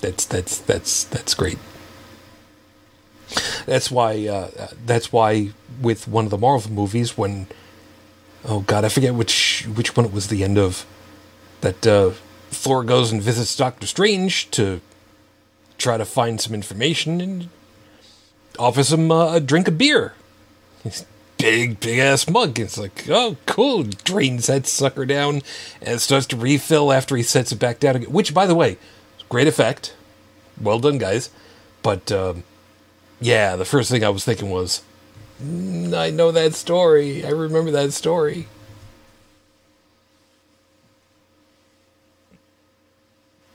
that's 0.00 0.24
that's 0.24 0.58
that's 0.58 1.04
that's 1.04 1.34
great. 1.34 1.58
That's 3.66 3.90
why. 3.90 4.26
Uh, 4.26 4.68
that's 4.84 5.12
why 5.12 5.50
with 5.80 6.08
one 6.08 6.24
of 6.24 6.30
the 6.30 6.38
Marvel 6.38 6.72
movies, 6.72 7.16
when 7.16 7.46
oh 8.44 8.60
god, 8.60 8.84
I 8.84 8.88
forget 8.88 9.14
which 9.14 9.66
which 9.74 9.96
one 9.96 10.06
it 10.06 10.12
was 10.12 10.28
the 10.28 10.42
end 10.42 10.58
of, 10.58 10.86
that 11.60 11.86
uh, 11.86 12.10
Thor 12.50 12.84
goes 12.84 13.12
and 13.12 13.22
visits 13.22 13.54
Doctor 13.56 13.86
Strange 13.86 14.50
to 14.52 14.80
try 15.78 15.96
to 15.96 16.04
find 16.04 16.40
some 16.40 16.54
information 16.54 17.20
and 17.20 17.48
offers 18.58 18.92
him 18.92 19.10
uh, 19.10 19.34
a 19.34 19.40
drink 19.40 19.68
of 19.68 19.78
beer. 19.78 20.14
Big 21.40 21.80
big 21.80 21.98
ass 21.98 22.28
mug. 22.28 22.58
It's 22.58 22.78
like 22.78 23.08
oh 23.08 23.36
cool. 23.46 23.84
Drains 23.84 24.46
that 24.46 24.66
sucker 24.66 25.06
down 25.06 25.42
and 25.80 26.00
starts 26.00 26.26
to 26.26 26.36
refill 26.36 26.92
after 26.92 27.16
he 27.16 27.22
sets 27.22 27.52
it 27.52 27.58
back 27.58 27.80
down 27.80 27.96
again. 27.96 28.12
Which 28.12 28.34
by 28.34 28.46
the 28.46 28.54
way, 28.54 28.78
great 29.28 29.48
effect. 29.48 29.94
Well 30.60 30.78
done, 30.78 30.98
guys. 30.98 31.30
But 31.82 32.12
um, 32.12 32.44
yeah, 33.20 33.56
the 33.56 33.64
first 33.64 33.90
thing 33.90 34.04
I 34.04 34.10
was 34.10 34.24
thinking 34.24 34.50
was, 34.50 34.82
"Mm, 35.42 35.94
I 35.96 36.10
know 36.10 36.30
that 36.32 36.54
story. 36.54 37.24
I 37.24 37.30
remember 37.30 37.70
that 37.70 37.92
story. 37.92 38.46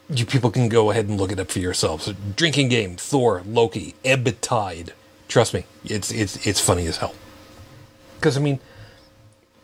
You 0.07 0.25
people 0.25 0.51
can 0.51 0.69
go 0.69 0.91
ahead 0.91 1.07
and 1.07 1.19
look 1.19 1.31
it 1.31 1.39
up 1.39 1.49
for 1.49 1.59
yourselves. 1.59 2.13
Drinking 2.35 2.69
game, 2.69 2.95
Thor, 2.95 3.41
Loki, 3.45 3.95
Ebb 4.03 4.39
Tide. 4.39 4.93
Trust 5.27 5.53
me, 5.53 5.65
it's 5.83 6.11
it's 6.11 6.45
it's 6.45 6.59
funny 6.59 6.85
as 6.85 6.97
hell. 6.97 7.15
Because 8.15 8.37
I 8.37 8.41
mean, 8.41 8.59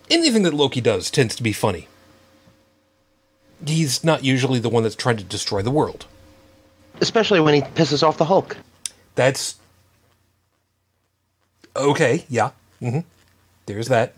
anything 0.09 0.43
that 0.43 0.53
Loki 0.53 0.81
does 0.81 1.09
tends 1.09 1.35
to 1.35 1.43
be 1.43 1.53
funny. 1.53 1.87
He's 3.65 4.03
not 4.03 4.23
usually 4.23 4.59
the 4.59 4.69
one 4.69 4.83
that's 4.83 4.95
trying 4.95 5.17
to 5.17 5.23
destroy 5.23 5.61
the 5.61 5.71
world. 5.71 6.05
Especially 6.99 7.39
when 7.39 7.53
he 7.53 7.61
pisses 7.61 8.03
off 8.03 8.17
the 8.17 8.25
Hulk. 8.25 8.57
That's 9.15 9.55
okay. 11.75 12.25
Yeah. 12.29 12.51
hmm 12.79 12.99
There's 13.65 13.87
that. 13.87 14.13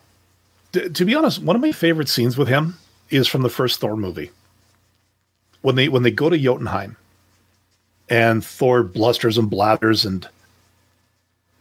T- 0.72 0.90
to 0.90 1.06
be 1.06 1.16
honest, 1.16 1.42
one 1.42 1.56
of 1.56 1.62
my 1.62 1.72
favorite 1.72 2.10
scenes 2.10 2.38
with 2.38 2.48
him 2.48 2.78
is 3.10 3.28
from 3.28 3.42
the 3.42 3.50
first 3.50 3.80
Thor 3.80 3.96
movie. 3.96 4.32
When 5.62 5.76
they 5.76 5.88
when 5.88 6.04
they 6.04 6.12
go 6.12 6.30
to 6.30 6.38
Jotunheim, 6.38 6.98
and 8.10 8.44
Thor 8.44 8.84
blusters 8.84 9.38
and 9.38 9.50
blathers, 9.50 10.06
and 10.06 10.28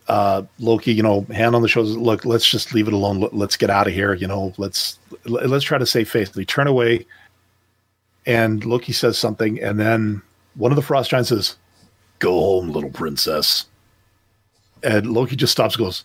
uh, 0.08 0.42
Loki, 0.58 0.92
you 0.92 1.02
know, 1.02 1.22
hand 1.32 1.54
on 1.54 1.62
the 1.62 1.68
shoulders. 1.68 1.96
Look, 1.96 2.24
let's 2.24 2.48
just 2.48 2.74
leave 2.74 2.88
it 2.88 2.94
alone. 2.94 3.20
Let, 3.20 3.34
let's 3.34 3.56
get 3.56 3.70
out 3.70 3.86
of 3.86 3.92
here. 3.94 4.14
You 4.14 4.26
know, 4.26 4.52
let's 4.58 4.98
let- 5.24 5.48
let's 5.48 5.64
try 5.64 5.78
to 5.78 5.86
save 5.86 6.08
face. 6.10 6.30
They 6.30 6.44
turn 6.44 6.66
away, 6.66 7.06
and 8.26 8.64
Loki 8.64 8.92
says 8.92 9.16
something, 9.18 9.62
and 9.62 9.78
then 9.78 10.22
one 10.54 10.72
of 10.72 10.76
the 10.76 10.82
Frost 10.82 11.10
Giants 11.10 11.28
says, 11.30 11.56
"Go 12.18 12.32
home, 12.32 12.70
little 12.70 12.90
princess." 12.90 13.66
And 14.82 15.06
Loki 15.12 15.36
just 15.36 15.52
stops, 15.52 15.76
and 15.76 15.84
goes, 15.84 16.04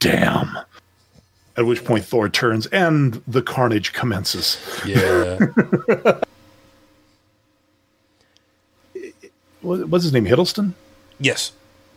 "Damn." 0.00 0.56
At 1.56 1.66
which 1.66 1.84
point 1.84 2.04
Thor 2.04 2.28
turns 2.28 2.66
and 2.66 3.22
the 3.28 3.40
carnage 3.40 3.92
commences. 3.92 4.58
Yeah. 4.84 5.38
What- 9.60 9.88
What's 9.88 10.04
his 10.04 10.12
name? 10.12 10.26
Hiddleston? 10.26 10.74
yes. 11.18 11.52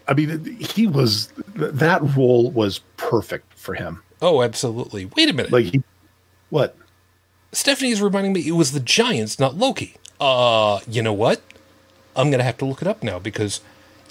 I 0.08 0.14
mean, 0.14 0.56
he 0.60 0.88
was 0.88 1.28
that 1.56 2.02
role 2.16 2.50
was 2.52 2.80
perfect 2.98 3.54
for 3.54 3.74
him. 3.76 4.02
Oh, 4.22 4.42
absolutely. 4.42 5.06
Wait 5.18 5.30
a 5.30 5.34
minute. 5.34 5.52
Like 5.52 5.66
he, 5.66 5.84
what? 6.50 6.76
Stephanie's 7.52 8.02
reminding 8.02 8.34
me 8.34 8.48
it 8.48 8.52
was 8.54 8.72
the 8.72 8.80
Giants, 8.80 9.40
not 9.40 9.56
Loki. 9.56 9.96
Uh, 10.20 10.80
you 10.88 11.02
know 11.02 11.14
what? 11.14 11.42
I'm 12.16 12.32
gonna 12.32 12.44
have 12.44 12.58
to 12.60 12.66
look 12.66 12.82
it 12.82 12.88
up 12.88 13.04
now 13.04 13.20
because 13.20 13.62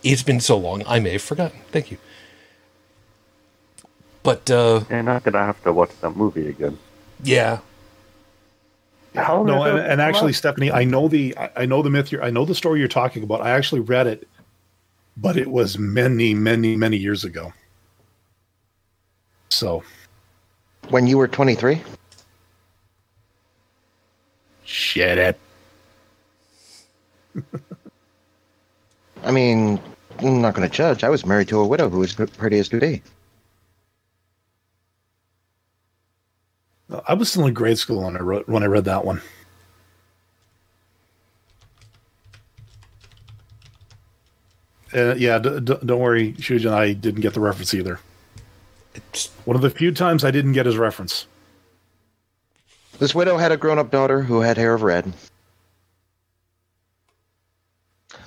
it's 0.04 0.22
been 0.22 0.40
so 0.40 0.56
long. 0.56 0.82
I 0.86 1.00
may 1.00 1.12
have 1.12 1.22
forgotten. 1.22 1.58
Thank 1.72 1.90
you. 1.90 1.98
But 4.22 4.50
uh, 4.50 4.84
And 4.90 5.06
not 5.06 5.24
gonna 5.24 5.44
have 5.44 5.62
to 5.64 5.72
watch 5.72 5.90
that 6.00 6.10
movie 6.16 6.48
again. 6.48 6.78
yeah, 7.22 7.60
How 9.14 9.42
No, 9.42 9.64
did 9.64 9.74
and, 9.74 9.86
and 9.92 10.00
actually. 10.00 10.32
Stephanie, 10.32 10.70
I 10.70 10.84
know 10.84 11.08
the 11.08 11.36
I, 11.36 11.50
I 11.56 11.66
know 11.66 11.82
the 11.82 11.90
myth. 11.90 12.10
You're, 12.12 12.22
I 12.22 12.30
know 12.30 12.44
the 12.44 12.54
story 12.54 12.78
you're 12.80 12.88
talking 12.88 13.22
about. 13.22 13.40
I 13.40 13.50
actually 13.50 13.80
read 13.80 14.06
it, 14.06 14.28
but 15.16 15.36
it 15.36 15.50
was 15.50 15.78
many, 15.78 16.34
many, 16.34 16.76
many 16.76 16.96
years 16.96 17.24
ago. 17.24 17.52
So 19.48 19.82
When 20.88 21.06
you 21.06 21.18
were 21.18 21.28
23? 21.28 21.82
shit 24.64 25.18
it. 25.18 25.38
I 29.24 29.30
mean, 29.30 29.80
I'm 30.18 30.40
not 30.40 30.54
going 30.54 30.68
to 30.68 30.74
judge. 30.74 31.04
I 31.04 31.08
was 31.08 31.24
married 31.24 31.48
to 31.48 31.60
a 31.60 31.66
widow 31.66 31.88
who 31.88 32.00
was 32.00 32.14
pretty 32.14 32.58
as 32.58 32.68
could 32.68 32.80
be. 32.80 33.02
I 37.08 37.14
was 37.14 37.30
still 37.30 37.46
in 37.46 37.54
grade 37.54 37.78
school 37.78 38.04
when 38.04 38.16
I 38.16 38.20
wrote 38.20 38.48
when 38.48 38.62
I 38.62 38.66
read 38.66 38.84
that 38.84 39.04
one. 39.04 39.20
Uh, 44.96 45.14
yeah, 45.16 45.38
d- 45.38 45.60
d- 45.60 45.76
don't 45.84 46.00
worry, 46.00 46.32
Shujin. 46.34 46.72
I 46.72 46.94
didn't 46.94 47.20
get 47.20 47.34
the 47.34 47.40
reference 47.40 47.74
either. 47.74 48.00
It's, 48.94 49.26
One 49.44 49.54
of 49.54 49.60
the 49.62 49.68
few 49.68 49.92
times 49.92 50.24
I 50.24 50.30
didn't 50.30 50.52
get 50.52 50.64
his 50.64 50.78
reference. 50.78 51.26
This 52.98 53.14
widow 53.14 53.36
had 53.36 53.52
a 53.52 53.58
grown 53.58 53.78
up 53.78 53.90
daughter 53.90 54.22
who 54.22 54.40
had 54.40 54.56
hair 54.56 54.72
of 54.72 54.82
red. 54.82 55.12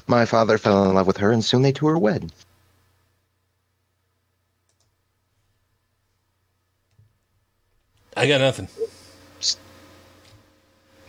My 0.06 0.26
father 0.26 0.60
fell 0.60 0.88
in 0.88 0.94
love 0.94 1.08
with 1.08 1.18
her, 1.18 1.32
and 1.32 1.44
soon 1.44 1.64
they 1.64 1.72
two 1.72 1.86
were 1.86 1.98
wed. 1.98 2.32
I 8.16 8.28
got 8.28 8.42
nothing. 8.42 8.68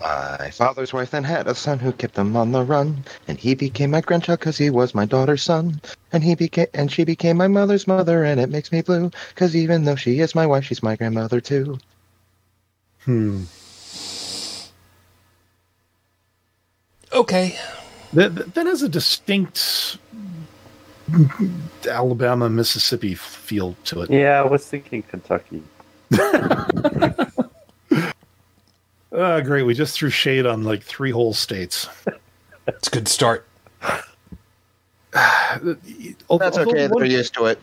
My 0.01 0.51
father's 0.51 0.93
wife 0.95 1.11
then 1.11 1.25
had 1.25 1.47
a 1.47 1.55
son 1.55 1.79
who 1.79 1.93
kept 1.93 2.15
them 2.15 2.35
on 2.35 2.53
the 2.53 2.63
run, 2.63 3.05
and 3.29 3.39
he 3.39 3.55
became 3.55 3.91
my 3.91 4.01
grandchild 4.01 4.39
because 4.39 4.57
he 4.57 4.71
was 4.71 4.95
my 4.95 5.05
daughter's 5.05 5.43
son, 5.43 5.81
and 6.13 6.25
he 6.25 6.35
became 6.35 6.69
and 6.73 6.91
she 6.91 7.05
became 7.05 7.37
my 7.37 7.49
mother's 7.49 7.87
mother, 7.87 8.25
and 8.25 8.41
it 8.41 8.49
makes 8.49 8.73
me 8.73 8.81
blue 8.81 9.11
because 9.29 9.55
even 9.55 9.85
though 9.85 9.97
she 9.97 10.21
is 10.21 10.35
my 10.35 10.47
wife, 10.47 10.65
she's 10.65 10.83
my 10.83 10.97
grandmother 10.97 11.41
too. 11.41 11.79
Hmm. 13.05 13.45
Okay. 17.13 17.59
That 18.15 18.55
that 18.55 18.67
has 18.67 18.83
a 18.83 18.89
distinct 18.89 19.99
Alabama 21.89 22.49
Mississippi 22.49 23.15
feel 23.15 23.77
to 23.85 24.03
it. 24.03 24.11
Yeah, 24.11 24.41
I 24.41 24.47
was 24.47 24.65
thinking 24.67 25.03
Kentucky. 25.03 25.63
Ah, 29.13 29.41
great. 29.41 29.65
We 29.65 29.75
just 29.75 29.95
threw 29.97 30.11
shade 30.11 30.47
on 30.47 30.63
like 30.65 30.83
three 30.83 31.11
whole 31.11 31.33
states. 31.35 31.89
It's 32.67 32.89
a 32.89 32.91
good 32.91 33.09
start. 33.09 33.47
Al- 33.83 34.07
That's 36.39 36.59
okay. 36.59 36.89
one- 36.89 37.01
They're 37.03 37.11
used 37.11 37.35
to 37.35 37.47
it. 37.47 37.61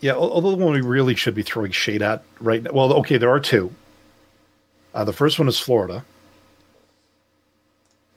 Yeah, 0.00 0.12
although 0.12 0.50
the 0.50 0.56
one 0.62 0.74
we 0.74 0.82
really 0.82 1.14
should 1.14 1.34
be 1.34 1.42
throwing 1.42 1.72
shade 1.72 2.02
at 2.02 2.22
right 2.40 2.62
now. 2.62 2.70
Well, 2.72 2.92
okay, 2.98 3.16
there 3.16 3.30
are 3.30 3.40
two. 3.40 3.72
Uh, 4.94 5.04
the 5.04 5.12
first 5.12 5.38
one 5.38 5.48
is 5.48 5.58
Florida. 5.58 6.04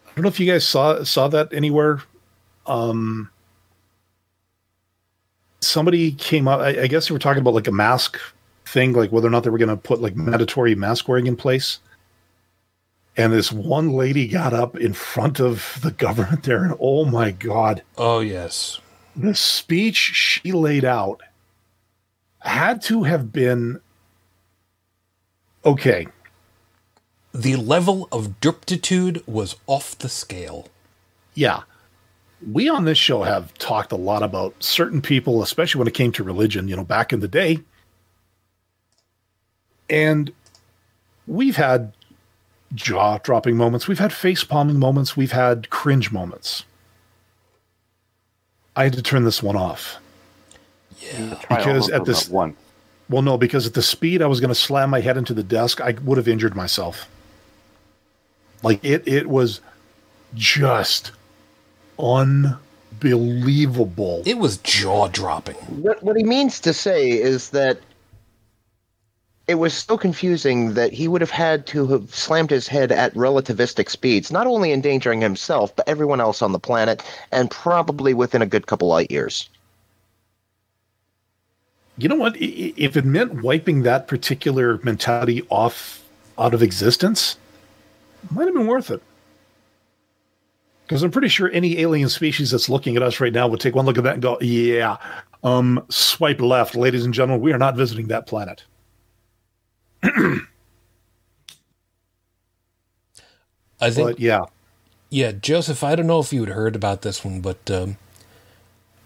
I 0.05 0.11
don't 0.15 0.23
know 0.23 0.27
if 0.29 0.39
you 0.39 0.51
guys 0.51 0.67
saw 0.67 1.03
saw 1.03 1.29
that 1.29 1.53
anywhere. 1.53 2.01
Um, 2.67 3.29
somebody 5.61 6.11
came 6.11 6.47
up. 6.47 6.59
I, 6.59 6.81
I 6.81 6.87
guess 6.87 7.07
they 7.07 7.13
were 7.13 7.19
talking 7.19 7.41
about 7.41 7.53
like 7.53 7.67
a 7.67 7.71
mask 7.71 8.19
thing, 8.65 8.91
like 8.93 9.11
whether 9.11 9.27
or 9.27 9.31
not 9.31 9.43
they 9.43 9.49
were 9.49 9.57
going 9.57 9.69
to 9.69 9.77
put 9.77 10.01
like 10.01 10.15
mandatory 10.17 10.75
mask 10.75 11.07
wearing 11.07 11.27
in 11.27 11.37
place. 11.37 11.79
And 13.19 13.33
this 13.33 13.51
one 13.51 13.89
lady 13.91 14.29
got 14.29 14.53
up 14.53 14.77
in 14.77 14.93
front 14.93 15.41
of 15.41 15.77
the 15.83 15.91
government 15.91 16.43
there, 16.43 16.63
and 16.63 16.73
oh 16.79 17.03
my 17.03 17.31
god, 17.31 17.83
Oh, 17.97 18.21
yes. 18.21 18.79
the 19.13 19.35
speech 19.35 19.97
she 19.97 20.53
laid 20.53 20.85
out 20.85 21.21
had 22.39 22.81
to 22.83 23.03
have 23.03 23.33
been 23.33 23.81
okay. 25.65 26.07
The 27.33 27.57
level 27.57 28.07
of 28.09 28.39
derptitude 28.39 29.27
was 29.27 29.57
off 29.67 29.97
the 29.97 30.07
scale. 30.07 30.69
Yeah. 31.33 31.63
We 32.49 32.69
on 32.69 32.85
this 32.85 32.97
show 32.97 33.23
have 33.23 33.53
talked 33.55 33.91
a 33.91 33.97
lot 33.97 34.23
about 34.23 34.63
certain 34.63 35.01
people, 35.01 35.43
especially 35.43 35.79
when 35.79 35.89
it 35.89 35.93
came 35.93 36.13
to 36.13 36.23
religion, 36.23 36.69
you 36.69 36.77
know, 36.77 36.85
back 36.85 37.11
in 37.11 37.19
the 37.19 37.27
day. 37.27 37.59
And 39.89 40.31
we've 41.27 41.57
had 41.57 41.91
jaw 42.73 43.17
dropping 43.19 43.57
moments, 43.57 43.87
we've 43.87 43.99
had 43.99 44.13
face 44.13 44.43
palming 44.43 44.79
moments, 44.79 45.17
we've 45.17 45.31
had 45.31 45.69
cringe 45.69 46.11
moments. 46.11 46.63
I 48.75 48.83
had 48.83 48.93
to 48.93 49.01
turn 49.01 49.23
this 49.25 49.43
one 49.43 49.55
off. 49.55 49.97
Yeah. 50.99 51.35
Because 51.49 51.89
at 51.89 52.05
this- 52.05 52.29
one. 52.29 52.55
Well, 53.09 53.23
no, 53.23 53.37
because 53.37 53.65
at 53.65 53.73
the 53.73 53.81
speed 53.81 54.21
I 54.21 54.27
was 54.27 54.39
going 54.39 54.49
to 54.49 54.55
slam 54.55 54.91
my 54.91 55.01
head 55.01 55.17
into 55.17 55.33
the 55.33 55.41
desk, 55.41 55.81
I 55.81 55.95
would 56.03 56.19
have 56.19 56.27
injured 56.27 56.55
myself. 56.55 57.07
Like 58.61 58.83
it, 58.85 59.07
it 59.07 59.27
was 59.27 59.61
just 60.35 61.11
unbelievable. 61.97 62.61
It 64.25 64.37
was 64.37 64.57
jaw 64.57 65.07
dropping. 65.07 65.55
What 65.55 66.03
what 66.03 66.15
he 66.17 66.23
means 66.23 66.59
to 66.61 66.71
say 66.73 67.09
is 67.09 67.49
that 67.49 67.79
it 69.49 69.55
was 69.55 69.73
so 69.73 69.97
confusing 69.97 70.75
that 70.75 70.93
he 70.93 71.07
would 71.07 71.21
have 71.21 71.31
had 71.31 71.65
to 71.65 71.87
have 71.87 72.13
slammed 72.13 72.51
his 72.51 72.67
head 72.67 72.91
at 72.91 73.11
relativistic 73.15 73.89
speeds, 73.89 74.31
not 74.31 74.45
only 74.45 74.71
endangering 74.71 75.21
himself 75.21 75.75
but 75.75 75.89
everyone 75.89 76.21
else 76.21 76.43
on 76.43 76.51
the 76.51 76.59
planet, 76.59 77.01
and 77.31 77.49
probably 77.49 78.13
within 78.13 78.43
a 78.43 78.45
good 78.45 78.67
couple 78.67 78.87
light 78.87 79.09
years. 79.09 79.49
You 81.97 82.09
know 82.09 82.15
what? 82.15 82.35
If 82.37 82.95
it 82.95 83.05
meant 83.05 83.41
wiping 83.41 83.81
that 83.81 84.07
particular 84.07 84.79
mentality 84.83 85.41
off 85.49 86.07
out 86.37 86.53
of 86.53 86.61
existence, 86.61 87.35
might 88.29 88.45
have 88.45 88.53
been 88.53 88.67
worth 88.67 88.91
it. 88.91 89.01
Because 90.85 91.01
I'm 91.01 91.09
pretty 91.09 91.27
sure 91.27 91.49
any 91.51 91.79
alien 91.79 92.09
species 92.09 92.51
that's 92.51 92.69
looking 92.69 92.95
at 92.95 93.01
us 93.01 93.19
right 93.19 93.33
now 93.33 93.47
would 93.47 93.59
take 93.59 93.75
one 93.75 93.87
look 93.87 93.97
at 93.97 94.03
that 94.03 94.13
and 94.13 94.21
go, 94.21 94.39
"Yeah, 94.41 94.97
um, 95.43 95.83
swipe 95.89 96.39
left, 96.39 96.75
ladies 96.75 97.03
and 97.03 97.15
gentlemen. 97.15 97.41
We 97.41 97.51
are 97.51 97.57
not 97.57 97.75
visiting 97.75 98.07
that 98.07 98.27
planet." 98.27 98.63
I 100.03 100.41
think 103.89 104.11
But 104.11 104.19
yeah, 104.19 104.41
Yeah, 105.09 105.31
Joseph, 105.31 105.83
I 105.83 105.95
don't 105.95 106.07
know 106.07 106.19
if 106.19 106.33
you 106.33 106.41
had 106.41 106.53
heard 106.53 106.75
about 106.75 107.01
this 107.01 107.23
one, 107.23 107.41
but 107.41 107.69
um, 107.71 107.97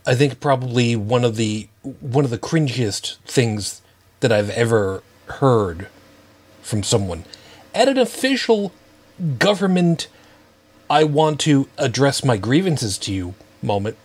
I 0.05 0.15
think 0.15 0.39
probably 0.39 0.95
one 0.95 1.23
of 1.23 1.35
the 1.35 1.67
one 1.99 2.25
of 2.25 2.31
the 2.31 2.37
cringiest 2.37 3.17
things 3.19 3.81
that 4.19 4.31
I've 4.31 4.49
ever 4.51 5.03
heard 5.27 5.87
from 6.61 6.83
someone 6.83 7.25
at 7.73 7.87
an 7.87 7.97
official 7.97 8.71
government 9.39 10.07
I 10.89 11.03
want 11.03 11.39
to 11.41 11.67
address 11.77 12.23
my 12.23 12.37
grievances 12.37 12.97
to 12.99 13.13
you 13.13 13.35
moment. 13.61 13.97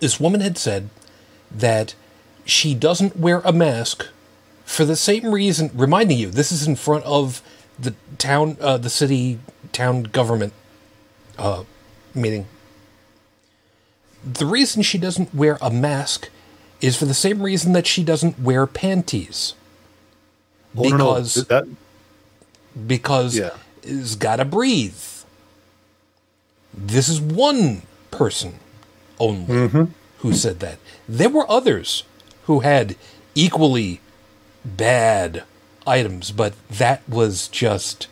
This 0.00 0.18
woman 0.18 0.40
had 0.40 0.58
said 0.58 0.88
that 1.50 1.94
she 2.44 2.74
doesn't 2.74 3.16
wear 3.16 3.40
a 3.44 3.52
mask 3.52 4.08
for 4.70 4.84
the 4.84 4.94
same 4.94 5.32
reason 5.32 5.68
reminding 5.74 6.16
you 6.16 6.30
this 6.30 6.52
is 6.52 6.64
in 6.64 6.76
front 6.76 7.04
of 7.04 7.42
the 7.76 7.92
town 8.18 8.56
uh, 8.60 8.76
the 8.78 8.88
city 8.88 9.40
town 9.72 10.04
government 10.04 10.52
uh, 11.38 11.64
meeting. 12.14 12.46
The 14.22 14.46
reason 14.46 14.82
she 14.82 14.96
doesn't 14.96 15.34
wear 15.34 15.58
a 15.60 15.70
mask 15.70 16.28
is 16.80 16.96
for 16.96 17.04
the 17.04 17.14
same 17.14 17.42
reason 17.42 17.72
that 17.72 17.86
she 17.86 18.04
doesn't 18.04 18.38
wear 18.38 18.64
panties. 18.66 19.54
Oh, 20.76 20.82
no, 20.84 20.96
no, 20.96 21.14
because 21.14 21.34
that 21.48 21.64
because 22.86 23.36
Yeah. 23.36 23.50
it's 23.82 24.14
gotta 24.14 24.44
breathe. 24.44 24.94
This 26.72 27.08
is 27.08 27.20
one 27.20 27.82
person 28.12 28.60
only 29.18 29.88
who 30.18 30.32
said 30.32 30.60
that. 30.60 30.78
There 31.08 31.28
were 31.28 31.50
others 31.50 32.04
who 32.44 32.60
had 32.60 32.94
equally 33.34 34.00
bad 34.64 35.44
items, 35.86 36.32
but 36.32 36.54
that 36.68 37.06
was 37.08 37.48
just. 37.48 38.06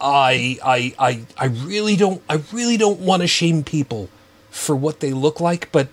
I 0.00 0.58
I 0.64 0.94
I 0.98 1.22
I 1.36 1.46
really 1.46 1.96
don't 1.96 2.22
I 2.28 2.40
really 2.52 2.76
don't 2.76 3.00
want 3.00 3.22
to 3.22 3.26
shame 3.26 3.64
people 3.64 4.08
for 4.50 4.76
what 4.76 5.00
they 5.00 5.12
look 5.12 5.40
like, 5.40 5.72
but 5.72 5.88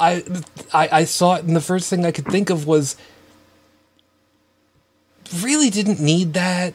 I 0.00 0.24
I 0.72 0.88
I 0.90 1.04
saw 1.04 1.36
it 1.36 1.44
and 1.44 1.54
the 1.54 1.60
first 1.60 1.88
thing 1.88 2.04
I 2.04 2.10
could 2.10 2.26
think 2.26 2.50
of 2.50 2.66
was 2.66 2.96
really 5.40 5.70
didn't 5.70 6.00
need 6.00 6.34
that. 6.34 6.74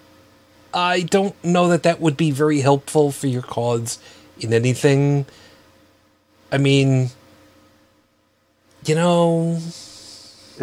I 0.74 1.02
don't 1.02 1.42
know 1.44 1.68
that 1.68 1.84
that 1.84 2.00
would 2.00 2.16
be 2.16 2.32
very 2.32 2.62
helpful 2.62 3.12
for 3.12 3.28
your 3.28 3.42
cause 3.42 4.00
in 4.40 4.54
anything. 4.54 5.26
I 6.52 6.58
mean, 6.58 7.10
you 8.86 8.96
know, 8.96 9.60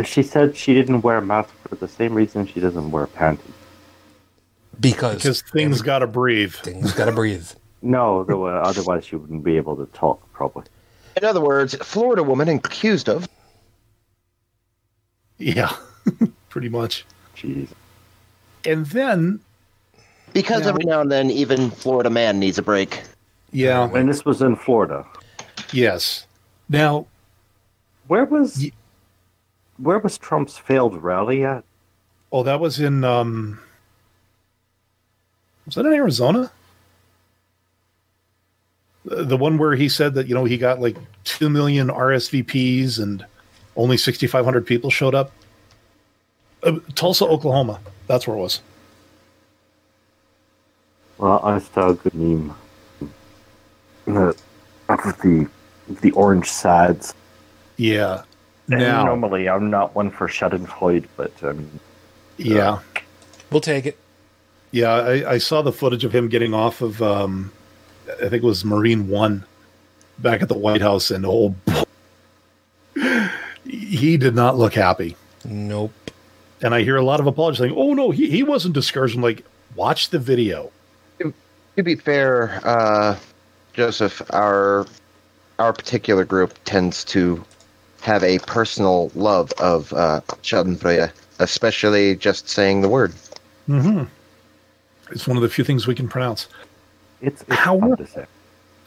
She 0.05 0.23
said 0.23 0.57
she 0.57 0.75
didn't 0.75 1.01
wear 1.03 1.19
a 1.19 1.23
mask 1.23 1.51
for 1.69 1.75
the 1.75 1.89
same 1.89 2.15
reason 2.15 2.47
she 2.47 2.61
doesn't 2.61 2.91
wear 2.91 3.07
panties. 3.07 3.45
because 4.81 5.17
because 5.17 5.43
things 5.43 5.83
got 5.83 6.01
to 6.01 6.07
breathe. 6.07 6.55
things 6.55 6.93
gotta 6.93 7.13
breathe. 7.13 7.49
No, 7.81 8.25
though, 8.25 8.47
uh, 8.49 8.51
otherwise 8.65 9.05
she 9.05 9.15
wouldn't 9.15 9.45
be 9.45 9.57
able 9.57 9.77
to 9.77 9.87
talk 9.93 10.21
probably. 10.33 10.65
In 11.17 11.25
other 11.25 11.41
words, 11.41 11.77
Florida 11.77 12.25
woman 12.25 12.49
accused 12.49 13.09
of 13.09 13.29
Yeah, 15.39 15.73
pretty 16.49 16.69
much. 16.69 17.05
Jeez. 17.37 17.69
And 18.65 18.85
then, 18.87 19.39
because 20.33 20.63
Yeah. 20.63 20.71
every 20.71 20.85
now 20.85 21.01
and 21.01 21.13
then 21.13 21.31
even 21.31 21.71
Florida 21.71 22.11
man 22.11 22.41
needs 22.41 22.59
a 22.59 22.63
break. 22.63 23.01
yeah, 23.53 23.89
And 23.95 24.09
this 24.09 24.25
was 24.25 24.43
in 24.43 24.57
Florida. 24.57 25.07
yes. 25.73 26.27
Now, 26.69 27.07
Where 28.09 28.25
was 28.25 28.65
Ye- 28.65 28.73
where 29.79 29.99
was 29.99 30.19
Trump's 30.19 30.59
failed 30.59 31.03
rally 31.03 31.45
at? 31.45 31.65
Oh, 32.31 32.43
that 32.43 32.61
was 32.61 32.79
in 32.81 33.05
um 33.05 33.61
was 35.67 35.75
that 35.77 35.87
in 35.87 35.93
Arizona? 35.93 36.51
The 39.05 39.25
the 39.25 39.37
one 39.37 39.59
where 39.59 39.75
he 39.75 39.89
said 39.89 40.15
that, 40.15 40.27
you 40.29 40.35
know, 40.35 40.45
he 40.45 40.59
got 40.59 40.81
like 40.81 40.97
2 41.25 41.49
million 41.49 41.89
RSVPs 41.89 42.99
and 43.01 43.25
only 43.77 43.97
6500 43.97 44.67
people 44.67 44.91
showed 44.91 45.15
up. 45.15 45.31
Uh, 46.63 46.81
Tulsa, 46.95 47.25
Oklahoma. 47.25 47.81
That's 48.09 48.27
where 48.27 48.37
it 48.37 48.41
was. 48.41 48.61
Well, 51.19 51.41
I 51.45 51.59
saw 51.59 51.91
a 51.91 51.95
good 51.95 52.15
meme. 52.15 52.55
Of 54.07 55.19
the 55.21 55.49
the 56.01 56.11
orange 56.13 56.49
sads. 56.49 57.15
Yeah. 57.77 58.23
And 58.71 58.81
Now, 58.81 59.05
normally, 59.05 59.49
I'm 59.49 59.71
not 59.71 59.95
one 59.95 60.11
for 60.11 60.29
Schadenfreude, 60.29 61.07
but 61.17 61.33
um, 61.43 61.81
yeah. 62.37 62.81
We'll 63.51 63.61
take 63.61 63.87
it. 63.87 63.99
Yeah, 64.71 64.93
I, 64.93 65.33
I 65.33 65.39
saw 65.39 65.63
the 65.63 65.73
footage 65.73 66.05
of 66.05 66.15
him 66.15 66.29
getting 66.29 66.53
off 66.53 66.83
of, 66.83 67.01
um, 67.01 67.51
I 68.11 68.29
think 68.29 68.35
it 68.35 68.45
was 68.45 68.65
Marine 68.65 69.09
One, 69.09 69.45
back 70.19 70.43
at 70.43 70.49
the 70.49 70.59
White 70.59 70.83
House, 70.83 71.11
and 71.11 71.25
oh, 71.27 71.55
he 73.65 74.17
did 74.17 74.35
not 74.35 74.59
look 74.59 74.75
happy. 74.75 75.17
Nope. 75.45 75.93
And 76.61 76.75
I 76.75 76.83
hear 76.83 76.97
a 76.97 77.05
lot 77.05 77.21
of 77.21 77.27
apologies 77.27 77.61
saying, 77.61 77.75
"Oh 77.77 77.95
no, 77.95 78.11
he, 78.11 78.29
he 78.29 78.43
wasn't 78.43 78.75
discouraged." 78.75 79.15
I'm 79.15 79.23
like, 79.23 79.45
watch 79.77 80.11
the 80.11 80.19
video. 80.19 80.71
To 81.21 81.83
be 81.83 81.95
fair, 81.95 82.61
uh, 82.65 83.17
Joseph, 83.73 84.21
our 84.31 84.87
our 85.61 85.73
particular 85.73 86.25
group 86.25 86.55
tends 86.65 87.05
to 87.05 87.45
have 88.09 88.25
a 88.25 88.39
personal 88.41 89.11
love 89.15 89.53
of 89.59 89.93
uh, 89.93 90.23
Schadenfreude, 90.43 91.13
especially 91.41 92.17
just 92.17 92.49
saying 92.49 92.81
the 92.81 92.89
word. 92.89 93.13
Mm-hmm. 93.69 94.05
It's 95.13 95.29
one 95.29 95.37
of 95.37 95.43
the 95.43 95.49
few 95.51 95.63
things 95.63 95.87
we 95.87 95.95
can 95.95 96.09
pronounce. 96.09 96.49
it's, 97.21 97.43
it's 97.43 97.55
How- 97.55 97.79
fun 97.79 97.97
to 97.99 98.07
say. 98.07 98.25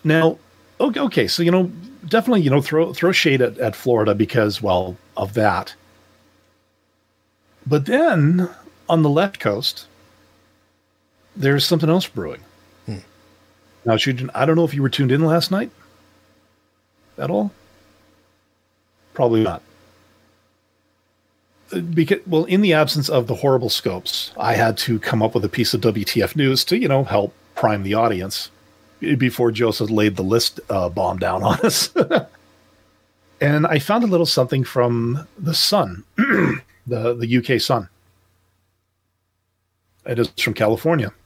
Now, 0.04 0.40
okay, 0.80 1.00
okay, 1.00 1.28
so 1.28 1.44
you 1.44 1.52
know, 1.52 1.72
definitely, 2.08 2.42
you 2.42 2.50
know, 2.50 2.62
throw 2.62 2.92
throw 2.92 3.12
shade 3.12 3.40
at, 3.40 3.60
at 3.60 3.76
Florida 3.76 4.16
because, 4.16 4.64
well, 4.64 4.98
of 5.16 5.36
that. 5.36 5.76
But 7.68 7.86
then 7.86 8.50
on 8.90 9.04
the 9.04 9.10
left 9.10 9.40
coast, 9.40 9.86
there's 11.36 11.64
something 11.64 11.90
else 11.90 12.08
brewing. 12.08 12.42
Now, 13.84 13.96
Shujin, 13.96 14.30
I 14.36 14.46
don't 14.46 14.56
know 14.56 14.64
if 14.64 14.74
you 14.76 14.82
were 14.84 14.90
tuned 14.90 15.12
in 15.12 15.26
last 15.26 15.50
night 15.52 15.72
at 17.18 17.32
all. 17.32 17.52
Probably 19.14 19.44
not. 19.44 19.62
Uh, 21.74 21.80
Because, 21.80 22.20
well, 22.28 22.46
in 22.46 22.62
the 22.62 22.74
absence 22.74 23.10
of 23.10 23.28
the 23.28 23.36
horrible 23.36 23.70
scopes, 23.70 24.32
I 24.38 24.54
had 24.54 24.78
to 24.80 25.00
come 25.00 25.22
up 25.22 25.34
with 25.36 25.46
a 25.46 25.50
piece 25.50 25.74
of 25.74 25.82
WTF 25.82 26.36
news 26.36 26.64
to, 26.66 26.78
you 26.78 26.88
know, 26.88 27.04
help 27.04 27.34
prime 27.56 27.84
the 27.84 27.94
audience 27.94 28.50
before 29.00 29.52
Joseph 29.52 29.90
laid 29.90 30.16
the 30.16 30.24
list 30.24 30.60
uh, 30.70 30.90
bomb 30.90 31.18
down 31.18 31.44
on 31.52 31.60
us. 31.62 31.92
and 33.40 33.66
I 33.68 33.80
found 33.80 34.04
a 34.04 34.08
little 34.08 34.26
something 34.26 34.64
from 34.64 35.28
the 35.38 35.54
Sun, 35.54 36.04
the 36.18 37.16
the 37.16 37.38
UK 37.38 37.60
Sun. 37.60 37.90
It 40.06 40.20
is 40.20 40.30
from 40.40 40.54
California. 40.54 41.12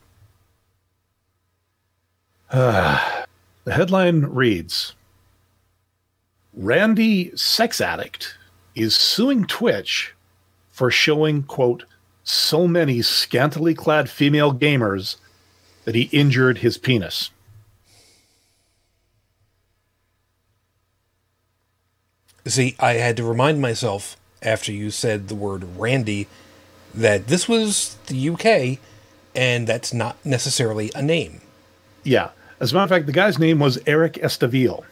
the 2.49 3.25
headline 3.67 4.21
reads: 4.21 4.93
Randy, 6.55 7.35
sex 7.35 7.81
addict, 7.81 8.37
is 8.75 8.95
suing 8.95 9.45
Twitch 9.45 10.13
for 10.71 10.89
showing 10.89 11.43
quote 11.43 11.83
so 12.23 12.67
many 12.67 13.01
scantily 13.01 13.75
clad 13.75 14.09
female 14.09 14.53
gamers 14.53 15.17
that 15.83 15.95
he 15.95 16.03
injured 16.11 16.59
his 16.59 16.77
penis. 16.77 17.29
See, 22.47 22.75
I 22.79 22.93
had 22.93 23.17
to 23.17 23.23
remind 23.23 23.61
myself 23.61 24.17
after 24.41 24.71
you 24.71 24.91
said 24.91 25.27
the 25.27 25.35
word 25.35 25.77
Randy 25.77 26.27
that 26.93 27.27
this 27.27 27.49
was 27.49 27.97
the 28.07 28.29
UK 28.29 28.79
and 29.35 29.67
that's 29.67 29.93
not 29.93 30.23
necessarily 30.23 30.91
a 30.95 31.01
name. 31.01 31.41
Yeah. 32.03 32.29
As 32.59 32.71
a 32.71 32.75
matter 32.75 32.83
of 32.83 32.89
fact, 32.89 33.05
the 33.07 33.11
guy's 33.11 33.37
name 33.37 33.59
was 33.59 33.79
Eric 33.85 34.13
Esteville. 34.13 34.85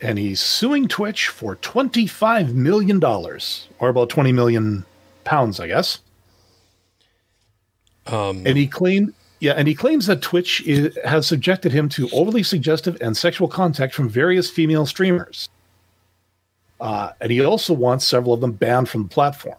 And 0.00 0.18
he's 0.18 0.40
suing 0.40 0.88
Twitch 0.88 1.28
for 1.28 1.56
$25 1.56 2.52
million, 2.52 3.02
or 3.02 3.88
about 3.88 4.10
20 4.10 4.32
million 4.32 4.84
pounds, 5.24 5.58
I 5.58 5.68
guess. 5.68 6.00
Um, 8.06 8.46
And 8.46 8.56
he 8.56 8.66
claimed, 8.66 9.14
yeah, 9.40 9.52
and 9.52 9.66
he 9.66 9.74
claims 9.74 10.06
that 10.06 10.22
Twitch 10.22 10.62
i 10.68 10.90
has 11.04 11.26
subjected 11.26 11.72
him 11.72 11.88
to 11.90 12.08
overly 12.12 12.42
suggestive 12.42 12.96
and 13.00 13.16
sexual 13.16 13.48
contact 13.48 13.94
from 13.94 14.08
various 14.08 14.50
female 14.50 14.86
streamers. 14.86 15.48
Uh, 16.80 17.12
and 17.20 17.32
he 17.32 17.42
also 17.44 17.72
wants 17.72 18.04
several 18.04 18.34
of 18.34 18.40
them 18.40 18.52
banned 18.52 18.88
from 18.88 19.04
the 19.04 19.08
platform. 19.08 19.56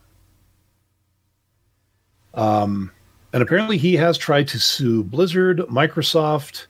Um, 2.33 2.91
and 3.33 3.41
apparently, 3.41 3.77
he 3.77 3.95
has 3.95 4.17
tried 4.17 4.47
to 4.49 4.59
sue 4.59 5.03
Blizzard, 5.03 5.57
Microsoft, 5.69 6.67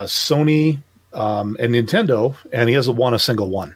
uh, 0.00 0.04
Sony, 0.04 0.82
um, 1.16 1.56
and 1.58 1.74
Nintendo, 1.74 2.36
and 2.52 2.68
he 2.68 2.74
hasn't 2.74 2.96
won 2.96 3.14
a 3.14 3.18
single 3.18 3.48
one. 3.50 3.74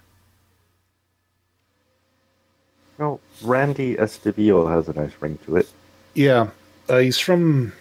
Well, 2.99 3.19
Randy 3.43 3.97
Estevio 3.97 4.71
has 4.71 4.89
a 4.89 4.93
nice 4.93 5.13
ring 5.21 5.39
to 5.47 5.57
it. 5.57 5.69
Yeah, 6.15 6.51
uh, 6.89 6.99
he's 6.99 7.19
from. 7.19 7.73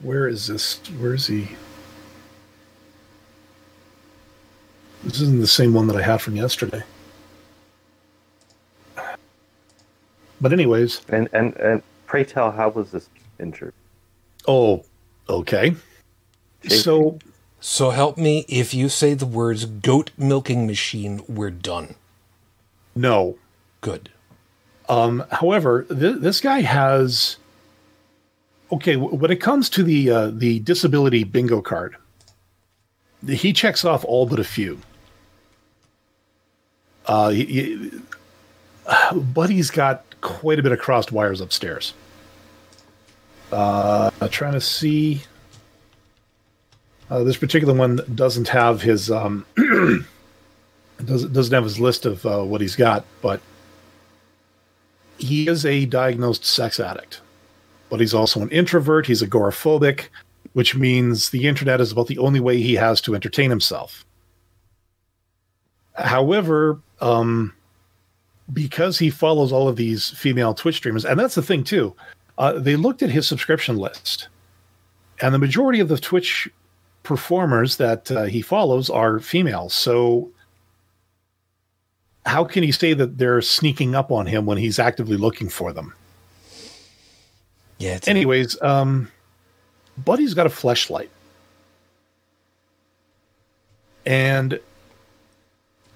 Where 0.00 0.26
is 0.26 0.46
this? 0.46 0.78
Where 0.98 1.14
is 1.14 1.26
he? 1.26 1.48
This 5.04 5.20
isn't 5.20 5.40
the 5.40 5.46
same 5.46 5.74
one 5.74 5.86
that 5.88 5.96
I 5.96 6.02
had 6.02 6.20
from 6.20 6.36
yesterday. 6.36 6.82
But 10.40 10.52
anyways, 10.52 11.00
And 11.08 11.28
and 11.32 11.56
and 11.56 11.82
pray 12.06 12.24
tell, 12.24 12.50
how 12.50 12.68
was 12.70 12.90
this 12.90 13.08
injured? 13.40 13.74
oh, 14.48 14.84
okay. 15.28 15.74
So 16.68 17.18
so 17.68 17.90
help 17.90 18.16
me 18.16 18.44
if 18.48 18.72
you 18.72 18.88
say 18.88 19.12
the 19.14 19.26
words 19.26 19.64
goat 19.64 20.12
milking 20.16 20.68
machine, 20.68 21.20
we're 21.28 21.50
done. 21.50 21.96
no. 22.94 23.36
Good. 23.80 24.08
Um, 24.88 25.24
however, 25.32 25.82
th- 25.84 26.16
this 26.20 26.40
guy 26.40 26.60
has. 26.60 27.36
Okay, 28.72 28.94
w- 28.94 29.14
when 29.16 29.30
it 29.30 29.40
comes 29.40 29.68
to 29.70 29.82
the 29.82 30.10
uh, 30.10 30.30
the 30.32 30.60
disability 30.60 31.22
bingo 31.24 31.60
card, 31.60 31.96
he 33.28 33.52
checks 33.52 33.84
off 33.84 34.04
all 34.04 34.26
but 34.26 34.38
a 34.38 34.44
few. 34.44 34.78
Uh, 37.06 37.30
he, 37.30 37.44
he- 37.44 37.90
but 39.14 39.50
he's 39.50 39.70
got 39.70 40.04
quite 40.20 40.58
a 40.58 40.62
bit 40.62 40.72
of 40.72 40.78
crossed 40.78 41.10
wires 41.12 41.40
upstairs. 41.40 41.94
Uh, 43.52 44.10
I'm 44.20 44.28
trying 44.30 44.52
to 44.54 44.60
see. 44.60 45.22
Uh, 47.10 47.22
this 47.22 47.36
particular 47.36 47.72
one 47.72 48.00
doesn't 48.14 48.48
have 48.48 48.82
his 48.82 49.10
um, 49.10 49.46
doesn't 51.04 51.32
doesn't 51.32 51.54
have 51.54 51.64
his 51.64 51.78
list 51.78 52.04
of 52.04 52.24
uh, 52.26 52.42
what 52.42 52.60
he's 52.60 52.76
got, 52.76 53.04
but 53.22 53.40
he 55.18 55.48
is 55.48 55.64
a 55.64 55.86
diagnosed 55.86 56.44
sex 56.44 56.80
addict, 56.80 57.20
but 57.90 58.00
he's 58.00 58.14
also 58.14 58.40
an 58.40 58.50
introvert. 58.50 59.06
He's 59.06 59.22
agoraphobic, 59.22 60.06
which 60.52 60.74
means 60.74 61.30
the 61.30 61.46
internet 61.46 61.80
is 61.80 61.92
about 61.92 62.08
the 62.08 62.18
only 62.18 62.40
way 62.40 62.60
he 62.60 62.74
has 62.74 63.00
to 63.02 63.14
entertain 63.14 63.50
himself. 63.50 64.04
However, 65.94 66.80
um, 67.00 67.54
because 68.52 68.98
he 68.98 69.10
follows 69.10 69.52
all 69.52 69.68
of 69.68 69.76
these 69.76 70.10
female 70.10 70.54
Twitch 70.54 70.76
streamers, 70.76 71.04
and 71.04 71.18
that's 71.18 71.36
the 71.36 71.42
thing 71.42 71.62
too, 71.62 71.94
uh, 72.38 72.54
they 72.58 72.76
looked 72.76 73.02
at 73.02 73.10
his 73.10 73.26
subscription 73.26 73.76
list, 73.76 74.28
and 75.22 75.32
the 75.32 75.38
majority 75.38 75.80
of 75.80 75.88
the 75.88 75.98
Twitch 75.98 76.48
performers 77.06 77.76
that 77.76 78.10
uh, 78.10 78.24
he 78.24 78.42
follows 78.42 78.90
are 78.90 79.20
females. 79.20 79.72
So 79.72 80.28
how 82.26 82.44
can 82.44 82.64
he 82.64 82.72
say 82.72 82.92
that 82.94 83.16
they're 83.16 83.40
sneaking 83.40 83.94
up 83.94 84.10
on 84.10 84.26
him 84.26 84.44
when 84.44 84.58
he's 84.58 84.80
actively 84.80 85.16
looking 85.16 85.48
for 85.48 85.72
them? 85.72 85.94
Yeah. 87.78 87.94
It's, 87.94 88.08
Anyways, 88.08 88.60
um, 88.60 89.10
Buddy's 89.96 90.34
got 90.34 90.46
a 90.46 90.50
fleshlight, 90.50 91.08
and 94.04 94.58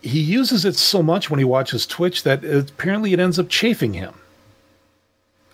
he 0.00 0.20
uses 0.20 0.64
it 0.64 0.76
so 0.76 1.02
much 1.02 1.28
when 1.28 1.38
he 1.38 1.44
watches 1.44 1.86
Twitch 1.86 2.22
that 2.22 2.44
it, 2.44 2.70
apparently 2.70 3.12
it 3.12 3.18
ends 3.18 3.38
up 3.38 3.48
chafing 3.48 3.94
him, 3.94 4.14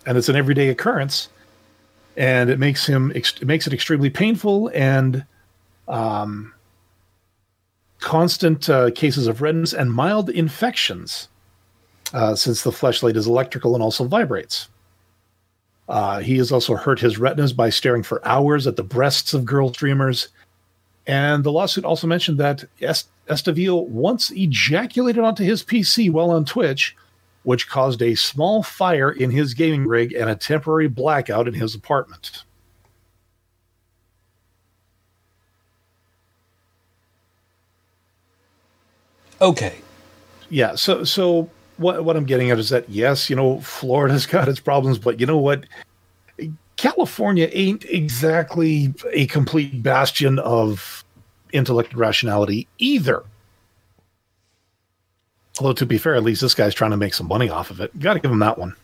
and 0.05 0.17
it's 0.17 0.29
an 0.29 0.35
everyday 0.35 0.69
occurrence, 0.69 1.29
and 2.15 2.49
it 2.49 2.59
makes 2.59 2.85
him 2.85 3.11
it 3.15 3.43
makes 3.43 3.65
it 3.65 3.73
extremely 3.73 4.09
painful 4.09 4.69
and 4.75 5.25
um, 5.87 6.53
constant 7.99 8.69
uh, 8.69 8.91
cases 8.91 9.27
of 9.27 9.41
redness 9.41 9.73
and 9.73 9.91
mild 9.91 10.29
infections 10.29 11.29
uh, 12.13 12.35
since 12.35 12.63
the 12.63 12.71
fleshlight 12.71 13.15
is 13.15 13.27
electrical 13.27 13.73
and 13.73 13.83
also 13.83 14.05
vibrates. 14.05 14.69
Uh, 15.89 16.19
he 16.19 16.37
has 16.37 16.51
also 16.51 16.75
hurt 16.75 16.99
his 16.99 17.17
retinas 17.17 17.53
by 17.53 17.69
staring 17.69 18.03
for 18.03 18.25
hours 18.27 18.67
at 18.67 18.75
the 18.75 18.83
breasts 18.83 19.33
of 19.33 19.45
girl 19.45 19.73
streamers. 19.73 20.27
And 21.05 21.43
the 21.43 21.51
lawsuit 21.51 21.85
also 21.85 22.07
mentioned 22.07 22.37
that 22.39 22.65
Est- 22.81 23.09
Estavillo 23.29 23.87
once 23.87 24.31
ejaculated 24.31 25.23
onto 25.23 25.43
his 25.43 25.63
PC 25.63 26.11
while 26.11 26.31
on 26.31 26.43
Twitch, 26.43 26.95
which 27.43 27.69
caused 27.69 28.01
a 28.01 28.15
small 28.15 28.63
fire 28.63 29.09
in 29.09 29.31
his 29.31 29.53
gaming 29.53 29.87
rig 29.87 30.13
and 30.13 30.29
a 30.29 30.35
temporary 30.35 30.89
blackout 30.89 31.47
in 31.47 31.53
his 31.53 31.73
apartment. 31.73 32.43
Okay. 39.41 39.75
Yeah, 40.49 40.75
so 40.75 41.03
so 41.03 41.49
what 41.77 42.03
what 42.03 42.15
I'm 42.15 42.25
getting 42.25 42.51
at 42.51 42.59
is 42.59 42.69
that 42.69 42.89
yes, 42.89 43.29
you 43.29 43.35
know, 43.35 43.59
Florida's 43.61 44.25
got 44.27 44.47
its 44.47 44.59
problems, 44.59 44.97
but 44.97 45.19
you 45.19 45.25
know 45.25 45.37
what? 45.37 45.65
California 46.77 47.49
ain't 47.53 47.85
exactly 47.85 48.93
a 49.11 49.25
complete 49.27 49.81
bastion 49.81 50.37
of 50.39 51.03
intellect 51.51 51.91
and 51.91 51.99
rationality 51.99 52.67
either. 52.77 53.23
Although 55.59 55.73
to 55.73 55.85
be 55.87 55.97
fair, 55.97 56.13
at 56.15 56.23
least 56.23 56.41
this 56.41 56.53
guy's 56.53 56.75
trying 56.75 56.91
to 56.91 56.97
make 56.97 57.15
some 57.15 57.27
money 57.27 57.49
off 57.49 57.71
of 57.71 57.81
it. 57.81 57.97
Got 57.99 58.13
to 58.13 58.19
give 58.19 58.31
him 58.31 58.39
that 58.39 58.59
one. 58.59 58.75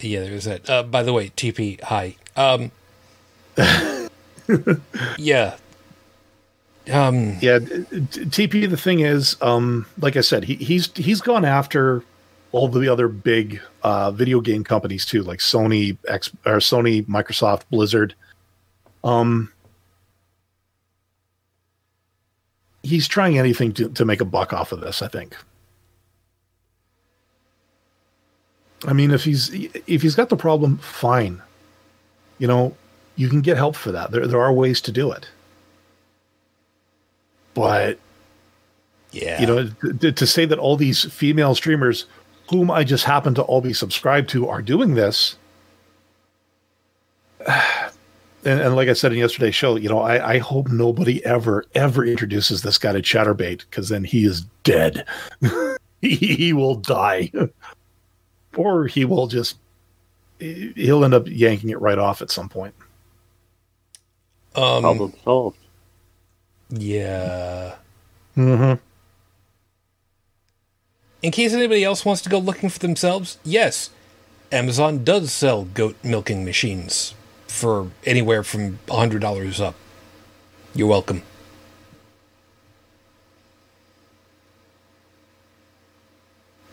Yeah, 0.00 0.20
there's 0.20 0.44
that. 0.44 0.68
Uh, 0.68 0.82
by 0.82 1.04
the 1.04 1.12
way, 1.12 1.30
TP, 1.30 1.80
hi. 1.80 2.16
Um, 2.34 2.72
yeah. 5.16 5.56
Um, 6.92 7.36
Yeah, 7.40 7.58
TP. 7.58 8.68
The 8.68 8.76
thing 8.76 9.00
is, 9.00 9.36
um, 9.40 9.86
like 9.98 10.16
I 10.16 10.20
said, 10.20 10.44
he, 10.44 10.54
he's 10.56 10.90
he's 10.96 11.20
gone 11.20 11.44
after 11.44 12.02
all 12.52 12.68
the 12.68 12.88
other 12.88 13.08
big 13.08 13.60
uh, 13.82 14.10
video 14.12 14.40
game 14.40 14.64
companies 14.64 15.04
too, 15.04 15.22
like 15.22 15.40
Sony, 15.40 15.96
X, 16.08 16.30
or 16.44 16.58
Sony, 16.58 17.04
Microsoft, 17.06 17.62
Blizzard. 17.70 18.14
Um, 19.02 19.52
he's 22.82 23.08
trying 23.08 23.38
anything 23.38 23.72
to, 23.74 23.88
to 23.90 24.04
make 24.04 24.20
a 24.20 24.24
buck 24.24 24.52
off 24.52 24.72
of 24.72 24.80
this. 24.80 25.02
I 25.02 25.08
think. 25.08 25.36
I 28.86 28.92
mean, 28.92 29.10
if 29.10 29.24
he's 29.24 29.50
if 29.52 30.02
he's 30.02 30.14
got 30.14 30.28
the 30.28 30.36
problem, 30.36 30.78
fine. 30.78 31.42
You 32.38 32.46
know, 32.46 32.76
you 33.16 33.28
can 33.28 33.40
get 33.40 33.56
help 33.56 33.74
for 33.74 33.90
that. 33.90 34.12
There 34.12 34.26
there 34.26 34.40
are 34.40 34.52
ways 34.52 34.80
to 34.82 34.92
do 34.92 35.10
it. 35.10 35.28
But 37.56 37.98
yeah. 39.12 39.40
you 39.40 39.46
know, 39.46 39.68
to, 40.00 40.12
to 40.12 40.26
say 40.26 40.44
that 40.44 40.58
all 40.58 40.76
these 40.76 41.10
female 41.10 41.54
streamers, 41.54 42.04
whom 42.50 42.70
I 42.70 42.84
just 42.84 43.04
happen 43.04 43.34
to 43.34 43.42
all 43.42 43.62
be 43.62 43.72
subscribed 43.72 44.28
to, 44.30 44.46
are 44.48 44.62
doing 44.62 44.94
this. 44.94 45.36
And, 48.44 48.60
and 48.60 48.76
like 48.76 48.88
I 48.88 48.92
said 48.92 49.10
in 49.10 49.18
yesterday's 49.18 49.56
show, 49.56 49.74
you 49.74 49.88
know, 49.88 49.98
I, 49.98 50.34
I 50.34 50.38
hope 50.38 50.68
nobody 50.68 51.24
ever, 51.26 51.64
ever 51.74 52.04
introduces 52.04 52.62
this 52.62 52.78
guy 52.78 52.92
to 52.92 53.02
Chaturbate 53.02 53.58
because 53.68 53.88
then 53.88 54.04
he 54.04 54.24
is 54.24 54.42
dead. 54.62 55.04
he, 56.00 56.14
he 56.14 56.52
will 56.52 56.76
die. 56.76 57.32
or 58.56 58.86
he 58.86 59.04
will 59.04 59.26
just, 59.26 59.56
he'll 60.38 61.04
end 61.04 61.12
up 61.12 61.26
yanking 61.26 61.70
it 61.70 61.80
right 61.80 61.98
off 61.98 62.22
at 62.22 62.30
some 62.30 62.48
point. 62.48 62.72
um, 64.54 64.82
Problem 64.82 65.12
solved. 65.24 65.58
Yeah. 66.70 67.76
Mm-hmm. 68.36 68.74
In 71.22 71.32
case 71.32 71.52
anybody 71.52 71.82
else 71.84 72.04
wants 72.04 72.22
to 72.22 72.28
go 72.28 72.38
looking 72.38 72.68
for 72.68 72.78
themselves, 72.78 73.38
yes, 73.44 73.90
Amazon 74.52 75.02
does 75.04 75.32
sell 75.32 75.64
goat 75.64 75.96
milking 76.04 76.44
machines 76.44 77.14
for 77.48 77.90
anywhere 78.04 78.42
from 78.42 78.78
$100 78.86 79.60
up. 79.60 79.74
You're 80.74 80.88
welcome. 80.88 81.22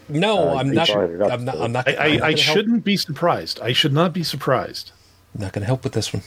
No, 0.09 0.49
Uh, 0.49 0.55
I'm 0.55 0.71
not. 0.71 0.87
brought 0.89 1.09
it 1.09 1.21
up, 1.21 1.31
I'm 1.31 1.45
not. 1.45 1.55
so- 1.55 1.63
I'm 1.63 1.71
not. 1.71 1.87
I, 1.87 1.91
I'm 1.91 1.97
not 1.97 2.03
I 2.03 2.31
gonna 2.31 2.41
help- 2.41 2.57
shouldn't 2.57 2.83
be 2.83 2.97
surprised. 2.97 3.59
I 3.61 3.73
should 3.73 3.93
not 3.93 4.13
be 4.13 4.23
surprised. 4.23 4.91
Not 5.37 5.53
going 5.53 5.61
to 5.61 5.65
help 5.67 5.83
with 5.83 5.93
this 5.93 6.13
one. 6.13 6.23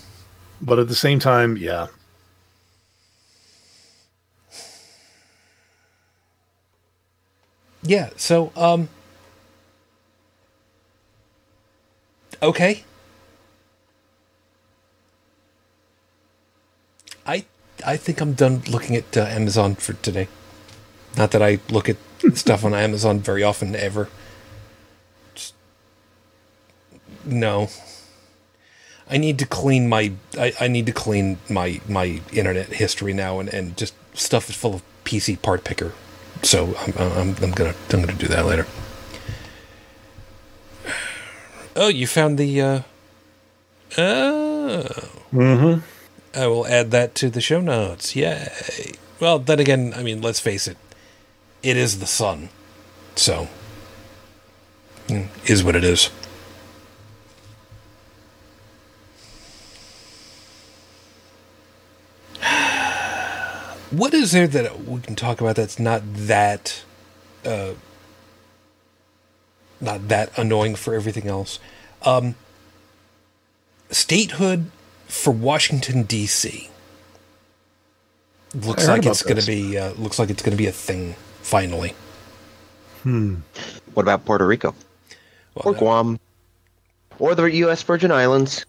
But 0.61 0.79
at 0.79 0.89
the 0.89 0.95
same 0.95 1.19
time, 1.21 1.57
yeah. 1.57 1.87
Yeah. 7.87 8.11
So, 8.17 8.53
um, 8.57 8.89
okay. 12.43 12.85
I 17.27 17.45
I 17.85 17.97
think 17.97 18.21
I'm 18.21 18.33
done 18.33 18.63
looking 18.69 18.97
at 18.97 19.17
uh, 19.17 19.21
Amazon 19.21 19.77
for 19.77 19.93
today. 19.95 20.29
Not 21.17 21.31
that 21.31 21.43
I 21.43 21.61
look 21.71 21.89
at 21.89 21.97
stuff 22.35 22.65
on 22.65 22.75
Amazon 22.75 23.21
very 23.21 23.43
often, 23.43 23.75
ever. 23.77 24.09
Just, 25.35 25.55
no. 27.25 27.69
I 29.09 29.19
need 29.19 29.39
to 29.39 29.47
clean 29.47 29.89
my 29.89 30.13
I, 30.37 30.53
I 30.61 30.69
need 30.69 30.87
to 30.87 30.93
clean 30.93 31.39
my 31.49 31.81
my 31.89 32.21
internet 32.33 32.67
history 32.69 33.13
now 33.13 33.39
and, 33.39 33.49
and 33.49 33.77
just 33.77 33.95
stuff 34.15 34.49
is 34.51 34.57
full 34.57 34.75
of 34.75 34.83
PCPartPicker. 35.05 35.93
So 36.43 36.77
I'm, 36.79 36.95
I'm 36.99 37.35
I'm 37.43 37.51
gonna 37.53 37.75
I'm 37.91 38.01
gonna 38.01 38.15
do 38.15 38.29
that 38.29 38.47
later. 38.47 38.67
Oh, 41.75 41.89
you 41.89 42.07
found 42.07 42.39
the 42.39 42.61
uh 42.61 42.81
oh 43.99 45.17
Mm-hmm. 45.33 45.81
I 46.39 46.47
will 46.47 46.67
add 46.67 46.91
that 46.93 47.15
to 47.17 47.31
the 47.31 47.41
show 47.41 47.61
notes. 47.61 48.15
Yay. 48.15 48.93
Well, 49.21 49.39
then 49.39 49.59
again, 49.59 49.93
I 49.97 50.03
mean, 50.03 50.21
let's 50.21 50.41
face 50.41 50.67
it. 50.69 50.77
It 51.63 51.77
is 51.77 51.99
the 51.99 52.07
sun. 52.07 52.51
So, 53.17 53.49
mm, 55.09 55.29
is 55.49 55.65
what 55.65 55.75
it 55.77 55.85
is. 55.85 56.11
What 63.91 64.13
is 64.15 64.33
there 64.33 64.47
that 64.49 64.85
we 64.85 65.01
can 65.01 65.15
talk 65.15 65.41
about 65.41 65.57
that's 65.57 65.79
not 65.79 66.03
that, 66.05 66.83
uh, 67.45 67.73
not 69.81 70.09
that 70.09 70.37
annoying 70.39 70.75
for 70.75 70.95
everything 70.95 71.29
else? 71.29 71.59
Um, 72.03 72.35
statehood 73.91 74.71
for 75.07 75.33
Washington 75.33 76.03
D.C. 76.03 76.69
Looks 78.55 78.89
like 78.89 79.05
it's 79.07 79.23
going 79.23 79.37
to 79.41 79.47
be. 79.47 79.77
Uh, 79.79 79.93
looks 79.95 80.19
like 80.19 80.31
it's 80.31 80.43
going 80.43 80.53
to 80.53 80.57
be 80.57 80.67
a 80.67 80.73
thing 80.73 81.15
finally. 81.43 81.95
hmm 83.03 83.37
What 83.95 84.03
about 84.03 84.25
Puerto 84.25 84.47
Rico 84.47 84.75
Well, 85.55 85.63
or 85.67 85.73
that- 85.75 85.79
Guam 85.79 86.19
or 87.19 87.35
the 87.35 87.45
U.S. 87.45 87.83
Virgin 87.83 88.11
Islands? 88.11 88.65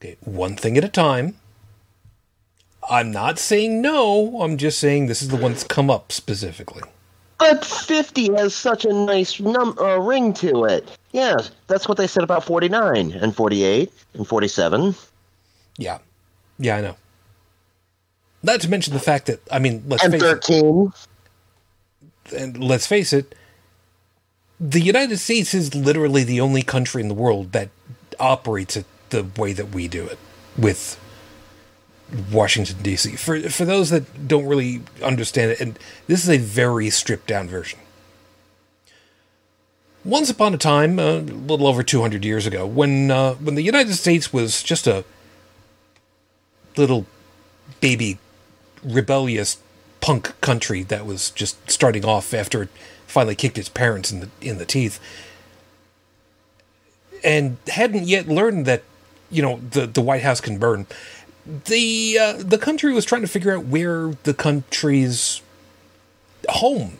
Okay, 0.00 0.16
one 0.20 0.56
thing 0.56 0.78
at 0.78 0.84
a 0.84 0.88
time. 0.88 1.36
I'm 2.88 3.10
not 3.10 3.38
saying 3.38 3.80
no. 3.80 4.40
I'm 4.42 4.56
just 4.56 4.78
saying 4.78 5.06
this 5.06 5.22
is 5.22 5.28
the 5.28 5.36
one 5.36 5.52
that's 5.52 5.64
come 5.64 5.90
up 5.90 6.12
specifically. 6.12 6.82
But 7.38 7.64
50 7.64 8.32
has 8.34 8.54
such 8.54 8.84
a 8.84 8.92
nice 8.92 9.40
num- 9.40 9.76
uh, 9.78 9.98
ring 9.98 10.32
to 10.34 10.64
it. 10.64 10.88
Yeah, 11.12 11.36
that's 11.66 11.88
what 11.88 11.98
they 11.98 12.06
said 12.06 12.22
about 12.22 12.44
49 12.44 13.12
and 13.12 13.34
48 13.34 13.92
and 14.14 14.26
47. 14.26 14.94
Yeah, 15.78 15.98
yeah, 16.58 16.76
I 16.76 16.80
know. 16.80 16.96
Not 18.42 18.60
to 18.60 18.68
mention 18.70 18.92
the 18.94 19.00
fact 19.00 19.26
that 19.26 19.40
I 19.50 19.58
mean, 19.58 19.82
let's 19.86 20.04
And 20.04 20.12
face 20.12 20.22
it. 20.22 20.44
13. 20.44 20.92
and 22.36 22.62
let's 22.62 22.86
face 22.86 23.12
it, 23.12 23.34
the 24.60 24.80
United 24.80 25.18
States 25.18 25.54
is 25.54 25.74
literally 25.74 26.24
the 26.24 26.40
only 26.40 26.62
country 26.62 27.02
in 27.02 27.08
the 27.08 27.14
world 27.14 27.52
that 27.52 27.70
operates 28.20 28.76
it 28.76 28.86
the 29.10 29.26
way 29.36 29.52
that 29.52 29.70
we 29.70 29.88
do 29.88 30.06
it 30.06 30.18
with 30.56 30.98
Washington 32.32 32.76
D.C. 32.82 33.16
For 33.16 33.40
for 33.50 33.64
those 33.64 33.90
that 33.90 34.28
don't 34.28 34.46
really 34.46 34.82
understand 35.02 35.52
it, 35.52 35.60
and 35.60 35.78
this 36.06 36.22
is 36.22 36.30
a 36.30 36.38
very 36.38 36.90
stripped 36.90 37.26
down 37.26 37.48
version. 37.48 37.78
Once 40.04 40.28
upon 40.28 40.52
a 40.52 40.58
time, 40.58 40.98
uh, 40.98 41.02
a 41.02 41.20
little 41.20 41.66
over 41.66 41.82
two 41.82 42.00
hundred 42.00 42.24
years 42.24 42.46
ago, 42.46 42.66
when 42.66 43.10
uh, 43.10 43.34
when 43.34 43.54
the 43.54 43.62
United 43.62 43.94
States 43.94 44.32
was 44.32 44.62
just 44.62 44.86
a 44.86 45.04
little 46.76 47.06
baby 47.80 48.18
rebellious 48.82 49.58
punk 50.00 50.38
country 50.40 50.82
that 50.82 51.06
was 51.06 51.30
just 51.30 51.70
starting 51.70 52.04
off 52.04 52.34
after 52.34 52.62
it 52.62 52.68
finally 53.06 53.34
kicked 53.34 53.56
its 53.56 53.70
parents 53.70 54.12
in 54.12 54.20
the 54.20 54.28
in 54.42 54.58
the 54.58 54.66
teeth 54.66 55.00
and 57.24 57.56
hadn't 57.68 58.04
yet 58.06 58.28
learned 58.28 58.66
that 58.66 58.82
you 59.30 59.42
know 59.42 59.58
the 59.70 59.86
the 59.86 60.02
White 60.02 60.22
House 60.22 60.40
can 60.40 60.58
burn 60.58 60.86
the 61.46 62.18
uh, 62.18 62.32
the 62.38 62.58
country 62.58 62.92
was 62.92 63.04
trying 63.04 63.22
to 63.22 63.28
figure 63.28 63.56
out 63.56 63.66
where 63.66 64.12
the 64.22 64.34
country's 64.34 65.42
home 66.48 66.98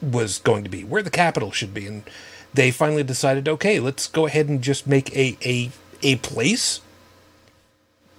was 0.00 0.38
going 0.38 0.64
to 0.64 0.70
be, 0.70 0.84
where 0.84 1.02
the 1.02 1.10
capital 1.10 1.50
should 1.50 1.74
be, 1.74 1.86
and 1.86 2.02
they 2.52 2.70
finally 2.70 3.02
decided, 3.02 3.48
okay, 3.48 3.80
let's 3.80 4.06
go 4.06 4.26
ahead 4.26 4.48
and 4.48 4.62
just 4.62 4.86
make 4.86 5.14
a 5.14 5.36
a 5.44 5.70
a 6.02 6.16
place 6.16 6.80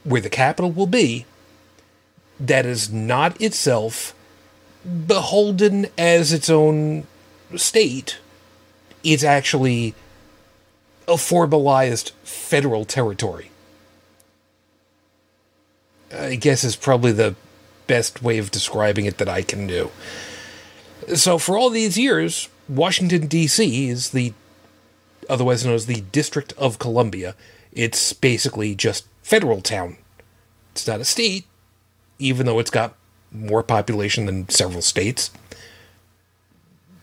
where 0.03 0.21
the 0.21 0.29
capital 0.29 0.71
will 0.71 0.87
be 0.87 1.25
that 2.39 2.65
is 2.65 2.91
not 2.91 3.39
itself 3.41 4.13
beholden 5.07 5.87
as 5.97 6.31
its 6.31 6.49
own 6.49 7.07
state. 7.55 8.19
It's 9.03 9.23
actually 9.23 9.95
a 11.07 11.17
formalized 11.17 12.11
federal 12.23 12.85
territory. 12.85 13.51
I 16.13 16.35
guess 16.35 16.63
is 16.63 16.75
probably 16.75 17.11
the 17.11 17.35
best 17.87 18.21
way 18.21 18.37
of 18.37 18.51
describing 18.51 19.05
it 19.05 19.17
that 19.17 19.29
I 19.29 19.41
can 19.41 19.67
do. 19.67 19.91
So, 21.15 21.37
for 21.37 21.57
all 21.57 21.69
these 21.69 21.97
years, 21.97 22.49
Washington, 22.67 23.27
D.C. 23.27 23.89
is 23.89 24.09
the 24.11 24.33
otherwise 25.29 25.65
known 25.65 25.75
as 25.75 25.85
the 25.85 26.01
District 26.11 26.53
of 26.57 26.79
Columbia. 26.79 27.35
It's 27.71 28.13
basically 28.13 28.75
just 28.75 29.05
federal 29.21 29.61
town. 29.61 29.97
It's 30.71 30.87
not 30.87 31.01
a 31.01 31.05
state, 31.05 31.45
even 32.19 32.45
though 32.45 32.59
it's 32.59 32.71
got 32.71 32.95
more 33.31 33.63
population 33.63 34.25
than 34.25 34.49
several 34.49 34.81
states, 34.81 35.31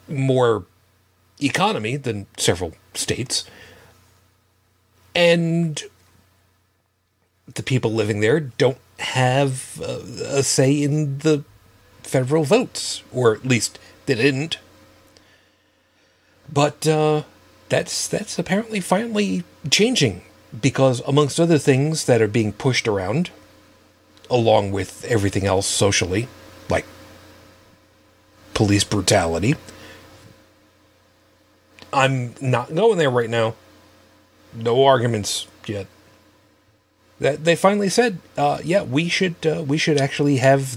more 0.09 0.65
economy 1.41 1.97
than 1.97 2.27
several 2.37 2.75
states, 2.95 3.45
and 5.15 5.83
the 7.55 7.63
people 7.63 7.93
living 7.93 8.21
there 8.21 8.41
don't 8.41 8.79
have 9.03 9.81
a, 9.81 10.43
say 10.43 10.83
in 10.83 11.19
the 11.19 11.45
federal 12.03 12.45
votes, 12.45 13.03
or 13.13 13.35
at 13.35 13.45
least 13.45 13.79
they 14.07 14.15
didn't. 14.15 14.59
But 16.53 16.87
uh, 16.87 17.23
that's 17.69 18.07
that's 18.09 18.39
apparently 18.39 18.81
finally 18.81 19.45
changing 19.71 20.23
because, 20.59 21.01
amongst 21.07 21.41
other 21.41 21.59
things 21.59 22.05
that 22.05 22.21
are 22.21 22.29
being 22.29 22.53
pushed 22.53 22.87
around, 22.87 23.31
along 24.31 24.73
with 24.73 25.05
everything 25.05 25.47
else 25.47 25.67
socially, 25.67 26.29
like 26.69 26.85
police 28.55 28.85
brutality. 28.85 29.55
I'm 31.93 32.35
not 32.41 32.75
going 32.75 32.99
there 32.99 33.11
right 33.11 33.29
now. 33.31 33.55
No 34.55 34.85
arguments 34.85 35.47
yet. 35.67 35.87
That 37.23 37.45
they 37.45 37.55
finally 37.55 37.89
said, 37.89 38.19
uh, 38.37 38.59
yeah, 38.65 38.83
we 38.83 39.09
should 39.09 39.37
uh, 39.47 39.63
we 39.63 39.79
should 39.79 40.01
actually 40.01 40.39
have 40.39 40.77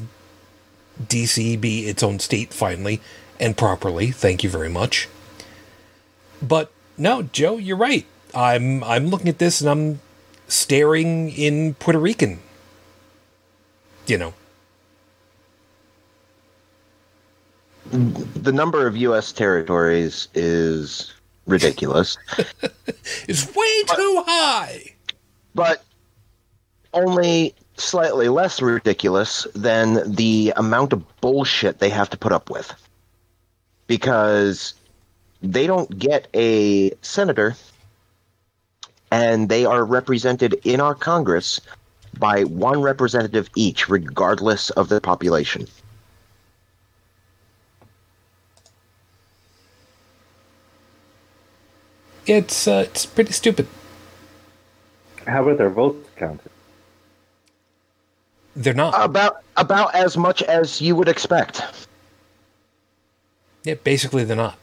DC 1.01 1.59
be 1.59 1.87
its 1.87 2.03
own 2.03 2.19
state 2.19 2.53
finally 2.53 3.01
and 3.39 3.57
properly. 3.57 4.11
Thank 4.11 4.43
you 4.43 4.49
very 4.49 4.69
much. 4.69 5.09
But 6.41 6.71
no, 6.97 7.23
Joe, 7.23 7.57
you're 7.57 7.75
right. 7.77 8.05
I'm 8.33 8.83
I'm 8.83 9.07
looking 9.07 9.27
at 9.27 9.39
this 9.39 9.59
and 9.59 9.69
I'm 9.69 9.99
staring 10.47 11.31
in 11.31 11.73
Puerto 11.75 11.99
Rican. 11.99 12.39
You 14.05 14.17
know. 14.19 14.33
The 17.91 18.51
number 18.51 18.85
of 18.87 18.95
U.S. 18.97 19.31
territories 19.31 20.27
is 20.33 21.13
ridiculous, 21.47 22.17
It's 23.27 23.45
way 23.55 23.83
too 23.95 24.23
high. 24.27 24.93
but 25.53 25.83
only 26.95 27.53
slightly 27.77 28.29
less 28.29 28.61
ridiculous 28.61 29.45
than 29.53 30.15
the 30.15 30.53
amount 30.55 30.93
of 30.93 31.21
bullshit 31.21 31.79
they 31.79 31.89
have 31.89 32.09
to 32.09 32.17
put 32.17 32.31
up 32.31 32.49
with. 32.49 32.73
Because 33.87 34.73
they 35.41 35.67
don't 35.67 35.99
get 35.99 36.27
a 36.33 36.91
senator 37.01 37.55
and 39.11 39.49
they 39.49 39.65
are 39.65 39.85
represented 39.85 40.59
in 40.63 40.81
our 40.81 40.95
Congress 40.95 41.61
by 42.17 42.43
one 42.45 42.81
representative 42.81 43.49
each, 43.55 43.89
regardless 43.89 44.69
of 44.71 44.89
the 44.89 44.99
population. 45.01 45.67
It's 52.25 52.67
uh, 52.67 52.85
it's 52.87 53.05
pretty 53.05 53.33
stupid. 53.33 53.67
How 55.27 55.47
are 55.47 55.55
their 55.55 55.69
votes 55.69 56.09
counted? 56.15 56.49
They're 58.55 58.73
not. 58.73 58.93
About 58.97 59.43
about 59.57 59.93
as 59.95 60.17
much 60.17 60.41
as 60.43 60.81
you 60.81 60.95
would 60.95 61.07
expect. 61.09 61.61
yeah, 63.63 63.75
basically 63.75 64.23
they're 64.23 64.35
not. 64.35 64.57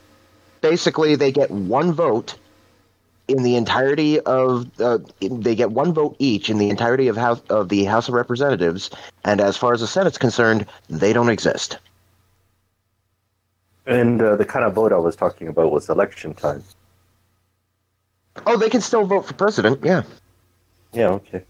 basically 0.61 1.17
they 1.17 1.33
get 1.33 1.51
one 1.51 1.93
vote 1.93 2.35
in 3.29 3.43
the 3.43 3.57
entirety 3.57 4.19
of 4.21 4.69
uh, 4.81 4.99
they 5.21 5.55
get 5.55 5.73
one 5.73 5.93
vote 5.93 6.17
each 6.19 6.51
in 6.51 6.59
the 6.59 6.71
entirety 6.71 7.09
of 7.09 7.17
house 7.17 7.41
of 7.51 7.69
the 7.69 7.85
House 7.85 8.09
of 8.09 8.15
Representatives, 8.15 8.91
and 9.25 9.41
as 9.41 9.57
far 9.57 9.73
as 9.73 9.81
the 9.81 9.87
Senate's 9.87 10.19
concerned, 10.19 10.67
they 10.89 11.13
don't 11.13 11.29
exist. 11.29 11.79
And 13.87 14.23
uh, 14.23 14.37
the 14.37 14.45
kind 14.45 14.65
of 14.65 14.75
vote 14.75 14.93
I 14.93 14.99
was 14.99 15.17
talking 15.17 15.49
about 15.49 15.73
was 15.73 15.89
election 15.89 16.35
time. 16.35 16.63
Oh, 18.47 18.57
they 18.57 18.71
can 18.71 18.81
still 18.81 19.05
vote 19.05 19.27
for 19.27 19.35
president. 19.35 19.81
Yeah, 19.83 20.03
Yeah, 20.93 21.09
okay. 21.09 21.43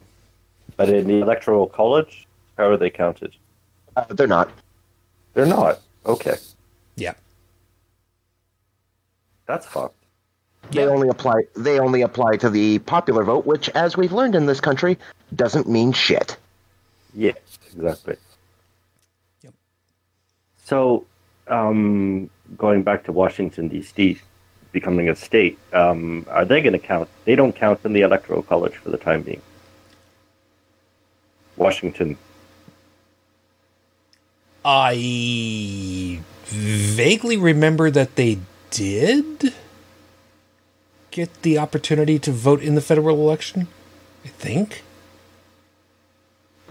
But 0.76 0.88
in 0.88 1.06
the 1.06 1.20
electoral 1.20 1.66
college, 1.66 2.26
how 2.62 2.70
are 2.70 2.76
they 2.76 2.90
counted? 2.90 3.34
uh, 3.96 4.04
they're 4.10 4.26
not. 4.28 4.48
They're 5.34 5.46
not. 5.46 5.80
Okay, 6.06 6.36
Yeah. 6.96 7.14
that's 9.46 9.66
fucked. 9.66 9.96
They 10.70 10.82
Yeah. 10.84 10.88
only 10.90 11.08
apply. 11.08 11.42
They 11.56 11.78
only 11.80 12.02
apply 12.02 12.36
to 12.38 12.48
the 12.48 12.78
popular 12.80 13.24
vote, 13.24 13.44
which, 13.46 13.68
as 13.70 13.96
we've 13.96 14.12
learned 14.12 14.34
in 14.36 14.46
this 14.46 14.60
country, 14.60 14.96
doesn't 15.34 15.68
mean 15.68 15.92
shit. 15.92 16.36
Yes, 17.14 17.36
exactly. 17.74 18.16
Yep. 19.42 19.52
So, 20.64 21.04
um, 21.48 22.30
going 22.56 22.82
back 22.84 23.04
to 23.04 23.12
Washington 23.12 23.68
D.C. 23.68 24.20
becoming 24.72 25.08
a 25.08 25.16
state, 25.16 25.58
um, 25.72 26.24
are 26.30 26.44
they 26.44 26.62
going 26.62 26.72
to 26.72 26.78
count? 26.78 27.08
They 27.26 27.34
don't 27.36 27.54
count 27.54 27.80
in 27.84 27.92
the 27.92 28.00
electoral 28.02 28.42
college 28.42 28.76
for 28.76 28.90
the 28.90 28.98
time 28.98 29.22
being. 29.22 29.42
Washington. 31.56 32.16
I 34.64 36.20
vaguely 36.44 37.36
remember 37.36 37.90
that 37.90 38.16
they 38.16 38.38
did 38.70 39.54
get 41.10 41.42
the 41.42 41.58
opportunity 41.58 42.18
to 42.18 42.30
vote 42.30 42.62
in 42.62 42.74
the 42.74 42.80
federal 42.80 43.16
election. 43.16 43.68
I 44.24 44.28
think. 44.28 44.82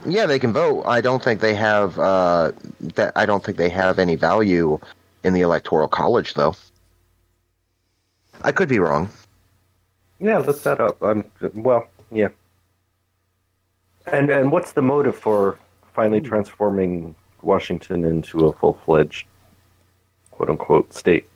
Yeah, 0.05 0.25
they 0.25 0.39
can 0.39 0.51
vote. 0.53 0.83
I 0.83 1.01
don't 1.01 1.23
think 1.23 1.41
they 1.41 1.53
have 1.53 1.99
uh, 1.99 2.53
that. 2.95 3.13
I 3.15 3.25
don't 3.25 3.43
think 3.43 3.57
they 3.57 3.69
have 3.69 3.99
any 3.99 4.15
value 4.15 4.79
in 5.23 5.33
the 5.33 5.41
electoral 5.41 5.87
college, 5.87 6.33
though. 6.33 6.55
I 8.41 8.51
could 8.51 8.69
be 8.69 8.79
wrong. 8.79 9.09
Yeah, 10.19 10.39
look 10.39 10.61
that 10.63 10.79
up. 10.79 11.01
I'm 11.01 11.23
well, 11.53 11.87
yeah. 12.11 12.29
And 14.07 14.29
and 14.29 14.51
what's 14.51 14.71
the 14.71 14.81
motive 14.81 15.15
for 15.15 15.59
finally 15.93 16.21
transforming 16.21 17.15
Washington 17.43 18.05
into 18.05 18.45
a 18.47 18.53
full 18.53 18.79
fledged 18.85 19.25
quote 20.31 20.49
unquote 20.49 20.93
state? 20.93 21.27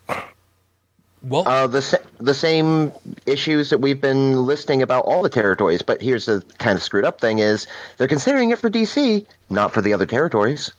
Well, 1.23 1.47
Uh, 1.47 1.65
the 1.65 1.81
sa- 1.81 1.97
the 2.19 2.33
same 2.35 2.91
issues 3.25 3.69
that 3.71 3.79
we've 3.81 3.99
been 3.99 4.45
listing 4.45 4.81
about 4.83 5.05
all 5.05 5.23
the 5.23 5.29
territories, 5.29 5.81
but 5.81 5.99
here's 6.01 6.25
the 6.27 6.43
kind 6.59 6.77
of 6.77 6.83
screwed 6.83 7.03
up 7.05 7.19
thing: 7.19 7.39
is 7.39 7.65
they're 7.97 8.07
considering 8.07 8.51
it 8.51 8.59
for 8.59 8.69
DC, 8.69 9.25
not 9.49 9.73
for 9.73 9.81
the 9.81 9.91
other 9.93 10.05
territories. 10.05 10.71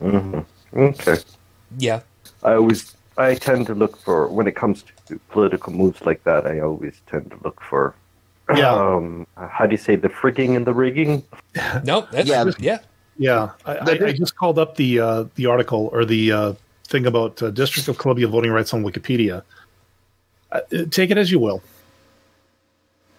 hmm 0.00 0.40
Okay. 0.76 1.16
yeah. 1.78 2.00
I 2.42 2.52
always 2.54 2.94
I 3.16 3.34
tend 3.34 3.66
to 3.68 3.74
look 3.74 3.96
for 3.96 4.28
when 4.28 4.46
it 4.46 4.54
comes 4.56 4.84
to 5.06 5.18
political 5.30 5.72
moves 5.72 6.04
like 6.04 6.22
that. 6.24 6.46
I 6.46 6.60
always 6.60 7.00
tend 7.06 7.30
to 7.30 7.38
look 7.42 7.62
for 7.62 7.94
Yeah. 8.54 8.74
um, 8.74 9.26
how 9.38 9.64
do 9.64 9.72
you 9.72 9.78
say 9.78 9.96
the 9.96 10.10
frigging 10.10 10.54
and 10.54 10.66
the 10.66 10.74
rigging? 10.74 11.22
No, 11.82 12.06
that's 12.12 12.28
Yeah. 12.28 12.44
yeah. 12.58 12.78
Yeah, 13.18 13.52
I, 13.64 13.76
I, 13.76 13.90
I 14.06 14.12
just 14.12 14.36
called 14.36 14.58
up 14.58 14.76
the 14.76 15.00
uh, 15.00 15.24
the 15.36 15.46
article 15.46 15.88
or 15.92 16.04
the 16.04 16.32
uh, 16.32 16.52
thing 16.84 17.06
about 17.06 17.42
uh, 17.42 17.50
District 17.50 17.88
of 17.88 17.98
Columbia 17.98 18.28
voting 18.28 18.50
rights 18.50 18.74
on 18.74 18.84
Wikipedia. 18.84 19.42
Uh, 20.52 20.60
take 20.90 21.10
it 21.10 21.18
as 21.18 21.30
you 21.30 21.38
will. 21.38 21.62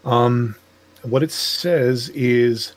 Um, 0.05 0.55
what 1.01 1.23
it 1.23 1.31
says 1.31 2.09
is 2.09 2.73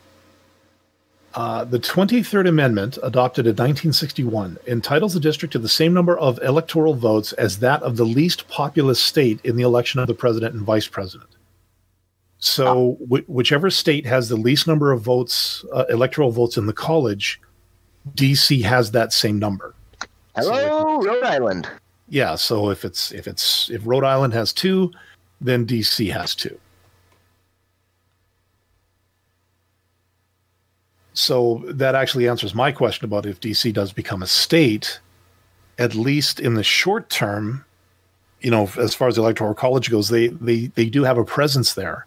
uh, 1.35 1.65
the 1.65 1.79
23rd 1.79 2.49
Amendment, 2.49 2.99
adopted 3.03 3.47
in 3.47 3.53
1961, 3.53 4.59
entitles 4.67 5.15
the 5.15 5.21
district 5.21 5.53
to 5.53 5.59
the 5.59 5.69
same 5.69 5.95
number 5.95 6.19
of 6.19 6.41
electoral 6.43 6.95
votes 6.95 7.33
as 7.35 7.61
that 7.61 7.83
of 7.83 7.97
the 7.97 8.05
least 8.05 8.49
populous 8.49 9.01
state 9.01 9.41
in 9.45 9.57
the 9.57 9.63
election 9.63 10.01
of 10.01 10.09
the 10.09 10.15
president 10.15 10.55
and 10.55 10.65
vice 10.65 10.89
president. 10.89 11.31
So, 12.41 12.99
wh- 13.09 13.29
whichever 13.29 13.71
state 13.71 14.07
has 14.07 14.29
the 14.29 14.37
least 14.37 14.67
number 14.67 14.93
of 14.93 15.03
votes, 15.03 15.65
uh, 15.73 15.85
electoral 15.91 16.31
votes 16.31 16.57
in 16.57 16.67
the 16.67 16.73
college, 16.73 17.41
DC 18.15 18.63
has 18.63 18.91
that 18.93 19.13
same 19.13 19.39
number. 19.39 19.75
Hello, 20.35 21.03
Rhode 21.03 21.23
Island. 21.23 21.69
Yeah, 22.09 22.35
so 22.35 22.71
if 22.71 22.85
it's 22.85 23.13
if 23.13 23.27
it's 23.27 23.69
if 23.71 23.83
Rhode 23.85 24.05
Island 24.05 24.33
has 24.33 24.53
two, 24.53 24.91
then 25.41 25.67
DC 25.67 26.11
has 26.13 26.35
two. 26.35 26.59
So 31.13 31.63
that 31.67 31.95
actually 31.95 32.27
answers 32.29 32.55
my 32.55 32.73
question 32.73 33.05
about 33.05 33.27
if 33.27 33.41
DC 33.41 33.73
does 33.75 33.93
become 33.93 34.23
a 34.23 34.27
state, 34.27 35.01
at 35.79 35.95
least 35.95 36.41
in 36.41 36.55
the 36.55 36.65
short 36.65 37.11
term, 37.11 37.65
you 38.41 38.51
know, 38.51 38.71
as 38.79 38.95
far 38.95 39.09
as 39.09 39.17
the 39.17 39.23
electoral 39.23 39.55
college 39.55 39.91
goes, 39.91 40.09
they 40.09 40.29
they 40.29 40.67
they 40.69 40.87
do 40.87 41.05
have 41.05 41.19
a 41.19 41.25
presence 41.25 41.75
there. 41.75 42.07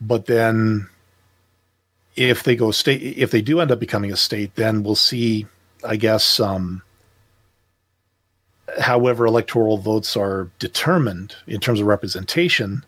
But 0.00 0.26
then 0.26 0.88
if 2.16 2.42
they 2.42 2.56
go 2.56 2.70
state 2.70 3.02
if 3.02 3.30
they 3.30 3.42
do 3.42 3.60
end 3.60 3.70
up 3.70 3.80
becoming 3.80 4.12
a 4.12 4.16
state, 4.16 4.54
then 4.54 4.82
we'll 4.82 4.94
see, 4.94 5.46
I 5.84 5.96
guess, 5.96 6.40
um 6.40 6.82
however 8.80 9.26
electoral 9.26 9.78
votes 9.78 10.16
are 10.16 10.50
determined 10.58 11.36
in 11.46 11.60
terms 11.60 11.80
of 11.80 11.86
representation, 11.86 12.84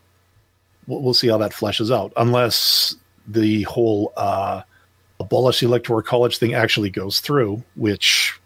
we'll, 0.86 1.00
we'll 1.02 1.14
see 1.14 1.28
how 1.28 1.38
that 1.38 1.52
fleshes 1.52 1.94
out. 1.94 2.12
Unless 2.16 2.96
the 3.26 3.62
whole 3.62 4.12
uh, 4.16 4.62
abolish 5.20 5.60
the 5.60 5.66
electoral 5.66 6.02
college 6.02 6.38
thing 6.38 6.54
actually 6.54 6.90
goes 6.90 7.20
through, 7.20 7.62
which 7.76 8.38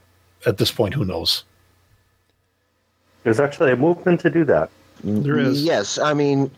at 0.46 0.58
this 0.58 0.70
point, 0.70 0.94
who 0.94 1.04
knows? 1.04 1.44
There's 3.22 3.40
actually 3.40 3.72
a 3.72 3.76
movement 3.76 4.20
to 4.20 4.30
do 4.30 4.44
that. 4.44 4.70
There 5.04 5.38
is. 5.38 5.64
Yes, 5.64 5.98
I 5.98 6.14
mean, 6.14 6.50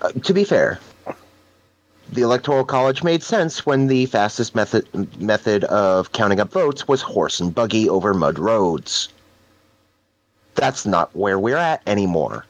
uh, 0.00 0.10
to 0.10 0.34
be 0.34 0.44
fair, 0.44 0.80
the 2.12 2.22
electoral 2.22 2.64
college 2.64 3.02
made 3.02 3.22
sense 3.22 3.66
when 3.66 3.86
the 3.86 4.06
fastest 4.06 4.54
method 4.54 4.86
method 5.20 5.64
of 5.64 6.12
counting 6.12 6.40
up 6.40 6.50
votes 6.52 6.88
was 6.88 7.02
horse 7.02 7.38
and 7.40 7.54
buggy 7.54 7.88
over 7.88 8.14
mud 8.14 8.38
roads. 8.38 9.08
That's 10.54 10.86
not 10.86 11.14
where 11.14 11.38
we're 11.38 11.56
at 11.56 11.82
anymore. 11.86 12.44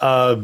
Uh, 0.00 0.42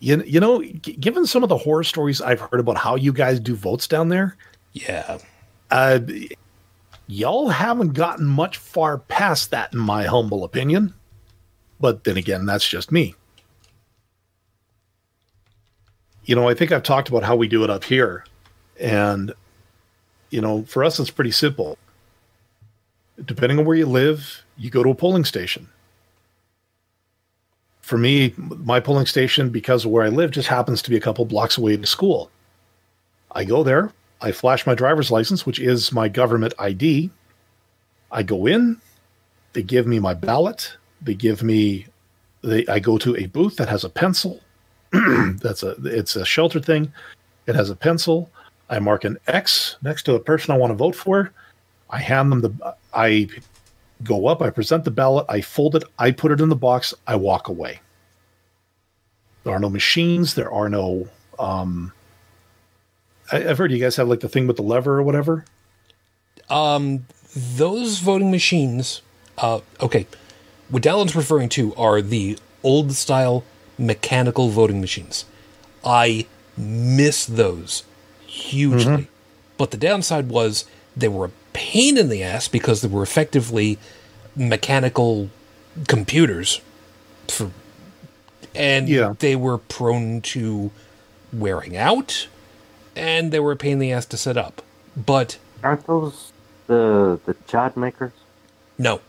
you, 0.00 0.22
you 0.24 0.38
know, 0.40 0.62
g- 0.62 0.92
given 0.94 1.26
some 1.26 1.42
of 1.42 1.48
the 1.48 1.56
horror 1.56 1.84
stories 1.84 2.20
I've 2.20 2.40
heard 2.40 2.60
about 2.60 2.76
how 2.76 2.94
you 2.94 3.12
guys 3.12 3.40
do 3.40 3.54
votes 3.54 3.86
down 3.88 4.08
there, 4.10 4.36
Yeah. 4.72 5.18
uh, 5.70 6.00
y'all 7.06 7.48
haven't 7.48 7.94
gotten 7.94 8.26
much 8.26 8.58
far 8.58 8.98
past 8.98 9.50
that, 9.50 9.72
in 9.72 9.78
my 9.78 10.04
humble 10.04 10.44
opinion. 10.44 10.92
But 11.80 12.04
then 12.04 12.16
again, 12.16 12.44
that's 12.46 12.68
just 12.68 12.92
me. 12.92 13.14
You 16.28 16.34
know, 16.34 16.46
I 16.46 16.52
think 16.52 16.72
I've 16.72 16.82
talked 16.82 17.08
about 17.08 17.22
how 17.22 17.36
we 17.36 17.48
do 17.48 17.64
it 17.64 17.70
up 17.70 17.84
here. 17.84 18.22
And, 18.78 19.32
you 20.28 20.42
know, 20.42 20.62
for 20.64 20.84
us, 20.84 21.00
it's 21.00 21.10
pretty 21.10 21.30
simple. 21.30 21.78
Depending 23.24 23.58
on 23.58 23.64
where 23.64 23.78
you 23.78 23.86
live, 23.86 24.44
you 24.58 24.68
go 24.68 24.82
to 24.82 24.90
a 24.90 24.94
polling 24.94 25.24
station. 25.24 25.70
For 27.80 27.96
me, 27.96 28.34
my 28.36 28.78
polling 28.78 29.06
station, 29.06 29.48
because 29.48 29.86
of 29.86 29.90
where 29.90 30.04
I 30.04 30.10
live, 30.10 30.30
just 30.30 30.48
happens 30.48 30.82
to 30.82 30.90
be 30.90 30.98
a 30.98 31.00
couple 31.00 31.24
blocks 31.24 31.56
away 31.56 31.78
to 31.78 31.86
school. 31.86 32.30
I 33.32 33.44
go 33.44 33.62
there, 33.62 33.90
I 34.20 34.32
flash 34.32 34.66
my 34.66 34.74
driver's 34.74 35.10
license, 35.10 35.46
which 35.46 35.58
is 35.58 35.92
my 35.92 36.08
government 36.08 36.52
ID. 36.58 37.10
I 38.12 38.22
go 38.22 38.44
in, 38.44 38.82
they 39.54 39.62
give 39.62 39.86
me 39.86 39.98
my 39.98 40.12
ballot, 40.12 40.76
they 41.00 41.14
give 41.14 41.42
me 41.42 41.86
they 42.42 42.66
I 42.66 42.80
go 42.80 42.98
to 42.98 43.16
a 43.16 43.26
booth 43.26 43.56
that 43.56 43.70
has 43.70 43.82
a 43.82 43.88
pencil. 43.88 44.40
That's 44.92 45.62
a 45.62 45.76
it's 45.84 46.16
a 46.16 46.24
shelter 46.24 46.60
thing. 46.60 46.92
It 47.46 47.54
has 47.54 47.70
a 47.70 47.76
pencil. 47.76 48.30
I 48.70 48.78
mark 48.78 49.04
an 49.04 49.16
X 49.26 49.76
next 49.82 50.02
to 50.04 50.12
the 50.12 50.20
person 50.20 50.54
I 50.54 50.58
want 50.58 50.70
to 50.70 50.76
vote 50.76 50.94
for. 50.94 51.32
I 51.90 51.98
hand 51.98 52.30
them 52.32 52.40
the 52.40 52.74
I 52.92 53.28
go 54.04 54.26
up, 54.26 54.42
I 54.42 54.50
present 54.50 54.84
the 54.84 54.90
ballot, 54.90 55.26
I 55.28 55.40
fold 55.40 55.74
it, 55.74 55.84
I 55.98 56.10
put 56.10 56.30
it 56.30 56.40
in 56.40 56.48
the 56.48 56.56
box, 56.56 56.94
I 57.06 57.16
walk 57.16 57.48
away. 57.48 57.80
There 59.44 59.54
are 59.54 59.58
no 59.58 59.70
machines, 59.70 60.34
there 60.34 60.52
are 60.52 60.68
no 60.68 61.08
um 61.38 61.92
I, 63.32 63.48
I've 63.48 63.58
heard 63.58 63.72
you 63.72 63.78
guys 63.78 63.96
have 63.96 64.08
like 64.08 64.20
the 64.20 64.28
thing 64.28 64.46
with 64.46 64.56
the 64.56 64.62
lever 64.62 64.98
or 64.98 65.02
whatever. 65.02 65.44
Um, 66.48 67.06
those 67.34 67.98
voting 67.98 68.30
machines, 68.30 69.02
uh, 69.36 69.60
okay, 69.80 70.06
what 70.68 70.82
Dallon's 70.82 71.14
referring 71.14 71.48
to 71.50 71.74
are 71.74 72.00
the 72.00 72.38
old 72.62 72.92
style 72.92 73.44
mechanical 73.78 74.48
voting 74.48 74.80
machines. 74.80 75.24
I 75.84 76.26
miss 76.56 77.24
those 77.24 77.84
hugely. 78.26 78.84
Mm-hmm. 78.92 79.02
But 79.56 79.70
the 79.70 79.76
downside 79.76 80.28
was 80.28 80.64
they 80.96 81.08
were 81.08 81.26
a 81.26 81.30
pain 81.52 81.96
in 81.96 82.08
the 82.08 82.22
ass 82.22 82.48
because 82.48 82.80
they 82.82 82.88
were 82.88 83.02
effectively 83.02 83.78
mechanical 84.36 85.30
computers 85.86 86.60
for 87.28 87.50
and 88.54 88.88
Yeah. 88.88 89.14
they 89.18 89.36
were 89.36 89.58
prone 89.58 90.20
to 90.22 90.70
wearing 91.32 91.76
out 91.76 92.26
and 92.96 93.30
they 93.32 93.38
were 93.40 93.52
a 93.52 93.56
pain 93.56 93.72
in 93.74 93.78
the 93.78 93.92
ass 93.92 94.06
to 94.06 94.16
set 94.16 94.36
up. 94.36 94.62
But 94.96 95.38
Aren't 95.62 95.86
those 95.86 96.32
the 96.66 97.20
the 97.26 97.34
chad 97.46 97.76
makers? 97.76 98.12
no, 98.78 99.00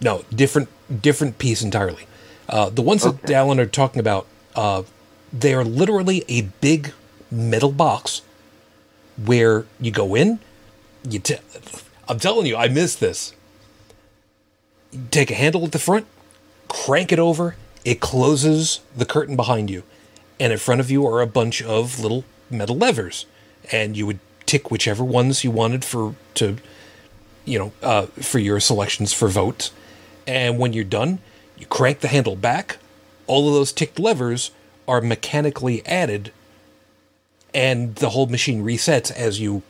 no, 0.00 0.24
different 0.34 0.68
different 1.02 1.38
piece 1.38 1.62
entirely. 1.62 2.06
Uh, 2.50 2.68
the 2.68 2.82
ones 2.82 3.02
that 3.04 3.14
Okay. 3.14 3.32
Dallin 3.32 3.58
are 3.58 3.66
talking 3.66 4.00
about, 4.00 4.26
uh, 4.54 4.82
they 5.32 5.54
are 5.54 5.64
literally 5.64 6.24
a 6.28 6.42
big 6.60 6.92
metal 7.30 7.70
box 7.70 8.22
where 9.24 9.64
you 9.80 9.90
go 9.92 10.14
in. 10.14 10.40
You, 11.08 11.20
t- 11.20 11.36
I'm 12.08 12.18
telling 12.18 12.46
you, 12.46 12.56
I 12.56 12.68
missed 12.68 13.00
this. 13.00 13.34
You 14.90 15.06
take 15.10 15.30
a 15.30 15.34
handle 15.34 15.64
at 15.64 15.72
the 15.72 15.78
front, 15.78 16.06
crank 16.68 17.12
it 17.12 17.18
over. 17.20 17.54
It 17.84 18.00
closes 18.00 18.80
the 18.94 19.06
curtain 19.06 19.36
behind 19.36 19.70
you, 19.70 19.84
and 20.38 20.52
in 20.52 20.58
front 20.58 20.80
of 20.80 20.90
you 20.90 21.06
are 21.06 21.22
a 21.22 21.26
bunch 21.26 21.62
of 21.62 22.00
little 22.00 22.24
metal 22.50 22.76
levers, 22.76 23.24
and 23.72 23.96
you 23.96 24.06
would 24.06 24.18
tick 24.44 24.70
whichever 24.70 25.04
ones 25.04 25.44
you 25.44 25.50
wanted 25.52 25.84
for 25.84 26.16
to 26.34 26.56
you 27.44 27.58
know, 27.58 27.72
uh, 27.82 28.06
for 28.06 28.38
your 28.38 28.60
selections 28.60 29.12
for 29.12 29.28
votes. 29.28 29.72
And 30.26 30.58
when 30.58 30.72
you're 30.72 30.84
done, 30.84 31.20
you 31.60 31.66
crank 31.66 32.00
the 32.00 32.08
handle 32.08 32.36
back. 32.36 32.78
All 33.26 33.46
of 33.48 33.54
those 33.54 33.72
ticked 33.72 33.98
levers 33.98 34.50
are 34.88 35.00
mechanically 35.00 35.86
added, 35.86 36.32
and 37.54 37.94
the 37.96 38.10
whole 38.10 38.26
machine 38.26 38.64
resets 38.64 39.12
as 39.12 39.38
you 39.38 39.62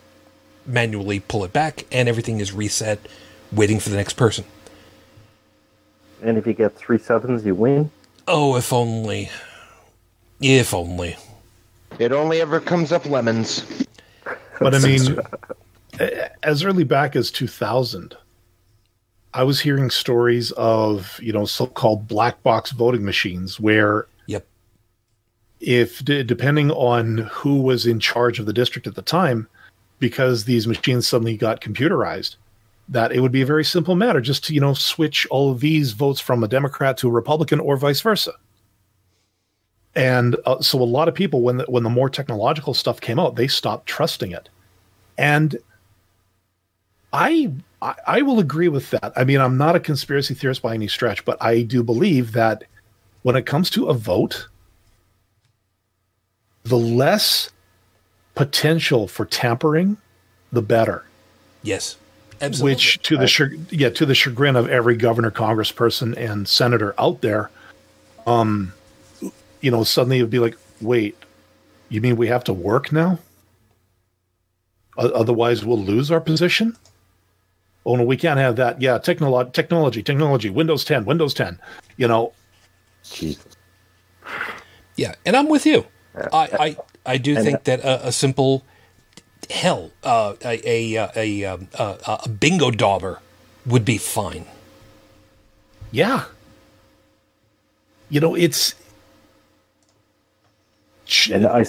manually 0.64 1.20
pull 1.20 1.44
it 1.44 1.52
back, 1.52 1.84
and 1.92 2.08
everything 2.08 2.40
is 2.40 2.52
reset, 2.52 3.00
waiting 3.52 3.80
for 3.80 3.90
the 3.90 3.96
next 3.96 4.14
person. 4.14 4.44
And 6.22 6.38
if 6.38 6.46
you 6.46 6.52
get 6.52 6.76
three 6.76 6.98
sevens, 6.98 7.44
you 7.44 7.54
win. 7.54 7.90
Oh, 8.28 8.56
if 8.56 8.72
only. 8.72 9.30
If 10.40 10.72
only. 10.72 11.16
It 11.98 12.12
only 12.12 12.40
ever 12.40 12.60
comes 12.60 12.92
up 12.92 13.04
lemons. 13.06 13.86
But 14.58 14.74
I 14.74 14.78
mean, 14.80 15.18
as 16.42 16.62
early 16.62 16.84
back 16.84 17.16
as 17.16 17.30
2000, 17.30 18.16
I 19.32 19.44
was 19.44 19.60
hearing 19.60 19.90
stories 19.90 20.50
of, 20.52 21.18
you 21.22 21.32
know, 21.32 21.44
so 21.44 21.66
called 21.66 22.08
black 22.08 22.42
box 22.42 22.72
voting 22.72 23.04
machines 23.04 23.60
where 23.60 24.06
Yep. 24.26 24.46
if 25.60 26.04
depending 26.04 26.70
on 26.72 27.18
who 27.30 27.60
was 27.60 27.86
in 27.86 28.00
charge 28.00 28.38
of 28.38 28.46
the 28.46 28.52
district 28.52 28.86
at 28.86 28.94
the 28.94 29.02
time, 29.02 29.48
because 29.98 30.44
these 30.44 30.66
machines 30.66 31.06
suddenly 31.06 31.36
got 31.36 31.60
computerized, 31.60 32.36
that 32.88 33.12
it 33.12 33.20
would 33.20 33.30
be 33.30 33.42
a 33.42 33.46
very 33.46 33.64
simple 33.64 33.94
matter 33.94 34.20
just 34.20 34.44
to 34.44 34.54
you 34.54 34.60
know 34.60 34.74
switch 34.74 35.26
all 35.30 35.52
of 35.52 35.60
these 35.60 35.92
votes 35.92 36.20
from 36.20 36.42
a 36.42 36.48
Democrat 36.48 36.96
to 36.98 37.08
a 37.08 37.12
Republican 37.12 37.60
or 37.60 37.76
vice 37.76 38.00
versa. 38.00 38.32
And 39.94 40.36
uh, 40.46 40.60
so 40.60 40.80
a 40.80 40.84
lot 40.84 41.08
of 41.08 41.14
people, 41.14 41.40
when 41.42 41.56
the, 41.58 41.64
when 41.64 41.82
the 41.82 41.90
more 41.90 42.08
technological 42.08 42.74
stuff 42.74 43.00
came 43.00 43.18
out, 43.18 43.34
they 43.36 43.48
stopped 43.48 43.86
trusting 43.86 44.32
it. 44.32 44.48
And 45.18 45.58
I, 47.12 47.52
I 47.82 47.94
I 48.06 48.22
will 48.22 48.38
agree 48.38 48.68
with 48.68 48.90
that. 48.90 49.12
I 49.16 49.24
mean, 49.24 49.40
I'm 49.40 49.56
not 49.56 49.76
a 49.76 49.80
conspiracy 49.80 50.34
theorist 50.34 50.62
by 50.62 50.74
any 50.74 50.88
stretch, 50.88 51.24
but 51.24 51.36
I 51.42 51.62
do 51.62 51.82
believe 51.82 52.32
that 52.32 52.64
when 53.22 53.36
it 53.36 53.46
comes 53.46 53.70
to 53.70 53.86
a 53.86 53.94
vote, 53.94 54.48
the 56.64 56.78
less 56.78 57.50
potential 58.34 59.08
for 59.08 59.24
tampering, 59.24 59.96
the 60.52 60.62
better. 60.62 61.04
Yes. 61.62 61.96
Absolutely. 62.40 62.72
Which 62.72 63.02
to 63.02 63.16
the 63.18 63.24
chag- 63.24 63.66
yeah 63.70 63.90
to 63.90 64.06
the 64.06 64.14
chagrin 64.14 64.56
of 64.56 64.68
every 64.68 64.96
governor, 64.96 65.30
congressperson, 65.30 66.16
and 66.16 66.48
senator 66.48 66.94
out 66.98 67.20
there, 67.20 67.50
um, 68.26 68.72
you 69.60 69.70
know, 69.70 69.84
suddenly 69.84 70.18
it 70.18 70.22
would 70.22 70.30
be 70.30 70.38
like, 70.38 70.56
wait, 70.80 71.16
you 71.90 72.00
mean 72.00 72.16
we 72.16 72.28
have 72.28 72.44
to 72.44 72.54
work 72.54 72.92
now? 72.92 73.18
O- 74.96 75.10
otherwise, 75.10 75.64
we'll 75.66 75.78
lose 75.78 76.10
our 76.10 76.20
position. 76.20 76.76
Oh 77.86 77.96
no, 77.96 78.04
we 78.04 78.16
can't 78.16 78.38
have 78.38 78.56
that. 78.56 78.80
Yeah, 78.80 78.98
technolo- 78.98 79.52
technology, 79.52 80.02
technology, 80.02 80.50
Windows 80.50 80.84
10, 80.84 81.04
Windows 81.06 81.32
10. 81.34 81.58
You 81.96 82.08
know, 82.08 82.32
Jesus. 83.04 83.56
Yeah, 84.96 85.14
and 85.24 85.36
I'm 85.36 85.48
with 85.48 85.64
you. 85.66 85.86
I 86.32 86.48
I, 86.66 86.76
I 87.14 87.16
do 87.18 87.34
think 87.36 87.64
that 87.64 87.80
a, 87.80 88.08
a 88.08 88.12
simple 88.12 88.64
hell 89.48 89.90
uh, 90.04 90.34
a 90.44 90.60
a 90.96 91.08
a, 91.16 91.44
um, 91.44 91.68
a 91.78 92.18
a 92.24 92.28
bingo 92.28 92.70
dauber 92.70 93.20
would 93.66 93.84
be 93.84 93.96
fine. 93.98 94.44
Yeah. 95.90 96.24
You 98.10 98.20
know, 98.20 98.34
it's 98.34 98.74
And 101.30 101.46
I, 101.46 101.64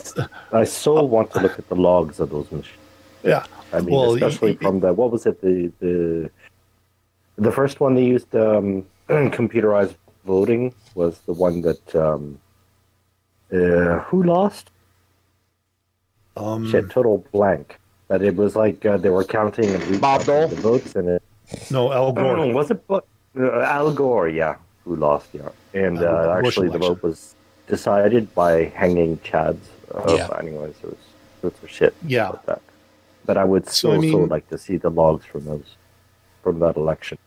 I 0.52 0.64
so 0.66 1.04
want 1.04 1.32
to 1.34 1.40
look 1.40 1.58
at 1.58 1.68
the 1.70 1.76
logs 1.76 2.20
of 2.20 2.30
those 2.30 2.52
machines. 2.52 2.78
yeah. 3.24 3.46
I 3.74 3.80
mean, 3.82 3.96
Well, 3.96 4.14
especially 4.14 4.52
y- 4.52 4.58
y- 4.62 4.66
from 4.68 4.80
the 4.82 4.94
what 4.94 5.12
was 5.12 5.26
it 5.26 5.42
the 5.42 5.72
the 5.80 6.30
the 7.38 7.52
first 7.52 7.80
one 7.80 7.96
they 7.96 8.04
used 8.06 8.34
um, 8.36 8.86
computerized 9.10 9.96
voting 10.26 10.74
was 10.96 11.20
the 11.20 11.34
one 11.34 11.62
that 11.62 11.96
um, 11.96 12.40
uh, 13.52 14.00
who 14.08 14.24
lost? 14.24 14.70
Um, 16.38 16.70
Shit, 16.70 16.90
total 16.90 17.26
blank. 17.32 17.78
But 18.08 18.22
it 18.22 18.36
was 18.36 18.56
like 18.56 18.86
uh, 18.86 18.98
they 18.98 19.10
were 19.10 19.24
counting 19.24 19.70
and 19.70 20.02
Bob 20.02 20.24
Dole? 20.26 20.48
the 20.50 20.56
votes, 20.58 20.96
and 20.96 21.08
it 21.10 21.24
no, 21.70 21.92
Al 21.92 22.12
Gore. 22.12 22.54
was 22.60 22.72
it 22.72 22.86
Bo- 22.88 23.04
uh, 23.40 23.62
Al 23.62 23.92
Gore? 23.94 24.28
Yeah, 24.30 24.56
who 24.84 24.96
lost? 24.98 25.30
Yeah, 25.34 25.50
and 25.74 25.98
Uh, 25.98 26.40
Bush 26.42 26.58
actually 26.58 26.70
the 26.70 26.78
vote 26.80 27.02
was 27.04 27.36
decided 27.68 28.34
by 28.36 28.66
hanging 28.76 29.18
Chads. 29.20 29.64
Uh, 29.94 30.16
Yeah. 30.18 30.28
Anyways, 30.40 30.76
it 30.84 30.90
was 30.94 31.04
it 31.44 31.62
was 31.62 31.72
shit. 31.72 31.94
Yeah. 32.06 32.32
About 33.24 33.34
that. 33.34 33.34
But 33.34 33.38
I 33.38 33.44
would 33.46 33.68
So, 33.70 33.92
I 33.92 33.96
so 33.96 34.02
so 34.02 34.18
mean- 34.20 34.28
like 34.30 34.48
to 34.50 34.58
see 34.58 34.78
the 34.78 34.90
logs 34.90 35.26
from 35.26 35.46
those 35.46 35.76
from 36.44 36.60
that 36.60 36.76
election. 36.76 37.18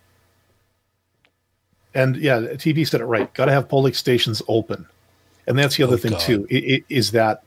And 1.95 2.17
yeah, 2.17 2.41
TV 2.55 2.87
said 2.87 3.01
it 3.01 3.05
right. 3.05 3.33
Got 3.35 3.45
to 3.47 3.53
have 3.53 3.69
polling 3.69 3.93
stations 3.95 4.43
open. 4.49 4.87
And 5.47 5.59
that's 5.59 5.77
the 5.77 5.85
other 5.85 5.95
Oh, 5.95 5.99
thing 5.99 6.13
God. 6.13 6.21
too. 6.21 6.47
i- 6.51 6.55
i- 6.55 6.85
Is 6.89 7.13
that 7.13 7.43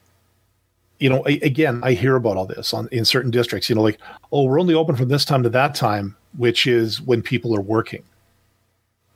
you 0.99 1.11
know, 1.11 1.23
a- 1.27 1.39
again, 1.41 1.79
I 1.83 1.91
hear 1.91 2.15
about 2.15 2.37
all 2.37 2.47
this 2.47 2.73
on 2.73 2.87
in 2.91 3.05
certain 3.05 3.29
districts. 3.29 3.69
You 3.69 3.75
know, 3.75 3.83
like, 3.83 3.99
oh, 4.31 4.45
we're 4.45 4.59
only 4.59 4.73
open 4.73 4.95
from 4.95 5.09
this 5.09 5.25
time 5.25 5.43
to 5.43 5.49
that 5.49 5.75
time, 5.75 6.15
which 6.37 6.65
is 6.65 6.99
when 6.99 7.21
people 7.21 7.55
are 7.55 7.61
working. 7.61 8.01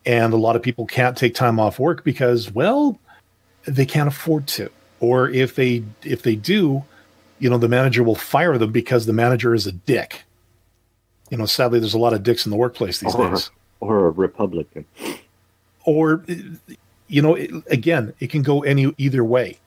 And 0.05 0.31
a 0.31 0.37
lot 0.37 0.55
of 0.55 0.61
people 0.61 0.85
can't 0.85 1.17
take 1.17 1.33
time 1.33 1.59
off 1.59 1.79
work 1.79 2.03
because, 2.03 2.51
well, 2.51 2.99
they 3.65 3.87
can't 3.87 4.07
afford 4.07 4.45
to. 4.49 4.69
Or 4.99 5.27
if 5.29 5.55
they 5.55 5.83
if 6.03 6.21
they 6.21 6.35
do, 6.35 6.83
you 7.41 7.49
know, 7.49 7.57
the 7.57 7.67
manager 7.67 8.03
will 8.03 8.15
fire 8.15 8.57
them 8.59 8.71
because 8.71 9.07
the 9.07 9.13
manager 9.13 9.55
is 9.55 9.65
a 9.65 9.71
dick. 9.71 10.23
You 11.31 11.37
know, 11.37 11.45
sadly, 11.45 11.79
there's 11.79 11.95
a 11.95 11.99
lot 11.99 12.13
of 12.13 12.21
dicks 12.21 12.45
in 12.45 12.51
the 12.51 12.55
workplace 12.55 12.99
these 12.99 13.15
Or, 13.15 13.29
days. 13.31 13.49
or 13.79 14.05
a 14.05 14.09
Republican. 14.11 14.85
or 15.85 16.23
you 17.07 17.21
know 17.21 17.33
it, 17.35 17.49
again 17.69 18.13
it 18.19 18.29
can 18.29 18.43
go 18.43 18.61
any 18.61 18.93
either 18.97 19.23
way. 19.23 19.57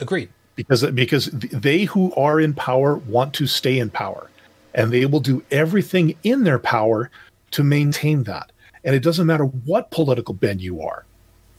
Agreed. 0.00 0.28
because 0.54 0.84
because 0.90 1.26
they 1.32 1.84
who 1.84 2.12
are 2.14 2.38
in 2.40 2.52
power 2.52 2.96
want 2.96 3.32
to 3.34 3.46
stay 3.46 3.78
in 3.78 3.90
power. 3.90 4.30
And 4.74 4.92
they 4.92 5.06
will 5.06 5.20
do 5.20 5.42
everything 5.52 6.16
in 6.24 6.42
their 6.44 6.58
power 6.58 7.08
to 7.52 7.62
maintain 7.62 8.24
that. 8.24 8.50
And 8.84 8.94
it 8.94 9.04
doesn't 9.04 9.24
matter 9.26 9.44
what 9.44 9.92
political 9.92 10.34
bend 10.34 10.60
you 10.60 10.82
are. 10.82 11.06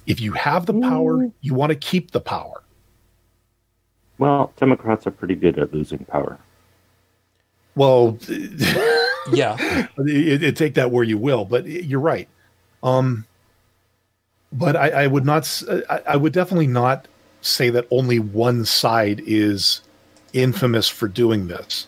If 0.06 0.20
you 0.20 0.34
have 0.34 0.66
the 0.68 0.74
power 0.80 1.14
mm. 1.18 1.32
you 1.42 1.54
want 1.56 1.72
to 1.72 1.76
keep 1.76 2.12
the 2.12 2.20
power 2.22 2.62
Well, 4.18 4.54
Democrats 4.58 5.06
are 5.08 5.12
pretty 5.12 5.36
good 5.36 5.60
at 5.60 5.74
losing 5.74 6.00
power. 6.06 6.38
well 7.76 8.18
Yeah. 9.34 9.58
it, 9.98 10.44
it, 10.44 10.56
take 10.56 10.76
that 10.76 10.92
where 10.92 11.04
you 11.04 11.18
will, 11.18 11.46
but 11.46 11.66
you're 11.66 12.00
right. 12.00 12.28
Um, 12.84 13.26
but 14.54 14.76
I, 14.76 14.90
I 14.90 15.08
would 15.08 15.26
not. 15.26 15.64
I 16.08 16.16
would 16.16 16.32
definitely 16.32 16.68
not 16.68 17.08
say 17.42 17.70
that 17.72 17.88
only 17.92 18.20
one 18.20 18.66
side 18.66 19.22
is 19.26 19.82
infamous 20.34 20.88
for 20.88 21.08
doing 21.08 21.48
this, 21.48 21.88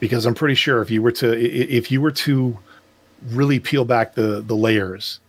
because 0.00 0.24
I'm 0.24 0.34
pretty 0.34 0.54
sure 0.54 0.80
if 0.80 0.90
you 0.90 1.02
were 1.02 1.12
to 1.12 1.38
if 1.38 1.90
you 1.92 2.00
were 2.00 2.10
to 2.12 2.58
really 3.28 3.60
peel 3.60 3.84
back 3.84 4.14
the 4.14 4.40
the 4.40 4.56
layers, 4.56 5.20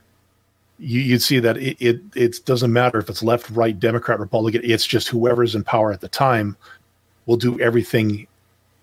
you, 0.79 1.01
you'd 1.01 1.21
see 1.21 1.39
that 1.39 1.57
it, 1.57 1.77
it 1.79 2.01
it 2.15 2.45
doesn't 2.45 2.71
matter 2.73 2.99
if 2.99 3.09
it's 3.09 3.23
left, 3.23 3.49
right, 3.51 3.77
Democrat, 3.77 4.19
Republican. 4.19 4.61
It's 4.63 4.85
just 4.85 5.09
whoever's 5.09 5.55
in 5.55 5.63
power 5.63 5.91
at 5.91 6.01
the 6.01 6.07
time 6.07 6.55
will 7.25 7.37
do 7.37 7.59
everything 7.59 8.27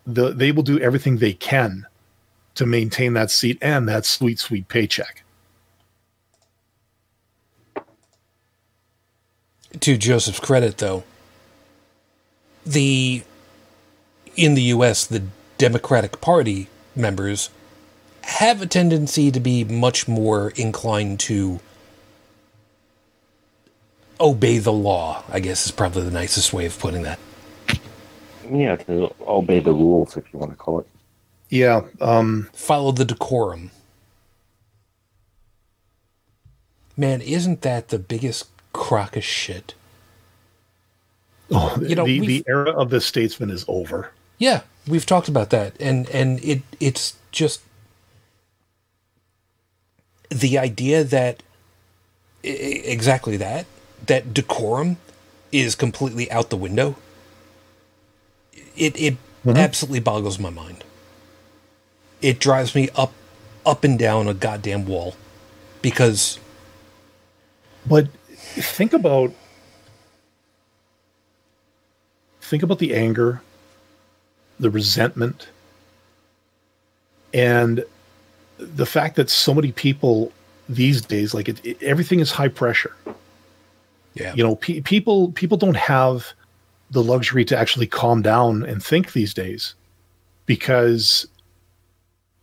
the, 0.07 0.33
they 0.33 0.53
will 0.53 0.63
do 0.63 0.79
everything 0.79 1.17
they 1.17 1.33
can 1.33 1.87
to 2.55 2.65
maintain 2.65 3.15
that 3.15 3.31
seat 3.31 3.59
and 3.61 3.89
that 3.89 4.07
sweet, 4.07 4.39
sweet 4.39 4.69
paycheck. 4.69 5.25
to 9.81 9.97
Joseph's 9.97 10.41
credit, 10.41 10.79
though, 10.79 11.05
the 12.65 13.23
in 14.35 14.55
the 14.55 14.63
U.S. 14.63 15.07
the 15.07 15.23
Democratic 15.59 16.21
Party 16.21 16.69
members 16.95 17.51
have 18.23 18.61
a 18.61 18.67
tendency 18.67 19.31
to 19.31 19.41
be 19.41 19.65
much 19.65 20.09
more 20.09 20.51
inclined 20.51 21.21
to 21.21 21.61
obey 24.21 24.59
the 24.59 24.73
law. 24.73 25.23
I 25.31 25.41
guess 25.41 25.67
is 25.67 25.73
probably 25.73 26.03
the 26.03 26.11
nicest 26.11 26.53
way 26.53 26.67
of 26.67 26.79
putting 26.79 27.03
that. 27.03 27.19
Yeah, 28.51 28.77
to 28.77 29.13
obey 29.27 29.61
the 29.61 29.73
rules, 29.73 30.17
if 30.17 30.25
you 30.33 30.39
want 30.39 30.53
to 30.53 30.57
call 30.57 30.81
it. 30.81 30.87
Yeah. 31.49 31.83
Um, 32.01 32.49
Follow 32.53 32.93
the 32.93 33.05
decorum. 33.05 33.71
Man, 36.97 37.21
isn't 37.21 37.63
that 37.63 37.89
the 37.89 37.99
biggest 37.99 38.49
crock 38.73 39.17
of 39.17 39.25
shit? 39.25 39.75
oh, 41.51 41.77
You 41.81 41.95
know, 41.95 42.07
the, 42.07 42.21
the 42.21 42.45
era 42.49 42.71
of 42.71 42.91
the 42.91 43.01
statesman 43.01 43.51
is 43.51 43.65
over. 43.69 44.11
Yeah, 44.39 44.63
we've 44.87 45.07
talked 45.07 45.29
about 45.29 45.51
that, 45.51 45.75
and 45.81 46.09
and 46.11 46.43
it 46.45 46.63
it's 46.81 47.17
just 47.33 47.63
the 50.31 50.59
idea 50.59 51.05
that 51.05 51.43
exactly 52.43 53.37
that 53.39 53.67
that 54.07 54.35
decorum 54.35 54.99
is 55.53 55.75
completely 55.75 56.31
out 56.31 56.51
the 56.51 56.57
window. 56.57 56.97
It 58.77 58.99
it 59.01 59.15
mm-hmm. 59.45 59.57
absolutely 59.57 60.01
boggles 60.01 60.39
my 60.39 60.51
mind. 60.51 60.85
It 62.23 62.39
drives 62.39 62.75
me 62.75 62.89
up 62.97 63.13
up 63.65 63.85
and 63.85 63.99
down 63.99 64.29
a 64.29 64.35
goddamn 64.35 64.87
wall 64.87 65.17
because 65.83 66.39
But 67.89 68.09
think 68.39 68.93
about 68.93 69.33
think 72.41 72.63
about 72.63 72.79
the 72.79 72.95
anger, 72.95 73.43
the 74.59 74.71
resentment, 74.71 75.49
and 77.35 77.85
the 78.59 78.87
fact 78.87 79.17
that 79.17 79.31
so 79.31 79.53
many 79.55 79.73
people 79.73 80.33
these 80.69 81.01
days, 81.03 81.35
like 81.35 81.49
it, 81.49 81.65
it- 81.65 81.83
everything 81.83 82.21
is 82.21 82.33
high 82.33 82.49
pressure. 82.49 82.95
Yeah, 84.17 84.35
you 84.35 84.43
know 84.43 84.57
pe- 84.57 84.81
people 84.81 85.31
people 85.33 85.57
don't 85.57 85.77
have 85.77 86.33
the 86.91 87.03
luxury 87.03 87.45
to 87.45 87.57
actually 87.57 87.87
calm 87.87 88.23
down 88.23 88.65
and 88.65 88.83
think 88.83 89.13
these 89.13 89.35
days 89.35 89.75
because 90.47 91.27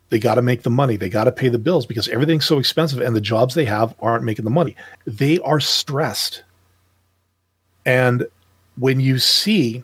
they 0.10 0.20
got 0.20 0.36
to 0.36 0.42
make 0.42 0.64
the 0.64 0.70
money 0.70 0.96
they 0.98 1.10
got 1.10 1.24
to 1.24 1.32
pay 1.32 1.50
the 1.50 1.58
bills 1.58 1.86
because 1.86 2.08
everything's 2.10 2.46
so 2.46 2.60
expensive 2.60 3.02
and 3.02 3.16
the 3.16 3.22
jobs 3.22 3.56
they 3.56 3.66
have 3.66 3.96
aren't 4.00 4.24
making 4.24 4.46
the 4.46 4.52
money. 4.52 4.76
They 5.06 5.40
are 5.40 5.60
stressed. 5.60 6.44
And 7.86 8.28
when 8.78 9.00
you 9.00 9.20
see 9.20 9.84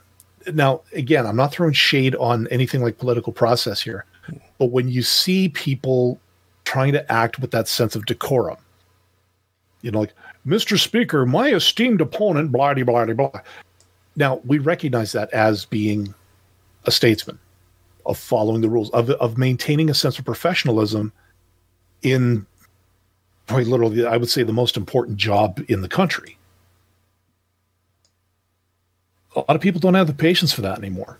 now 0.53 0.81
again 0.93 1.27
i'm 1.27 1.35
not 1.35 1.51
throwing 1.51 1.73
shade 1.73 2.15
on 2.15 2.47
anything 2.47 2.81
like 2.81 2.97
political 2.97 3.31
process 3.31 3.81
here 3.81 4.05
but 4.57 4.67
when 4.67 4.87
you 4.87 5.03
see 5.03 5.49
people 5.49 6.19
trying 6.63 6.91
to 6.91 7.11
act 7.11 7.39
with 7.39 7.51
that 7.51 7.67
sense 7.67 7.95
of 7.95 8.05
decorum 8.05 8.57
you 9.81 9.91
know, 9.91 10.01
like, 10.01 10.13
Mr. 10.45 10.79
Speaker, 10.79 11.25
my 11.25 11.49
esteemed 11.49 12.01
opponent, 12.01 12.51
blah, 12.51 12.73
blah, 12.73 13.05
blah, 13.05 13.13
blah. 13.13 13.41
Now, 14.15 14.41
we 14.45 14.59
recognize 14.59 15.11
that 15.11 15.31
as 15.31 15.65
being 15.65 16.13
a 16.85 16.91
statesman, 16.91 17.39
of 18.05 18.17
following 18.17 18.61
the 18.61 18.69
rules, 18.69 18.89
of, 18.89 19.09
of 19.11 19.37
maintaining 19.37 19.89
a 19.89 19.93
sense 19.93 20.17
of 20.17 20.25
professionalism 20.25 21.13
in 22.01 22.45
quite 23.47 23.67
literally, 23.67 24.05
I 24.05 24.17
would 24.17 24.29
say, 24.29 24.43
the 24.43 24.53
most 24.53 24.75
important 24.77 25.17
job 25.17 25.63
in 25.67 25.81
the 25.81 25.87
country. 25.87 26.37
A 29.35 29.39
lot 29.39 29.55
of 29.55 29.61
people 29.61 29.79
don't 29.79 29.93
have 29.93 30.07
the 30.07 30.13
patience 30.13 30.51
for 30.51 30.61
that 30.61 30.77
anymore. 30.77 31.19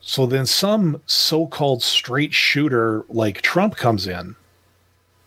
So 0.00 0.26
then 0.26 0.46
some 0.46 1.02
so 1.06 1.46
called 1.46 1.82
straight 1.82 2.32
shooter 2.32 3.04
like 3.08 3.42
Trump 3.42 3.76
comes 3.76 4.06
in 4.06 4.36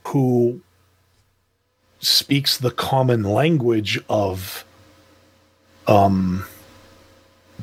who 0.08 0.62
speaks 2.02 2.58
the 2.58 2.72
common 2.72 3.24
language 3.24 4.00
of 4.10 4.66
um 5.88 6.44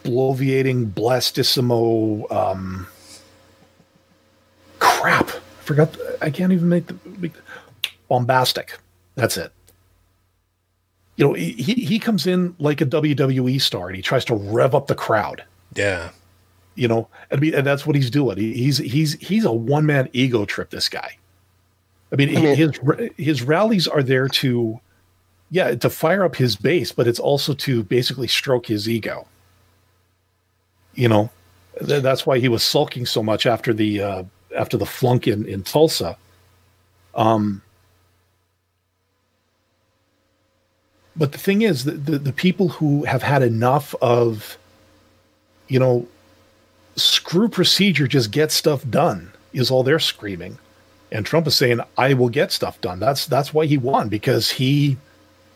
bloviating 0.01 0.93
blastissimo 0.93 2.31
um 2.33 2.87
crap. 4.79 5.29
I 5.29 5.65
forgot 5.65 5.97
i 6.23 6.31
can't 6.31 6.53
even 6.53 6.69
make 6.69 6.87
the 6.87 6.97
make, 7.19 7.33
bombastic. 8.09 8.79
That's 9.17 9.37
it. 9.37 9.53
You 11.17 11.27
know 11.27 11.33
he 11.35 11.53
he 11.53 11.99
comes 11.99 12.27
in 12.27 12.55
like 12.61 12.81
a 12.81 12.87
wwe 12.87 13.61
star 13.61 13.89
and 13.89 13.97
he 13.97 14.03
tries 14.03 14.25
to 14.27 14.37
rev 14.37 14.75
up 14.75 14.87
the 14.87 14.95
crowd. 14.95 15.45
Yeah, 15.75 16.11
you 16.77 16.87
know 16.87 17.09
I 17.33 17.37
mean, 17.37 17.55
and 17.55 17.67
that's 17.67 17.85
what 17.85 17.97
he's 17.97 18.11
doing. 18.11 18.39
He, 18.39 18.55
he's 18.55 18.79
he's 18.79 19.15
he's 19.15 19.45
a 19.45 19.53
one-man 19.53 20.09
ego 20.13 20.45
trip 20.45 20.71
this 20.71 20.89
guy 20.89 21.19
I 22.13 22.17
mean, 22.17 22.37
I 22.37 22.41
mean- 22.41 22.57
his 22.57 22.81
his 23.17 23.43
rallies 23.43 23.87
are 23.87 24.03
there 24.03 24.29
to, 24.29 24.81
yeah, 25.51 25.75
to 25.75 25.91
fire 25.91 26.25
up 26.25 26.37
his 26.37 26.57
base, 26.57 26.93
but 26.93 27.07
it's 27.07 27.19
also 27.21 27.55
to 27.55 27.83
basically 27.85 28.29
stroke 28.29 28.67
his 28.67 28.89
ego. 28.89 29.27
You 30.95 31.09
know, 31.09 31.31
Th- 31.87 32.03
that's 32.03 32.27
why 32.27 32.39
he 32.39 32.49
was 32.49 32.63
sulking 32.63 33.07
so 33.07 33.23
much 33.23 33.47
after 33.47 33.73
the 33.73 34.03
uh, 34.03 34.23
after 34.57 34.77
the 34.77 34.87
flunk 34.87 35.29
in 35.29 35.45
in 35.47 35.63
Tulsa. 35.63 36.17
Um, 37.15 37.63
but 41.17 41.33
the 41.33 41.39
thing 41.39 41.63
is, 41.63 41.85
the, 41.85 41.93
the 41.93 42.19
the 42.19 42.33
people 42.33 42.69
who 42.69 43.05
have 43.05 43.23
had 43.23 43.43
enough 43.43 43.95
of, 44.01 44.57
you 45.69 45.79
know, 45.79 46.09
screw 46.97 47.49
procedure, 47.49 48.09
just 48.09 48.31
get 48.31 48.51
stuff 48.51 48.83
done 48.89 49.33
is 49.53 49.71
all 49.71 49.83
they're 49.83 49.99
screaming. 49.99 50.59
And 51.11 51.25
Trump 51.25 51.47
is 51.47 51.55
saying, 51.55 51.81
"I 51.97 52.15
will 52.15 52.29
get 52.29 52.53
stuff 52.53 52.81
done." 52.81 53.01
That's 53.01 53.27
that's 53.27 53.55
why 53.55 53.67
he 53.67 53.79
won 53.79 54.09
because 54.09 54.51
he 54.51 54.97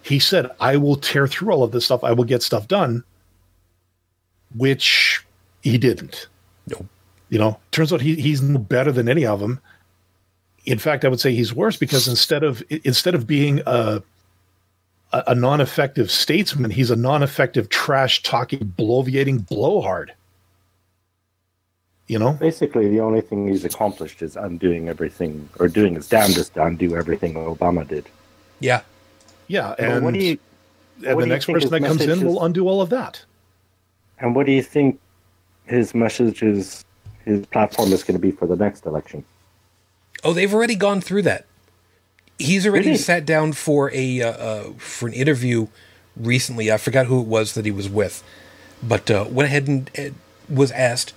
he 0.03 0.19
said, 0.19 0.51
"I 0.61 0.77
will 0.77 0.97
tear 0.97 1.27
through 1.27 1.53
all 1.53 1.63
of 1.63 1.73
this 1.73 1.85
stuff. 1.85 2.03
I 2.05 2.13
will 2.13 2.25
get 2.25 2.43
stuff 2.43 2.69
done," 2.69 3.05
which 4.55 5.25
he 5.63 5.79
didn't. 5.79 6.29
Nope. 6.69 6.87
You 7.29 7.39
know, 7.39 7.59
turns 7.71 7.93
out 7.93 8.01
he, 8.01 8.15
he's 8.17 8.43
no 8.43 8.59
better 8.59 8.93
than 8.93 9.09
any 9.09 9.25
of 9.25 9.41
them. 9.41 9.61
In 10.65 10.79
fact, 10.79 11.05
I 11.05 11.09
would 11.09 11.21
say 11.21 11.35
he's 11.35 11.55
worse 11.55 11.77
because 11.77 12.07
instead 12.09 12.43
of 12.45 12.63
instead 12.85 13.15
of 13.15 13.27
being 13.27 13.61
a 13.67 14.03
a, 15.13 15.25
a 15.29 15.35
non-effective 15.35 16.11
statesman, 16.11 16.71
he's 16.71 16.91
a 16.91 16.97
non-effective 16.97 17.69
trash 17.69 18.23
talking, 18.23 18.75
bloviating 18.79 19.47
blowhard. 19.47 20.13
You 22.13 22.19
know, 22.19 22.33
Basically, 22.35 22.89
the 22.91 23.01
only 23.01 23.23
thing 23.23 23.49
he's 23.49 23.65
accomplished 23.65 24.21
is 24.21 24.37
undoing 24.37 24.89
everything, 24.91 25.49
or 25.59 25.67
doing 25.67 25.95
his 25.95 26.09
damnedest 26.11 26.53
to 26.55 26.65
undo 26.65 26.95
everything 26.95 27.33
Obama 27.35 27.89
did. 27.89 28.05
Yeah. 28.61 28.83
yeah, 29.49 29.75
But 29.79 29.81
and 29.81 30.05
what 30.05 30.13
do 30.15 30.21
you 30.21 30.39
and 31.07 31.15
what 31.17 31.23
the 31.23 31.27
do 31.27 31.27
you 31.29 31.33
next 31.35 31.47
think 31.47 31.57
person 31.57 31.71
that 31.71 31.81
comes 31.89 32.03
in 32.03 32.09
message 32.11 32.25
will 32.25 32.45
undo 32.45 32.69
all 32.69 32.81
of 32.83 32.91
that. 32.91 33.25
and 34.21 34.35
what 34.37 34.45
do 34.45 34.53
you 34.53 34.63
think 34.63 35.01
his 35.65 35.95
message 35.95 36.43
is? 36.43 36.85
His 37.25 37.47
platform 37.47 37.93
is 37.93 38.03
going 38.05 38.19
to 38.21 38.25
be 38.29 38.33
for 38.33 38.47
the 38.47 38.57
next 38.57 38.85
election. 38.85 39.25
Oh, 40.25 40.33
they've 40.35 40.53
already 40.53 40.75
gone 40.75 41.01
through 41.01 41.23
that. 41.23 41.47
He's 42.39 42.67
already 42.67 42.87
Really? 42.89 42.99
sat 42.99 43.25
down 43.25 43.53
for 43.53 43.91
a 43.95 44.21
uh, 44.21 44.31
uh, 44.49 44.63
for 44.77 45.07
an 45.09 45.15
interview 45.15 45.69
recently. 46.17 46.71
I 46.71 46.77
forgot 46.77 47.07
who 47.07 47.21
it 47.23 47.27
was 47.27 47.55
that 47.55 47.65
he 47.65 47.71
was 47.71 47.89
with, 47.89 48.23
but 48.83 49.11
uh, 49.11 49.25
went 49.31 49.47
ahead 49.47 49.67
and 49.69 49.91
uh, 49.99 50.11
was 50.49 50.71
asked, 50.73 51.15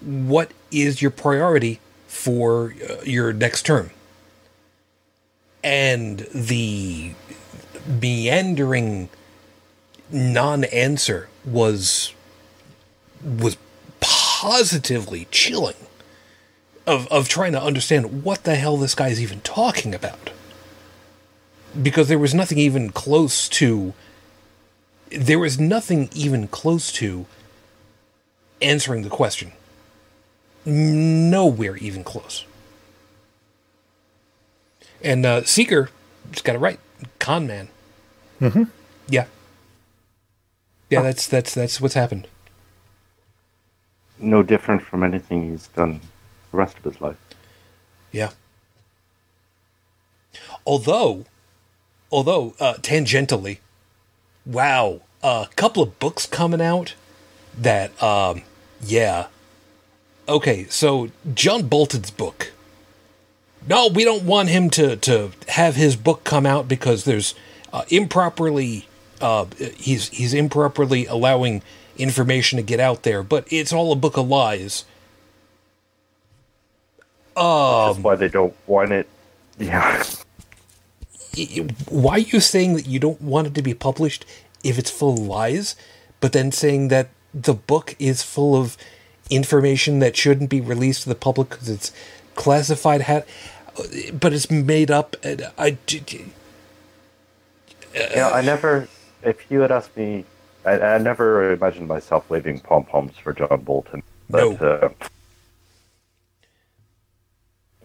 "What 0.00 0.50
is 0.70 1.02
your 1.02 1.10
priority 1.10 1.80
for 2.06 2.74
uh, 2.88 3.02
your 3.04 3.32
next 3.32 3.62
term?" 3.62 3.90
And 5.62 6.20
the 6.32 7.14
meandering 7.86 9.08
non-answer 10.10 11.28
was 11.44 12.12
was 13.24 13.56
positively 14.00 15.26
chilling 15.30 15.74
of 16.86 17.08
of 17.08 17.28
trying 17.28 17.52
to 17.52 17.62
understand 17.62 18.22
what 18.22 18.44
the 18.44 18.54
hell 18.54 18.76
this 18.76 18.94
guy's 18.94 19.20
even 19.20 19.40
talking 19.40 19.94
about. 19.94 20.30
Because 21.80 22.08
there 22.08 22.18
was 22.18 22.34
nothing 22.34 22.58
even 22.58 22.90
close 22.90 23.48
to 23.50 23.94
there 25.10 25.38
was 25.38 25.58
nothing 25.58 26.08
even 26.14 26.48
close 26.48 26.92
to 26.92 27.26
answering 28.62 29.02
the 29.02 29.10
question. 29.10 29.52
Nowhere 30.66 31.76
even 31.76 32.02
close. 32.02 32.44
And 35.02 35.24
uh, 35.24 35.44
Seeker 35.44 35.90
just 36.32 36.44
got 36.44 36.56
it 36.56 36.58
right. 36.58 36.80
Con 37.20 37.46
man. 37.46 37.68
Mm-hmm. 38.40 38.64
Yeah. 39.08 39.26
Yeah, 40.90 41.02
that's 41.02 41.26
that's 41.26 41.54
that's 41.54 41.80
what's 41.80 41.94
happened. 41.94 42.26
No 44.18 44.42
different 44.42 44.82
from 44.82 45.02
anything 45.04 45.50
he's 45.50 45.68
done 45.68 46.00
the 46.50 46.56
rest 46.56 46.78
of 46.78 46.84
his 46.84 47.00
life. 47.00 47.16
Yeah. 48.10 48.30
Although, 50.66 51.26
although 52.10 52.54
uh, 52.58 52.74
tangentially, 52.74 53.58
wow, 54.44 55.00
a 55.22 55.48
couple 55.54 55.82
of 55.82 55.98
books 55.98 56.26
coming 56.26 56.60
out 56.60 56.94
that, 57.56 58.00
um, 58.02 58.42
yeah. 58.82 59.26
Okay, 60.28 60.66
so 60.68 61.10
John 61.34 61.68
Bolton's 61.68 62.10
book. 62.10 62.52
No, 63.68 63.88
we 63.88 64.04
don't 64.04 64.24
want 64.24 64.48
him 64.48 64.70
to 64.70 64.96
to 64.96 65.30
have 65.48 65.76
his 65.76 65.96
book 65.96 66.24
come 66.24 66.46
out 66.46 66.68
because 66.68 67.04
there's 67.04 67.34
uh, 67.72 67.84
improperly 67.88 68.86
uh, 69.20 69.46
he's 69.76 70.08
he's 70.08 70.34
improperly 70.34 71.06
allowing 71.06 71.62
information 71.96 72.56
to 72.56 72.62
get 72.62 72.80
out 72.80 73.02
there, 73.02 73.22
but 73.22 73.46
it's 73.50 73.72
all 73.72 73.92
a 73.92 73.96
book 73.96 74.16
of 74.16 74.28
lies. 74.28 74.84
Um, 77.36 77.92
That's 77.92 77.98
why 77.98 78.16
they 78.16 78.28
don't 78.28 78.54
want 78.66 78.92
it. 78.92 79.08
Yeah. 79.58 80.02
why 81.88 82.12
are 82.14 82.18
you 82.18 82.40
saying 82.40 82.74
that 82.74 82.86
you 82.86 82.98
don't 82.98 83.20
want 83.20 83.46
it 83.46 83.54
to 83.54 83.62
be 83.62 83.74
published 83.74 84.24
if 84.64 84.78
it's 84.78 84.90
full 84.90 85.14
of 85.14 85.18
lies, 85.18 85.76
but 86.20 86.32
then 86.32 86.50
saying 86.50 86.88
that 86.88 87.08
the 87.34 87.54
book 87.54 87.94
is 87.98 88.22
full 88.22 88.56
of 88.56 88.76
information 89.30 89.98
that 90.00 90.16
shouldn't 90.16 90.50
be 90.50 90.60
released 90.60 91.02
to 91.04 91.08
the 91.08 91.14
public 91.14 91.50
because 91.50 91.68
it's 91.68 91.92
classified, 92.34 93.02
ha- 93.02 93.22
but 94.18 94.32
it's 94.32 94.50
made 94.50 94.90
up? 94.90 95.16
And 95.22 95.50
I, 95.58 95.76
Yeah, 97.94 98.30
I 98.32 98.40
never. 98.42 98.88
If 99.22 99.50
you 99.50 99.60
had 99.60 99.72
asked 99.72 99.96
me, 99.96 100.24
I, 100.64 100.78
I 100.78 100.98
never 100.98 101.52
imagined 101.52 101.88
myself 101.88 102.28
waving 102.30 102.60
pom 102.60 102.84
poms 102.84 103.16
for 103.18 103.32
John 103.32 103.62
Bolton. 103.62 104.02
But 104.30 104.60
No. 104.60 104.66
uh, 104.68 104.88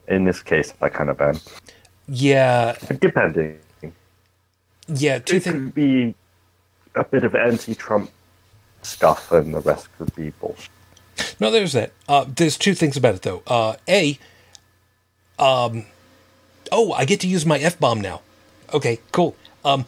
in 0.07 0.25
this 0.25 0.41
case, 0.43 0.73
I 0.81 0.89
kind 0.89 1.09
of 1.09 1.21
am. 1.21 1.39
yeah, 2.07 2.75
Depending, 2.99 3.59
yeah. 4.87 5.19
Two 5.19 5.37
it 5.37 5.43
things. 5.43 5.53
could 5.55 5.73
be 5.75 6.15
a 6.95 7.03
bit 7.05 7.23
of 7.23 7.33
anti-Trump 7.35 8.11
stuff, 8.81 9.31
and 9.31 9.53
the 9.53 9.61
rest 9.61 9.87
could 9.97 10.13
be 10.15 10.31
bullshit. 10.31 10.69
No, 11.39 11.51
there's 11.51 11.73
that. 11.73 11.91
Uh, 12.07 12.25
there's 12.27 12.57
two 12.57 12.73
things 12.73 12.97
about 12.97 13.15
it 13.15 13.21
though. 13.21 13.43
Uh, 13.47 13.75
a, 13.87 14.19
um, 15.39 15.85
oh, 16.71 16.93
I 16.93 17.05
get 17.05 17.19
to 17.21 17.27
use 17.27 17.45
my 17.45 17.59
f 17.59 17.79
bomb 17.79 18.01
now. 18.01 18.21
Okay, 18.73 18.99
cool. 19.11 19.35
Um, 19.65 19.85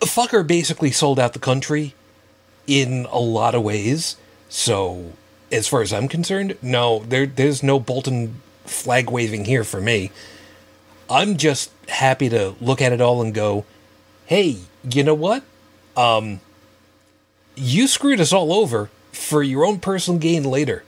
fucker 0.00 0.46
basically 0.46 0.90
sold 0.90 1.18
out 1.18 1.32
the 1.32 1.38
country 1.38 1.94
in 2.66 3.06
a 3.10 3.18
lot 3.18 3.54
of 3.54 3.62
ways. 3.62 4.16
So, 4.48 5.12
as 5.50 5.68
far 5.68 5.82
as 5.82 5.92
I'm 5.92 6.08
concerned, 6.08 6.56
no, 6.60 7.00
there 7.00 7.26
there's 7.26 7.62
no 7.62 7.80
Bolton 7.80 8.40
flag 8.64 9.10
waving 9.10 9.46
here 9.46 9.64
for 9.64 9.80
me. 9.80 10.10
I'm 11.08 11.36
just 11.36 11.70
happy 11.88 12.28
to 12.28 12.54
look 12.60 12.80
at 12.80 12.92
it 12.92 13.00
all 13.00 13.20
and 13.20 13.34
go, 13.34 13.64
hey, 14.26 14.58
you 14.88 15.02
know 15.02 15.14
what? 15.14 15.42
Um, 15.96 16.40
you 17.54 17.86
screwed 17.86 18.20
us 18.20 18.32
all 18.32 18.52
over 18.52 18.90
for 19.12 19.42
your 19.42 19.64
own 19.64 19.78
personal 19.78 20.18
gain 20.18 20.44
later. 20.44 20.82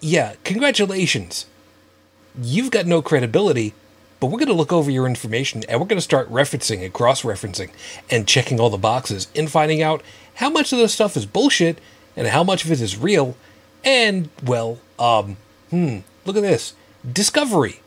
Yeah, 0.00 0.34
congratulations. 0.44 1.46
You've 2.40 2.70
got 2.70 2.86
no 2.86 3.02
credibility, 3.02 3.74
but 4.20 4.28
we're 4.28 4.38
going 4.38 4.48
to 4.48 4.54
look 4.54 4.72
over 4.72 4.90
your 4.90 5.06
information 5.06 5.64
and 5.68 5.80
we're 5.80 5.86
going 5.86 5.98
to 5.98 6.02
start 6.02 6.30
referencing 6.30 6.82
and 6.84 6.92
cross 6.92 7.22
referencing 7.22 7.70
and 8.10 8.26
checking 8.26 8.60
all 8.60 8.70
the 8.70 8.78
boxes 8.78 9.28
and 9.34 9.50
finding 9.50 9.82
out 9.82 10.02
how 10.36 10.50
much 10.50 10.72
of 10.72 10.78
this 10.78 10.94
stuff 10.94 11.16
is 11.16 11.26
bullshit 11.26 11.78
and 12.16 12.28
how 12.28 12.44
much 12.44 12.64
of 12.64 12.72
it 12.72 12.80
is 12.80 12.96
real. 12.96 13.36
And, 13.84 14.30
well, 14.42 14.78
um, 14.98 15.36
hmm, 15.70 15.98
look 16.24 16.36
at 16.36 16.42
this. 16.42 16.74
Discovery, 17.10 17.80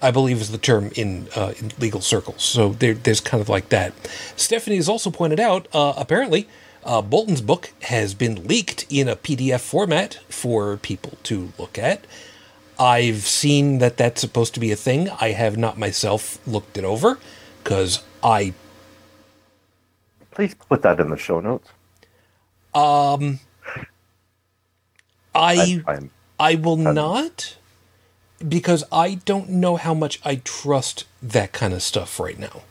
I 0.00 0.10
believe, 0.10 0.40
is 0.40 0.50
the 0.50 0.58
term 0.58 0.90
in, 0.94 1.28
uh, 1.34 1.52
in 1.58 1.72
legal 1.78 2.00
circles. 2.00 2.42
So 2.42 2.70
there, 2.70 2.94
there's 2.94 3.20
kind 3.20 3.40
of 3.40 3.48
like 3.48 3.70
that. 3.70 3.92
Stephanie 4.36 4.76
has 4.76 4.88
also 4.88 5.10
pointed 5.10 5.40
out, 5.40 5.66
uh, 5.72 5.94
apparently, 5.96 6.48
uh, 6.86 7.02
Bolton's 7.02 7.42
book 7.42 7.72
has 7.82 8.14
been 8.14 8.46
leaked 8.46 8.86
in 8.90 9.08
a 9.08 9.16
PDF 9.16 9.60
format 9.60 10.20
for 10.28 10.78
people 10.78 11.18
to 11.24 11.52
look 11.58 11.78
at. 11.78 12.06
I've 12.78 13.22
seen 13.26 13.78
that 13.78 13.96
that's 13.98 14.20
supposed 14.20 14.54
to 14.54 14.60
be 14.60 14.72
a 14.72 14.76
thing. 14.76 15.10
I 15.20 15.30
have 15.30 15.56
not 15.58 15.78
myself 15.78 16.38
looked 16.46 16.78
it 16.78 16.84
over 16.84 17.18
because 17.64 18.04
I 18.22 18.54
Please 20.32 20.54
put 20.54 20.82
that 20.82 21.00
in 21.00 21.10
the 21.10 21.16
show 21.16 21.40
notes. 21.40 21.70
I 25.34 25.84
I'm, 25.86 26.10
I 26.40 26.56
will 26.56 26.76
not 26.76 27.56
because 28.46 28.84
I 28.92 29.14
don't 29.14 29.50
know 29.50 29.76
how 29.76 29.94
much 29.94 30.20
I 30.24 30.36
trust 30.36 31.04
that 31.22 31.52
kind 31.52 31.74
of 31.74 31.82
stuff 31.82 32.20
right 32.20 32.38
now. 32.38 32.62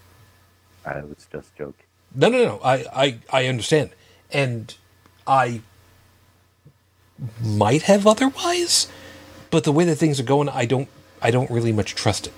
I 0.86 1.02
was 1.02 1.28
just 1.32 1.56
joking. 1.56 1.86
No, 2.16 2.30
no, 2.30 2.44
no. 2.46 2.62
I, 2.64 2.86
I, 2.94 3.20
I 3.32 3.48
understand, 3.48 3.92
and 4.32 4.76
I 5.26 5.62
might 7.42 7.84
have 7.84 8.06
otherwise, 8.06 8.88
but 9.50 9.64
the 9.64 9.72
way 9.72 9.86
that 9.86 9.96
things 9.96 10.20
are 10.20 10.24
going, 10.24 10.50
I 10.50 10.66
don't, 10.66 10.90
I 11.22 11.32
don't 11.32 11.50
really 11.50 11.72
much 11.72 11.96
trust 11.96 12.28
it. 12.28 12.34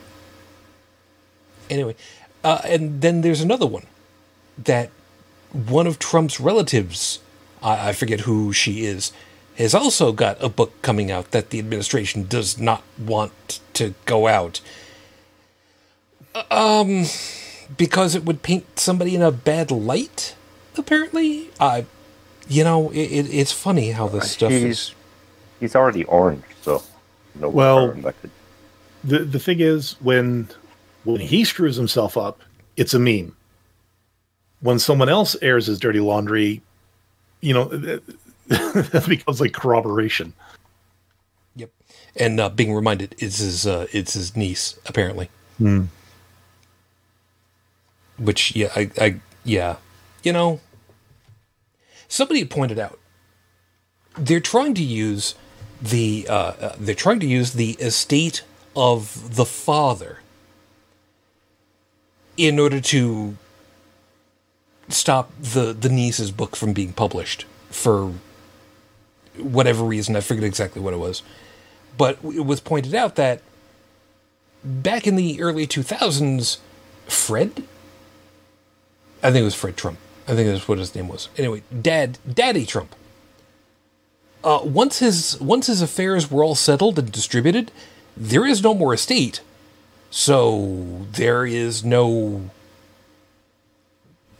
Anyway, 1.69 1.95
uh, 2.43 2.61
and 2.63 3.01
then 3.01 3.21
there's 3.21 3.41
another 3.41 3.65
one 3.65 3.85
that 4.57 4.89
one 5.51 5.87
of 5.87 5.99
Trump's 5.99 6.39
relatives, 6.39 7.19
I, 7.61 7.89
I 7.89 7.93
forget 7.93 8.21
who 8.21 8.53
she 8.53 8.85
is, 8.85 9.11
has 9.57 9.73
also 9.73 10.11
got 10.11 10.41
a 10.41 10.49
book 10.49 10.81
coming 10.81 11.11
out 11.11 11.31
that 11.31 11.49
the 11.49 11.59
administration 11.59 12.27
does 12.27 12.59
not 12.59 12.83
want 12.97 13.59
to 13.73 13.95
go 14.05 14.27
out. 14.27 14.61
Um, 16.51 17.05
because 17.75 18.15
it 18.15 18.23
would 18.23 18.43
paint 18.43 18.79
somebody 18.79 19.15
in 19.15 19.21
a 19.21 19.31
bad 19.31 19.71
light. 19.71 20.35
Apparently, 20.77 21.49
I, 21.59 21.85
you 22.47 22.63
know, 22.63 22.89
it, 22.91 22.97
it, 22.99 23.33
it's 23.33 23.51
funny 23.51 23.91
how 23.91 24.07
this 24.07 24.31
stuff 24.31 24.51
he's 24.51 24.63
is. 24.63 24.95
he's 25.59 25.75
already 25.75 26.03
orange, 26.05 26.43
so 26.61 26.83
no 27.35 27.49
Well- 27.49 27.91
could 27.93 28.31
The 29.03 29.19
the 29.19 29.39
thing 29.39 29.59
is 29.59 29.95
when 30.01 30.49
when 31.03 31.21
he 31.21 31.43
screws 31.45 31.75
himself 31.75 32.17
up, 32.17 32.41
it's 32.75 32.93
a 32.93 32.99
meme. 32.99 33.35
When 34.59 34.79
someone 34.79 35.07
else 35.09 35.35
airs 35.41 35.67
his 35.67 35.79
dirty 35.79 35.99
laundry, 35.99 36.61
you 37.41 37.53
know, 37.53 37.65
that 38.47 39.05
becomes 39.07 39.39
like 39.39 39.53
corroboration. 39.53 40.33
Yep, 41.55 41.69
and 42.15 42.39
uh, 42.39 42.49
being 42.49 42.73
reminded 42.73 43.15
it's 43.19 43.37
his 43.39 43.65
uh, 43.67 43.87
it's 43.93 44.13
his 44.13 44.35
niece 44.35 44.77
apparently. 44.87 45.29
Hmm. 45.57 45.85
Which 48.17 48.55
yeah, 48.55 48.71
I, 48.75 48.89
I 48.99 49.19
yeah, 49.45 49.75
you 50.23 50.33
know, 50.33 50.59
somebody 52.07 52.43
pointed 52.45 52.79
out 52.79 52.99
they're 54.17 54.39
trying 54.39 54.73
to 54.73 54.83
use 54.83 55.35
the 55.81 56.25
uh, 56.29 56.33
uh, 56.33 56.75
they're 56.79 56.95
trying 56.95 57.19
to 57.19 57.27
use 57.27 57.53
the 57.53 57.71
estate 57.73 58.43
of 58.75 59.35
the 59.35 59.45
father 59.45 60.19
in 62.35 62.59
order 62.59 62.79
to 62.79 63.37
stop 64.89 65.31
the 65.39 65.73
the 65.73 65.89
niece's 65.89 66.31
book 66.31 66.55
from 66.55 66.73
being 66.73 66.93
published 66.93 67.45
for 67.69 68.13
whatever 69.37 69.83
reason. 69.83 70.15
I 70.15 70.21
forget 70.21 70.43
exactly 70.43 70.81
what 70.81 70.93
it 70.93 70.97
was. 70.97 71.21
But 71.97 72.19
it 72.23 72.45
was 72.45 72.59
pointed 72.59 72.93
out 72.95 73.15
that 73.15 73.41
back 74.63 75.07
in 75.07 75.15
the 75.15 75.41
early 75.41 75.67
2000s 75.67 76.57
Fred 77.07 77.63
I 79.23 79.31
think 79.31 79.41
it 79.41 79.45
was 79.45 79.55
Fred 79.55 79.77
Trump 79.77 79.97
I 80.27 80.35
think 80.35 80.49
that's 80.49 80.67
what 80.67 80.77
his 80.77 80.93
name 80.95 81.07
was 81.07 81.29
anyway 81.37 81.63
dad 81.81 82.19
daddy 82.31 82.65
Trump 82.65 82.95
uh, 84.43 84.59
once 84.63 84.99
his 84.99 85.39
once 85.39 85.67
his 85.67 85.81
affairs 85.81 86.29
were 86.29 86.43
all 86.43 86.55
settled 86.55 86.99
and 86.99 87.11
distributed 87.11 87.71
there 88.15 88.45
is 88.45 88.61
no 88.63 88.73
more 88.73 88.93
estate 88.93 89.41
so 90.09 91.05
there 91.11 91.45
is 91.45 91.83
no 91.83 92.49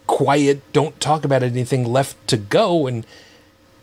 quiet, 0.07 0.61
don't 0.73 0.99
talk 0.99 1.23
about 1.23 1.43
anything 1.43 1.85
left 1.85 2.15
to 2.27 2.37
go. 2.37 2.87
And 2.87 3.05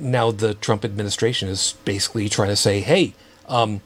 now 0.00 0.30
the 0.30 0.54
Trump 0.54 0.84
administration 0.84 1.48
is 1.48 1.74
basically 1.84 2.28
trying 2.28 2.48
to 2.48 2.56
say, 2.56 2.80
hey, 2.80 3.14
um, 3.46 3.82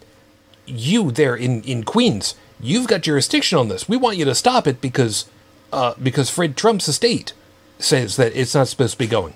you 0.64 1.10
there 1.10 1.36
in, 1.36 1.62
in 1.62 1.84
Queens, 1.84 2.34
you've 2.60 2.86
got 2.86 3.02
jurisdiction 3.02 3.58
on 3.58 3.68
this. 3.68 3.88
We 3.88 3.96
want 3.96 4.16
you 4.16 4.24
to 4.24 4.34
stop 4.34 4.66
it 4.66 4.80
because 4.80 5.26
uh, 5.70 5.92
because 6.02 6.30
Fred 6.30 6.56
Trump's 6.56 6.88
estate 6.88 7.34
says 7.78 8.16
that 8.16 8.34
it's 8.34 8.54
not 8.54 8.68
supposed 8.68 8.92
to 8.92 8.98
be 8.98 9.06
going. 9.06 9.34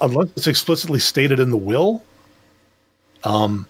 Unless 0.00 0.28
it's 0.36 0.46
explicitly 0.46 0.98
stated 0.98 1.40
in 1.40 1.50
the 1.50 1.56
will, 1.56 2.02
um, 3.24 3.66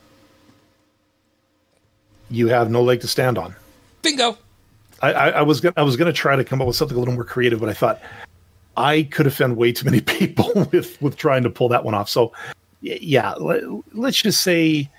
you 2.30 2.48
have 2.48 2.70
no 2.70 2.82
leg 2.82 3.00
to 3.00 3.08
stand 3.08 3.38
on. 3.38 3.54
Bingo. 4.02 4.36
I, 5.02 5.12
I, 5.12 5.28
I 5.28 5.42
was 5.42 5.60
gonna, 5.60 5.74
I 5.76 5.82
was 5.82 5.96
going 5.96 6.06
to 6.06 6.12
try 6.12 6.36
to 6.36 6.44
come 6.44 6.60
up 6.60 6.66
with 6.66 6.76
something 6.76 6.96
a 6.96 7.00
little 7.00 7.14
more 7.14 7.24
creative, 7.24 7.60
but 7.60 7.68
I 7.68 7.74
thought 7.74 8.00
I 8.76 9.04
could 9.04 9.26
offend 9.26 9.56
way 9.56 9.72
too 9.72 9.84
many 9.84 10.00
people 10.18 10.50
with 10.72 11.00
with 11.00 11.16
trying 11.16 11.42
to 11.42 11.50
pull 11.50 11.68
that 11.68 11.84
one 11.84 11.94
off. 11.94 12.08
So, 12.08 12.32
yeah, 12.80 13.32
let, 13.34 13.62
let's 13.94 14.22
just 14.22 14.42
say, 14.42 14.90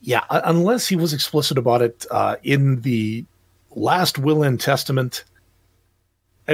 yeah, 0.00 0.24
unless 0.30 0.86
he 0.86 0.96
was 0.96 1.12
explicit 1.12 1.58
about 1.58 1.82
it 1.82 2.06
uh, 2.10 2.36
in 2.42 2.80
the 2.82 3.24
last 3.74 4.18
will 4.18 4.42
and 4.42 4.58
testament, 4.60 5.24
uh, 5.24 5.29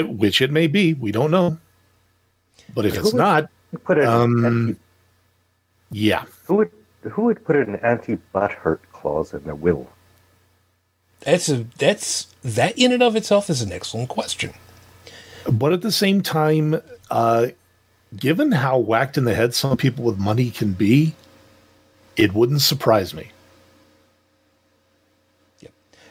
which 0.02 0.40
it 0.40 0.50
may 0.50 0.66
be, 0.66 0.94
we 0.94 1.12
don't 1.12 1.30
know. 1.30 1.58
But 2.74 2.86
if 2.86 2.96
it's 2.96 3.12
Who- 3.12 3.18
not, 3.18 3.48
put 3.84 3.98
an 3.98 4.06
Um, 4.06 4.44
anti, 4.44 4.80
yeah, 5.90 6.24
who 6.46 6.56
would 6.56 6.70
who 7.02 7.22
would 7.22 7.44
put 7.44 7.56
an 7.56 7.76
anti 7.76 8.18
butthurt 8.34 8.80
clause 8.92 9.32
in 9.32 9.44
the 9.44 9.54
will? 9.54 9.88
That's 11.20 11.48
a 11.48 11.66
that's 11.78 12.26
that 12.42 12.76
in 12.78 12.92
and 12.92 13.02
of 13.02 13.16
itself 13.16 13.48
is 13.50 13.62
an 13.62 13.72
excellent 13.72 14.08
question. 14.08 14.52
but 15.50 15.72
at 15.72 15.80
the 15.82 15.92
same 15.92 16.22
time, 16.22 16.80
uh, 17.10 17.46
given 18.16 18.50
how 18.52 18.78
whacked 18.78 19.16
in 19.16 19.24
the 19.24 19.34
head 19.34 19.54
some 19.54 19.76
people 19.76 20.04
with 20.04 20.18
money 20.18 20.50
can 20.50 20.72
be, 20.72 21.14
it 22.16 22.34
wouldn't 22.34 22.62
surprise 22.62 23.14
me. 23.14 23.30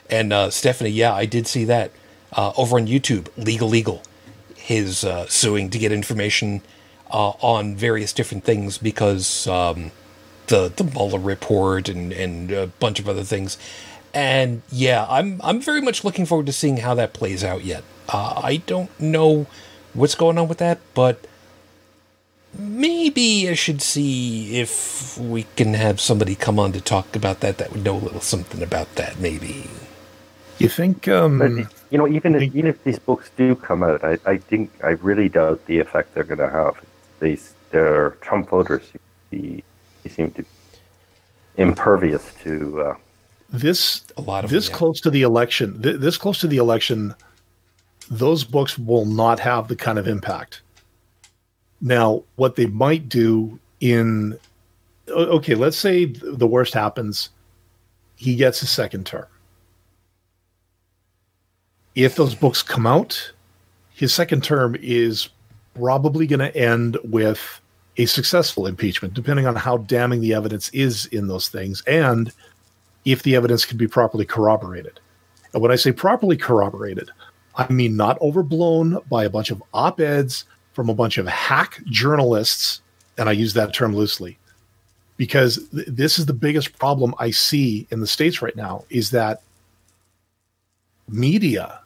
And 0.09 0.31
uh, 0.31 0.49
Stephanie, 0.51 0.91
yeah, 0.91 1.13
I 1.13 1.25
did 1.25 1.47
see 1.47 1.65
that 1.65 1.91
uh, 2.33 2.51
over 2.57 2.77
on 2.77 2.87
YouTube. 2.87 3.27
Legal, 3.37 3.69
legal, 3.69 4.01
his 4.55 5.03
uh, 5.03 5.27
suing 5.27 5.69
to 5.69 5.77
get 5.77 5.91
information 5.91 6.61
uh, 7.11 7.29
on 7.41 7.75
various 7.75 8.13
different 8.13 8.43
things 8.43 8.77
because 8.77 9.47
um, 9.47 9.91
the 10.47 10.71
the 10.75 10.83
Mueller 10.83 11.19
report 11.19 11.89
and 11.89 12.11
and 12.11 12.51
a 12.51 12.67
bunch 12.67 12.99
of 12.99 13.07
other 13.07 13.23
things. 13.23 13.57
And 14.13 14.61
yeah, 14.71 15.05
I'm 15.09 15.41
I'm 15.43 15.61
very 15.61 15.81
much 15.81 16.03
looking 16.03 16.25
forward 16.25 16.45
to 16.45 16.53
seeing 16.53 16.77
how 16.77 16.93
that 16.95 17.13
plays 17.13 17.43
out. 17.43 17.63
Yet 17.63 17.83
uh, 18.09 18.41
I 18.43 18.57
don't 18.65 18.97
know 18.99 19.45
what's 19.93 20.15
going 20.15 20.37
on 20.37 20.47
with 20.47 20.57
that, 20.59 20.79
but 20.93 21.25
maybe 22.57 23.49
I 23.49 23.53
should 23.53 23.81
see 23.81 24.57
if 24.57 25.17
we 25.17 25.45
can 25.55 25.73
have 25.73 25.99
somebody 25.99 26.35
come 26.35 26.59
on 26.59 26.71
to 26.71 26.81
talk 26.81 27.15
about 27.15 27.41
that 27.41 27.57
that 27.57 27.71
would 27.71 27.83
know 27.83 27.95
a 27.95 27.99
little 27.99 28.21
something 28.21 28.63
about 28.63 28.95
that. 28.95 29.19
Maybe. 29.19 29.69
You 30.57 30.69
think? 30.69 31.05
But, 31.05 31.23
Um, 31.23 31.69
you 31.89 31.97
know, 31.97 32.07
even 32.07 32.35
if, 32.35 32.41
even 32.43 32.67
if 32.67 32.83
these 32.83 32.99
books 32.99 33.29
do 33.37 33.55
come 33.55 33.83
out, 33.83 34.03
I, 34.03 34.17
I 34.25 34.37
think 34.37 34.71
I 34.83 34.91
really 34.91 35.29
doubt 35.29 35.65
the 35.65 35.79
effect 35.79 36.13
they're 36.13 36.23
going 36.23 36.39
to 36.39 36.49
have. 36.49 36.75
They 37.19 37.37
their 37.71 38.11
Trump 38.21 38.49
voters 38.49 38.91
they, 39.31 39.63
they 40.03 40.09
seem 40.09 40.31
to 40.31 40.45
impervious 41.57 42.33
to. 42.43 42.81
Uh, 42.81 42.95
A 44.17 44.21
this 44.21 44.21
lot 44.21 44.43
of 44.43 44.49
this 44.49 44.67
them, 44.67 44.73
yeah. 44.73 44.77
close 44.77 45.01
to 45.01 45.09
the 45.09 45.21
election, 45.21 45.81
th- 45.81 45.99
this 45.99 46.17
close 46.17 46.39
to 46.39 46.47
the 46.47 46.57
election, 46.57 47.13
those 48.09 48.43
books 48.43 48.77
will 48.77 49.05
not 49.05 49.39
have 49.39 49.67
the 49.67 49.75
kind 49.75 49.99
of 49.99 50.07
impact. 50.07 50.61
Now, 51.81 52.23
what 52.35 52.55
they 52.55 52.65
might 52.65 53.07
do 53.07 53.59
in 53.79 54.37
okay, 55.09 55.55
let's 55.55 55.77
say 55.77 56.05
the 56.05 56.47
worst 56.47 56.73
happens, 56.73 57.29
he 58.15 58.35
gets 58.35 58.61
a 58.61 58.67
second 58.67 59.05
term. 59.05 59.27
If 61.95 62.15
those 62.15 62.35
books 62.35 62.61
come 62.61 62.85
out, 62.85 63.31
his 63.93 64.13
second 64.13 64.43
term 64.43 64.75
is 64.81 65.29
probably 65.73 66.27
going 66.27 66.39
to 66.39 66.55
end 66.55 66.97
with 67.03 67.61
a 67.97 68.05
successful 68.05 68.67
impeachment, 68.67 69.13
depending 69.13 69.47
on 69.47 69.55
how 69.55 69.77
damning 69.77 70.19
the 70.19 70.33
evidence 70.33 70.69
is 70.69 71.05
in 71.07 71.27
those 71.27 71.47
things 71.47 71.81
and 71.87 72.31
if 73.05 73.23
the 73.23 73.35
evidence 73.35 73.65
can 73.65 73.77
be 73.77 73.87
properly 73.87 74.25
corroborated. 74.25 74.99
And 75.53 75.61
when 75.61 75.71
I 75.71 75.75
say 75.75 75.93
properly 75.93 76.35
corroborated, 76.35 77.09
I 77.55 77.71
mean 77.71 77.95
not 77.95 78.19
overblown 78.21 78.99
by 79.09 79.23
a 79.23 79.29
bunch 79.29 79.51
of 79.51 79.63
op 79.73 80.01
eds 80.01 80.43
from 80.73 80.89
a 80.89 80.93
bunch 80.93 81.17
of 81.17 81.27
hack 81.27 81.81
journalists, 81.85 82.81
and 83.17 83.29
I 83.29 83.31
use 83.31 83.53
that 83.53 83.73
term 83.73 83.95
loosely, 83.95 84.37
because 85.15 85.69
th- 85.69 85.87
this 85.87 86.19
is 86.19 86.25
the 86.25 86.33
biggest 86.33 86.77
problem 86.77 87.15
I 87.17 87.31
see 87.31 87.87
in 87.91 88.01
the 88.01 88.07
States 88.07 88.41
right 88.41 88.55
now 88.57 88.83
is 88.89 89.11
that 89.11 89.41
media, 91.07 91.79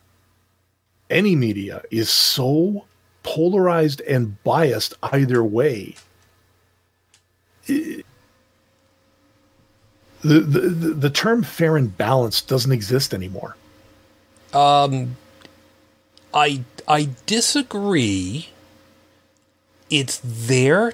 any 1.10 1.36
media, 1.36 1.84
is 1.92 2.10
so 2.10 2.86
polarized 3.24 4.02
and 4.02 4.42
biased 4.44 4.94
either 5.04 5.44
way. 5.44 5.96
The, 7.68 8.04
the 10.22 10.40
the 10.40 11.10
term 11.10 11.44
fair 11.44 11.78
and 11.78 11.96
balanced 11.96 12.48
doesn't 12.48 12.72
exist 12.72 13.14
anymore. 13.14 13.56
Um, 14.54 15.16
I 16.34 16.64
I 16.88 17.10
disagree. 17.26 18.50
It's 19.90 20.22
there. 20.24 20.94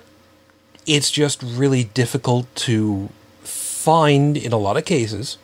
It's 0.85 1.09
just 1.11 1.41
really 1.41 1.85
difficult 1.85 2.53
to 2.55 3.09
find 3.43 4.37
in 4.37 4.51
a 4.51 4.57
lot 4.57 4.77
of 4.77 4.85
cases. 4.85 5.37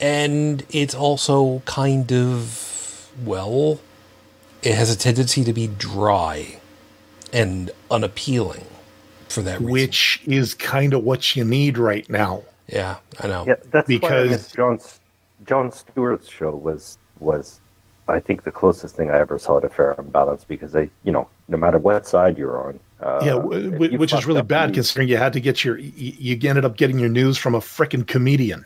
And 0.00 0.64
it's 0.70 0.94
also 0.94 1.62
kind 1.64 2.12
of 2.12 2.73
well, 3.24 3.80
it 4.62 4.74
has 4.74 4.90
a 4.90 4.96
tendency 4.98 5.44
to 5.44 5.52
be 5.52 5.66
dry 5.66 6.58
and 7.32 7.70
unappealing 7.90 8.64
for 9.28 9.42
that 9.42 9.58
reason. 9.60 9.72
which 9.72 10.22
is 10.26 10.54
kind 10.54 10.94
of 10.94 11.02
what 11.04 11.34
you 11.36 11.44
need 11.44 11.76
right 11.78 12.08
now. 12.08 12.42
yeah, 12.68 12.96
I 13.20 13.26
know. 13.28 13.44
yeah, 13.46 13.54
that's 13.70 13.86
Because- 13.88 14.30
miss 14.30 14.52
John's 14.52 15.00
Jon 15.46 15.70
Stewart's 15.72 16.28
show 16.30 16.50
was 16.56 16.96
was 17.20 17.60
I 18.08 18.20
think 18.20 18.44
the 18.44 18.50
closest 18.52 18.96
thing 18.96 19.10
I 19.10 19.18
ever 19.18 19.38
saw 19.38 19.60
to 19.60 19.68
fair 19.68 19.92
and 19.92 20.12
balanced 20.12 20.46
because 20.48 20.72
they, 20.72 20.90
you 21.04 21.12
know, 21.12 21.28
no 21.48 21.56
matter 21.56 21.78
what 21.78 22.06
side 22.06 22.36
you're 22.38 22.66
on. 22.68 22.78
Uh, 23.00 23.20
yeah, 23.24 23.36
if 23.36 23.72
w- 23.72 23.98
which 23.98 24.12
is 24.12 24.26
really 24.26 24.42
bad 24.42 24.70
you- 24.70 24.74
considering 24.74 25.08
you 25.08 25.16
had 25.16 25.32
to 25.32 25.40
get 25.40 25.64
your, 25.64 25.78
you, 25.78 26.36
you 26.36 26.48
ended 26.48 26.64
up 26.66 26.76
getting 26.76 26.98
your 26.98 27.08
news 27.08 27.36
from 27.38 27.54
a 27.54 27.60
frickin' 27.60 28.06
comedian. 28.06 28.64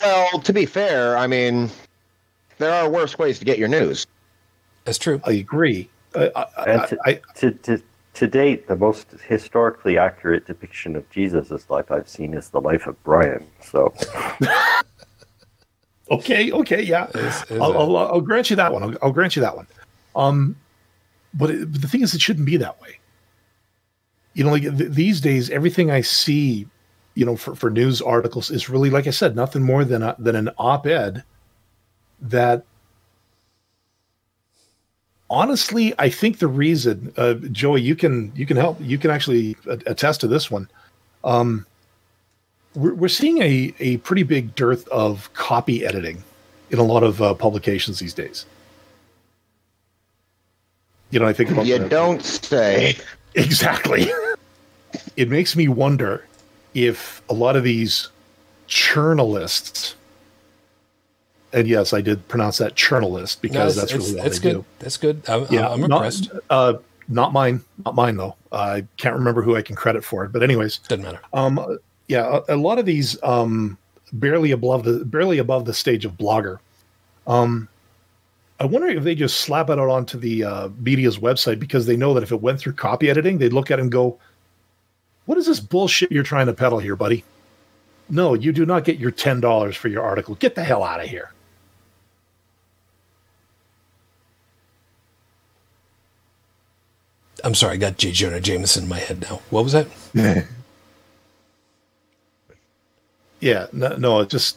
Well, 0.00 0.40
to 0.40 0.52
be 0.52 0.66
fair, 0.66 1.16
I 1.16 1.26
mean, 1.26 1.70
there 2.58 2.72
are 2.72 2.88
worse 2.88 3.18
ways 3.18 3.38
to 3.38 3.44
get 3.44 3.58
your 3.58 3.68
news. 3.68 4.06
That's 4.84 4.98
true. 4.98 5.20
I 5.24 5.32
agree. 5.32 5.90
I, 6.14 6.30
I, 6.34 6.62
And 6.64 6.80
I, 6.80 6.86
to, 6.86 6.98
I, 7.04 7.20
to, 7.36 7.50
to, 7.50 7.82
to 8.14 8.26
date, 8.26 8.68
the 8.68 8.76
most 8.76 9.08
historically 9.26 9.98
accurate 9.98 10.46
depiction 10.46 10.96
of 10.96 11.08
Jesus' 11.10 11.68
life 11.68 11.90
I've 11.90 12.08
seen 12.08 12.34
is 12.34 12.48
the 12.48 12.60
life 12.60 12.86
of 12.86 13.02
Brian. 13.04 13.46
So 13.62 13.92
okay, 16.10 16.52
okay, 16.52 16.82
yeah. 16.82 17.08
Is- 17.14 17.42
is 17.50 17.60
I'll, 17.60 17.76
I'll, 17.76 17.96
I'll 17.96 18.20
grant 18.20 18.48
you 18.50 18.56
that 18.56 18.72
one. 18.72 18.82
I'll, 18.82 18.94
I'll 19.02 19.12
grant 19.12 19.36
you 19.36 19.42
that 19.42 19.56
one. 19.56 19.66
Um, 20.14 20.56
but, 21.34 21.50
it, 21.50 21.70
but 21.72 21.82
the 21.82 21.88
thing 21.88 22.02
is, 22.02 22.14
it 22.14 22.20
shouldn't 22.20 22.46
be 22.46 22.56
that 22.56 22.80
way. 22.80 22.98
You 24.34 24.44
know, 24.44 24.50
like 24.50 24.62
th- 24.62 24.92
these 24.92 25.20
days, 25.20 25.50
everything 25.50 25.90
I 25.90 26.00
see, 26.00 26.66
you 27.14 27.24
know, 27.26 27.36
for, 27.36 27.54
for 27.54 27.70
news 27.70 28.00
articles 28.00 28.50
is 28.50 28.68
really, 28.70 28.88
like 28.88 29.06
I 29.06 29.10
said, 29.10 29.34
nothing 29.34 29.62
more 29.62 29.84
than 29.84 30.02
a, 30.02 30.14
than 30.18 30.36
an 30.36 30.50
op-ed 30.58 31.24
that. 32.20 32.64
Honestly, 35.28 35.92
I 35.98 36.08
think 36.08 36.38
the 36.38 36.46
reason, 36.46 37.12
uh, 37.16 37.34
Joey, 37.50 37.80
you 37.82 37.96
can 37.96 38.30
you 38.36 38.46
can 38.46 38.56
help. 38.56 38.78
You 38.80 38.96
can 38.96 39.10
actually 39.10 39.56
attest 39.66 40.20
to 40.20 40.28
this 40.28 40.50
one. 40.52 40.68
Um, 41.24 41.66
we're, 42.76 42.94
we're 42.94 43.08
seeing 43.08 43.42
a, 43.42 43.74
a 43.80 43.96
pretty 43.98 44.22
big 44.22 44.54
dearth 44.54 44.86
of 44.88 45.32
copy 45.34 45.84
editing 45.84 46.22
in 46.70 46.78
a 46.78 46.84
lot 46.84 47.02
of 47.02 47.20
uh, 47.20 47.34
publications 47.34 47.98
these 47.98 48.14
days. 48.14 48.46
You 51.10 51.18
know, 51.18 51.26
I 51.26 51.32
think 51.32 51.50
about 51.50 51.66
You 51.66 51.78
the- 51.78 51.88
don't 51.88 52.22
say. 52.22 52.96
exactly. 53.34 54.08
it 55.16 55.28
makes 55.28 55.56
me 55.56 55.66
wonder 55.66 56.24
if 56.74 57.20
a 57.28 57.34
lot 57.34 57.56
of 57.56 57.64
these 57.64 58.10
journalists, 58.68 59.95
and 61.52 61.66
yes, 61.68 61.92
I 61.92 62.00
did 62.00 62.26
pronounce 62.28 62.58
that 62.58 62.74
journalist 62.74 63.40
because 63.42 63.76
No, 63.76 63.80
that's 63.80 63.92
really 63.94 64.20
all 64.20 64.26
it's 64.26 64.38
they 64.38 64.50
good. 64.52 64.58
do. 64.58 64.64
That's 64.80 64.96
good. 64.96 65.22
I'm, 65.28 65.46
Yeah, 65.50 65.68
I'm 65.68 65.80
not- 65.80 65.96
impressed. 65.96 66.30
uh, 66.50 66.74
not 67.08 67.32
mine, 67.32 67.62
not 67.84 67.94
mine 67.94 68.16
though. 68.16 68.34
I 68.52 68.84
can't 68.96 69.14
remember 69.14 69.42
who 69.42 69.54
I 69.56 69.62
can 69.62 69.76
credit 69.76 70.02
for 70.04 70.24
it, 70.24 70.32
but 70.32 70.42
anyways, 70.42 70.78
Doesn't 70.88 71.04
matter. 71.04 71.20
um, 71.32 71.78
yeah, 72.08 72.40
a, 72.48 72.54
a 72.54 72.56
lot 72.56 72.78
of 72.78 72.84
these 72.86 73.16
um, 73.22 73.78
barely 74.12 74.50
above 74.50 74.84
the 74.84 75.04
barely 75.04 75.38
above 75.38 75.64
the 75.66 75.74
stage 75.74 76.04
of 76.04 76.12
blogger. 76.18 76.58
Um, 77.26 77.68
I 78.58 78.64
wonder 78.64 78.88
if 78.88 79.04
they 79.04 79.14
just 79.14 79.38
slap 79.40 79.68
it 79.70 79.78
out 79.78 79.88
onto 79.90 80.18
the 80.18 80.42
uh, 80.44 80.68
media's 80.80 81.18
website 81.18 81.58
because 81.60 81.86
they 81.86 81.96
know 81.96 82.12
that 82.14 82.22
if 82.22 82.32
it 82.32 82.40
went 82.40 82.58
through 82.58 82.72
copy 82.72 83.08
editing, 83.10 83.38
they'd 83.38 83.52
look 83.52 83.70
at 83.70 83.78
it 83.78 83.82
and 83.82 83.92
go, 83.92 84.18
"What 85.26 85.36
is 85.38 85.46
this 85.46 85.60
bullshit 85.60 86.10
you're 86.10 86.22
trying 86.24 86.46
to 86.46 86.54
peddle 86.54 86.78
here, 86.78 86.96
buddy? 86.96 87.22
No, 88.08 88.34
you 88.34 88.52
do 88.52 88.64
not 88.64 88.84
get 88.84 88.98
your 88.98 89.10
ten 89.10 89.40
dollars 89.40 89.76
for 89.76 89.88
your 89.88 90.02
article. 90.02 90.34
Get 90.36 90.54
the 90.54 90.64
hell 90.64 90.82
out 90.82 91.00
of 91.00 91.06
here." 91.08 91.30
I'm 97.46 97.54
sorry. 97.54 97.74
I 97.74 97.76
got 97.76 97.96
J. 97.96 98.10
Jonah 98.10 98.40
Jameson 98.40 98.82
in 98.82 98.88
my 98.88 98.98
head 98.98 99.22
now. 99.22 99.40
What 99.50 99.62
was 99.64 99.72
that? 99.72 99.86
Yeah, 103.38 103.66
no, 103.72 103.94
no 103.96 104.20
it 104.20 104.30
just. 104.30 104.56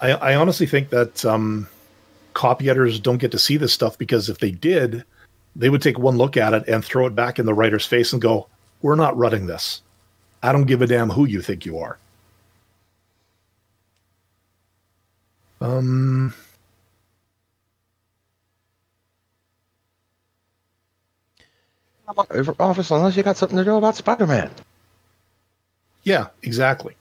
I, 0.00 0.12
I 0.12 0.34
honestly 0.34 0.66
think 0.66 0.88
that 0.90 1.24
um, 1.26 1.68
copy 2.32 2.70
editors 2.70 2.98
don't 2.98 3.18
get 3.18 3.30
to 3.32 3.38
see 3.38 3.58
this 3.58 3.72
stuff 3.72 3.98
because 3.98 4.28
if 4.30 4.38
they 4.38 4.50
did, 4.50 5.04
they 5.54 5.68
would 5.68 5.82
take 5.82 5.98
one 5.98 6.16
look 6.16 6.36
at 6.38 6.54
it 6.54 6.66
and 6.68 6.82
throw 6.82 7.06
it 7.06 7.14
back 7.14 7.38
in 7.38 7.44
the 7.44 7.54
writer's 7.54 7.84
face 7.84 8.12
and 8.12 8.22
go, 8.22 8.48
"We're 8.80 8.96
not 8.96 9.16
running 9.16 9.46
this. 9.46 9.82
I 10.42 10.52
don't 10.52 10.64
give 10.64 10.80
a 10.80 10.86
damn 10.86 11.10
who 11.10 11.26
you 11.26 11.42
think 11.42 11.66
you 11.66 11.78
are." 11.78 11.98
Um, 15.60 16.34
Over 22.30 22.54
office 22.60 22.90
unless 22.90 23.16
you 23.16 23.22
got 23.22 23.36
something 23.36 23.58
to 23.58 23.64
do 23.64 23.76
about 23.76 23.96
Spider 23.96 24.26
Man. 24.26 24.50
yeah, 26.02 26.28
exactly. 26.42 26.94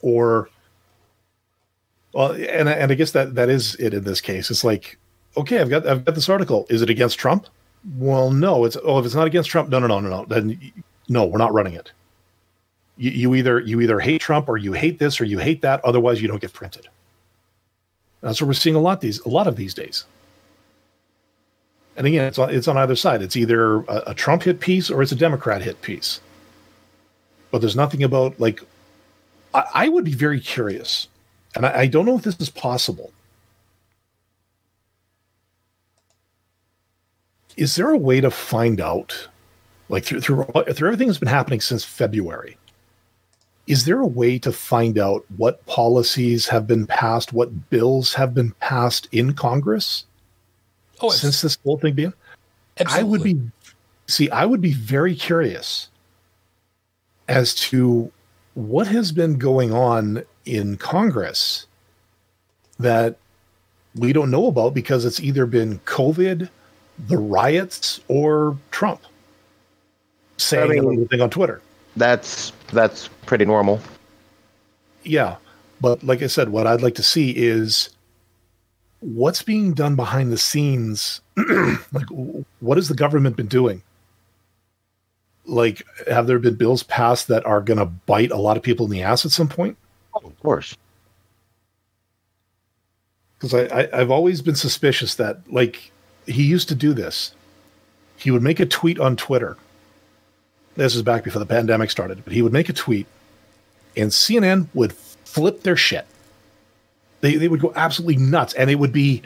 Or, 0.00 0.48
well, 2.12 2.32
and 2.32 2.68
and 2.68 2.92
I 2.92 2.94
guess 2.94 3.10
that 3.12 3.34
that 3.34 3.48
is 3.48 3.74
it 3.76 3.94
in 3.94 4.04
this 4.04 4.20
case. 4.20 4.50
It's 4.50 4.64
like, 4.64 4.96
okay, 5.36 5.58
I've 5.60 5.70
got 5.70 5.86
I've 5.86 6.04
got 6.04 6.14
this 6.14 6.28
article. 6.28 6.66
Is 6.70 6.82
it 6.82 6.90
against 6.90 7.18
Trump? 7.18 7.46
Well, 7.96 8.30
no. 8.30 8.64
It's 8.64 8.76
oh, 8.84 8.98
if 8.98 9.06
it's 9.06 9.14
not 9.14 9.26
against 9.26 9.50
Trump, 9.50 9.68
no, 9.70 9.78
no, 9.78 9.86
no, 9.86 10.00
no, 10.00 10.08
no. 10.08 10.24
Then 10.24 10.60
no, 11.08 11.26
we're 11.26 11.38
not 11.38 11.52
running 11.52 11.74
it. 11.74 11.92
You, 12.96 13.10
you 13.10 13.34
either 13.34 13.60
you 13.60 13.80
either 13.80 14.00
hate 14.00 14.20
Trump 14.20 14.48
or 14.48 14.56
you 14.56 14.72
hate 14.72 14.98
this 14.98 15.20
or 15.20 15.24
you 15.24 15.38
hate 15.38 15.62
that. 15.62 15.84
Otherwise, 15.84 16.22
you 16.22 16.28
don't 16.28 16.40
get 16.40 16.52
printed. 16.52 16.88
That's 18.20 18.40
what 18.40 18.48
we're 18.48 18.54
seeing 18.54 18.76
a 18.76 18.80
lot 18.80 19.00
these 19.00 19.20
a 19.20 19.28
lot 19.28 19.46
of 19.46 19.56
these 19.56 19.74
days. 19.74 20.04
And 21.98 22.06
again, 22.06 22.26
it's 22.26 22.38
on, 22.38 22.54
it's 22.54 22.68
on 22.68 22.76
either 22.76 22.94
side. 22.94 23.22
It's 23.22 23.36
either 23.36 23.78
a, 23.80 24.02
a 24.06 24.14
Trump 24.14 24.44
hit 24.44 24.60
piece 24.60 24.88
or 24.88 25.02
it's 25.02 25.10
a 25.10 25.16
Democrat 25.16 25.62
hit 25.62 25.82
piece. 25.82 26.20
But 27.50 27.60
there's 27.60 27.74
nothing 27.74 28.04
about 28.04 28.38
like 28.38 28.62
I, 29.52 29.64
I 29.74 29.88
would 29.88 30.04
be 30.04 30.14
very 30.14 30.40
curious, 30.40 31.08
and 31.56 31.66
I, 31.66 31.80
I 31.80 31.86
don't 31.86 32.06
know 32.06 32.16
if 32.16 32.22
this 32.22 32.38
is 32.38 32.50
possible. 32.50 33.12
Is 37.56 37.74
there 37.74 37.90
a 37.90 37.98
way 37.98 38.20
to 38.20 38.30
find 38.30 38.80
out, 38.80 39.28
like 39.88 40.04
through 40.04 40.20
through, 40.20 40.44
through 40.44 40.88
everything 40.88 41.08
that's 41.08 41.18
been 41.18 41.26
happening 41.26 41.60
since 41.60 41.82
February? 41.82 42.56
Is 43.66 43.86
there 43.86 43.98
a 43.98 44.06
way 44.06 44.38
to 44.38 44.52
find 44.52 44.98
out 44.98 45.24
what 45.36 45.66
policies 45.66 46.46
have 46.46 46.68
been 46.68 46.86
passed, 46.86 47.32
what 47.32 47.70
bills 47.70 48.14
have 48.14 48.34
been 48.34 48.52
passed 48.60 49.08
in 49.10 49.34
Congress 49.34 50.04
Oh, 51.00 51.10
since 51.10 51.40
this 51.40 51.58
whole 51.64 51.78
thing 51.78 51.94
began? 51.94 52.12
I 52.86 53.02
would 53.02 53.22
be 53.22 53.40
see, 54.06 54.30
I 54.30 54.44
would 54.44 54.60
be 54.60 54.72
very 54.72 55.14
curious 55.14 55.88
as 57.28 57.54
to 57.54 58.10
what 58.54 58.86
has 58.86 59.12
been 59.12 59.38
going 59.38 59.72
on 59.72 60.24
in 60.44 60.76
Congress 60.76 61.66
that 62.78 63.16
we 63.94 64.12
don't 64.12 64.30
know 64.30 64.46
about 64.46 64.74
because 64.74 65.04
it's 65.04 65.20
either 65.20 65.46
been 65.46 65.78
COVID, 65.80 66.48
the 67.06 67.16
riots, 67.16 68.00
or 68.08 68.56
Trump 68.70 69.00
saying 70.36 70.70
I 70.70 70.74
mean- 70.74 70.92
everything 70.92 71.20
on 71.20 71.30
Twitter. 71.30 71.60
That's 71.96 72.52
that's 72.72 73.08
pretty 73.26 73.44
normal. 73.44 73.80
Yeah. 75.02 75.36
But 75.80 76.02
like 76.04 76.22
I 76.22 76.26
said, 76.28 76.50
what 76.50 76.66
I'd 76.66 76.82
like 76.82 76.94
to 76.96 77.02
see 77.02 77.30
is 77.30 77.90
what's 79.00 79.42
being 79.42 79.74
done 79.74 79.96
behind 79.96 80.32
the 80.32 80.38
scenes. 80.38 81.20
like, 81.92 82.06
what 82.60 82.76
has 82.76 82.88
the 82.88 82.94
government 82.94 83.36
been 83.36 83.46
doing? 83.46 83.82
Like, 85.44 85.82
have 86.08 86.26
there 86.26 86.38
been 86.38 86.56
bills 86.56 86.82
passed 86.82 87.28
that 87.28 87.46
are 87.46 87.60
going 87.60 87.78
to 87.78 87.86
bite 87.86 88.30
a 88.30 88.36
lot 88.36 88.56
of 88.56 88.62
people 88.62 88.86
in 88.86 88.92
the 88.92 89.02
ass 89.02 89.24
at 89.24 89.30
some 89.30 89.48
point? 89.48 89.76
Oh, 90.14 90.26
of 90.26 90.38
course. 90.40 90.76
Because 93.38 93.54
I, 93.54 93.82
I, 93.82 94.00
I've 94.00 94.10
always 94.10 94.42
been 94.42 94.56
suspicious 94.56 95.14
that, 95.14 95.50
like, 95.50 95.90
he 96.26 96.42
used 96.42 96.68
to 96.68 96.74
do 96.74 96.92
this. 96.92 97.32
He 98.16 98.30
would 98.30 98.42
make 98.42 98.60
a 98.60 98.66
tweet 98.66 98.98
on 98.98 99.16
Twitter. 99.16 99.56
This 100.74 100.94
is 100.94 101.02
back 101.02 101.24
before 101.24 101.40
the 101.40 101.46
pandemic 101.46 101.90
started, 101.90 102.22
but 102.24 102.32
he 102.32 102.42
would 102.42 102.52
make 102.52 102.68
a 102.68 102.72
tweet, 102.72 103.06
and 103.96 104.10
CNN 104.10 104.68
would 104.74 104.92
flip 104.92 105.62
their 105.62 105.76
shit. 105.76 106.06
They, 107.20 107.36
they 107.36 107.48
would 107.48 107.60
go 107.60 107.72
absolutely 107.74 108.16
nuts, 108.16 108.54
and 108.54 108.70
it 108.70 108.76
would 108.76 108.92
be 108.92 109.22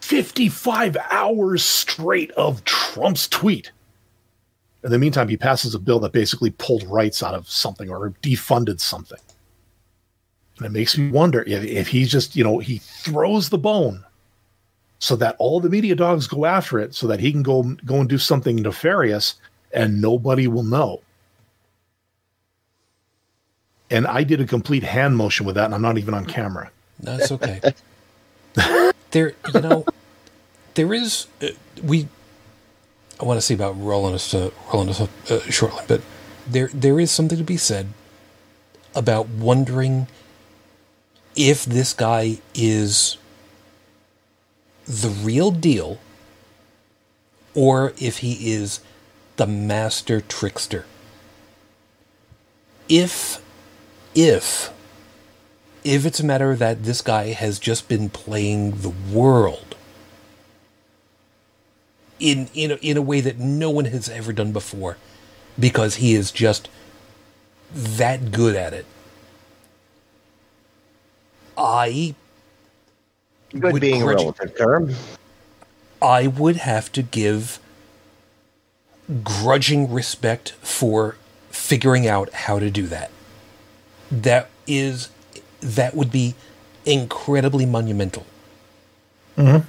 55 0.00 0.96
hours 1.10 1.62
straight 1.62 2.30
of 2.32 2.64
Trump's 2.64 3.28
tweet. 3.28 3.72
In 4.84 4.90
the 4.90 4.98
meantime, 4.98 5.28
he 5.28 5.36
passes 5.36 5.74
a 5.74 5.78
bill 5.78 5.98
that 6.00 6.12
basically 6.12 6.50
pulled 6.50 6.84
rights 6.84 7.22
out 7.22 7.34
of 7.34 7.48
something 7.48 7.90
or 7.90 8.10
defunded 8.22 8.80
something. 8.80 9.18
And 10.58 10.66
it 10.66 10.72
makes 10.72 10.96
me 10.96 11.10
wonder 11.10 11.42
if, 11.42 11.64
if 11.64 11.88
he's 11.88 12.10
just, 12.10 12.36
you 12.36 12.44
know, 12.44 12.58
he 12.58 12.78
throws 12.78 13.48
the 13.48 13.58
bone 13.58 14.04
so 14.98 15.16
that 15.16 15.36
all 15.38 15.60
the 15.60 15.70
media 15.70 15.94
dogs 15.94 16.26
go 16.26 16.44
after 16.44 16.78
it 16.78 16.94
so 16.94 17.06
that 17.06 17.20
he 17.20 17.30
can 17.30 17.42
go 17.42 17.62
go 17.84 18.00
and 18.00 18.08
do 18.08 18.18
something 18.18 18.56
nefarious 18.56 19.36
and 19.72 20.00
nobody 20.00 20.48
will 20.48 20.64
know. 20.64 21.00
And 23.90 24.06
I 24.06 24.22
did 24.22 24.40
a 24.40 24.46
complete 24.46 24.82
hand 24.82 25.16
motion 25.16 25.46
with 25.46 25.54
that, 25.54 25.66
and 25.66 25.74
I'm 25.74 25.82
not 25.82 25.98
even 25.98 26.14
on 26.14 26.26
camera. 26.26 26.70
That's 27.00 27.32
okay. 27.32 27.60
there, 29.10 29.34
you 29.54 29.60
know, 29.60 29.86
there 30.74 30.92
is 30.92 31.26
uh, 31.42 31.48
we. 31.82 32.08
I 33.20 33.24
want 33.24 33.38
to 33.38 33.40
see 33.40 33.54
about 33.54 33.72
rolling 33.80 34.14
us 34.14 34.34
rolling 34.72 34.90
us 34.90 35.00
up 35.00 35.10
uh, 35.30 35.40
shortly, 35.42 35.84
but 35.88 36.02
there 36.46 36.70
there 36.72 37.00
is 37.00 37.10
something 37.10 37.38
to 37.38 37.44
be 37.44 37.56
said 37.56 37.88
about 38.94 39.28
wondering 39.28 40.06
if 41.34 41.64
this 41.64 41.92
guy 41.94 42.38
is 42.54 43.16
the 44.86 45.08
real 45.08 45.50
deal 45.50 45.98
or 47.54 47.92
if 47.98 48.18
he 48.18 48.52
is 48.52 48.80
the 49.36 49.46
master 49.46 50.20
trickster. 50.20 50.84
If, 52.88 53.40
if, 54.14 54.72
if 55.84 56.04
it's 56.04 56.20
a 56.20 56.24
matter 56.24 56.56
that 56.56 56.84
this 56.84 57.02
guy 57.02 57.32
has 57.32 57.58
just 57.58 57.88
been 57.88 58.10
playing 58.10 58.80
the 58.80 58.90
world 58.90 59.76
in 62.18 62.50
in 62.52 62.72
a, 62.72 62.74
in 62.76 62.96
a 62.96 63.02
way 63.02 63.20
that 63.20 63.38
no 63.38 63.70
one 63.70 63.84
has 63.86 64.08
ever 64.08 64.32
done 64.32 64.52
before, 64.52 64.96
because 65.58 65.96
he 65.96 66.14
is 66.14 66.32
just 66.32 66.68
that 67.72 68.32
good 68.32 68.56
at 68.56 68.72
it. 68.72 68.86
I 71.56 72.14
Good 73.50 73.72
Would 73.72 73.80
being 73.80 74.02
a 74.02 74.06
relative 74.06 74.56
term. 74.56 74.94
I 76.02 76.26
would 76.26 76.56
have 76.56 76.92
to 76.92 77.02
give 77.02 77.58
grudging 79.24 79.90
respect 79.90 80.52
for 80.60 81.16
figuring 81.50 82.06
out 82.06 82.32
how 82.32 82.58
to 82.58 82.70
do 82.70 82.86
that. 82.88 83.10
That 84.10 84.48
is 84.66 85.10
that 85.60 85.94
would 85.94 86.12
be 86.12 86.34
incredibly 86.84 87.66
monumental. 87.66 88.26
Mm-hmm. 89.36 89.68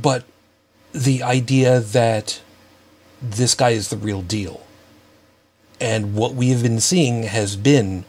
But 0.00 0.24
the 0.92 1.22
idea 1.22 1.80
that 1.80 2.40
this 3.20 3.54
guy 3.54 3.70
is 3.70 3.90
the 3.90 3.96
real 3.96 4.22
deal 4.22 4.66
and 5.80 6.14
what 6.14 6.34
we 6.34 6.50
have 6.50 6.62
been 6.62 6.80
seeing 6.80 7.24
has 7.24 7.56
been 7.56 8.04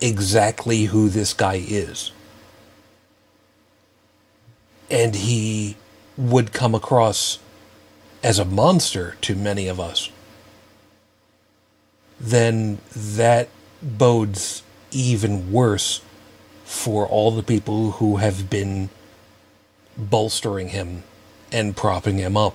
exactly 0.00 0.84
who 0.84 1.08
this 1.08 1.32
guy 1.34 1.62
is. 1.66 2.12
And 4.90 5.14
he 5.14 5.76
would 6.16 6.52
come 6.52 6.74
across 6.74 7.38
as 8.22 8.38
a 8.38 8.44
monster 8.44 9.16
to 9.20 9.36
many 9.36 9.68
of 9.68 9.78
us, 9.78 10.10
then 12.18 12.78
that 12.90 13.48
bodes 13.82 14.62
even 14.90 15.52
worse 15.52 16.00
for 16.64 17.06
all 17.06 17.30
the 17.30 17.42
people 17.42 17.92
who 17.92 18.16
have 18.16 18.50
been 18.50 18.88
bolstering 19.96 20.68
him 20.68 21.02
and 21.50 21.76
propping 21.76 22.18
him 22.18 22.36
up 22.36 22.54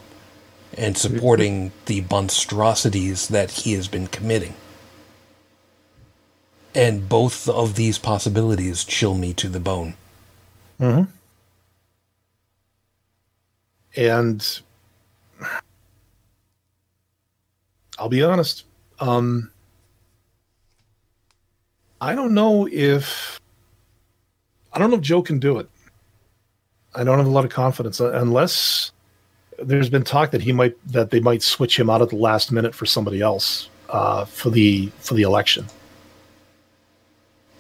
and 0.78 0.98
supporting 0.98 1.72
the 1.86 2.04
monstrosities 2.10 3.28
that 3.28 3.52
he 3.52 3.74
has 3.74 3.88
been 3.88 4.08
committing. 4.08 4.54
And 6.76 7.08
both 7.08 7.48
of 7.48 7.76
these 7.76 8.00
possibilities 8.00 8.84
chill 8.84 9.16
me 9.16 9.34
to 9.36 9.50
the 9.50 9.60
bone. 9.60 9.96
Hmm. 10.80 11.04
and 13.96 14.62
I'll 17.98 18.10
be 18.10 18.24
honest. 18.24 18.66
Um, 19.00 19.53
I 22.04 22.16
don't 22.16 22.34
know 22.34 22.68
if 22.70 23.40
I 24.74 24.80
don't 24.80 24.90
know 24.90 24.98
if 24.98 25.02
Joe 25.02 25.22
can 25.22 25.40
do 25.40 25.58
it. 25.60 25.70
I 26.94 27.06
don't 27.06 27.18
have 27.18 27.28
a 27.28 27.30
lot 27.32 27.46
of 27.46 27.52
confidence 27.52 28.02
uh, 28.02 28.12
unless 28.12 28.92
there's 29.58 29.90
been 29.90 30.04
talk 30.04 30.32
that 30.32 30.42
he 30.42 30.52
might 30.52 30.76
that 30.92 31.12
they 31.12 31.22
might 31.22 31.42
switch 31.42 31.80
him 31.80 31.90
out 31.90 32.02
at 32.02 32.10
the 32.10 32.18
last 32.18 32.52
minute 32.52 32.76
for 32.76 32.86
somebody 32.86 33.22
else 33.22 33.70
uh, 33.90 34.26
for 34.26 34.50
the 34.50 34.92
for 35.00 35.14
the 35.14 35.22
election. 35.22 35.66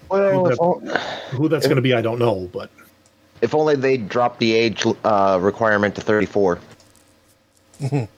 Well, 0.09 0.47
if, 0.47 0.57
that- 0.57 0.61
o- 0.61 0.79
Who 1.37 1.47
that's 1.47 1.65
going 1.65 1.77
to 1.77 1.81
be, 1.81 1.93
I 1.93 2.01
don't 2.01 2.19
know, 2.19 2.49
but 2.51 2.69
if 3.41 3.55
only 3.55 3.77
they 3.77 3.95
dropped 3.95 4.39
the 4.41 4.51
age 4.51 4.85
uh, 5.05 5.39
requirement 5.41 5.95
to 5.95 6.01
34. 6.01 6.59
hint, 7.79 8.09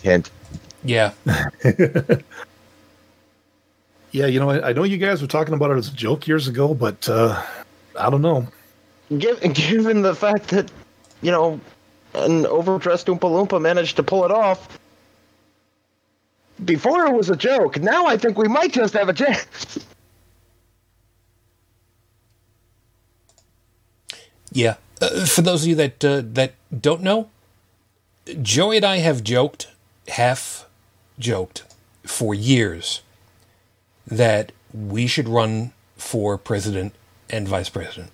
hint. 0.00 0.30
Yeah. 0.88 1.12
yeah, 4.10 4.24
you 4.24 4.40
know, 4.40 4.48
I, 4.48 4.70
I 4.70 4.72
know 4.72 4.84
you 4.84 4.96
guys 4.96 5.20
were 5.20 5.28
talking 5.28 5.52
about 5.52 5.70
it 5.70 5.76
as 5.76 5.88
a 5.88 5.92
joke 5.92 6.26
years 6.26 6.48
ago, 6.48 6.72
but 6.72 7.06
uh, 7.10 7.42
I 8.00 8.08
don't 8.08 8.22
know. 8.22 8.48
Giv 9.18 9.38
given 9.52 10.00
the 10.00 10.14
fact 10.14 10.48
that, 10.48 10.72
you 11.20 11.30
know, 11.30 11.60
an 12.14 12.46
overdressed 12.46 13.06
Oompa 13.08 13.20
Loompa 13.20 13.60
managed 13.60 13.96
to 13.96 14.02
pull 14.02 14.24
it 14.24 14.30
off, 14.30 14.78
before 16.64 17.04
it 17.04 17.12
was 17.12 17.28
a 17.28 17.36
joke, 17.36 17.78
now 17.78 18.06
I 18.06 18.16
think 18.16 18.38
we 18.38 18.48
might 18.48 18.72
just 18.72 18.94
have 18.94 19.10
a 19.10 19.12
chance. 19.12 19.86
Yeah. 24.52 24.76
Uh, 25.02 25.26
for 25.26 25.42
those 25.42 25.64
of 25.64 25.68
you 25.68 25.74
that 25.74 26.02
uh, 26.02 26.22
that 26.24 26.54
don't 26.80 27.02
know, 27.02 27.28
Joey 28.40 28.78
and 28.78 28.86
I 28.86 28.96
have 28.96 29.22
joked, 29.22 29.68
half 30.08 30.67
joked, 31.18 31.64
for 32.04 32.34
years 32.34 33.02
that 34.06 34.52
we 34.72 35.06
should 35.06 35.28
run 35.28 35.72
for 35.96 36.38
president 36.38 36.94
and 37.28 37.46
vice 37.46 37.68
president. 37.68 38.10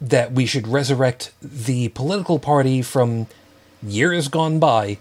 That 0.00 0.32
we 0.32 0.46
should 0.46 0.66
resurrect 0.66 1.32
the 1.42 1.88
political 1.88 2.38
party 2.38 2.80
from 2.80 3.26
years 3.82 4.28
gone 4.28 4.58
by, 4.58 4.98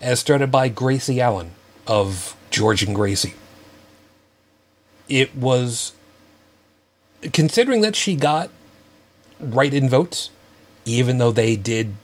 as 0.00 0.18
started 0.18 0.50
by 0.50 0.68
Gracie 0.68 1.20
Allen 1.20 1.52
of 1.86 2.36
George 2.50 2.82
and 2.82 2.94
Gracie. 2.94 3.34
It 5.08 5.36
was 5.36 5.92
considering 7.32 7.80
that 7.82 7.94
she 7.94 8.16
got 8.16 8.50
write-in 9.38 9.88
votes, 9.88 10.30
even 10.84 11.18
though 11.18 11.32
they 11.32 11.56
did 11.56 11.94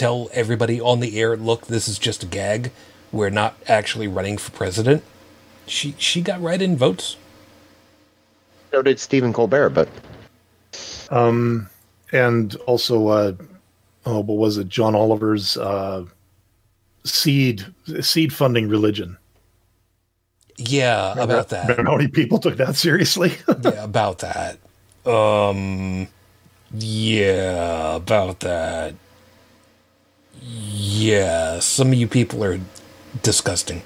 tell 0.00 0.30
everybody 0.32 0.80
on 0.80 1.00
the 1.00 1.20
air, 1.20 1.36
"Look, 1.36 1.68
this 1.68 1.88
is 1.88 1.98
just 1.98 2.22
a 2.24 2.26
gag. 2.26 2.72
We're 3.12 3.30
not 3.30 3.56
actually 3.68 4.08
running 4.08 4.38
for 4.38 4.50
president." 4.52 5.04
She 5.66 5.94
she 5.98 6.22
got 6.22 6.42
right 6.42 6.62
in 6.62 6.76
votes. 6.76 7.16
So 8.72 8.82
did 8.82 9.00
Stephen 9.00 9.32
Colbert, 9.32 9.70
but 9.70 9.88
Um, 11.10 11.68
and 12.12 12.54
also, 12.66 13.08
uh, 13.08 13.32
oh, 14.06 14.20
what 14.20 14.38
was 14.38 14.58
it? 14.58 14.68
John 14.68 14.94
Oliver's 14.94 15.56
uh, 15.56 16.04
seed 17.04 17.66
seed 18.00 18.32
funding 18.32 18.68
religion. 18.68 19.18
Yeah, 20.58 21.14
about 21.18 21.48
that. 21.50 21.68
Remember 21.68 21.90
how 21.92 21.96
many 21.96 22.08
people 22.08 22.38
took 22.38 22.56
that 22.58 22.76
seriously? 22.76 23.32
yeah, 23.62 23.84
about 23.84 24.20
that. 24.20 24.58
Um, 25.06 26.08
yeah, 26.72 27.96
about 27.96 28.40
that. 28.40 28.94
Yeah, 30.42 31.58
some 31.58 31.88
of 31.88 31.94
you 31.94 32.08
people 32.08 32.42
are 32.44 32.60
disgusting. 33.22 33.82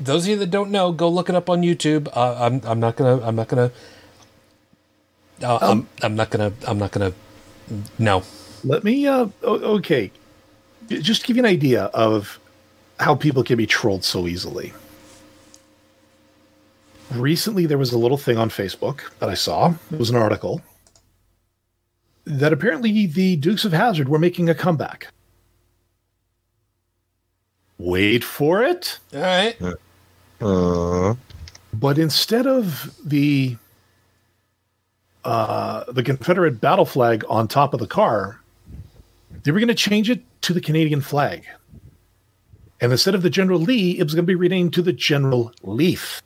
Those 0.00 0.24
of 0.24 0.30
you 0.30 0.36
that 0.36 0.50
don't 0.50 0.70
know, 0.70 0.92
go 0.92 1.08
look 1.08 1.28
it 1.28 1.34
up 1.34 1.48
on 1.48 1.62
YouTube. 1.62 2.08
Uh, 2.14 2.36
I'm 2.38 2.60
I'm 2.64 2.80
not 2.80 2.96
gonna 2.96 3.20
I'm 3.26 3.36
not 3.36 3.48
gonna. 3.48 3.70
Uh, 5.42 5.58
I'm 5.60 5.88
I'm 6.02 6.16
not 6.16 6.30
gonna 6.30 6.52
I'm 6.66 6.78
not 6.78 6.92
gonna. 6.92 7.12
No. 7.98 8.22
Let 8.64 8.84
me. 8.84 9.06
Uh, 9.06 9.28
okay, 9.44 10.10
just 10.88 11.22
to 11.22 11.26
give 11.26 11.36
you 11.36 11.42
an 11.42 11.48
idea 11.48 11.84
of 11.84 12.40
how 12.98 13.14
people 13.14 13.42
can 13.44 13.56
be 13.56 13.66
trolled 13.66 14.04
so 14.04 14.26
easily. 14.26 14.72
Recently, 17.12 17.66
there 17.66 17.78
was 17.78 17.92
a 17.92 17.98
little 17.98 18.18
thing 18.18 18.36
on 18.36 18.48
Facebook 18.50 19.00
that 19.20 19.28
I 19.28 19.34
saw. 19.34 19.74
It 19.92 19.98
was 19.98 20.10
an 20.10 20.16
article 20.16 20.62
that 22.26 22.52
apparently 22.52 23.06
the 23.06 23.36
Dukes 23.36 23.64
of 23.64 23.72
Hazzard 23.72 24.08
were 24.08 24.18
making 24.18 24.48
a 24.50 24.54
comeback. 24.54 25.08
Wait 27.78 28.24
for 28.24 28.62
it. 28.62 28.98
All 29.14 29.20
right. 29.20 29.56
uh, 30.40 31.14
But 31.72 31.98
instead 31.98 32.46
of 32.46 32.94
the 33.04 33.56
uh, 35.24 35.84
the 35.92 36.02
Confederate 36.02 36.60
battle 36.60 36.84
flag 36.84 37.24
on 37.28 37.48
top 37.48 37.74
of 37.74 37.80
the 37.80 37.86
car, 37.86 38.40
they 39.42 39.50
were 39.50 39.58
going 39.58 39.68
to 39.68 39.74
change 39.74 40.08
it 40.08 40.22
to 40.42 40.52
the 40.54 40.60
Canadian 40.60 41.00
flag. 41.00 41.44
And 42.80 42.92
instead 42.92 43.14
of 43.14 43.22
the 43.22 43.30
General 43.30 43.58
Lee, 43.58 43.98
it 43.98 44.04
was 44.04 44.14
going 44.14 44.24
to 44.24 44.30
be 44.30 44.34
renamed 44.34 44.72
to 44.74 44.82
the 44.82 44.92
General 44.92 45.52
Leaf. 45.62 46.22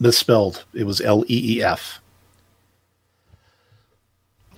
Misspelled. 0.00 0.64
It 0.74 0.84
was 0.84 1.00
L 1.00 1.24
E 1.28 1.58
E 1.58 1.62
F. 1.62 2.00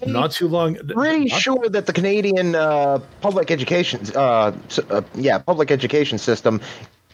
Not 0.07 0.33
too 0.33 0.49
long. 0.49 0.77
pretty 0.77 1.27
not- 1.27 1.41
sure 1.41 1.69
that 1.69 1.87
the 1.87 1.93
Canadian 1.93 2.55
uh, 2.55 2.99
public 3.21 3.51
education, 3.51 4.01
uh, 4.15 4.53
uh, 4.91 5.03
yeah, 5.15 5.39
public 5.39 5.71
education 5.71 6.19
system 6.19 6.61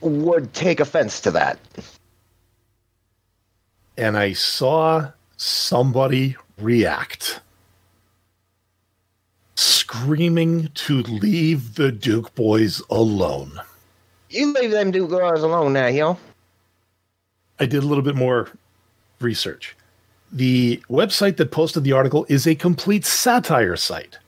would 0.01 0.53
take 0.55 0.81
offense 0.81 1.21
to 1.21 1.31
that. 1.33 1.59
and 3.97 4.17
I 4.17 4.33
saw 4.33 5.11
somebody 5.37 6.37
react. 6.59 7.41
screaming 9.57 10.69
to 10.73 11.03
leave 11.03 11.75
the 11.75 11.93
Duke 11.93 12.35
boys 12.35 12.81
alone. 12.89 13.61
You 14.31 14.53
leave 14.55 14.71
them 14.71 14.91
Duke 14.91 15.11
girls 15.11 15.43
alone 15.43 15.73
now, 15.75 15.89
yo. 15.89 16.17
I 17.59 17.67
did 17.67 17.83
a 17.83 17.87
little 17.87 18.05
bit 18.05 18.15
more 18.15 18.49
research. 19.21 19.77
The 20.32 20.81
website 20.89 21.36
that 21.39 21.51
posted 21.51 21.85
the 21.85 21.93
article 21.93 22.24
is 22.28 22.47
a 22.47 22.55
complete 22.55 23.05
satire 23.05 23.77
site. 23.77 24.19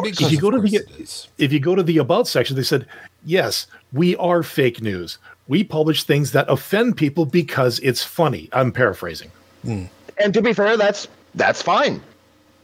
Because 0.00 0.20
If 0.26 0.32
you 0.32 0.38
go 0.40 0.50
to 0.50 0.60
the 0.60 0.76
it 0.76 0.90
is. 1.00 1.28
if 1.38 1.52
you 1.52 1.58
go 1.58 1.74
to 1.74 1.82
the 1.82 1.98
about 1.98 2.28
section, 2.28 2.54
they 2.54 2.62
said, 2.62 2.86
yes, 3.24 3.66
we 3.92 4.14
are 4.16 4.42
fake 4.42 4.80
news. 4.82 5.18
We 5.48 5.64
publish 5.64 6.04
things 6.04 6.32
that 6.32 6.48
offend 6.48 6.96
people 6.96 7.24
because 7.24 7.78
it's 7.80 8.04
funny. 8.04 8.48
I'm 8.52 8.70
paraphrasing. 8.70 9.30
Hmm. 9.64 9.84
And 10.18 10.34
to 10.34 10.42
be 10.42 10.52
fair, 10.52 10.76
that's 10.76 11.08
that's 11.34 11.62
fine. 11.62 12.02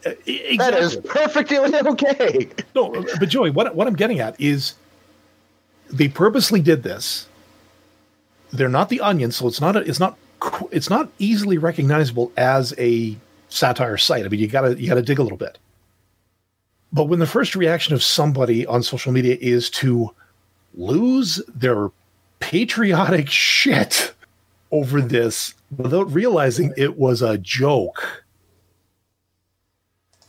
Uh, 0.05 0.11
e- 0.25 0.55
That 0.57 0.75
is 0.75 0.95
perfectly 0.97 1.57
okay. 1.93 2.49
No, 2.75 3.03
but 3.19 3.27
Joey, 3.27 3.49
what 3.49 3.75
what 3.75 3.87
I'm 3.87 3.95
getting 3.95 4.19
at 4.19 4.39
is 4.39 4.75
they 5.89 6.07
purposely 6.07 6.61
did 6.61 6.83
this. 6.83 7.27
They're 8.53 8.69
not 8.69 8.89
the 8.89 9.01
onion, 9.01 9.31
so 9.31 9.47
it's 9.47 9.59
not 9.59 9.75
a, 9.75 9.79
it's 9.79 9.99
not 9.99 10.15
qu- 10.15 10.24
it's 10.71 10.89
not 10.89 11.09
easily 11.19 11.57
recognizable 11.57 12.31
as 12.37 12.73
a 12.77 13.15
satire 13.49 13.97
site. 13.97 14.25
I 14.25 14.29
mean, 14.29 14.39
you 14.39 14.47
gotta 14.47 14.79
you 14.79 14.87
gotta 14.87 15.01
dig 15.01 15.19
a 15.19 15.23
little 15.23 15.37
bit. 15.37 15.57
But 16.91 17.05
when 17.05 17.19
the 17.19 17.27
first 17.27 17.55
reaction 17.55 17.93
of 17.93 18.03
somebody 18.03 18.65
on 18.65 18.83
social 18.83 19.11
media 19.11 19.37
is 19.41 19.69
to 19.71 20.11
lose 20.75 21.41
their 21.53 21.89
patriotic 22.39 23.29
shit 23.29 24.13
over 24.71 25.01
this 25.01 25.53
without 25.77 26.11
realizing 26.11 26.73
it 26.77 26.97
was 26.97 27.21
a 27.21 27.37
joke. 27.37 28.23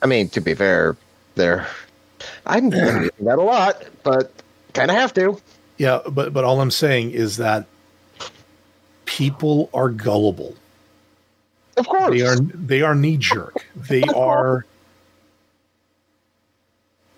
I 0.03 0.07
mean, 0.07 0.29
to 0.31 0.41
be 0.41 0.55
fair, 0.55 0.97
there. 1.35 1.67
I'm 2.47 2.71
doing 2.71 3.11
that 3.21 3.39
a 3.39 3.43
lot, 3.43 3.83
but 4.03 4.33
kind 4.73 4.91
of 4.91 4.97
have 4.97 5.15
to. 5.15 5.41
Yeah, 5.79 6.01
but 6.09 6.33
but 6.33 6.45
all 6.45 6.61
I'm 6.61 6.71
saying 6.71 7.11
is 7.11 7.37
that 7.37 7.67
people 9.17 9.71
are 9.73 9.89
gullible. 9.89 10.55
Of 11.77 11.89
course. 11.89 12.11
They 12.11 12.27
are 12.27 12.37
they 12.37 12.83
are 12.83 12.95
knee 12.95 13.17
jerk. 13.17 13.67
They 13.89 14.03
are. 14.03 14.67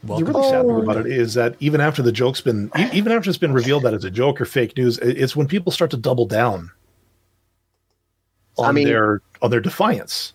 The 0.05 0.25
really 0.25 0.49
sad 0.49 0.65
thing 0.65 0.81
about 0.81 0.97
it 0.99 1.07
oh. 1.07 1.11
is 1.11 1.35
that 1.35 1.57
even 1.59 1.81
after 1.81 2.03
the 2.03 2.12
joke's 2.12 2.41
been, 2.41 2.70
even 2.93 3.11
after 3.11 3.29
it's 3.29 3.39
been 3.39 3.53
revealed 3.53 3.83
that 3.83 3.95
it's 3.95 4.05
a 4.05 4.11
joke 4.11 4.41
or 4.41 4.45
fake 4.45 4.77
news, 4.77 4.97
it's 4.99 5.35
when 5.35 5.49
people 5.49 5.73
start 5.73 5.91
to 5.91 5.97
double 5.97 6.25
down 6.25 6.70
on 8.57 8.66
I 8.66 8.73
mean- 8.73 8.87
their 8.87 9.20
on 9.43 9.51
their 9.51 9.61
defiance. 9.61 10.33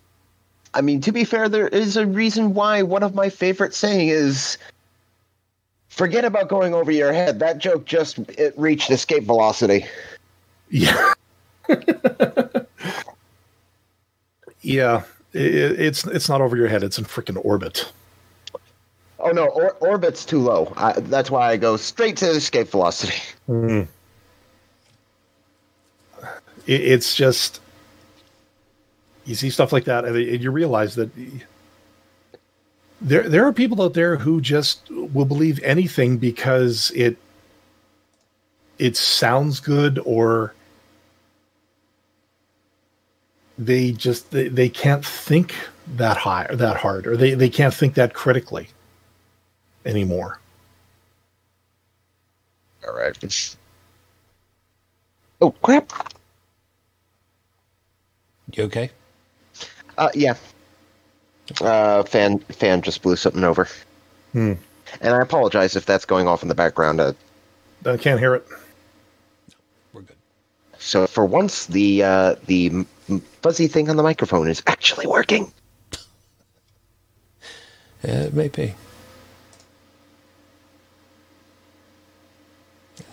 I 0.76 0.82
mean, 0.82 1.02
to 1.02 1.12
be 1.12 1.24
fair, 1.24 1.48
there 1.48 1.68
is 1.68 1.98
a 1.98 2.06
reason 2.06 2.56
why 2.56 2.82
one 2.82 3.04
of 3.04 3.14
my 3.14 3.30
favorite 3.30 3.76
saying 3.76 4.08
is 4.10 4.58
forget 5.90 6.26
about 6.26 6.50
going 6.50 6.74
over 6.74 6.92
your 6.92 7.14
head. 7.14 7.40
That 7.40 7.60
joke 7.60 7.86
just 7.86 8.18
it 8.18 8.54
reached 8.58 8.90
escape 8.90 9.24
velocity. 9.24 9.86
Yeah. 10.70 11.14
yeah, 14.62 15.04
i- 15.34 15.38
i- 15.38 15.76
it's 15.80 16.06
it's 16.06 16.30
not 16.30 16.42
over 16.42 16.56
your 16.58 16.68
head. 16.68 16.84
It's 16.84 16.98
in 16.98 17.06
freaking 17.06 17.44
orbit. 17.44 17.92
Oh 19.20 19.32
no, 19.32 19.46
or- 19.48 19.74
orbit's 19.80 20.26
too 20.26 20.40
low. 20.40 20.74
I, 20.76 20.94
that's 20.94 21.32
why 21.32 21.50
I 21.52 21.58
go 21.58 21.78
straight 21.78 22.18
to 22.18 22.30
escape 22.30 22.70
velocity. 22.70 23.16
Hmm. 23.48 23.82
It, 26.66 26.82
it's 26.82 27.16
just 27.16 27.62
you 29.26 29.36
see 29.36 29.50
stuff 29.50 29.72
like 29.72 29.86
that, 29.86 30.06
and 30.06 30.16
and 30.16 30.42
you 30.44 30.52
realize 30.52 30.96
that 30.96 31.10
there 33.02 33.28
there 33.30 33.46
are 33.46 33.54
people 33.54 33.82
out 33.82 33.94
there 33.94 34.18
who 34.18 34.42
just 34.42 34.90
will 34.90 35.26
believe 35.26 35.60
anything 35.64 36.18
because 36.18 36.92
it 36.96 37.18
it 38.80 38.98
sounds 38.98 39.60
good 39.60 40.00
or 40.06 40.54
they 43.66 43.92
just 43.92 44.32
they, 44.32 44.48
they 44.48 44.70
can't 44.70 45.06
think 45.06 45.56
that 45.96 46.18
high 46.18 46.46
or 46.46 46.56
that 46.56 46.78
hard 46.78 47.08
or 47.08 47.18
they, 47.18 47.34
they 47.34 47.50
can't 47.50 47.74
think 47.74 47.94
that 47.96 48.14
critically 48.14 48.68
anymore 49.86 50.40
All 52.88 52.96
right. 52.96 53.56
Oh 55.42 55.52
crap! 55.62 55.92
You 58.54 58.64
okay? 58.64 58.90
Uh, 59.98 60.10
yeah. 60.14 60.36
Uh, 61.62 62.04
fan 62.04 62.40
fan 62.40 62.82
just 62.82 63.02
blew 63.02 63.16
something 63.16 63.44
over. 63.44 63.68
Hmm. 64.32 64.54
And 65.02 65.14
I 65.14 65.22
apologize 65.22 65.76
if 65.76 65.86
that's 65.86 66.06
going 66.06 66.28
off 66.28 66.44
in 66.44 66.50
the 66.50 66.56
background. 66.56 67.00
Uh, 67.00 67.14
i 67.86 67.98
can't 67.98 68.20
hear 68.20 68.36
it 68.36 68.46
We're 68.48 68.50
good. 68.50 68.63
So 70.84 71.08
for 71.08 71.26
once, 71.26 71.68
the 71.68 72.04
uh, 72.04 72.36
the 72.46 72.86
fuzzy 73.42 73.68
thing 73.68 73.90
on 73.90 73.96
the 73.96 74.04
microphone 74.04 74.50
is 74.50 74.62
actually 74.68 75.08
working. 75.08 75.52
Yeah, 78.04 78.24
it 78.24 78.34
may 78.34 78.50
be. 78.50 78.76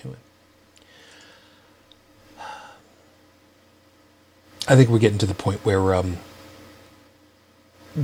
Anyway. 0.03 0.19
I 4.67 4.75
think 4.75 4.89
we're 4.89 4.99
getting 4.99 5.19
to 5.19 5.27
the 5.27 5.35
point 5.35 5.65
where 5.65 5.95
um, 5.95 6.17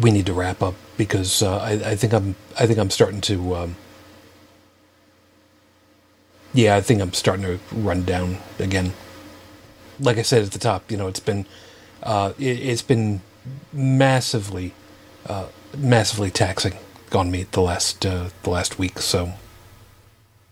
we 0.01 0.13
need 0.13 0.27
to 0.27 0.33
wrap 0.33 0.63
up 0.63 0.75
because 0.97 1.43
uh, 1.43 1.59
I, 1.59 1.73
I 1.73 1.97
think 1.97 2.13
I'm 2.13 2.37
I 2.57 2.67
think 2.67 2.79
I'm 2.79 2.91
starting 2.91 3.21
to 3.23 3.57
um, 3.57 3.77
yeah 6.55 6.77
I 6.77 6.81
think 6.81 7.03
I'm 7.03 7.13
starting 7.13 7.45
to 7.45 7.59
run 7.73 8.05
down 8.05 8.39
again. 8.61 8.93
Like 9.99 10.19
I 10.19 10.23
said 10.23 10.43
at 10.43 10.53
the 10.53 10.59
top, 10.59 10.91
you 10.91 10.97
know, 10.97 11.09
it's 11.09 11.21
been 11.21 11.47
uh, 12.03 12.33
it, 12.39 12.59
it's 12.61 12.83
been 12.83 13.21
massively 13.73 14.75
uh, 15.27 15.47
massively 15.77 16.31
taxing 16.31 16.75
on 17.13 17.31
me 17.31 17.47
the 17.51 17.61
last 17.61 18.05
uh, 18.05 18.31
the 18.43 18.51
last 18.51 18.79
week. 18.79 18.99
So, 18.99 19.33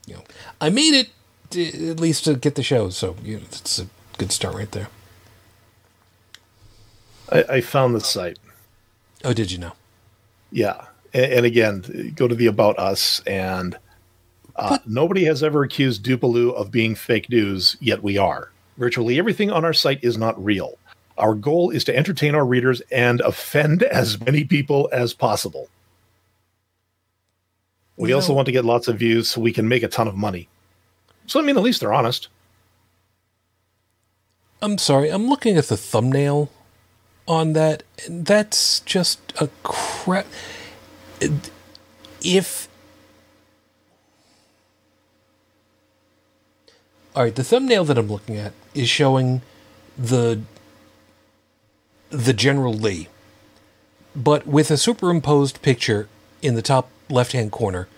you 0.07 0.15
know, 0.15 0.25
I 0.61 0.71
made 0.71 0.95
it 0.95 1.09
to, 1.51 1.91
at 1.91 2.01
least 2.01 2.25
to 2.25 2.35
get 2.35 2.55
the 2.55 2.63
show. 2.63 2.91
So, 2.91 3.17
you 3.23 3.37
know, 3.37 3.43
it's 3.45 3.79
a 3.79 3.87
good 4.19 4.33
start 4.33 4.55
right 4.55 4.71
there. 4.71 4.89
I, 7.31 7.45
I 7.57 7.61
found 7.61 7.95
the 7.95 8.01
site 8.01 8.39
Oh, 9.25 9.33
did 9.33 9.51
you 9.51 9.59
know? 9.59 9.73
Yeah, 10.53 10.85
and, 11.15 11.33
and 11.33 11.47
again, 11.47 12.13
go 12.15 12.29
to 12.29 12.35
the 12.35 12.47
about 12.47 12.79
us, 12.79 13.21
and 13.21 13.77
uh, 14.55 14.79
nobody 14.87 15.25
has 15.25 15.43
ever 15.43 15.63
accused 15.63 16.05
Dupaloo 16.05 16.55
of 16.55 16.71
being 16.71 16.95
fake 16.95 17.31
news, 17.31 17.77
yet 17.81 18.03
we 18.03 18.19
are. 18.19 18.51
Virtually 18.77 19.19
everything 19.19 19.51
on 19.51 19.65
our 19.65 19.73
site 19.73 20.03
is 20.03 20.19
not 20.19 20.43
real. 20.43 20.79
Our 21.17 21.35
goal 21.35 21.71
is 21.71 21.85
to 21.85 21.97
entertain 21.97 22.35
our 22.35 22.45
readers 22.45 22.83
and 22.91 23.21
offend 23.21 23.83
as 23.85 24.21
many 24.21 24.45
people 24.45 24.89
as 24.93 25.13
possible. 25.15 25.69
We 27.97 28.09
You 28.09 28.17
also 28.17 28.35
want 28.35 28.47
to 28.47 28.53
get 28.53 28.65
lots 28.65 28.89
of 28.89 28.99
views 28.99 29.31
so 29.31 29.41
we 29.41 29.53
can 29.53 29.69
make 29.69 29.85
a 29.85 29.89
ton 29.89 30.09
of 30.09 30.17
money. 30.17 30.49
So 31.27 31.41
I 31.41 31.45
mean, 31.45 31.57
at 31.57 31.63
least 31.63 31.81
they're 31.81 31.93
honest. 31.93 32.29
I'm 34.61 34.79
sorry. 34.79 35.11
I'm 35.11 35.29
looking 35.29 35.57
at 35.57 35.67
the 35.67 35.77
thumbnail 35.77 36.51
on 37.29 37.53
that. 37.53 37.83
That's 38.09 38.81
just 38.81 39.21
a 39.41 39.49
crap. 39.63 40.27
If 42.23 42.69
all 47.15 47.23
right, 47.23 47.35
the 47.35 47.45
thumbnail 47.45 47.85
that 47.85 47.99
I'm 47.99 48.09
looking 48.09 48.37
at 48.37 48.53
is 48.75 48.89
showing 48.89 49.43
the 49.97 50.41
the 52.11 52.33
General 52.33 52.73
Lee, 52.73 53.09
but 54.15 54.47
with 54.47 54.71
a 54.71 54.77
superimposed 54.77 55.63
picture 55.63 56.09
in 56.43 56.55
the 56.55 56.63
top 56.63 56.91
left-hand 57.09 57.51
corner 57.51 57.89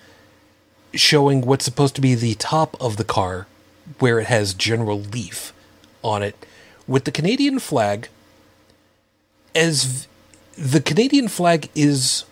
showing 0.94 1.42
what's 1.42 1.64
supposed 1.64 1.94
to 1.94 2.00
be 2.00 2.14
the 2.14 2.34
top 2.34 2.76
of 2.80 2.96
the 2.96 3.04
car 3.04 3.46
where 3.98 4.18
it 4.18 4.26
has 4.26 4.54
General 4.54 5.00
Leaf 5.00 5.52
on 6.02 6.22
it 6.22 6.46
with 6.86 7.04
the 7.04 7.10
Canadian 7.10 7.58
flag 7.58 8.08
as 9.54 10.06
the 10.56 10.80
Canadian 10.80 11.28
flag 11.28 11.68
is 11.74 12.24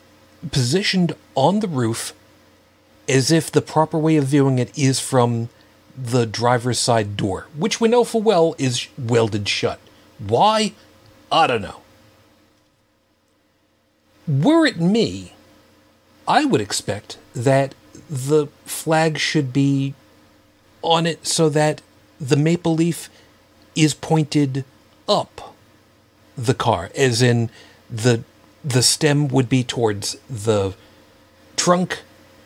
positioned 0.50 1.14
on 1.34 1.60
the 1.60 1.68
roof 1.68 2.14
as 3.08 3.30
if 3.30 3.50
the 3.50 3.62
proper 3.62 3.98
way 3.98 4.16
of 4.16 4.24
viewing 4.24 4.58
it 4.58 4.76
is 4.78 5.00
from 5.00 5.48
the 5.96 6.26
driver's 6.26 6.78
side 6.78 7.16
door, 7.16 7.46
which 7.56 7.80
we 7.80 7.88
know 7.88 8.04
full 8.04 8.22
well 8.22 8.54
is 8.58 8.88
welded 8.98 9.48
shut. 9.48 9.78
Why? 10.18 10.72
I 11.30 11.46
don't 11.46 11.62
know. 11.62 11.80
Were 14.26 14.66
it 14.66 14.80
me, 14.80 15.34
I 16.26 16.44
would 16.44 16.60
expect 16.60 17.18
that 17.34 17.74
the 18.08 18.46
flag 18.64 19.18
should 19.18 19.52
be 19.52 19.94
on 20.82 21.06
it 21.06 21.26
so 21.26 21.48
that 21.48 21.82
the 22.20 22.36
maple 22.36 22.74
leaf 22.74 23.10
is 23.74 23.94
pointed 23.94 24.64
up 25.08 25.54
the 26.36 26.54
car, 26.54 26.90
as 26.96 27.22
in 27.22 27.50
the 27.90 28.22
the 28.64 28.82
stem 28.82 29.28
would 29.28 29.48
be 29.48 29.62
towards 29.62 30.16
the 30.28 30.74
trunk 31.54 32.00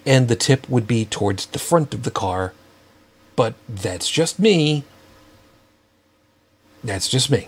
and 0.04 0.26
the 0.26 0.34
tip 0.34 0.68
would 0.68 0.86
be 0.86 1.04
towards 1.04 1.46
the 1.46 1.58
front 1.58 1.94
of 1.94 2.02
the 2.02 2.10
car. 2.10 2.52
But 3.39 3.55
that's 3.69 4.10
just 4.10 4.40
me. 4.40 4.82
That's 6.82 7.09
just 7.09 7.31
me. 7.31 7.47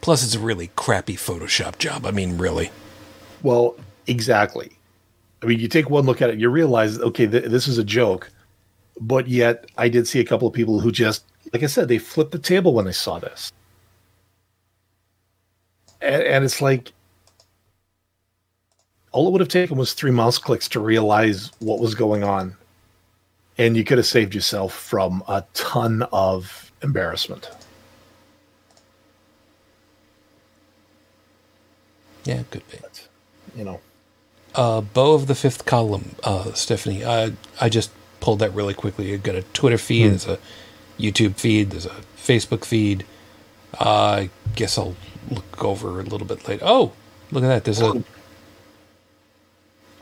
Plus, 0.00 0.22
it's 0.22 0.36
a 0.36 0.38
really 0.38 0.70
crappy 0.76 1.16
Photoshop 1.16 1.78
job. 1.78 2.06
I 2.06 2.12
mean, 2.12 2.38
really. 2.38 2.70
Well, 3.42 3.74
exactly. 4.06 4.70
I 5.42 5.46
mean, 5.46 5.58
you 5.58 5.66
take 5.66 5.90
one 5.90 6.06
look 6.06 6.22
at 6.22 6.30
it, 6.30 6.38
you 6.38 6.48
realize, 6.48 7.00
okay, 7.00 7.26
th- 7.26 7.46
this 7.46 7.66
is 7.66 7.76
a 7.76 7.82
joke. 7.82 8.30
But 9.00 9.26
yet, 9.26 9.68
I 9.76 9.88
did 9.88 10.06
see 10.06 10.20
a 10.20 10.24
couple 10.24 10.46
of 10.46 10.54
people 10.54 10.78
who 10.78 10.92
just, 10.92 11.24
like 11.52 11.64
I 11.64 11.66
said, 11.66 11.88
they 11.88 11.98
flipped 11.98 12.30
the 12.30 12.38
table 12.38 12.72
when 12.72 12.84
they 12.84 12.92
saw 12.92 13.18
this. 13.18 13.50
And, 16.00 16.22
and 16.22 16.44
it's 16.44 16.62
like, 16.62 16.92
all 19.10 19.26
it 19.26 19.32
would 19.32 19.40
have 19.40 19.48
taken 19.48 19.76
was 19.76 19.92
three 19.92 20.12
mouse 20.12 20.38
clicks 20.38 20.68
to 20.68 20.78
realize 20.78 21.50
what 21.58 21.80
was 21.80 21.96
going 21.96 22.22
on. 22.22 22.54
And 23.58 23.76
you 23.76 23.82
could 23.84 23.98
have 23.98 24.06
saved 24.06 24.34
yourself 24.34 24.72
from 24.72 25.22
a 25.28 25.44
ton 25.52 26.02
of 26.12 26.70
embarrassment. 26.82 27.50
Yeah, 32.24 32.42
could 32.50 32.68
be. 32.70 32.78
But, 32.80 33.08
you 33.56 33.64
know, 33.64 33.80
Uh, 34.54 34.80
Beau 34.80 35.12
of 35.12 35.26
the 35.26 35.34
fifth 35.34 35.66
column, 35.66 36.14
uh, 36.24 36.52
Stephanie. 36.54 37.04
I 37.04 37.32
I 37.60 37.68
just 37.68 37.90
pulled 38.20 38.38
that 38.40 38.52
really 38.54 38.74
quickly. 38.74 39.10
You've 39.10 39.22
got 39.22 39.34
a 39.34 39.42
Twitter 39.52 39.78
feed, 39.78 40.10
there's 40.10 40.26
a 40.26 40.38
YouTube 40.98 41.36
feed, 41.36 41.70
there's 41.70 41.86
a 41.86 41.94
Facebook 42.16 42.64
feed. 42.64 43.04
Uh, 43.78 43.84
I 44.24 44.30
guess 44.56 44.78
I'll 44.78 44.96
look 45.30 45.62
over 45.62 46.00
a 46.00 46.02
little 46.02 46.26
bit 46.26 46.48
later. 46.48 46.64
Oh, 46.66 46.92
look 47.30 47.44
at 47.44 47.48
that. 47.48 47.64
There's 47.64 47.80
a 47.80 48.02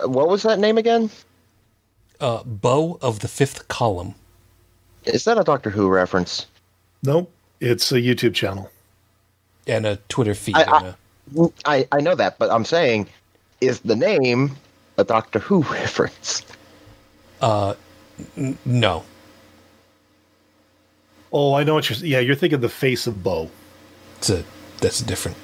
What 0.06 0.28
was 0.28 0.42
that 0.44 0.58
name 0.58 0.78
again? 0.78 1.10
Uh, 2.20 2.43
Beau 2.44 2.98
of 3.02 3.20
the 3.20 3.28
fifth 3.28 3.68
column. 3.68 4.14
Is 5.05 5.24
that 5.24 5.38
a 5.38 5.44
Doctor 5.44 5.70
Who 5.70 5.88
reference? 5.88 6.47
nope, 7.02 7.30
it's 7.60 7.93
a 7.93 7.97
YouTube 8.01 8.34
channel. 8.34 8.70
and 9.66 9.84
a 9.86 9.97
Twitter 10.09 10.34
feed. 10.34 10.56
I- 10.56 10.62
and 10.62 10.70
I- 10.86 10.94
a, 11.36 11.48
I, 11.64 11.88
I 11.93 12.01
know 12.01 12.14
that, 12.14 12.38
but 12.38 12.51
I'm 12.51 12.64
saying, 12.64 13.09
is 13.60 13.80
the 13.80 13.97
name 13.97 14.52
a 14.97 15.05
Doctor 15.05 15.38
Who 15.40 15.62
reference? 15.70 16.43
n- 17.43 17.76
no, 18.64 19.05
Oh, 21.32 21.55
I 21.55 21.64
know 21.64 21.74
what 21.74 21.90
you're. 21.90 21.98
Yeah, 22.06 22.20
you're 22.20 22.36
thinking 22.36 22.60
the 22.60 22.68
face 22.68 23.06
of 23.06 23.22
Boe. 23.22 23.51
it's 24.18 24.30
a 24.30 24.44
that's 24.80 25.01
different. 25.01 25.36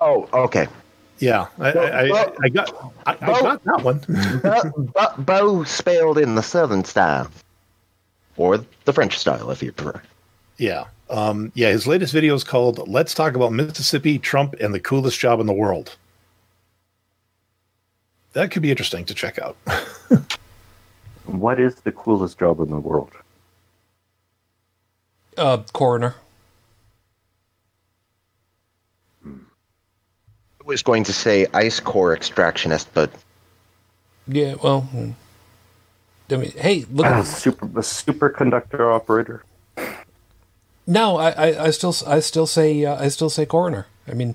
Oh, 0.00 0.28
okay. 0.32 0.66
Yeah, 1.18 1.46
I, 1.58 1.72
I, 1.72 1.86
I, 1.86 2.10
Well- 2.10 2.34
I 2.42 2.48
got, 2.48 2.92
I, 3.06 3.12
I 3.12 3.40
got 3.40 3.64
that 3.64 3.82
one. 3.82 4.00
Bo, 4.42 4.90
Bo, 4.94 5.22
Bo 5.22 5.64
spelled 5.64 6.18
in 6.18 6.34
the 6.34 6.42
Southern 6.42 6.84
style, 6.84 7.30
or 8.36 8.58
the 8.84 8.92
French 8.92 9.18
style, 9.18 9.50
if 9.50 9.62
you 9.62 9.72
prefer. 9.72 10.02
yeah, 10.58 10.84
um, 11.08 11.50
yeah. 11.54 11.70
His 11.70 11.86
latest 11.86 12.12
video 12.12 12.34
is 12.34 12.44
called 12.44 12.86
"Let's 12.86 13.14
Talk 13.14 13.34
About 13.34 13.52
Mississippi, 13.52 14.18
Trump, 14.18 14.54
and 14.60 14.74
the 14.74 14.80
Coolest 14.80 15.18
Job 15.18 15.40
in 15.40 15.46
the 15.46 15.52
World." 15.54 15.96
That 18.34 18.50
could 18.50 18.60
be 18.60 18.70
interesting 18.70 19.04
to 19.06 19.14
check 19.14 19.38
out. 19.38 19.56
What 21.24 21.58
is 21.58 21.74
the 21.76 21.90
coolest 21.90 22.38
job 22.38 22.60
in 22.60 22.70
the 22.70 22.78
world? 22.78 23.10
Uh, 25.36 25.58
coroner. 25.72 26.14
Was 30.66 30.82
going 30.82 31.04
to 31.04 31.12
say 31.12 31.46
ice 31.54 31.80
core 31.80 32.16
extractionist, 32.16 32.86
but 32.92 33.10
Yeah, 34.26 34.54
well, 34.62 34.82
hmm. 34.82 35.12
I 36.30 36.36
mean, 36.36 36.50
hey, 36.52 36.84
look. 36.90 37.06
A 37.06 37.24
super 37.24 37.66
a 37.66 37.82
superconductor 37.82 38.94
operator. 38.94 39.44
no, 40.86 41.16
I, 41.16 41.30
I, 41.30 41.64
I 41.66 41.70
still, 41.70 41.94
I 42.06 42.18
still 42.20 42.46
say, 42.46 42.84
uh, 42.84 43.00
I 43.00 43.08
still 43.08 43.30
say 43.30 43.46
coroner. 43.46 43.86
I 44.08 44.14
mean, 44.14 44.34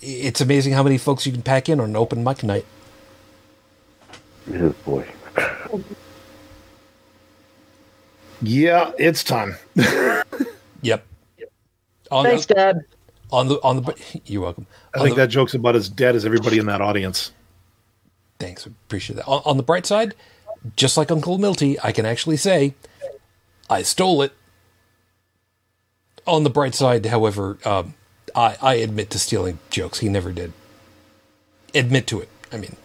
it's 0.00 0.40
amazing 0.40 0.72
how 0.72 0.82
many 0.82 0.98
folks 0.98 1.24
you 1.24 1.32
can 1.32 1.42
pack 1.42 1.68
in 1.68 1.78
on 1.78 1.90
an 1.90 1.96
open 1.96 2.24
mic 2.24 2.42
night. 2.42 2.66
Oh 4.52 4.74
boy. 4.84 5.06
yeah, 8.42 8.90
it's 8.98 9.22
time. 9.22 9.56
Yep. 10.82 11.06
On 12.10 12.24
thanks, 12.24 12.46
Dad. 12.46 12.84
On 13.32 13.48
the 13.48 13.54
on 13.62 13.82
the 13.82 14.20
you're 14.26 14.42
welcome. 14.42 14.66
I 14.94 14.98
On 14.98 15.04
think 15.04 15.16
the- 15.16 15.22
that 15.22 15.28
joke's 15.28 15.54
about 15.54 15.74
as 15.74 15.88
dead 15.88 16.14
as 16.14 16.24
everybody 16.24 16.58
in 16.58 16.66
that 16.66 16.80
audience. 16.80 17.32
Thanks, 18.38 18.66
appreciate 18.66 19.16
that. 19.16 19.26
On, 19.26 19.40
on 19.44 19.56
the 19.56 19.62
bright 19.62 19.86
side, 19.86 20.14
just 20.76 20.96
like 20.96 21.10
Uncle 21.10 21.38
Milty, 21.38 21.78
I 21.80 21.92
can 21.92 22.04
actually 22.06 22.36
say 22.36 22.74
I 23.70 23.82
stole 23.82 24.22
it. 24.22 24.32
On 26.26 26.44
the 26.44 26.50
bright 26.50 26.74
side, 26.74 27.06
however, 27.06 27.58
um, 27.64 27.94
I, 28.34 28.56
I 28.62 28.74
admit 28.74 29.10
to 29.10 29.18
stealing 29.18 29.58
jokes. 29.70 29.98
He 29.98 30.08
never 30.08 30.30
did. 30.32 30.52
Admit 31.74 32.06
to 32.08 32.20
it. 32.20 32.28
I 32.52 32.58
mean, 32.58 32.76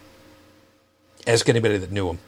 ask 1.26 1.48
anybody 1.48 1.76
that 1.78 1.92
knew 1.92 2.08
him. 2.10 2.18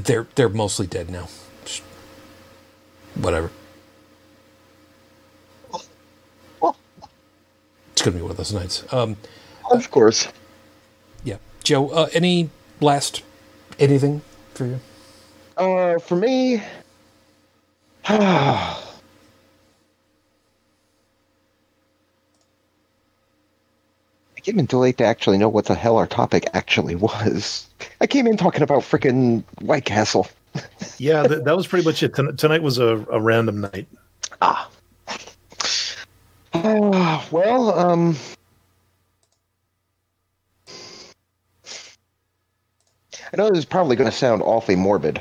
They're 0.00 0.26
they're 0.34 0.48
mostly 0.48 0.86
dead 0.86 1.10
now. 1.10 1.28
Just 1.64 1.82
whatever. 3.14 3.50
It's 7.96 8.02
gonna 8.02 8.16
be 8.16 8.22
one 8.22 8.30
of 8.30 8.36
those 8.36 8.52
nights. 8.52 8.84
Um, 8.92 9.16
Of 9.70 9.90
course. 9.90 10.28
yeah, 11.24 11.38
Joe. 11.64 11.88
Uh, 11.88 12.08
any 12.12 12.50
last 12.82 13.22
anything 13.78 14.20
for 14.52 14.66
you? 14.66 14.80
Uh, 15.56 15.98
for 15.98 16.16
me, 16.16 16.62
I 18.08 18.78
came 24.42 24.58
in 24.58 24.66
too 24.66 24.78
late 24.78 24.98
to 24.98 25.04
actually 25.04 25.38
know 25.38 25.48
what 25.48 25.64
the 25.66 25.74
hell 25.74 25.96
our 25.96 26.06
topic 26.06 26.46
actually 26.54 26.94
was. 26.96 27.66
I 28.00 28.06
came 28.06 28.26
in 28.26 28.36
talking 28.36 28.62
about 28.62 28.82
freaking 28.82 29.42
White 29.60 29.84
Castle. 29.84 30.28
Yeah, 30.98 31.26
th- 31.26 31.44
that 31.44 31.54
was 31.54 31.66
pretty 31.66 31.84
much 31.84 32.02
it. 32.02 32.14
Ton- 32.14 32.34
tonight 32.38 32.62
was 32.62 32.78
a, 32.78 33.04
a 33.10 33.20
random 33.20 33.60
night. 33.60 33.86
Ah. 34.40 34.70
Ah, 36.64 37.26
well, 37.30 37.78
um. 37.78 38.16
I 43.32 43.36
know 43.36 43.50
this 43.50 43.58
is 43.58 43.64
probably 43.66 43.96
going 43.96 44.10
to 44.10 44.16
sound 44.16 44.40
awfully 44.42 44.76
morbid. 44.76 45.20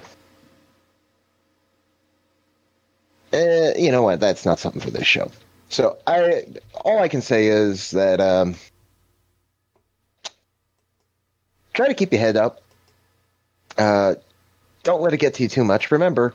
Uh, 3.33 3.71
you 3.77 3.91
know 3.91 4.01
what? 4.01 4.21
That's 4.21 4.45
not 4.45 4.59
something 4.59 4.79
for 4.79 4.91
this 4.91 5.05
show. 5.05 5.29
So 5.67 5.97
I, 6.07 6.45
all 6.85 6.99
I 6.99 7.09
can 7.09 7.21
say 7.21 7.47
is 7.47 7.91
that 7.91 8.21
um, 8.21 8.55
try 11.73 11.87
to 11.87 11.93
keep 11.93 12.13
your 12.13 12.21
head 12.21 12.37
up. 12.37 12.61
Uh, 13.77 14.15
don't 14.83 15.01
let 15.01 15.13
it 15.13 15.17
get 15.17 15.33
to 15.33 15.43
you 15.43 15.49
too 15.49 15.65
much. 15.65 15.91
Remember, 15.91 16.33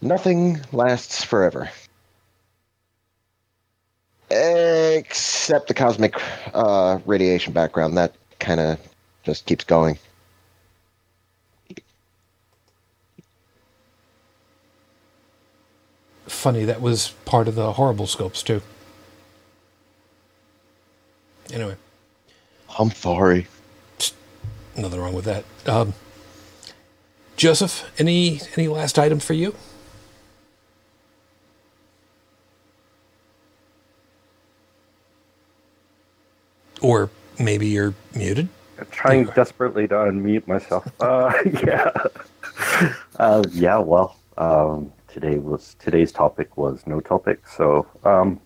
nothing 0.00 0.60
lasts 0.72 1.24
forever 1.24 1.68
except 4.30 5.68
the 5.68 5.74
cosmic 5.74 6.14
uh, 6.54 6.98
radiation 7.06 7.52
background. 7.52 7.96
That 7.96 8.14
kind 8.38 8.60
of 8.60 8.78
just 9.24 9.46
keeps 9.46 9.64
going. 9.64 9.98
Funny, 16.26 16.64
that 16.64 16.80
was 16.80 17.10
part 17.24 17.48
of 17.48 17.54
the 17.54 17.72
horrible 17.72 18.06
scopes 18.06 18.42
too. 18.42 18.62
Anyway, 21.52 21.74
I'm 22.78 22.92
sorry. 22.92 23.48
nothing 24.76 25.00
wrong 25.00 25.12
with 25.12 25.24
that. 25.24 25.44
Um, 25.66 25.94
Joseph, 27.36 27.90
any 27.98 28.40
any 28.56 28.68
last 28.68 28.98
item 28.98 29.18
for 29.18 29.32
you? 29.32 29.54
Or 36.80 37.10
maybe 37.38 37.66
you're 37.68 37.94
muted. 38.14 38.48
trying 38.90 39.26
Yeah. 39.26 39.34
desperately 39.34 39.86
to 39.88 39.94
unmute 39.94 40.46
myself. 40.46 40.86
Uh, 41.00 41.32
yeah. 41.64 41.90
Uh, 43.18 43.42
yeah. 43.52 43.78
Well, 43.78 44.16
um, 44.38 44.92
today 45.08 45.36
was 45.38 45.76
today's 45.78 46.12
topic 46.12 46.56
was 46.56 46.86
no 46.86 47.00
topic. 47.00 47.46
So, 47.46 47.86
um, 48.04 48.40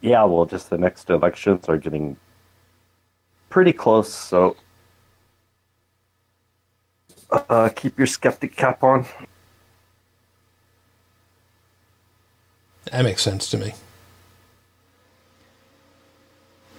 yeah. 0.00 0.24
Well, 0.24 0.44
just 0.46 0.70
the 0.70 0.78
next 0.78 1.08
elections 1.10 1.68
are 1.68 1.76
getting 1.78 2.16
pretty 3.48 3.72
close. 3.72 4.12
So, 4.12 4.56
uh, 7.30 7.70
keep 7.74 7.96
your 7.98 8.06
skeptic 8.06 8.56
cap 8.56 8.82
on. 8.82 9.06
That 12.92 13.02
makes 13.04 13.22
sense 13.22 13.48
to 13.50 13.58
me. 13.58 13.74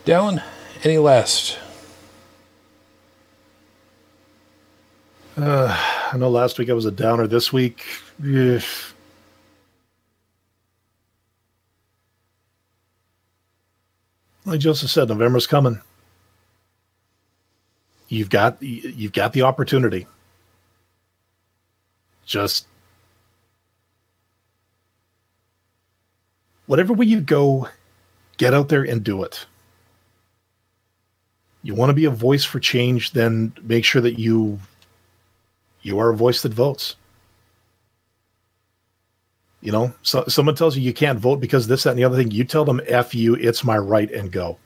Dallin, 0.05 0.43
any 0.83 0.97
last? 0.97 1.59
I 5.37 6.17
know 6.17 6.29
last 6.29 6.59
week 6.59 6.69
I 6.69 6.73
was 6.73 6.85
a 6.85 6.91
downer. 6.91 7.27
This 7.27 7.53
week, 7.53 7.85
eh. 8.25 8.59
like 14.45 14.59
Joseph 14.59 14.89
said, 14.89 15.07
November's 15.07 15.47
coming. 15.47 15.79
You've 18.09 18.29
got 18.29 18.61
you've 18.61 19.13
got 19.13 19.31
the 19.33 19.43
opportunity. 19.43 20.05
Just 22.25 22.67
whatever 26.65 26.91
way 26.93 27.05
you 27.05 27.21
go, 27.21 27.69
get 28.37 28.53
out 28.53 28.67
there 28.67 28.83
and 28.83 29.03
do 29.03 29.23
it. 29.23 29.45
You 31.63 31.75
want 31.75 31.89
to 31.89 31.93
be 31.93 32.05
a 32.05 32.11
voice 32.11 32.43
for 32.43 32.59
change, 32.59 33.11
then 33.11 33.53
make 33.61 33.85
sure 33.85 34.01
that 34.01 34.17
you 34.19 34.59
you 35.81 35.99
are 35.99 36.09
a 36.09 36.15
voice 36.15 36.41
that 36.41 36.53
votes. 36.53 36.95
You 39.61 39.71
know, 39.71 39.93
so 40.01 40.23
someone 40.27 40.55
tells 40.55 40.75
you 40.75 40.81
you 40.81 40.93
can't 40.93 41.19
vote 41.19 41.39
because 41.39 41.67
this, 41.67 41.83
that, 41.83 41.91
and 41.91 41.99
the 41.99 42.03
other 42.03 42.17
thing. 42.17 42.31
You 42.31 42.43
tell 42.43 42.65
them, 42.65 42.81
F 42.87 43.13
you, 43.13 43.35
it's 43.35 43.63
my 43.63 43.77
right, 43.77 44.11
and 44.11 44.31
go. 44.31 44.57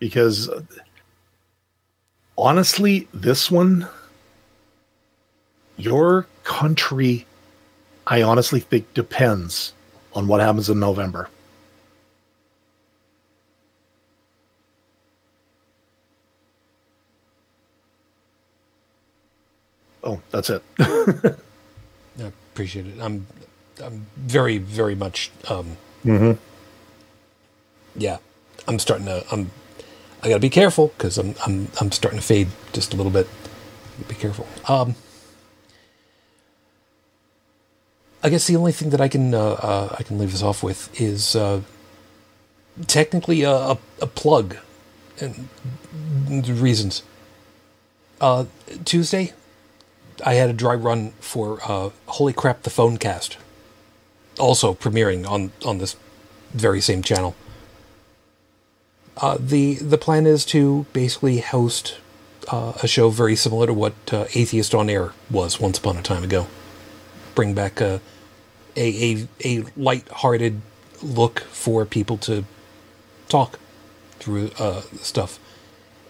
Because 0.00 0.50
honestly, 2.36 3.06
this 3.14 3.48
one, 3.48 3.88
your 5.76 6.26
country, 6.42 7.26
I 8.08 8.22
honestly 8.22 8.58
think 8.58 8.92
depends 8.94 9.72
on 10.14 10.26
what 10.26 10.40
happens 10.40 10.68
in 10.68 10.80
November. 10.80 11.30
Oh, 20.08 20.22
that's 20.30 20.48
it. 20.48 20.62
I 20.78 21.34
appreciate 22.52 22.86
it. 22.86 22.98
I'm, 22.98 23.26
I'm 23.84 24.06
very, 24.16 24.56
very 24.56 24.94
much. 24.94 25.30
Um, 25.50 25.76
mm-hmm. 26.02 26.32
Yeah, 27.94 28.16
I'm 28.66 28.78
starting 28.78 29.04
to. 29.04 29.22
I'm. 29.30 29.50
I 30.22 30.28
gotta 30.28 30.40
be 30.40 30.48
careful 30.48 30.88
because 30.96 31.18
I'm. 31.18 31.34
I'm. 31.44 31.68
I'm 31.78 31.92
starting 31.92 32.20
to 32.20 32.24
fade 32.24 32.48
just 32.72 32.94
a 32.94 32.96
little 32.96 33.12
bit. 33.12 33.28
Be 34.08 34.14
careful. 34.14 34.46
Um. 34.66 34.94
I 38.22 38.30
guess 38.30 38.46
the 38.46 38.56
only 38.56 38.72
thing 38.72 38.90
that 38.90 39.00
I 39.00 39.08
can 39.08 39.34
uh, 39.34 39.40
uh, 39.40 39.96
I 39.98 40.02
can 40.04 40.18
leave 40.18 40.32
this 40.32 40.42
off 40.42 40.62
with 40.62 40.88
is 41.00 41.36
uh, 41.36 41.60
technically 42.86 43.42
a, 43.42 43.52
a, 43.52 43.78
a 44.00 44.06
plug, 44.06 44.56
and 45.20 46.48
reasons. 46.48 47.02
Uh, 48.20 48.46
Tuesday, 48.84 49.32
I 50.24 50.34
had 50.34 50.50
a 50.50 50.52
dry 50.52 50.74
run 50.74 51.12
for 51.20 51.58
uh, 51.64 51.90
Holy 52.06 52.32
Crap 52.32 52.62
the 52.62 52.70
Vlogcast, 52.70 53.36
also 54.38 54.74
premiering 54.74 55.28
on 55.28 55.52
on 55.64 55.78
this 55.78 55.96
very 56.52 56.80
same 56.80 57.02
channel. 57.02 57.34
Uh, 59.16 59.36
the 59.38 59.74
the 59.74 59.98
plan 59.98 60.26
is 60.26 60.44
to 60.46 60.86
basically 60.92 61.38
host 61.38 61.98
uh, 62.48 62.72
a 62.82 62.88
show 62.88 63.10
very 63.10 63.36
similar 63.36 63.66
to 63.66 63.74
what 63.74 63.94
uh, 64.12 64.24
Atheist 64.34 64.74
on 64.74 64.88
Air 64.88 65.12
was 65.30 65.60
once 65.60 65.78
upon 65.78 65.96
a 65.96 66.02
time 66.02 66.24
ago. 66.24 66.46
Bring 67.34 67.54
back 67.54 67.80
a 67.80 68.00
a 68.76 69.12
a, 69.12 69.28
a 69.44 69.64
light-hearted 69.76 70.60
look 71.02 71.40
for 71.40 71.84
people 71.84 72.16
to 72.18 72.44
talk 73.28 73.58
through 74.18 74.50
uh, 74.58 74.82
stuff, 75.00 75.38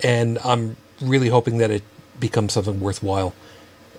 and 0.03 0.39
I'm 0.45 0.77
really 1.01 1.29
hoping 1.29 1.59
that 1.59 1.71
it 1.71 1.83
becomes 2.19 2.53
something 2.55 2.81
worthwhile. 2.81 3.35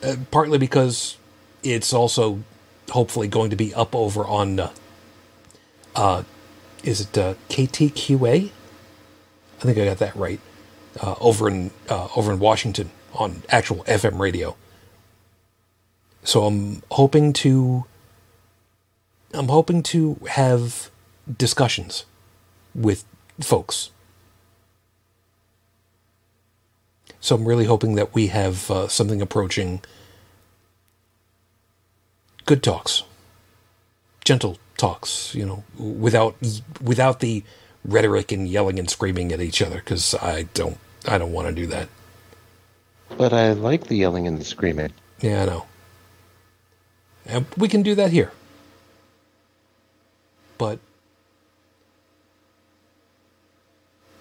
Uh, 0.02 0.16
partly 0.32 0.58
because 0.58 1.18
it's 1.64 1.94
also 1.94 2.44
hopefully 2.90 3.28
going 3.28 3.50
to 3.50 3.56
be 3.56 3.74
up 3.74 3.96
over 3.96 4.26
on 4.26 4.60
uh, 4.60 4.72
uh 5.96 6.24
is 6.84 7.02
it 7.02 7.18
uh, 7.18 7.34
KTQA? 7.50 8.50
I 9.60 9.62
think 9.62 9.78
I 9.78 9.86
got 9.86 9.98
that 9.98 10.16
right. 10.16 10.40
Uh, 11.02 11.16
over 11.20 11.50
in 11.50 11.72
uh, 11.90 12.08
over 12.16 12.32
in 12.32 12.40
Washington 12.40 12.90
on 13.14 13.44
actual 13.50 13.84
FM 13.84 14.18
radio. 14.20 14.56
So 16.24 16.46
I'm 16.46 16.82
hoping 16.92 17.34
to 17.34 17.86
I'm 19.34 19.50
hoping 19.50 19.84
to 19.84 20.20
have 20.30 20.90
discussions 21.38 22.06
with 22.74 23.06
folks 23.40 23.92
So 27.22 27.36
I'm 27.36 27.46
really 27.46 27.66
hoping 27.66 27.96
that 27.96 28.14
we 28.14 28.28
have 28.28 28.72
uh, 28.72 28.88
something 28.88 29.22
approaching 29.22 29.82
good 32.46 32.64
talks, 32.64 33.04
gentle 34.24 34.58
talks, 34.78 35.36
you 35.36 35.46
know, 35.46 35.64
without 35.78 36.36
without 36.82 37.20
the 37.20 37.44
rhetoric 37.86 38.32
and 38.32 38.48
yelling 38.48 38.80
and 38.80 38.90
screaming 38.90 39.32
at 39.32 39.42
each 39.42 39.62
other 39.62 39.76
because 39.76 40.16
I 40.16 40.44
don't 40.54 40.78
I 41.08 41.18
don't 41.18 41.34
want 41.34 41.48
to 41.50 41.54
do 41.54 41.68
that. 41.68 41.90
But 43.18 43.34
I 43.34 43.52
like 43.52 43.88
the 43.88 43.98
yelling 43.98 44.28
and 44.28 44.40
the 44.40 44.46
screaming. 44.46 44.94
Yeah, 45.20 45.44
I 45.44 45.46
know. 45.46 45.66
And 47.26 47.46
we 47.58 47.68
can 47.68 47.84
do 47.84 47.96
that 47.96 48.12
here. 48.12 48.32
But 50.58 50.80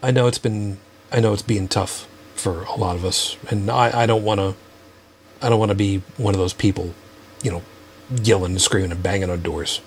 I 0.03 0.11
know 0.11 0.27
it's 0.27 0.39
been 0.39 0.79
I 1.13 1.21
know 1.21 1.33
it's 1.33 1.43
being 1.43 1.69
tough 1.69 2.09
for 2.39 2.63
a 2.63 2.77
lot 2.77 2.97
of 2.97 3.05
us, 3.05 3.37
and 3.51 3.71
I, 3.71 4.03
I 4.03 4.07
don't 4.07 4.25
want 4.25 4.41
to. 4.41 4.55
I 5.41 5.49
don't 5.49 5.59
want 5.59 5.71
to 5.71 5.77
be 5.77 6.03
one 6.17 6.35
of 6.35 6.41
those 6.41 6.53
people, 6.53 6.95
you 7.43 7.51
know, 7.51 7.63
yelling 8.11 8.53
and 8.53 8.61
screaming 8.61 8.91
and 8.91 9.03
banging 9.03 9.31
on 9.31 9.41
doors. 9.41 9.81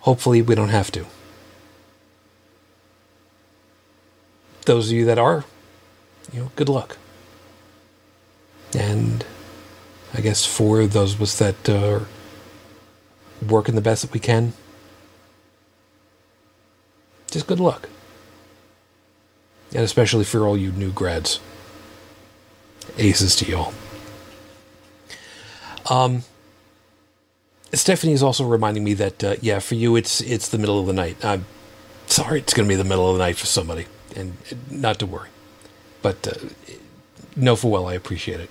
Hopefully, 0.00 0.42
we 0.42 0.54
don't 0.54 0.70
have 0.70 0.90
to. 0.92 1.06
Those 4.66 4.88
of 4.88 4.96
you 4.96 5.04
that 5.04 5.18
are, 5.18 5.44
you 6.32 6.40
know, 6.40 6.50
good 6.56 6.68
luck. 6.68 6.96
And 8.76 9.24
I 10.12 10.20
guess 10.20 10.44
for 10.44 10.86
those 10.86 11.14
of 11.14 11.22
us 11.22 11.38
that 11.38 11.68
uh, 11.68 11.88
are 11.88 12.06
working 13.46 13.76
the 13.76 13.80
best 13.80 14.02
that 14.02 14.12
we 14.12 14.20
can, 14.20 14.54
just 17.30 17.46
good 17.46 17.60
luck 17.60 17.88
and 19.74 19.82
especially 19.82 20.24
for 20.24 20.46
all 20.46 20.56
you 20.56 20.72
new 20.72 20.92
grads. 20.92 21.40
Aces 22.96 23.34
to 23.36 23.46
y'all. 23.46 23.74
Um, 25.90 26.22
Stephanie 27.72 28.12
is 28.12 28.22
also 28.22 28.46
reminding 28.46 28.84
me 28.84 28.94
that 28.94 29.24
uh, 29.24 29.36
yeah, 29.40 29.58
for 29.58 29.74
you 29.74 29.96
it's 29.96 30.20
it's 30.20 30.48
the 30.48 30.58
middle 30.58 30.78
of 30.78 30.86
the 30.86 30.92
night. 30.92 31.22
I'm 31.24 31.44
sorry, 32.06 32.40
it's 32.40 32.54
going 32.54 32.68
to 32.68 32.72
be 32.72 32.76
the 32.76 32.84
middle 32.84 33.10
of 33.10 33.18
the 33.18 33.24
night 33.24 33.36
for 33.36 33.46
somebody, 33.46 33.86
and 34.14 34.36
not 34.70 34.98
to 35.00 35.06
worry, 35.06 35.30
but 36.02 36.26
uh, 36.26 36.48
know 37.36 37.56
for 37.56 37.70
well 37.70 37.86
I 37.86 37.94
appreciate 37.94 38.40
it. 38.40 38.50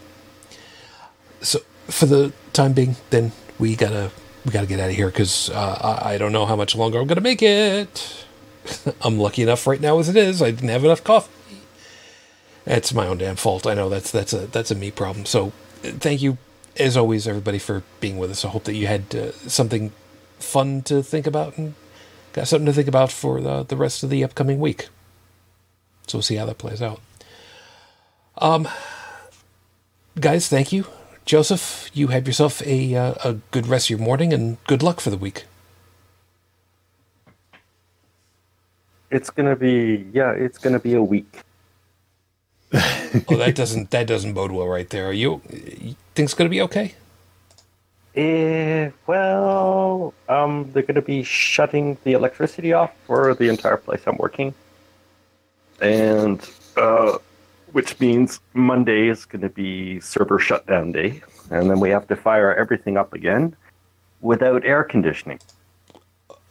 So 1.41 1.59
for 1.87 2.05
the 2.05 2.33
time 2.51 2.73
being, 2.73 2.95
then 3.09 3.31
we 3.59 3.75
gotta 3.75 4.11
we 4.45 4.51
gotta 4.51 4.67
get 4.67 4.79
out 4.79 4.89
of 4.89 4.95
here 4.95 5.07
because 5.07 5.49
uh, 5.49 5.99
I, 6.03 6.13
I 6.13 6.17
don't 6.17 6.31
know 6.31 6.45
how 6.45 6.55
much 6.55 6.75
longer 6.75 6.99
I'm 6.99 7.07
gonna 7.07 7.21
make 7.21 7.41
it. 7.41 8.25
I'm 9.01 9.19
lucky 9.19 9.41
enough 9.41 9.67
right 9.67 9.81
now 9.81 9.99
as 9.99 10.09
it 10.09 10.15
is. 10.15 10.41
I 10.41 10.51
didn't 10.51 10.69
have 10.69 10.83
enough 10.83 11.03
coffee. 11.03 11.31
That's 12.65 12.93
my 12.93 13.07
own 13.07 13.17
damn 13.17 13.35
fault. 13.35 13.67
I 13.67 13.73
know 13.73 13.89
that's 13.89 14.11
that's 14.11 14.33
a 14.33 14.47
that's 14.47 14.71
a 14.71 14.75
me 14.75 14.91
problem. 14.91 15.25
So 15.25 15.51
thank 15.81 16.21
you 16.21 16.37
as 16.77 16.95
always 16.95 17.27
everybody 17.27 17.59
for 17.59 17.83
being 17.99 18.17
with 18.17 18.31
us. 18.31 18.45
I 18.45 18.49
hope 18.49 18.63
that 18.65 18.75
you 18.75 18.87
had 18.87 19.13
uh, 19.13 19.31
something 19.33 19.91
fun 20.39 20.81
to 20.83 21.03
think 21.03 21.27
about 21.27 21.57
and 21.57 21.73
got 22.31 22.47
something 22.47 22.65
to 22.65 22.73
think 22.73 22.87
about 22.87 23.11
for 23.11 23.41
the, 23.41 23.63
the 23.63 23.75
rest 23.75 24.03
of 24.03 24.09
the 24.09 24.23
upcoming 24.23 24.59
week. 24.59 24.87
So 26.07 26.17
we'll 26.17 26.23
see 26.23 26.35
how 26.35 26.45
that 26.45 26.57
plays 26.57 26.81
out. 26.81 27.01
Um 28.37 28.67
guys, 30.19 30.47
thank 30.47 30.71
you. 30.71 30.85
Joseph, 31.25 31.89
you 31.93 32.07
have 32.07 32.27
yourself 32.27 32.61
a 32.65 32.95
uh, 32.95 33.13
a 33.23 33.33
good 33.51 33.67
rest 33.67 33.87
of 33.87 33.91
your 33.91 33.99
morning 33.99 34.33
and 34.33 34.57
good 34.65 34.83
luck 34.83 34.99
for 34.99 35.09
the 35.09 35.17
week. 35.17 35.45
It's 39.13 39.29
gonna 39.29 39.55
be 39.55 40.07
yeah, 40.11 40.31
it's 40.31 40.57
gonna 40.57 40.79
be 40.79 40.95
a 40.95 41.03
week. 41.03 41.41
oh, 42.73 43.37
that 43.37 43.53
doesn't 43.53 43.91
that 43.91 44.07
doesn't 44.07 44.33
bode 44.33 44.51
well 44.51 44.67
right 44.67 44.89
there. 44.89 45.05
Are 45.05 45.13
you, 45.13 45.39
you 45.51 45.95
think 46.15 46.25
it's 46.25 46.33
gonna 46.33 46.49
be 46.49 46.61
okay? 46.61 46.95
Eh, 48.15 48.89
well, 49.05 50.15
um, 50.27 50.71
they're 50.71 50.81
gonna 50.81 51.03
be 51.03 51.21
shutting 51.21 51.95
the 52.03 52.13
electricity 52.13 52.73
off 52.73 52.91
for 53.05 53.35
the 53.35 53.49
entire 53.49 53.77
place 53.77 54.01
I'm 54.07 54.17
working, 54.17 54.51
and 55.79 56.49
uh, 56.75 57.19
which 57.71 57.99
means 57.99 58.39
Monday 58.55 59.09
is 59.09 59.25
gonna 59.25 59.49
be 59.49 59.99
server 59.99 60.39
shutdown 60.39 60.91
day, 60.91 61.21
and 61.51 61.69
then 61.69 61.79
we 61.79 61.91
have 61.91 62.07
to 62.07 62.15
fire 62.15 62.55
everything 62.55 62.97
up 62.97 63.13
again 63.13 63.55
without 64.21 64.65
air 64.65 64.83
conditioning. 64.83 65.39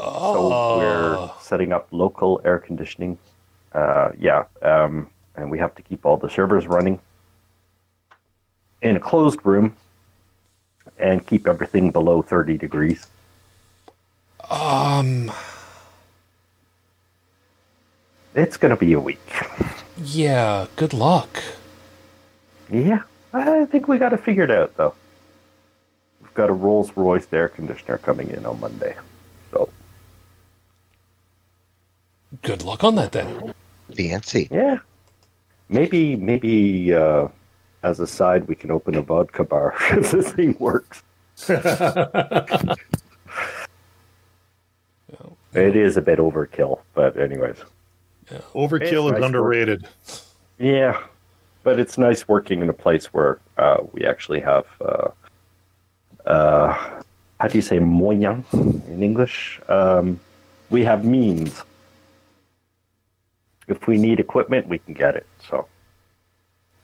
So 0.07 0.77
we're 0.79 1.31
setting 1.41 1.73
up 1.73 1.89
local 1.93 2.41
air 2.45 2.59
conditioning. 2.59 3.19
Uh, 3.73 4.11
yeah, 4.19 4.45
um, 4.62 5.09
and 5.37 5.51
we 5.51 5.59
have 5.59 5.74
to 5.77 5.83
keep 5.83 6.05
all 6.05 6.16
the 6.16 6.29
servers 6.29 6.66
running 6.66 6.99
in 8.83 8.97
a 8.97 9.01
closed 9.01 9.39
room 9.45 9.77
and 10.99 11.24
keep 11.27 11.47
everything 11.47 11.91
below 11.91 12.20
30 12.23 12.59
degrees. 12.59 13.07
Um, 14.51 15.31
It's 18.35 18.57
going 18.57 18.70
to 18.70 18.77
be 18.77 18.93
a 18.95 19.01
week. 19.01 19.20
yeah, 19.97 20.66
good 20.77 20.93
luck. 20.93 21.43
Yeah, 22.70 23.03
I 23.33 23.66
think 23.66 23.87
we 23.89 23.99
got 23.99 24.09
to 24.11 24.19
figure 24.19 24.43
it 24.45 24.51
out, 24.51 24.77
though. 24.77 24.95
We've 26.20 26.35
got 26.35 26.51
a 26.51 26.53
Rolls 26.53 26.91
Royce 26.97 27.27
air 27.33 27.49
conditioner 27.49 27.99
coming 27.99 28.31
in 28.31 28.45
on 28.47 28.59
Monday. 28.61 28.97
So, 29.53 29.69
Good 32.41 32.63
luck 32.63 32.83
on 32.83 32.95
that 32.97 33.13
then. 33.13 33.55
Fancy. 33.95 34.49
yeah. 34.51 34.79
Maybe, 35.69 36.17
maybe 36.17 36.95
uh, 36.95 37.29
as 37.83 38.01
a 38.01 38.07
side, 38.07 38.49
we 38.49 38.55
can 38.55 38.71
open 38.71 38.95
a 38.95 39.03
vodka 39.03 39.45
bar 39.45 39.75
if 39.91 40.11
this 40.11 40.33
thing 40.33 40.57
works. 40.59 41.03
It 45.55 45.77
is 45.77 45.97
a 45.97 46.03
bit 46.03 46.19
overkill, 46.19 46.81
but, 46.95 47.17
anyways. 47.19 47.57
Overkill 48.55 48.81
It's 48.81 48.93
is 48.93 49.13
nice 49.13 49.23
underrated. 49.23 49.87
Yeah, 50.59 50.99
but 51.63 51.79
it's 51.79 51.99
nice 51.99 52.27
working 52.27 52.63
in 52.63 52.71
a 52.71 52.73
place 52.73 53.07
where 53.07 53.39
uh, 53.59 53.79
we 53.93 54.07
actually 54.07 54.41
have. 54.41 54.65
Uh, 54.81 55.09
uh, 56.27 57.03
how 57.39 57.49
do 57.49 57.59
you 57.59 57.63
say 57.63 57.79
moyen 57.79 58.45
in 58.53 59.03
English? 59.03 59.61
Um, 59.69 60.21
we 60.71 60.85
have 60.85 61.05
means. 61.05 61.63
If 63.68 63.86
we 63.86 63.97
need 63.97 64.20
equipment, 64.20 64.68
we 64.68 64.78
can 64.78 64.94
get 64.94 65.14
it. 65.16 65.26
So 65.48 65.66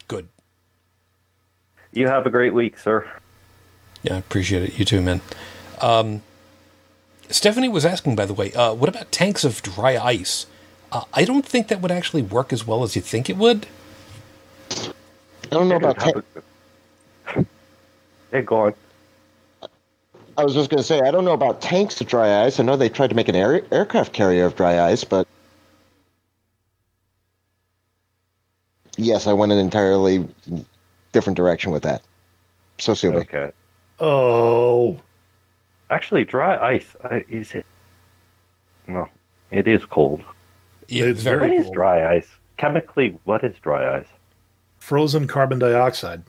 Good. 0.07 0.29
you 1.93 2.07
have 2.07 2.27
a 2.27 2.31
great 2.31 2.55
week, 2.55 2.79
sir. 2.79 3.09
Yeah, 4.03 4.15
I 4.15 4.19
appreciate 4.19 4.63
it. 4.63 4.79
You 4.79 4.85
too, 4.85 5.01
man. 5.03 5.21
Um, 5.81 6.23
Stephanie 7.31 7.69
was 7.69 7.85
asking, 7.85 8.17
by 8.17 8.27
the 8.27 8.35
way, 8.35 8.53
uh, 8.53 8.73
what 8.73 8.89
about 8.89 9.11
tanks 9.13 9.45
of 9.45 9.61
dry 9.63 9.97
ice? 9.99 10.47
Uh, 10.91 11.03
I 11.13 11.25
don't 11.25 11.45
think 11.45 11.69
that 11.69 11.81
would 11.81 11.91
actually 11.91 12.23
work 12.23 12.53
as 12.53 12.67
well 12.67 12.83
as 12.83 12.97
you 12.97 13.03
think 13.03 13.29
it 13.29 13.37
would. 13.37 13.67
I 14.71 14.87
don't 15.51 15.69
know 15.69 15.77
about. 15.77 15.99
tanks. 15.99 16.21
Ta- 17.27 17.41
a- 17.41 17.45
yeah, 18.33 18.41
go 18.43 18.61
on. 18.67 18.75
I 20.39 20.45
was 20.45 20.55
just 20.55 20.71
going 20.71 20.79
to 20.79 20.85
say 20.85 21.01
I 21.01 21.11
don't 21.11 21.25
know 21.25 21.33
about 21.33 21.61
tanks 21.61 22.01
of 22.01 22.07
dry 22.07 22.45
ice. 22.45 22.61
I 22.61 22.63
know 22.63 22.77
they 22.77 22.89
tried 22.89 23.09
to 23.09 23.17
make 23.17 23.29
an 23.29 23.35
air- 23.35 23.63
aircraft 23.73 24.13
carrier 24.13 24.47
of 24.47 24.55
dry 24.57 24.81
ice, 24.89 25.03
but 25.03 25.27
yes, 28.99 29.27
I 29.27 29.33
went 29.33 29.53
an 29.53 29.59
entirely 29.59 30.29
different 31.13 31.37
direction 31.37 31.73
with 31.73 31.83
that. 31.85 32.03
So 32.79 32.93
sue. 32.95 33.15
Okay. 33.15 33.51
Oh, 34.01 35.01
Actually, 35.91 36.25
dry 36.25 36.57
ice. 36.75 36.95
I, 37.03 37.25
is 37.31 37.55
it? 37.55 37.65
No, 38.87 39.09
it 39.51 39.67
is 39.67 39.85
cold. 39.87 40.23
Yeah, 40.87 41.07
It's 41.07 41.23
very. 41.23 41.39
What 41.41 41.47
very 41.47 41.57
is 41.57 41.65
cold. 41.65 41.75
dry 41.75 42.15
ice? 42.17 42.29
Chemically, 42.59 43.19
what 43.25 43.43
is 43.45 43.55
dry 43.63 43.99
ice? 43.99 44.07
frozen 44.81 45.27
carbon 45.27 45.59
dioxide. 45.59 46.23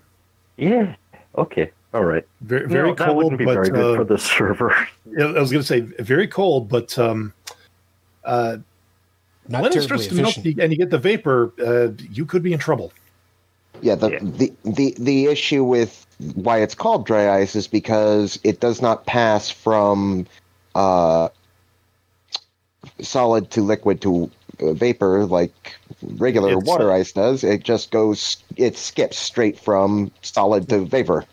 Yeah. 0.58 0.96
Okay. 1.38 1.72
All 1.94 2.04
right. 2.04 2.26
Very, 2.42 2.64
No, 2.64 2.68
very 2.74 2.94
that 2.94 3.06
cold, 3.06 3.18
wouldn't 3.18 3.38
be 3.38 3.46
but 3.46 3.54
very 3.54 3.70
good 3.70 3.96
uh, 4.00 4.02
for 4.02 4.04
the 4.04 4.18
server. 4.18 4.76
yeah, 5.18 5.26
I 5.28 5.40
was 5.40 5.52
going 5.52 5.62
to 5.62 5.68
say 5.68 5.82
very 5.82 6.28
cold, 6.28 6.68
but 6.68 6.98
um, 6.98 7.32
uh, 8.26 8.58
Not 9.50 9.64
when 9.64 9.74
it's 9.74 9.86
terribly 9.88 10.06
just 10.06 10.18
enough 10.18 10.38
efficient. 10.38 10.60
and 10.60 10.72
you 10.72 10.78
get 10.78 10.92
the 10.92 11.00
vapor, 11.00 11.52
uh, 11.66 11.90
you 12.12 12.26
could 12.26 12.44
be 12.44 12.54
in 12.54 12.60
trouble. 12.60 12.94
Yeah, 13.82 13.96
the, 13.96 14.12
Yeah. 14.12 14.20
the 14.22 14.54
the 14.64 14.96
the 15.00 15.26
issue 15.26 15.64
with 15.64 16.06
why 16.36 16.60
it's 16.62 16.76
called 16.76 17.06
dry 17.06 17.40
ice 17.40 17.56
is 17.56 17.68
because 17.68 18.40
it 18.44 18.60
does 18.60 18.82
not 18.82 19.06
pass 19.06 19.50
from 19.50 20.28
uh, 20.76 21.30
solid 23.02 23.50
to 23.52 23.62
liquid 23.62 24.02
to 24.02 24.30
uh, 24.62 24.74
vapor 24.74 25.26
like 25.26 25.76
regular 26.18 26.58
It's, 26.58 26.66
water 26.66 26.92
uh, 26.92 26.98
ice 26.98 27.12
does. 27.12 27.44
It 27.44 27.64
just 27.64 27.92
goes, 27.92 28.38
it 28.58 28.78
skips 28.78 29.18
straight 29.18 29.58
from 29.58 30.12
solid 30.22 30.68
to 30.70 30.86
vapor. 30.86 31.26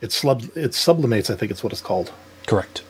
It 0.00 0.10
slub, 0.10 0.56
it 0.56 0.70
sublimates. 0.72 1.30
I 1.30 1.36
think 1.36 1.50
it's 1.52 1.62
what 1.62 1.72
it's 1.72 1.82
called. 1.82 2.10
Correct. 2.46 2.82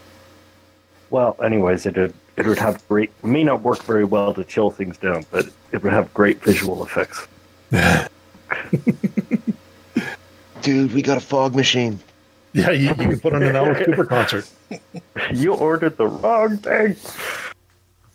Well, 1.10 1.36
anyways, 1.42 1.86
it 1.86 1.96
would 1.96 2.14
it 2.40 2.48
would 2.48 2.58
have 2.58 2.86
great. 2.88 3.10
It 3.22 3.26
may 3.26 3.44
not 3.44 3.62
work 3.62 3.82
very 3.82 4.04
well 4.04 4.32
to 4.34 4.44
chill 4.44 4.70
things 4.70 4.96
down, 4.96 5.24
but 5.30 5.46
it 5.72 5.82
would 5.82 5.92
have 5.92 6.12
great 6.14 6.42
visual 6.42 6.84
effects. 6.84 7.26
Dude, 10.62 10.92
we 10.92 11.02
got 11.02 11.18
a 11.18 11.20
fog 11.20 11.54
machine. 11.54 11.98
Yeah, 12.52 12.70
you, 12.70 12.88
you 12.88 12.94
can 12.94 13.20
put 13.20 13.32
on 13.32 13.42
an 13.42 13.54
Alice 13.54 13.84
Cooper 13.84 14.04
concert. 14.04 14.48
You 15.32 15.54
ordered 15.54 15.96
the 15.96 16.06
wrong 16.06 16.56
thing. 16.58 16.96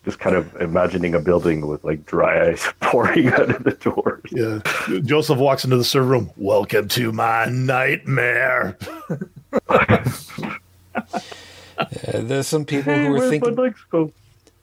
Just 0.04 0.20
kind 0.20 0.36
of 0.36 0.54
imagining 0.62 1.16
a 1.16 1.20
building 1.20 1.68
with 1.68 1.84
like 1.84 2.06
dry 2.06 2.50
ice 2.50 2.68
pouring 2.82 3.28
out 3.28 3.50
of 3.50 3.64
the 3.64 3.72
doors. 3.72 4.24
Yeah, 4.32 4.60
Joseph 5.02 5.38
walks 5.38 5.64
into 5.64 5.78
the 5.78 5.84
server 5.84 6.08
room. 6.08 6.32
Welcome 6.38 6.88
to 6.90 7.12
my 7.12 7.46
nightmare. 7.46 8.78
Uh, 11.78 11.86
there's 12.22 12.48
some 12.48 12.66
people 12.66 12.94
who 12.98 13.08
are 13.08 13.12
Where's 13.12 13.24
my 13.24 13.30
thinking, 13.30 13.56
legs 13.56 13.80
go? 13.92 14.12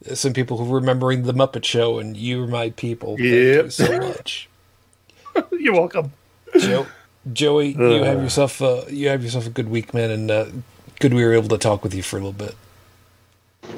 there's 0.02 0.20
some 0.20 0.32
people 0.32 0.58
who 0.58 0.70
are 0.72 0.78
remembering 0.80 1.22
the 1.24 1.34
Muppet 1.34 1.64
Show, 1.64 1.98
and 1.98 2.16
you're 2.16 2.46
my 2.46 2.70
people. 2.70 3.16
Thank 3.16 3.30
you 3.30 3.70
so 3.70 3.98
much, 3.98 4.48
You're 5.52 5.74
welcome. 5.74 6.12
Joe. 6.58 6.86
Joey, 7.32 7.68
you 7.68 8.02
have 8.02 8.20
yourself 8.20 8.60
uh, 8.60 8.82
you 8.88 9.08
have 9.08 9.22
yourself 9.22 9.46
a 9.46 9.50
good 9.50 9.68
week, 9.68 9.94
man, 9.94 10.10
and 10.10 10.30
uh, 10.30 10.46
good 10.98 11.14
we 11.14 11.24
were 11.24 11.32
able 11.32 11.48
to 11.50 11.58
talk 11.58 11.84
with 11.84 11.94
you 11.94 12.02
for 12.02 12.16
a 12.16 12.18
little 12.18 12.32
bit. 12.32 12.56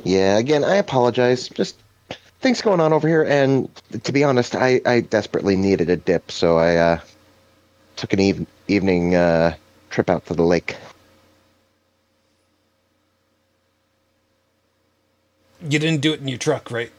Yeah, 0.02 0.38
again, 0.38 0.64
I 0.64 0.76
apologize. 0.76 1.48
Just 1.50 1.76
things 2.40 2.62
going 2.62 2.80
on 2.80 2.92
over 2.94 3.06
here, 3.06 3.22
and 3.22 3.68
to 4.04 4.12
be 4.12 4.24
honest, 4.24 4.54
I, 4.54 4.80
I 4.86 5.00
desperately 5.00 5.56
needed 5.56 5.90
a 5.90 5.96
dip, 5.96 6.30
so 6.32 6.56
I 6.56 6.76
uh, 6.76 7.00
took 7.96 8.14
an 8.14 8.20
eve- 8.20 8.46
evening 8.68 9.14
uh, 9.14 9.54
trip 9.90 10.08
out 10.08 10.24
to 10.26 10.34
the 10.34 10.42
lake. 10.42 10.76
You 15.66 15.78
didn't 15.78 16.00
do 16.00 16.12
it 16.12 16.20
in 16.20 16.28
your 16.28 16.38
truck, 16.38 16.70
right? 16.70 16.90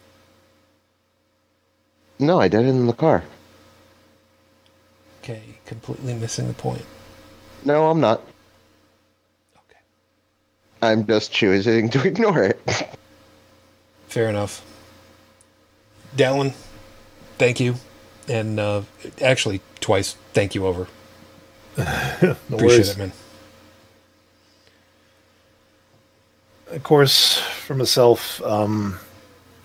No, 2.19 2.39
I 2.39 2.47
did 2.47 2.61
it 2.65 2.69
in 2.69 2.87
the 2.87 2.93
car. 2.93 3.23
Okay, 5.21 5.41
completely 5.65 6.13
missing 6.13 6.47
the 6.47 6.53
point. 6.53 6.83
No, 7.63 7.89
I'm 7.89 7.99
not. 7.99 8.21
Okay, 9.57 9.79
I'm 10.81 11.05
just 11.05 11.31
choosing 11.31 11.89
to 11.91 12.07
ignore 12.07 12.43
it. 12.43 12.61
fair 14.07 14.29
enough. 14.29 14.63
Dallin, 16.15 16.53
thank 17.37 17.59
you, 17.59 17.75
and 18.27 18.59
uh, 18.59 18.83
actually 19.21 19.61
twice, 19.79 20.15
thank 20.33 20.55
you 20.55 20.65
over. 20.65 20.87
No 21.77 21.83
Appreciate 22.49 22.61
worries. 22.61 22.89
it, 22.91 22.97
man. 22.97 23.11
Of 26.71 26.83
course, 26.83 27.37
for 27.37 27.75
myself, 27.75 28.41
um, 28.43 28.99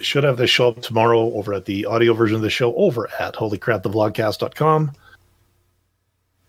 should 0.00 0.24
have 0.24 0.36
this 0.36 0.50
show 0.50 0.68
up 0.68 0.82
tomorrow 0.82 1.32
over 1.34 1.54
at 1.54 1.64
the 1.64 1.86
audio 1.86 2.14
version 2.14 2.36
of 2.36 2.42
the 2.42 2.50
show 2.50 2.74
over 2.74 3.08
at 3.18 3.34
holycrapthevlogcast.com. 3.34 4.92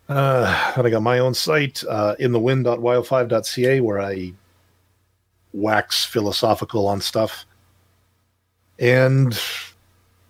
Uh, 0.10 0.74
and 0.76 0.88
I 0.88 0.90
got 0.90 1.02
my 1.02 1.20
own 1.20 1.34
site, 1.34 1.84
uh, 1.90 2.16
inthewind.wild5.ca, 2.20 3.80
where 3.80 4.02
I 4.02 4.34
wax 5.54 6.04
philosophical 6.04 6.88
on 6.88 7.00
stuff. 7.00 7.46
And 8.78 9.40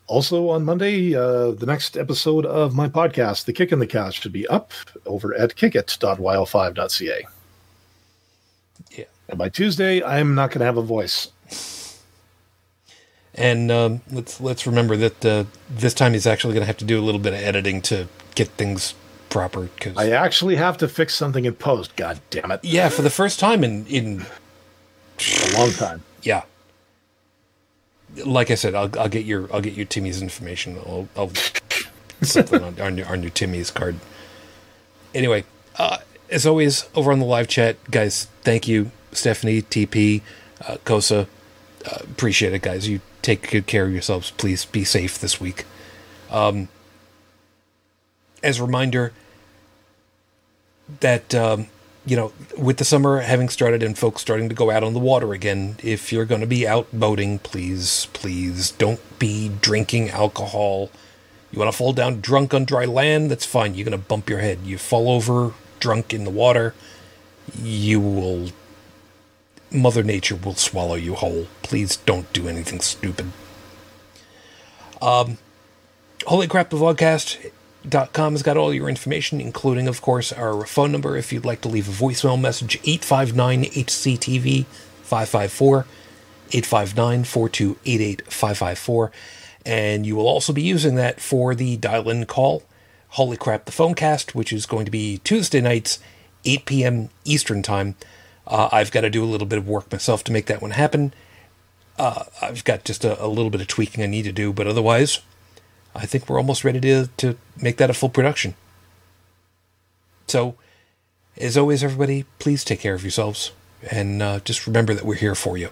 also 0.07 0.49
on 0.49 0.65
Monday, 0.65 1.15
uh, 1.15 1.52
the 1.52 1.65
next 1.65 1.98
episode 1.98 2.45
of 2.45 2.76
my 2.76 2.89
podcast, 2.89 3.45
The 3.45 3.53
Kick 3.53 3.72
in 3.72 3.80
the 3.80 3.88
Cast, 3.88 4.22
should 4.22 4.34
be 4.34 4.48
up 4.48 4.72
over 5.06 5.34
at 5.34 5.56
kickit.wild5.ca. 5.56 7.27
And 9.31 9.37
by 9.37 9.47
Tuesday, 9.49 10.03
I'm 10.03 10.35
not 10.35 10.49
going 10.51 10.59
to 10.59 10.65
have 10.65 10.77
a 10.77 10.81
voice. 10.81 11.29
And 13.33 13.71
um, 13.71 14.01
let's 14.11 14.41
let's 14.41 14.67
remember 14.67 14.97
that 14.97 15.25
uh, 15.25 15.45
this 15.69 15.93
time 15.93 16.11
he's 16.11 16.27
actually 16.27 16.53
going 16.53 16.63
to 16.63 16.67
have 16.67 16.77
to 16.77 16.85
do 16.85 16.99
a 16.99 17.03
little 17.03 17.19
bit 17.19 17.31
of 17.31 17.39
editing 17.39 17.81
to 17.83 18.09
get 18.35 18.49
things 18.49 18.93
proper. 19.29 19.69
Because 19.75 19.95
I 19.95 20.09
actually 20.09 20.57
have 20.57 20.77
to 20.79 20.87
fix 20.89 21.15
something 21.15 21.45
in 21.45 21.55
post. 21.55 21.95
God 21.95 22.19
damn 22.29 22.51
it. 22.51 22.59
yeah, 22.61 22.89
for 22.89 23.03
the 23.03 23.09
first 23.09 23.39
time 23.39 23.63
in 23.63 23.85
in 23.87 24.25
A 25.19 25.57
long 25.57 25.71
time. 25.71 26.03
yeah, 26.23 26.43
like 28.25 28.51
I 28.51 28.55
said, 28.55 28.75
I'll 28.75 28.99
I'll 28.99 29.09
get 29.09 29.23
your 29.23 29.47
I'll 29.53 29.61
get 29.61 29.73
you 29.75 29.85
Timmy's 29.85 30.21
information. 30.21 30.77
I'll, 30.85 31.07
I'll 31.15 31.31
something 32.21 32.61
on, 32.61 32.81
on 32.81 32.97
your 32.97 33.07
on 33.07 33.21
your 33.21 33.31
Timmy's 33.31 33.71
card. 33.71 33.95
Anyway, 35.15 35.45
uh, 35.77 35.99
as 36.29 36.45
always, 36.45 36.89
over 36.95 37.13
on 37.13 37.19
the 37.19 37.25
live 37.25 37.47
chat, 37.47 37.77
guys, 37.89 38.25
thank 38.41 38.67
you, 38.67 38.91
Stephanie, 39.11 39.61
TP, 39.61 40.21
uh, 40.67 40.77
Kosa, 40.85 41.27
uh, 41.85 41.97
appreciate 42.03 42.53
it, 42.53 42.61
guys. 42.61 42.88
You 42.88 43.01
take 43.21 43.49
good 43.49 43.67
care 43.67 43.85
of 43.85 43.91
yourselves. 43.91 44.31
Please 44.31 44.65
be 44.65 44.83
safe 44.83 45.19
this 45.19 45.39
week. 45.39 45.65
Um, 46.29 46.69
as 48.43 48.59
a 48.59 48.65
reminder, 48.65 49.13
that 50.99 51.33
um, 51.33 51.67
you 52.05 52.15
know, 52.15 52.33
with 52.57 52.77
the 52.77 52.85
summer 52.85 53.19
having 53.19 53.49
started 53.49 53.83
and 53.83 53.97
folks 53.97 54.21
starting 54.21 54.49
to 54.49 54.55
go 54.55 54.71
out 54.71 54.83
on 54.83 54.93
the 54.93 54.99
water 54.99 55.33
again, 55.33 55.77
if 55.83 56.11
you're 56.11 56.25
going 56.25 56.41
to 56.41 56.47
be 56.47 56.67
out 56.67 56.88
boating, 56.91 57.39
please, 57.39 58.07
please 58.13 58.71
don't 58.71 58.99
be 59.19 59.49
drinking 59.61 60.09
alcohol. 60.09 60.89
You 61.51 61.59
want 61.59 61.71
to 61.71 61.77
fall 61.77 61.93
down 61.93 62.21
drunk 62.21 62.53
on 62.53 62.65
dry 62.65 62.85
land? 62.85 63.29
That's 63.29 63.45
fine. 63.45 63.75
You're 63.75 63.85
going 63.85 63.99
to 63.99 64.07
bump 64.07 64.29
your 64.29 64.39
head. 64.39 64.59
You 64.63 64.77
fall 64.77 65.09
over 65.09 65.53
drunk 65.79 66.13
in 66.13 66.23
the 66.23 66.29
water, 66.29 66.73
you 67.61 67.99
will. 67.99 68.49
Mother 69.72 70.03
Nature 70.03 70.35
will 70.35 70.56
swallow 70.56 70.95
you 70.95 71.15
whole. 71.15 71.48
Please 71.64 71.98
don't 71.98 72.31
do 72.34 72.48
anything 72.48 72.81
stupid. 72.81 73.31
Um, 75.02 75.38
Holy 76.26 76.48
Crap, 76.48 76.69
the 76.69 76.77
Vlogcast 76.77 77.52
com 78.14 78.34
has 78.34 78.43
got 78.43 78.57
all 78.57 78.73
your 78.73 78.89
information, 78.89 79.41
including, 79.41 79.88
of 79.88 80.02
course, 80.02 80.31
our 80.31 80.65
phone 80.65 80.91
number 80.91 81.18
if 81.18 81.34
you'd 81.34 81.45
like 81.45 81.61
to 81.61 81.68
leave 81.68 81.88
a 81.88 81.91
voicemail 81.91 82.39
message 82.39 82.76
859 82.84 83.64
HCTV 83.65 84.65
554 85.03 85.85
859 86.53 87.23
4288 87.23 88.22
554. 88.26 89.11
And 89.65 90.06
you 90.06 90.15
will 90.15 90.27
also 90.27 90.53
be 90.53 90.61
using 90.61 90.95
that 90.95 91.19
for 91.19 91.56
the 91.56 91.77
dial 91.77 92.10
in 92.10 92.26
call, 92.26 92.64
Holy 93.10 93.38
Crap 93.38 93.65
the 93.65 93.72
Phonecast, 93.72 94.35
which 94.35 94.53
is 94.53 94.65
going 94.65 94.85
to 94.85 94.91
be 94.91 95.19
Tuesday 95.19 95.61
nights, 95.61 95.99
8 96.45 96.65
p.m. 96.65 97.10
Eastern 97.26 97.61
Time. 97.61 97.95
Uh, 98.52 98.68
I've 98.69 98.91
got 98.91 99.02
to 99.02 99.10
do 99.10 99.23
a 99.23 99.26
little 99.26 99.48
bit 99.48 99.57
of 99.57 99.68
work 99.68 99.90
myself 99.90 100.26
to 100.26 100.32
make 100.32 100.48
that 100.48 100.61
one 100.61 100.72
happen. 100.72 101.14
Uh, 101.98 102.26
I've 102.41 102.65
got 102.65 102.84
just 102.84 103.06
a, 103.06 103.23
a 103.23 103.28
little 103.28 103.49
bit 103.49 103.61
of 103.61 103.68
tweaking 103.68 104.03
I 104.03 104.07
need 104.07 104.23
to 104.23 104.34
do, 104.34 104.52
but 104.52 104.68
otherwise, 104.68 105.22
I 105.95 106.06
think 106.06 106.28
we're 106.28 106.38
almost 106.38 106.65
ready 106.65 106.82
to, 106.82 107.07
to 107.18 107.38
make 107.60 107.78
that 107.78 107.90
a 107.90 107.94
full 107.94 108.10
production. 108.10 108.56
So, 110.28 110.56
as 111.38 111.57
always, 111.57 111.82
everybody, 111.82 112.26
please 112.40 112.65
take 112.65 112.82
care 112.82 112.94
of 112.94 113.03
yourselves 113.03 113.53
and 113.90 114.22
uh, 114.22 114.40
just 114.41 114.68
remember 114.68 114.94
that 114.94 115.06
we're 115.06 115.15
here 115.15 115.36
for 115.36 115.57
you. 115.57 115.69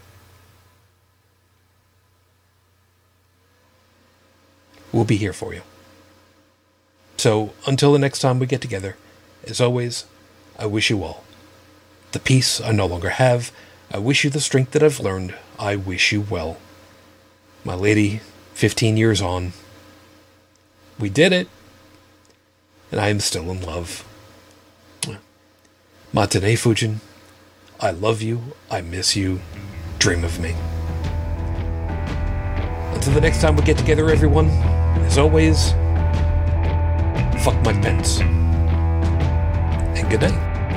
We'll 4.94 5.04
be 5.04 5.18
here 5.18 5.34
for 5.34 5.54
you. 5.54 5.64
So, 7.18 7.54
until 7.68 7.92
the 7.92 8.00
next 8.00 8.20
time 8.20 8.40
we 8.40 8.48
get 8.48 8.62
together, 8.62 8.96
as 9.46 9.60
always, 9.60 10.06
I 10.58 10.66
wish 10.66 10.90
you 10.90 11.04
all 11.04 11.26
the 12.12 12.20
peace 12.20 12.60
I 12.62 12.72
no 12.72 12.86
longer 12.86 13.10
have. 13.10 13.52
I 13.92 13.98
wish 13.98 14.24
you 14.24 14.30
the 14.30 14.40
strength 14.40 14.72
that 14.72 14.84
I've 14.84 15.00
learned. 15.00 15.36
I 15.58 15.76
wish 15.76 16.12
you 16.12 16.22
well. 16.22 16.58
My 17.64 17.76
lady, 17.76 18.22
15 18.54 18.98
years 18.98 19.22
on, 19.22 19.54
we 21.00 21.10
did 21.10 21.34
it. 21.34 21.48
And 22.92 23.00
I 23.00 23.10
am 23.10 23.20
still 23.20 23.52
in 23.52 23.62
love. 23.62 24.04
Matane 26.14 26.58
Fujin, 26.58 26.98
I 27.80 27.92
love 27.92 28.22
you. 28.22 28.42
I 28.72 28.82
miss 28.82 29.16
you. 29.16 29.42
Dream 30.00 30.24
of 30.24 30.40
me. 30.40 30.56
Until 32.94 33.14
the 33.14 33.22
next 33.22 33.42
time 33.42 33.56
we 33.56 33.62
get 33.64 33.78
together, 33.78 34.10
everyone, 34.10 34.50
as 35.06 35.20
always, 35.20 35.72
fuck 37.44 37.56
Mike 37.64 37.82
Pence. 37.84 38.22
And 38.22 40.10
good 40.10 40.22
night. 40.22 40.49